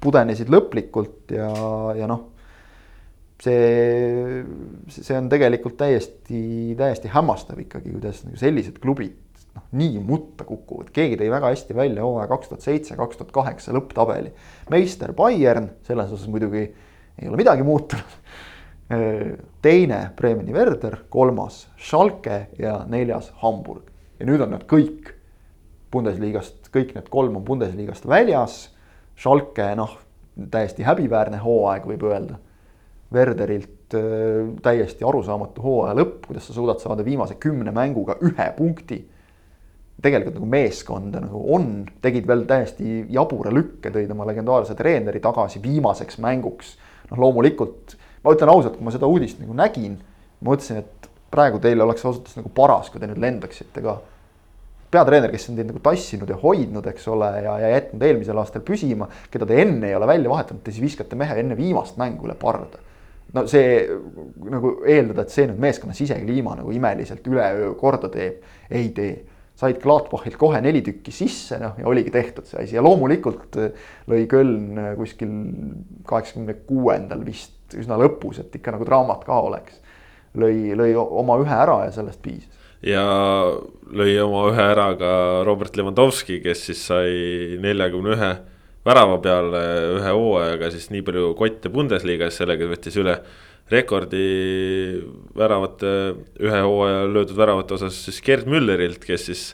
pudenesid 0.00 0.50
lõplikult 0.52 1.34
ja, 1.34 1.50
ja 1.98 2.08
noh, 2.10 2.28
see, 3.42 4.44
see 4.94 5.16
on 5.18 5.30
tegelikult 5.32 5.76
täiesti, 5.80 6.42
täiesti 6.78 7.10
hämmastav 7.12 7.60
ikkagi, 7.64 7.92
kuidas 7.96 8.22
nagu 8.26 8.38
sellised 8.40 8.78
klubid 8.82 9.18
noh, 9.56 9.66
nii 9.76 9.98
mutta 10.06 10.46
kukuvad, 10.48 10.92
keegi 10.94 11.18
tõi 11.20 11.32
väga 11.32 11.50
hästi 11.52 11.76
välja 11.76 12.06
hooaja 12.06 12.30
kaks 12.30 12.52
tuhat 12.52 12.68
seitse, 12.68 12.96
kaks 12.98 13.18
tuhat 13.18 13.34
kaheksa 13.34 13.74
lõpptabeli. 13.76 14.30
meister 14.70 15.12
Bayern, 15.16 15.72
selles 15.88 16.14
osas 16.14 16.30
muidugi 16.30 16.62
ei 17.20 17.28
ole 17.28 17.40
midagi 17.40 17.66
muutunud 17.66 18.20
teine 19.62 20.00
Bremeni 20.16 20.52
Werder, 20.54 20.96
kolmas 21.08 21.68
Schalke 21.78 22.48
ja 22.58 22.80
neljas 22.90 23.30
Hamburg. 23.38 23.86
ja 24.18 24.26
nüüd 24.26 24.42
on 24.42 24.50
nad 24.50 24.64
kõik 24.68 25.12
Bundesliga-st, 25.90 26.70
kõik 26.74 26.94
need 26.94 27.08
kolm 27.10 27.38
on 27.38 27.44
Bundesliga-st 27.46 28.06
väljas. 28.10 28.56
Schalke 29.18 29.72
noh, 29.78 29.96
täiesti 30.50 30.86
häbiväärne 30.86 31.40
hooaeg, 31.42 31.86
võib 31.86 32.04
öelda. 32.10 32.38
Werderilt 33.14 33.94
äh, 33.98 34.50
täiesti 34.62 35.06
arusaamatu 35.06 35.62
hooaja 35.64 35.96
lõpp, 35.98 36.26
kuidas 36.28 36.46
sa 36.46 36.54
suudad 36.54 36.82
saada 36.82 37.06
viimase 37.06 37.38
kümne 37.42 37.74
mänguga 37.74 38.18
ühe 38.22 38.50
punkti. 38.58 39.00
tegelikult 40.00 40.38
nagu 40.38 40.46
meeskonda 40.48 41.20
nagu 41.20 41.40
on, 41.54 41.84
tegid 42.00 42.26
veel 42.26 42.46
täiesti 42.48 43.04
jabura 43.12 43.50
lükke, 43.52 43.90
tõid 43.92 44.10
oma 44.14 44.24
legendaarse 44.30 44.74
treeneri 44.74 45.20
tagasi 45.20 45.62
viimaseks 45.62 46.18
mänguks. 46.18 46.76
noh, 47.10 47.18
loomulikult 47.18 47.99
ma 48.24 48.34
ütlen 48.34 48.52
ausalt, 48.52 48.76
kui 48.76 48.86
ma 48.86 48.94
seda 48.94 49.08
uudist 49.10 49.40
nagu 49.40 49.56
nägin, 49.56 49.96
mõtlesin, 50.44 50.82
et 50.82 51.10
praegu 51.30 51.60
teil 51.62 51.80
oleks 51.80 52.04
ausalt 52.04 52.24
öeldes 52.24 52.40
nagu 52.40 52.52
paras, 52.54 52.90
kui 52.90 53.00
te 53.00 53.08
nüüd 53.10 53.20
lendaksite 53.22 53.84
ka. 53.84 54.00
peatreener, 54.90 55.30
kes 55.30 55.44
on 55.52 55.54
teid 55.54 55.68
nagu 55.68 55.78
tassinud 55.84 56.30
ja 56.32 56.36
hoidnud, 56.42 56.86
eks 56.90 57.04
ole, 57.12 57.28
ja, 57.44 57.52
ja 57.62 57.68
jätnud 57.76 58.02
eelmisel 58.02 58.38
aastal 58.42 58.64
püsima, 58.66 59.06
keda 59.30 59.46
te 59.46 59.60
enne 59.62 59.86
ei 59.86 59.94
ole 59.94 60.08
välja 60.10 60.32
vahetanud, 60.32 60.64
te 60.66 60.72
siis 60.74 60.82
viskate 60.82 61.18
mehe 61.18 61.36
enne 61.38 61.54
viimast 61.58 62.00
mängu 62.00 62.26
üle 62.26 62.34
parda. 62.38 62.82
no 63.30 63.44
see 63.46 63.84
nagu 64.50 64.72
eeldada, 64.82 65.22
et 65.22 65.30
see 65.30 65.46
nüüd 65.46 65.60
meeskonna 65.62 65.94
sisekliima 65.94 66.56
nagu 66.58 66.72
imeliselt 66.74 67.26
üleöö 67.30 67.76
korda 67.78 68.10
teeb, 68.10 68.42
ei 68.70 68.88
tee 68.96 69.12
said 69.60 69.80
Gladbachilt 69.82 70.38
kohe 70.40 70.60
neli 70.64 70.80
tükki 70.84 71.12
sisse, 71.12 71.58
noh 71.60 71.76
ja 71.80 71.88
oligi 71.90 72.12
tehtud 72.14 72.48
see 72.48 72.62
asi 72.62 72.78
ja 72.78 72.84
loomulikult 72.84 73.58
lõi 74.10 74.24
Köln 74.30 74.78
kuskil 74.98 75.34
kaheksakümne 76.08 76.56
kuuendal 76.68 77.24
vist 77.26 77.76
üsna 77.78 77.98
lõpus, 78.00 78.40
et 78.42 78.56
ikka 78.56 78.74
nagu 78.74 78.86
draamat 78.88 79.26
ka 79.26 79.40
oleks. 79.46 79.80
lõi, 80.38 80.72
lõi 80.78 80.94
oma 80.96 81.40
ühe 81.42 81.54
ära 81.54 81.84
ja 81.86 81.92
sellest 81.92 82.22
piisas. 82.22 82.56
ja 82.86 83.04
lõi 83.92 84.14
oma 84.22 84.46
ühe 84.52 84.64
ära 84.72 84.94
ka 84.96 85.12
Robert 85.46 85.76
Lewandowski, 85.76 86.40
kes 86.40 86.64
siis 86.70 86.86
sai 86.86 87.58
neljakümne 87.60 88.16
ühe 88.16 88.32
värava 88.86 89.18
peale 89.20 89.62
ühe 89.98 90.16
hooajaga 90.16 90.70
siis 90.72 90.88
nii 90.94 91.04
palju 91.04 91.34
kotte 91.36 91.68
Bundesliga-s, 91.68 92.40
sellega 92.40 92.68
võttis 92.70 92.96
üle 93.00 93.18
rekordi 93.70 94.22
väravate, 95.36 95.90
ühe 96.42 96.62
hooaja 96.66 97.04
löödud 97.10 97.36
väravate 97.38 97.76
osas 97.78 97.98
siis 98.06 98.20
Gerd 98.24 98.48
Müllerilt, 98.50 99.04
kes 99.04 99.28
siis 99.30 99.44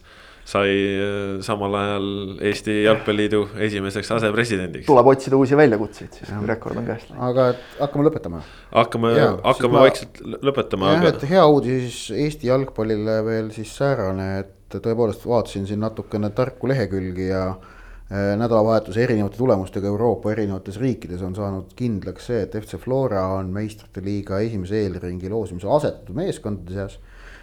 sai 0.46 0.70
äh, 0.70 1.42
samal 1.42 1.74
ajal 1.74 2.08
Eesti 2.48 2.78
Jalgpalliliidu 2.84 3.42
esimeseks 3.66 4.12
asepresidendiks. 4.14 4.86
tuleb 4.86 5.10
otsida 5.10 5.38
uusi 5.38 5.58
väljakutseid, 5.58 6.20
siis 6.20 6.30
kui 6.30 6.46
rekord 6.46 6.78
on 6.78 6.86
käes. 6.86 7.08
aga 7.28 7.48
hakkame 7.80 8.06
lõpetama. 8.06 8.42
hakkame, 8.70 9.14
hakkame 9.42 9.74
ma, 9.74 9.86
vaikselt 9.88 10.20
lõpetama. 10.46 10.92
jah 10.94 11.02
aga..., 11.02 11.14
et 11.16 11.30
hea 11.32 11.46
uudis 11.50 12.02
Eesti 12.14 12.52
jalgpallile 12.52 13.18
veel 13.26 13.50
siis 13.56 13.74
säärane, 13.74 14.28
et 14.44 14.78
tõepoolest 14.78 15.26
vaatasin 15.26 15.66
siin 15.66 15.82
natukene 15.82 16.30
tarku 16.36 16.70
lehekülgi 16.70 17.32
ja 17.32 17.48
äh, 17.50 17.75
nädalavahetuse 18.10 19.02
erinevate 19.02 19.40
tulemustega 19.40 19.88
Euroopa 19.90 20.30
erinevates 20.30 20.76
riikides 20.78 21.24
on 21.26 21.32
saanud 21.34 21.72
kindlaks 21.74 22.28
see, 22.30 22.44
et 22.44 22.54
FC 22.54 22.78
Flora 22.78 23.24
on 23.34 23.48
meistrite 23.50 24.04
liiga 24.04 24.38
esimese 24.44 24.78
eelringi 24.84 25.30
loosimise 25.32 25.66
asetatud 25.66 26.14
meeskondade 26.14 26.76
seas 26.76 27.00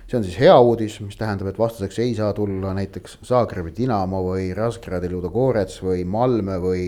see 0.07 0.17
on 0.17 0.25
siis 0.25 0.39
hea 0.39 0.55
uudis, 0.59 0.97
mis 1.01 1.17
tähendab, 1.17 1.47
et 1.49 1.59
vastuseks 1.59 1.99
ei 2.03 2.15
saa 2.15 2.33
tulla 2.35 2.73
näiteks 2.75 3.17
Zagrebi 3.25 3.71
Dinamo 3.77 4.19
või 4.25 4.51
Razgradi 4.55 5.09
Ludogorets 5.11 5.79
või 5.83 6.03
Malmö 6.05 6.59
või 6.61 6.83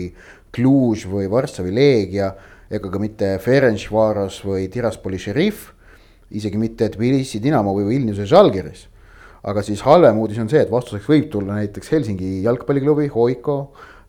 Cluj 0.54 1.06
või 1.10 1.30
Varssavi 1.30 1.72
Leegia 1.74 2.30
ega 2.70 2.90
ka 2.90 3.00
mitte 3.00 3.36
Ferencvaros 3.42 4.42
või 4.44 4.68
Tiraspoli 4.72 5.18
Šerif, 5.22 5.70
isegi 6.30 6.58
mitte 6.60 6.88
Tbilisi 6.92 7.40
Dinamo 7.42 7.74
või 7.76 7.88
Vilniuse 7.94 8.26
Žalgiris. 8.28 8.86
Aga 9.46 9.62
siis 9.66 9.82
halvem 9.86 10.18
uudis 10.22 10.40
on 10.42 10.50
see, 10.50 10.64
et 10.64 10.72
vastuseks 10.72 11.06
võib 11.10 11.30
tulla 11.32 11.60
näiteks 11.60 11.92
Helsingi 11.94 12.40
jalgpalliklubi 12.46 13.08
Hoiko, 13.14 13.58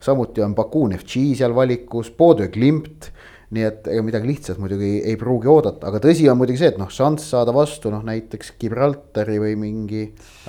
samuti 0.01 0.43
on 0.45 0.55
Baku 0.57 0.87
Neftši 0.91 1.29
seal 1.41 1.55
valikus, 1.57 2.11
Bodø 2.17 2.49
Glimt. 2.53 3.11
Nii 3.47 3.63
et 3.63 3.85
ega 3.87 4.01
midagi 4.03 4.27
lihtsat 4.27 4.57
muidugi 4.59 4.97
ei 5.07 5.13
pruugi 5.15 5.47
oodata, 5.47 5.87
aga 5.87 6.01
tõsi 6.03 6.25
on 6.27 6.35
muidugi 6.35 6.59
see, 6.59 6.73
et 6.73 6.79
noh, 6.81 6.89
šanss 6.91 7.29
saada 7.31 7.53
vastu 7.55 7.87
noh, 7.93 8.01
näiteks 8.03 8.57
Gibraltari 8.59 9.37
või 9.39 9.53
mingi, 9.55 10.01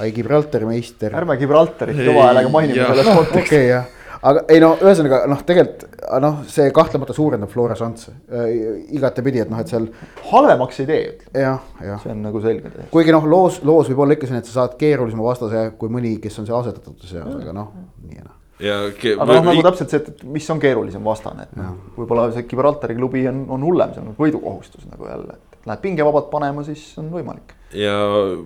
ai 0.03 0.11
Gibraltari 0.17 0.67
meister. 0.67 1.15
ärme 1.15 1.37
Gibraltarit 1.39 1.95
kõva 2.01 2.25
häälega 2.27 2.51
mainime 2.51 2.89
selles 2.89 3.07
kontekstis. 3.07 3.45
Okei 3.45 3.61
okay, 3.61 3.71
jah, 3.71 3.87
aga 4.23 4.45
ei 4.53 4.63
no 4.63 4.73
ühesõnaga 4.81 5.21
noh, 5.31 5.43
tegelikult 5.47 5.85
noh, 6.25 6.41
see 6.51 6.71
kahtlemata 6.75 7.15
suurendab 7.17 7.53
Flora 7.53 7.77
šansse 7.79 8.15
äh, 8.33 8.49
igatepidi, 8.97 9.43
et 9.45 9.53
noh, 9.53 9.61
et 9.63 9.71
seal. 9.71 9.91
halvemaks 10.31 10.83
ei 10.85 10.89
tee, 10.89 11.05
jah, 11.35 11.61
jah. 11.85 12.01
see 12.03 12.15
on 12.15 12.25
nagu 12.27 12.43
selge 12.45 12.89
kuigi 12.93 13.15
noh, 13.15 13.29
loos, 13.31 13.63
loos 13.67 13.91
võib 13.93 14.07
olla 14.07 14.19
ikka 14.19 14.31
selline, 14.31 14.45
et 14.45 14.51
sa 14.51 14.63
saad 14.63 14.79
keerulisema 14.81 15.27
vastase 15.27 15.69
kui 15.79 15.93
mõni, 15.93 16.17
kes 16.23 16.43
on 16.43 16.49
seal 16.49 16.61
asetatud 16.63 17.07
seas, 17.07 17.31
aga 17.43 17.55
noh, 17.57 17.73
nii 18.05 18.21
ja 18.21 18.27
naa 18.27 18.37
ja. 18.63 18.79
aga 18.89 19.39
noh, 19.39 19.45
nagu 19.51 19.63
täpselt 19.67 19.93
see, 19.93 20.01
et 20.03 20.25
mis 20.27 20.49
on 20.53 20.63
keerulisem 20.63 21.05
vastane, 21.05 21.47
et 21.47 21.55
noh, 21.59 21.77
võib-olla 21.99 22.29
see 22.35 22.47
Gibraltari 22.51 22.97
klubi 22.99 23.25
on, 23.31 23.45
on 23.55 23.67
hullem, 23.67 23.95
see 23.95 24.03
on 24.03 24.19
võidukohustus 24.19 24.89
nagu 24.91 25.09
jälle, 25.11 25.39
et 25.39 25.63
lähed 25.69 25.85
pingevabalt 25.85 26.31
panema, 26.33 26.65
siis 26.67 26.83
on 27.01 27.11
võimalik. 27.13 27.55
ja 27.77 27.95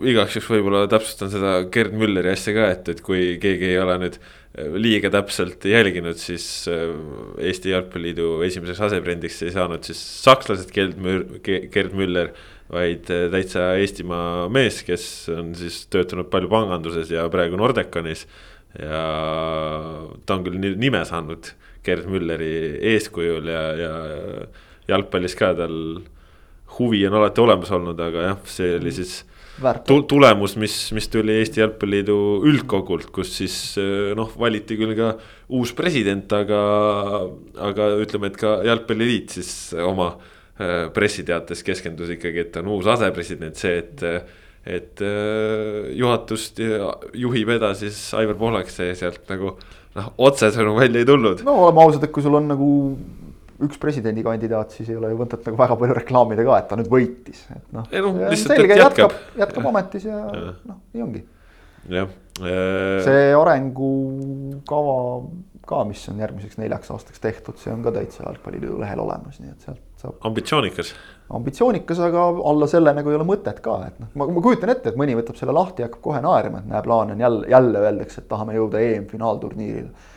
igaks 0.09 0.37
juhuks 0.37 0.51
võib-olla 0.53 0.85
täpsustan 0.91 1.33
seda 1.33 1.57
Gerd 1.73 1.97
Mülleri 1.97 2.33
asja 2.35 2.55
ka, 2.57 2.69
et, 2.75 2.93
et 2.93 3.03
kui 3.05 3.37
keegi 3.43 3.73
ei 3.73 3.81
ole 3.81 3.99
nüüd 4.05 4.19
liiga 4.53 5.09
täpselt 5.13 5.65
jälginud, 5.65 6.19
siis 6.21 6.69
äh, 6.69 6.91
Eesti 7.41 7.73
Jalgpalliliidu 7.73 8.43
esimeseks 8.45 8.83
aseprendiks 8.89 9.41
ei 9.47 9.53
saanud 9.55 9.85
siis 9.87 10.01
sakslased 10.27 10.73
Gerd 10.75 10.99
Müller, 11.01 11.41
Gerd 11.73 11.97
Müller 11.97 12.35
vaid 12.73 13.09
äh, 13.13 13.29
täitsa 13.33 13.71
Eestimaa 13.81 14.51
mees, 14.53 14.83
kes 14.85 15.07
on 15.33 15.55
siis 15.57 15.87
töötanud 15.93 16.29
palju 16.33 16.53
panganduses 16.53 17.13
ja 17.15 17.25
praegu 17.33 17.57
Nordecanis 17.61 18.27
ja 18.77 19.03
ta 20.27 20.37
on 20.37 20.45
küll 20.45 20.61
nime 20.61 21.01
saanud 21.09 21.55
Gerd 21.85 22.07
Mülleri 22.13 22.53
eeskujul 22.93 23.49
ja, 23.49 23.65
ja 23.81 23.93
jalgpallis 24.93 25.37
ka 25.39 25.55
tal 25.57 25.77
huvi 26.77 27.07
on 27.09 27.17
alati 27.17 27.41
olemas 27.41 27.73
olnud, 27.73 28.01
aga 28.01 28.29
jah, 28.29 28.49
see 28.49 28.77
oli 28.77 28.93
siis 29.01 29.23
tu 29.23 29.32
tulemus, 30.09 30.57
mis, 30.61 30.77
mis 30.97 31.09
tuli 31.13 31.39
Eesti 31.41 31.63
Jalgpalliliidu 31.63 32.19
üldkogult, 32.51 33.11
kus 33.15 33.33
siis 33.39 33.57
noh, 34.19 34.31
valiti 34.39 34.77
küll 34.81 34.95
ka 34.99 35.15
uus 35.53 35.73
president, 35.77 36.33
aga, 36.37 36.61
aga 37.71 37.89
ütleme, 38.03 38.33
et 38.33 38.39
ka 38.41 38.59
Jalgpalliliit 38.67 39.37
siis 39.39 39.53
oma 39.83 40.13
äh, 40.15 40.89
pressiteates 40.95 41.65
keskendus 41.67 42.13
ikkagi, 42.17 42.47
et 42.47 42.63
on 42.63 42.73
uus 42.77 42.89
asepresident, 42.93 43.59
see, 43.59 43.83
et 43.83 44.07
et 44.63 45.01
äh, 45.03 45.89
juhatust 45.99 46.61
juhib 47.19 47.49
edasi 47.51 47.89
siis 47.91 48.13
Aivar 48.15 48.37
Pohlak, 48.39 48.69
see 48.71 48.93
sealt 48.95 49.25
nagu 49.33 49.57
noh, 49.97 50.13
otsesõnu 50.29 50.77
välja 50.79 51.03
ei 51.03 51.09
tulnud. 51.09 51.43
no 51.47 51.57
oleme 51.67 51.83
ausad, 51.83 52.07
et 52.07 52.15
kui 52.15 52.25
sul 52.25 52.39
on 52.39 52.47
nagu 52.53 52.69
üks 53.67 53.79
presidendikandidaat, 53.83 54.75
siis 54.77 54.91
ei 54.93 54.99
ole 54.99 55.13
ju 55.13 55.21
mõtet 55.21 55.47
nagu 55.49 55.61
väga 55.61 55.77
palju 55.83 55.99
reklaamida 56.01 56.47
ka, 56.49 56.59
et 56.59 56.69
ta 56.71 56.81
nüüd 56.81 56.91
võitis, 56.93 57.45
et 57.55 57.65
noh. 57.77 57.87
No, 57.93 58.33
selge, 58.39 58.77
jätkab, 58.81 59.15
jätkab 59.39 59.71
ametis 59.73 60.09
ja, 60.09 60.19
ja. 60.19 60.53
noh, 60.69 60.83
nii 60.93 61.07
ongi. 61.07 61.25
jah. 61.93 62.19
Äh, 62.43 62.99
see 63.05 63.25
arengukava 63.37 64.99
ka, 65.69 65.83
mis 65.87 66.03
on 66.11 66.21
järgmiseks 66.23 66.59
neljaks 66.59 66.91
aastaks 66.95 67.23
tehtud, 67.23 67.59
see 67.61 67.73
on 67.75 67.85
ka 67.85 67.93
täitsa 67.95 68.25
jalgpalliliidu 68.25 68.81
lehel 68.81 69.03
olemas, 69.05 69.39
nii 69.43 69.53
et 69.53 69.67
sealt 69.67 69.83
saab. 70.01 70.17
ambitsioonikas 70.31 70.95
ambitsioonikas, 71.33 72.01
aga 72.03 72.25
alla 72.51 72.67
selle 72.69 72.93
nagu 72.97 73.11
ei 73.11 73.17
ole 73.17 73.27
mõtet 73.27 73.61
ka, 73.65 73.77
et 73.89 74.01
noh, 74.03 74.11
ma, 74.19 74.27
ma 74.37 74.43
kujutan 74.45 74.73
ette, 74.73 74.93
et 74.93 74.99
mõni 75.01 75.15
võtab 75.17 75.39
selle 75.39 75.55
lahti 75.57 75.85
ja 75.85 75.89
hakkab 75.89 76.03
kohe 76.05 76.21
naerma, 76.25 76.61
et 76.61 76.73
näe, 76.73 76.83
plaan 76.85 77.15
on 77.15 77.23
jälle, 77.25 77.47
jälle 77.53 77.85
öeldakse, 77.87 78.23
et 78.23 78.29
tahame 78.29 78.57
jõuda 78.57 78.83
EM-finaalturniirile. 78.83 80.11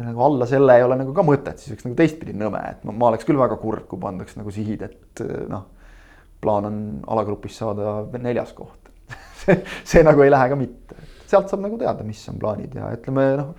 Nagu 0.00 0.24
alla 0.24 0.48
selle 0.48 0.76
ei 0.78 0.84
ole 0.86 0.96
nagu 1.00 1.14
ka 1.16 1.24
mõtet, 1.26 1.60
siis 1.60 1.74
oleks 1.74 1.86
nagu 1.88 1.98
teistpidi 1.98 2.34
nõme, 2.38 2.62
et 2.70 2.84
ma, 2.88 2.94
ma 2.96 3.10
oleks 3.10 3.26
küll 3.28 3.40
väga 3.40 3.58
kurb, 3.60 3.86
kui 3.90 4.00
pandaks 4.00 4.38
nagu 4.38 4.54
sihid, 4.54 4.86
et 4.88 5.24
noh. 5.52 5.66
plaan 6.42 6.64
on 6.66 6.78
alagrupis 7.12 7.58
saada 7.60 8.00
neljas 8.18 8.54
koht 8.56 8.88
see, 9.42 9.60
see 9.84 10.02
nagu 10.06 10.24
ei 10.24 10.32
lähe 10.32 10.48
ka 10.50 10.58
mitte, 10.58 10.96
sealt 11.28 11.52
saab 11.52 11.62
nagu 11.66 11.78
teada, 11.80 12.06
mis 12.06 12.22
on 12.32 12.40
plaanid 12.40 12.74
ja 12.78 12.88
ütleme 12.96 13.28
noh 13.42 13.52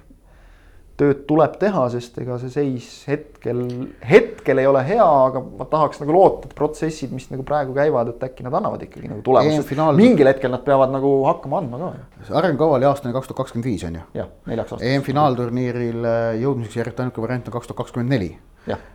tööd 1.04 1.24
tuleb 1.28 1.58
teha, 1.62 1.84
sest 1.94 2.18
ega 2.22 2.38
see 2.42 2.52
seis 2.54 2.88
hetkel, 3.10 3.62
hetkel 4.08 4.62
ei 4.62 4.70
ole 4.70 4.84
hea, 4.88 5.04
aga 5.04 5.42
ma 5.44 5.68
tahaks 5.70 6.02
nagu 6.04 6.16
loota, 6.16 6.50
et 6.50 6.56
protsessid, 6.58 7.12
mis 7.16 7.28
nagu 7.32 7.46
praegu 7.48 7.76
käivad, 7.76 8.14
et 8.14 8.26
äkki 8.30 8.46
nad 8.48 8.56
annavad 8.60 8.86
ikkagi 8.86 9.12
nagu 9.12 9.24
tulemust, 9.26 9.68
sest 9.68 10.00
mingil 10.00 10.30
hetkel 10.32 10.54
nad 10.54 10.64
peavad 10.66 10.94
nagu 10.94 11.14
hakkama 11.28 11.62
andma 11.62 11.82
ka. 11.82 11.92
arengukava 12.40 12.80
oli 12.80 12.90
aastani 12.90 13.16
kaks 13.16 13.32
tuhat 13.32 13.44
kakskümmend 13.44 13.70
viis 13.72 13.86
on 13.88 14.00
ju. 14.00 14.08
jah, 14.22 14.32
neljaks 14.50 14.76
aastaks. 14.76 14.90
EM-finaalturniiril 14.94 16.10
jõudmiseks 16.44 16.82
järjest 16.82 17.04
ainuke 17.04 17.26
variant 17.26 17.50
on 17.50 17.58
kaks 17.58 17.72
tuhat 17.72 17.84
kakskümmend 17.84 18.16
neli. 18.16 18.34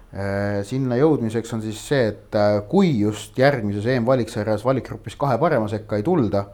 Äh, 0.09 0.63
sinna 0.65 0.97
jõudmiseks 0.97 1.51
on 1.53 1.61
siis 1.61 1.83
see, 1.85 2.07
et 2.15 2.37
äh, 2.39 2.63
kui 2.71 2.95
just 3.03 3.37
järgmises 3.37 3.85
EM-valiksarjas 3.93 4.65
valikgrupis 4.65 5.19
kahe 5.21 5.37
parema 5.37 5.69
sekka 5.69 5.99
ei 6.01 6.07
tulda, 6.07 6.47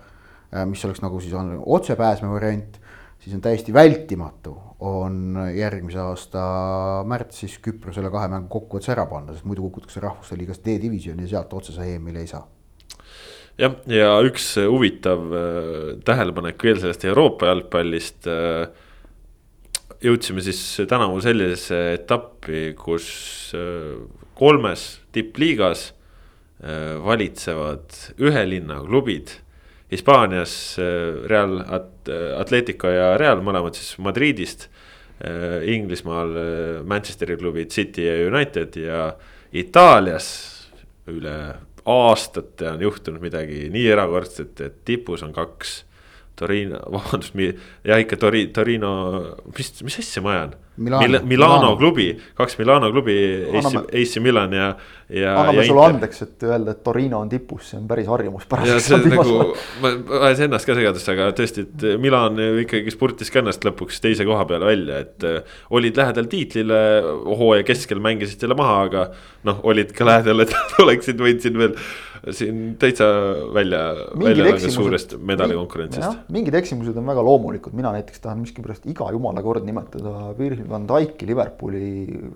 äh, 0.50 0.64
mis 0.66 0.82
oleks 0.88 1.04
nagu 1.04 1.20
siis 1.22 1.36
on 1.38 1.52
otsepääsme 1.62 2.32
variant 2.32 2.80
siis 3.24 3.34
on 3.34 3.40
täiesti 3.40 3.72
vältimatu, 3.72 4.56
on 4.84 5.36
järgmise 5.54 6.00
aasta 6.02 6.42
märtsis 7.08 7.56
Küprosele 7.64 8.10
kahe 8.12 8.28
mängu 8.32 8.50
kokkuvõttes 8.52 8.92
ära 8.94 9.06
panna, 9.10 9.34
sest 9.34 9.46
muidu 9.48 9.66
kukutakse 9.68 10.02
rahvuste 10.04 10.38
liigas 10.38 10.62
D-divisjoni 10.64 11.26
ja 11.26 11.34
sealt 11.34 11.52
otsese 11.56 11.86
EM-ile 11.94 12.24
ei 12.24 12.30
saa. 12.30 12.44
jah, 13.58 13.76
ja 13.90 14.14
üks 14.26 14.54
huvitav 14.60 15.28
äh, 15.30 15.92
tähelepanek 16.04 16.64
veel 16.68 16.80
sellest 16.82 17.04
Euroopa 17.10 17.52
jalgpallist 17.52 18.28
äh,. 18.30 18.66
jõudsime 20.04 20.42
siis 20.44 20.60
tänavu 20.88 21.20
sellisesse 21.24 21.80
etappi, 22.00 22.74
kus 22.78 23.06
äh, 23.56 24.02
kolmes 24.34 24.88
tippliigas 25.12 25.92
valitsevad 27.04 27.92
ühe 28.24 28.42
linna 28.48 28.78
klubid 28.86 29.34
Hispaanias 29.94 30.76
Real 31.26 31.60
At-, 31.60 32.10
Atletico 32.38 32.90
ja 32.90 33.14
Real, 33.20 33.42
mõlemad 33.44 33.76
siis 33.78 33.94
Madridist. 34.02 34.68
Äh, 35.22 35.62
Inglismaal 35.70 36.36
äh, 36.36 36.82
Manchesteri 36.82 37.36
klubid 37.36 37.70
City 37.70 38.02
ja 38.02 38.14
United 38.26 38.74
ja 38.76 39.12
Itaalias 39.52 40.26
üle 41.06 41.54
aastate 41.86 42.72
on 42.72 42.82
juhtunud 42.82 43.22
midagi 43.22 43.68
nii 43.70 43.84
erakordset, 43.92 44.58
et 44.64 44.80
tipus 44.88 45.22
on 45.22 45.30
kaks 45.36 45.84
Torino, 46.34 46.80
vabandust, 46.96 47.36
jah 47.86 48.02
ikka 48.02 48.18
Tori-, 48.18 48.48
Torino, 48.56 48.90
mis, 49.54 49.70
mis 49.86 50.00
asja 50.02 50.24
ma 50.24 50.34
ajan? 50.34 50.56
Milano, 50.76 51.06
Mil 51.06 51.10
Milano, 51.10 51.26
Milano 51.26 51.76
klubi, 51.78 52.08
kaks 52.34 52.58
Milano 52.58 52.90
klubi, 52.90 53.14
AC, 53.58 53.74
AC 53.92 54.16
Milan 54.22 54.52
ja, 54.52 54.68
ja. 55.08 55.34
anname 55.38 55.66
sulle 55.68 55.84
andeks, 55.86 56.22
et 56.24 56.46
öelda, 56.48 56.74
et 56.74 56.80
Torino 56.82 57.20
on 57.22 57.30
tipus, 57.30 57.68
see 57.70 57.78
on 57.78 57.84
päris 57.90 58.08
harjumuspärane. 58.10 58.72
ja 58.72 58.80
see 58.82 58.98
on 58.98 59.06
nagu, 59.12 59.36
ma 59.84 59.92
ajas 60.26 60.42
ennast 60.48 60.66
ka 60.66 60.74
segadust, 60.74 61.10
aga 61.14 61.28
tõesti, 61.38 61.66
et 61.68 61.86
Milan 62.02 62.40
ikkagi 62.64 62.94
spurtis 62.94 63.30
ka 63.30 63.38
ennast 63.44 63.62
lõpuks 63.66 64.02
teise 64.02 64.26
koha 64.26 64.48
peale 64.50 64.66
välja, 64.72 65.04
et 65.06 65.28
äh, 65.30 65.60
olid 65.78 66.00
lähedal 66.02 66.26
tiitlile, 66.32 66.80
hooaja 67.28 67.68
keskel 67.70 68.02
mängisid 68.02 68.42
selle 68.42 68.58
maha, 68.58 68.80
aga 68.88 69.06
noh, 69.46 69.62
olid 69.70 69.94
ka 69.94 70.08
lähedal, 70.10 70.42
et 70.42 70.58
oleksid 70.82 71.22
võinud 71.22 71.46
siin 71.46 71.60
veel 71.62 71.78
siin 72.32 72.74
täitsa 72.80 73.06
välja, 73.54 73.82
välja 74.20 74.46
langes 74.46 74.74
suurest 74.74 75.16
medalikonkurentsist. 75.18 76.26
mingid 76.32 76.54
eksimused 76.58 76.96
on 76.96 77.06
väga 77.12 77.24
loomulikud, 77.26 77.76
mina 77.76 77.92
näiteks 77.96 78.22
tahan 78.24 78.42
miskipärast 78.44 78.86
iga 78.90 79.10
jumala 79.12 79.42
kord 79.44 79.66
nimetada 79.66 80.32
Virgil 80.38 80.68
van 80.70 80.88
Dijk'i 80.88 81.28
Liverpooli 81.28 81.88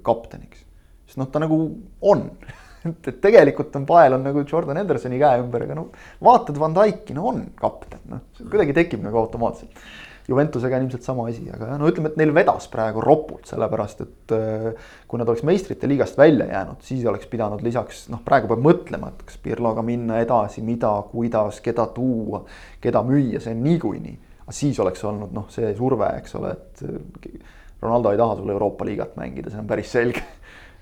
kapteniks. 0.05 0.65
sest 1.09 1.21
noh, 1.21 1.31
ta 1.33 1.43
nagu 1.43 1.61
on 2.01 2.27
et, 2.89 3.09
et 3.11 3.21
tegelikult 3.23 3.75
on 3.79 3.87
pael 3.89 4.17
on 4.17 4.27
nagu 4.29 4.45
Jordan 4.45 4.81
Hendersoni 4.83 5.21
käe 5.21 5.43
ümber, 5.43 5.65
aga 5.67 5.79
no 5.79 5.89
vaatad 6.25 6.61
Van 6.61 6.77
Dijk'i, 6.77 7.17
no 7.17 7.31
on 7.33 7.47
kapten, 7.59 8.05
noh 8.13 8.45
kuidagi 8.45 8.77
tekib 8.77 9.03
nagu 9.07 9.23
automaatselt 9.23 9.83
Juventusega 10.29 10.77
on 10.77 10.85
ilmselt 10.85 11.07
sama 11.07 11.25
asi, 11.31 11.47
aga 11.55 11.79
no 11.81 11.89
ütleme, 11.89 12.11
et 12.13 12.19
neil 12.21 12.35
vedas 12.37 12.67
praegu 12.69 13.01
ropult, 13.01 13.47
sellepärast 13.49 14.03
et 14.05 14.35
äh, 14.37 14.89
kui 15.09 15.21
nad 15.21 15.29
oleks 15.31 15.45
meistrite 15.49 15.89
liigast 15.89 16.19
välja 16.21 16.45
jäänud, 16.51 16.83
siis 16.85 17.07
oleks 17.09 17.31
pidanud 17.33 17.65
lisaks 17.65 18.07
noh, 18.13 18.21
praegu 18.27 18.51
peab 18.51 18.61
mõtlema, 18.65 19.13
et 19.15 19.23
kas 19.25 19.41
Pirloga 19.41 19.85
minna 19.87 20.21
edasi, 20.21 20.61
mida, 20.67 20.91
kuidas, 21.13 21.63
keda 21.65 21.89
tuua, 21.97 22.43
keda 22.85 23.01
müüa, 23.09 23.41
see 23.41 23.57
on 23.57 23.65
niikuinii. 23.65 24.19
aga 24.45 24.57
siis 24.57 24.81
oleks 24.85 25.05
olnud 25.05 25.33
noh, 25.33 25.49
see 25.53 25.73
surve, 25.79 26.11
eks 26.21 26.37
ole, 26.37 26.53
et 26.59 26.85
äh, 26.85 27.57
Ronaldo 27.81 28.13
ei 28.13 28.21
taha 28.21 28.37
sulle 28.37 28.53
Euroopa 28.53 28.85
liigat 28.85 29.17
mängida, 29.17 29.55
see 29.55 29.63
on 29.63 29.71
päris 29.71 29.97
selge 29.97 30.27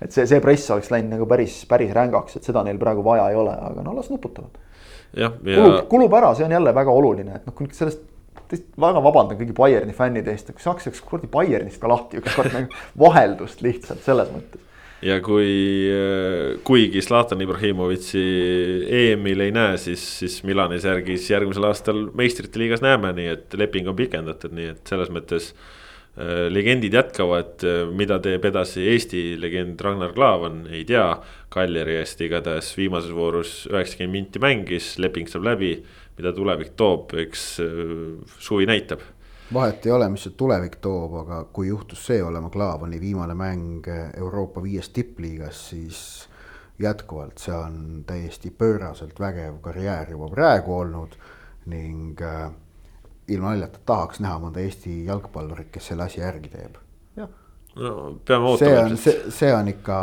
et 0.01 0.13
see, 0.13 0.27
see 0.29 0.41
press 0.43 0.67
oleks 0.75 0.91
läinud 0.93 1.15
nagu 1.15 1.29
päris, 1.29 1.61
päris 1.69 1.95
rängaks, 1.95 2.37
et 2.37 2.51
seda 2.51 2.63
neil 2.67 2.77
praegu 2.81 3.05
vaja 3.05 3.29
ei 3.31 3.39
ole, 3.39 3.55
aga 3.71 3.85
no 3.85 3.95
las 3.95 4.11
nuputavad. 4.11 4.59
Ja... 5.15 5.31
kulub, 5.31 5.79
kulub 5.89 6.19
ära, 6.19 6.33
see 6.35 6.45
on 6.45 6.53
jälle 6.57 6.73
väga 6.75 6.93
oluline, 6.93 7.39
et 7.39 7.47
noh, 7.47 7.55
kui 7.57 7.71
sellest 7.73 8.03
väga 8.51 9.03
vabandan 9.03 9.39
kõigi 9.39 9.55
Bayerni 9.57 9.95
fännide 9.97 10.33
eest, 10.33 10.51
kui 10.53 10.63
saaks 10.63 10.89
üks 10.91 11.03
kuradi 11.05 11.29
Bayernist 11.31 11.81
ka 11.81 11.91
lahti 11.91 12.21
ükskord 12.21 12.53
nagu 12.53 12.81
vaheldust 13.03 13.63
lihtsalt 13.65 14.03
selles 14.05 14.31
mõttes. 14.33 14.63
ja 15.05 15.19
kui, 15.21 15.49
kuigi 16.67 17.01
Zlatan 17.05 17.41
Ibrahimovitši 17.45 18.27
EM-il 19.01 19.47
ei 19.47 19.55
näe, 19.55 19.79
siis, 19.81 20.03
siis 20.21 20.39
Milanis 20.47 20.87
järgis 20.87 21.29
järgmisel 21.29 21.69
aastal 21.69 22.07
meistrite 22.17 22.61
liigas 22.61 22.85
näeme, 22.85 23.13
nii 23.17 23.33
et 23.33 23.59
leping 23.59 23.89
on 23.91 23.99
pikendatud, 23.99 24.55
nii 24.57 24.71
et 24.75 24.95
selles 24.95 25.13
mõttes 25.13 25.53
legendid 26.49 26.95
jätkavad, 26.97 27.61
mida 27.93 28.17
teeb 28.23 28.45
edasi 28.49 28.87
Eesti 28.89 29.21
legend 29.39 29.81
Ragnar 29.81 30.15
Klavan, 30.15 30.63
ei 30.73 30.83
tea. 30.87 31.11
Kaljari 31.53 31.99
eest 32.01 32.19
igatahes 32.25 32.73
viimases 32.77 33.13
voorus 33.15 33.51
üheksakümmend 33.69 34.13
minti 34.13 34.41
mängis, 34.41 34.95
leping 34.99 35.29
saab 35.29 35.45
läbi. 35.47 35.71
Mida 36.17 36.33
tulevik 36.33 36.73
toob, 36.75 37.13
eks 37.25 37.45
suvi 38.39 38.65
näitab 38.65 39.03
vahet 39.53 39.85
ei 39.85 39.91
ole, 39.91 40.09
mis 40.11 40.25
see 40.27 40.33
tulevik 40.37 40.75
toob, 40.83 41.13
aga 41.21 41.43
kui 41.53 41.69
juhtus 41.69 42.01
see 42.09 42.23
olema 42.23 42.49
Klaavani 42.51 42.99
viimane 42.99 43.35
mäng 43.37 43.87
Euroopa 44.17 44.63
viies 44.63 44.89
tippliigas, 44.89 45.61
siis 45.69 45.99
jätkuvalt 46.79 47.41
see 47.41 47.55
on 47.55 48.03
täiesti 48.07 48.51
pööraselt 48.51 49.19
vägev 49.19 49.61
karjäär 49.63 50.11
juba 50.11 50.29
praegu 50.29 50.75
olnud 50.77 51.15
ning 51.71 52.21
äh, 52.21 52.51
ilma 53.27 53.53
naljata 53.53 53.79
tahaks 53.85 54.21
näha 54.23 54.37
mõnda 54.43 54.61
Eesti 54.63 54.99
jalgpallurit, 55.07 55.71
kes 55.73 55.89
selle 55.91 56.05
asja 56.05 56.25
järgi 56.27 56.51
teeb. 56.53 56.77
no 57.75 58.19
peame 58.25 58.45
ootama. 58.51 58.57
see 58.57 58.77
on, 58.83 58.97
see, 58.97 59.31
see 59.39 59.53
on 59.53 59.67
ikka. 59.73 59.97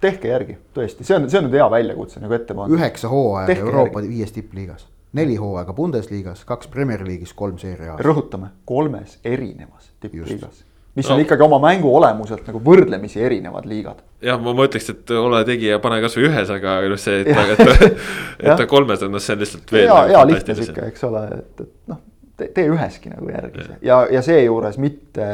tehke 0.00 0.28
järgi, 0.28 0.58
tõesti, 0.74 1.04
see 1.04 1.16
on, 1.16 1.30
see 1.30 1.40
on 1.40 1.48
nüüd 1.48 1.58
hea 1.58 1.70
väljakutse 1.70 2.22
nagu 2.22 2.36
ette 2.36 2.54
panna. 2.54 2.76
üheksa 2.76 3.10
hooaega 3.12 3.58
Euroopa 3.64 4.04
viies 4.04 4.32
tippliigas, 4.36 4.86
neli 5.18 5.36
hooaega 5.40 5.74
Bundesliga's, 5.76 6.46
kaks 6.48 6.70
Premier 6.72 7.04
League'is, 7.06 7.34
kolm 7.36 7.58
seeria 7.58 7.96
A-s. 7.96 8.06
rõhutame, 8.06 8.54
kolmes 8.68 9.18
erinevas 9.26 9.92
tippliigas 10.00 10.64
mis 10.98 11.08
no. 11.08 11.14
on 11.14 11.20
ikkagi 11.20 11.42
oma 11.42 11.58
mängu 11.62 11.90
olemuselt 11.94 12.46
nagu 12.48 12.60
võrdlemisi 12.64 13.20
erinevad 13.22 13.66
liigad. 13.70 14.02
jah, 14.24 14.38
ma, 14.42 14.54
ma 14.56 14.66
ütleks, 14.66 14.88
et 14.90 15.12
ole 15.14 15.42
tegija, 15.46 15.78
pane 15.82 16.00
kasvõi 16.02 16.26
ühes, 16.26 16.52
aga 16.54 16.78
noh, 16.90 17.00
see, 17.00 17.20
et, 17.22 17.28
et, 17.30 17.60
et, 17.86 18.00
et 18.42 18.52
ta 18.58 18.66
kolmes 18.70 19.04
on, 19.06 19.12
noh, 19.14 19.22
see 19.22 19.36
on 19.36 19.42
lihtsalt 19.44 19.74
veel. 19.74 19.86
hea, 19.86 19.98
hea 20.14 20.22
lihtne 20.32 20.56
sihuke, 20.58 20.86
eks 20.90 21.04
ole, 21.06 21.24
et, 21.38 21.66
et 21.66 21.92
noh, 21.92 22.00
tee 22.38 22.64
üheski 22.70 23.12
nagu 23.12 23.30
järgi 23.30 23.66
ja, 23.66 23.76
ja, 23.90 24.00
ja 24.18 24.24
seejuures 24.26 24.78
mitte, 24.82 25.28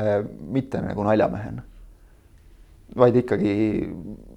mitte 0.58 0.82
nagu 0.84 1.06
naljamehena. 1.06 1.64
vaid 3.00 3.16
ikkagi 3.22 3.54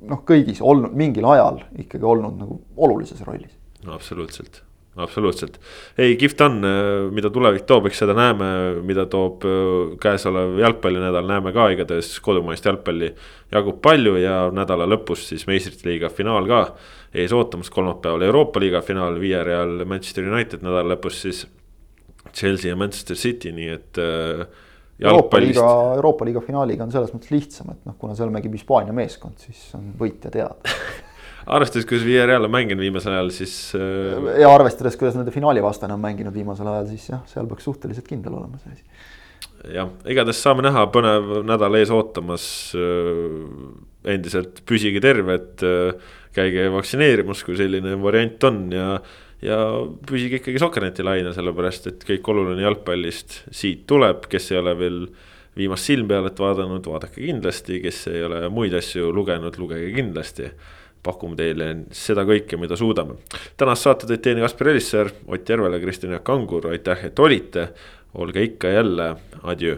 noh, 0.07 0.23
kõigis 0.27 0.63
olnud 0.63 0.95
mingil 0.95 1.27
ajal 1.33 1.63
ikkagi 1.83 2.07
olnud 2.07 2.39
nagu 2.39 2.61
olulises 2.87 3.19
rollis. 3.27 3.51
no 3.83 3.99
absoluutselt 3.99 4.63
absoluutselt, 4.97 5.59
ei 6.01 6.15
kihvt 6.19 6.41
on, 6.45 6.59
mida 7.13 7.29
tulevik 7.33 7.65
toob, 7.69 7.89
eks 7.89 8.01
seda 8.03 8.15
näeme, 8.17 8.49
mida 8.87 9.05
toob 9.11 9.45
äh, 9.47 9.95
käesolev 10.01 10.57
jalgpallinädal, 10.61 11.27
näeme 11.29 11.53
ka 11.55 11.69
igatahes 11.73 12.15
kodumaist 12.25 12.65
jalgpalli 12.65 13.11
jagub 13.53 13.81
palju 13.83 14.17
ja 14.21 14.39
nädala 14.53 14.87
lõpus 14.89 15.27
siis 15.31 15.47
meistrite 15.49 15.89
liiga 15.89 16.11
finaal 16.13 16.49
ka 16.49 16.61
ees 17.17 17.33
ootamas, 17.33 17.71
kolmapäeval 17.73 18.25
Euroopa 18.27 18.61
liiga 18.61 18.81
finaal, 18.85 19.19
Viiereal, 19.21 19.83
Manchester 19.85 20.27
United 20.27 20.65
nädala 20.65 20.95
lõpus 20.95 21.21
siis 21.25 21.45
Chelsea 22.33 22.71
ja 22.71 22.77
Manchester 22.79 23.17
City, 23.17 23.53
nii 23.55 23.69
et 23.73 24.01
äh, 24.03 24.45
Euroopa 24.99 25.39
liiga, 25.41 25.65
Euroopa 25.95 26.25
liiga 26.25 26.41
finaaliga 26.41 26.85
on 26.87 26.93
selles 26.93 27.13
mõttes 27.13 27.29
lihtsam, 27.33 27.69
et 27.73 27.83
noh, 27.85 27.95
kuna 28.01 28.15
seal 28.17 28.31
mängib 28.33 28.55
Hispaania 28.57 28.95
meeskond, 28.97 29.37
siis 29.45 29.69
on 29.77 29.91
võitja 29.99 30.33
teada 30.33 30.57
arvestades, 31.47 31.85
kuidas 31.87 32.05
Villarreal 32.05 32.47
on 32.47 32.53
mänginud 32.53 32.83
viimasel 32.83 33.15
ajal, 33.15 33.29
siis. 33.35 33.53
Äh, 33.77 34.39
ja 34.41 34.49
arvestades, 34.51 34.97
kuidas 34.99 35.17
nende 35.17 35.33
finaalivastane 35.35 35.95
on 35.95 36.03
mänginud 36.03 36.35
viimasel 36.35 36.69
ajal, 36.71 36.89
siis 36.91 37.07
jah, 37.11 37.21
seal 37.31 37.47
peaks 37.49 37.67
suhteliselt 37.67 38.07
kindel 38.09 38.35
olema 38.39 38.59
see 38.61 38.73
asi. 38.75 38.83
jah, 39.75 39.91
igatahes 40.07 40.41
saame 40.43 40.65
näha, 40.65 40.87
põnev 40.93 41.37
nädal 41.47 41.79
ees 41.79 41.93
ootamas. 41.93 42.47
Äh, 42.77 43.45
endiselt 44.07 44.61
püsige 44.67 45.01
terved, 45.03 45.63
äh, 45.67 46.11
käige 46.35 46.67
vaktsineerimas, 46.75 47.41
kui 47.43 47.57
selline 47.59 47.95
variant 48.03 48.43
on 48.47 48.67
ja 48.75 48.89
ja 49.37 49.57
püsige 50.09 50.39
ikkagi 50.39 50.57
Sokkerneti 50.57 51.03
laine, 51.05 51.29
sellepärast 51.35 51.91
et 51.91 52.05
kõik 52.07 52.25
oluline 52.33 52.63
jalgpallist 52.63 53.43
siit 53.53 53.83
tuleb, 53.89 54.25
kes 54.31 54.49
ei 54.49 54.57
ole 54.57 54.73
veel 54.79 54.97
viimast 55.57 55.89
silmpealet 55.89 56.39
vaadanud, 56.41 56.87
vaadake 56.89 57.21
kindlasti, 57.21 57.77
kes 57.83 57.99
ei 58.09 58.23
ole 58.25 58.39
muid 58.53 58.73
asju 58.77 59.11
lugenud, 59.13 59.59
lugege 59.61 59.91
kindlasti 59.93 60.49
pakume 61.03 61.35
teile 61.39 61.69
seda 61.91 62.25
kõike, 62.27 62.57
mida 62.59 62.77
suudame. 62.79 63.19
tänast 63.57 63.87
saate 63.87 64.07
tõid 64.07 64.23
teieni 64.23 64.41
Kaspar 64.45 64.73
Elisser, 64.73 65.11
Ott 65.27 65.49
Järvela, 65.49 65.79
Kristjan 65.79 66.11
Jaak 66.11 66.23
Kangur, 66.23 66.71
aitäh, 66.71 67.05
et 67.05 67.19
olite. 67.19 67.69
olge 68.13 68.41
ikka 68.41 68.67
jälle, 68.67 69.15
adjöö 69.43 69.77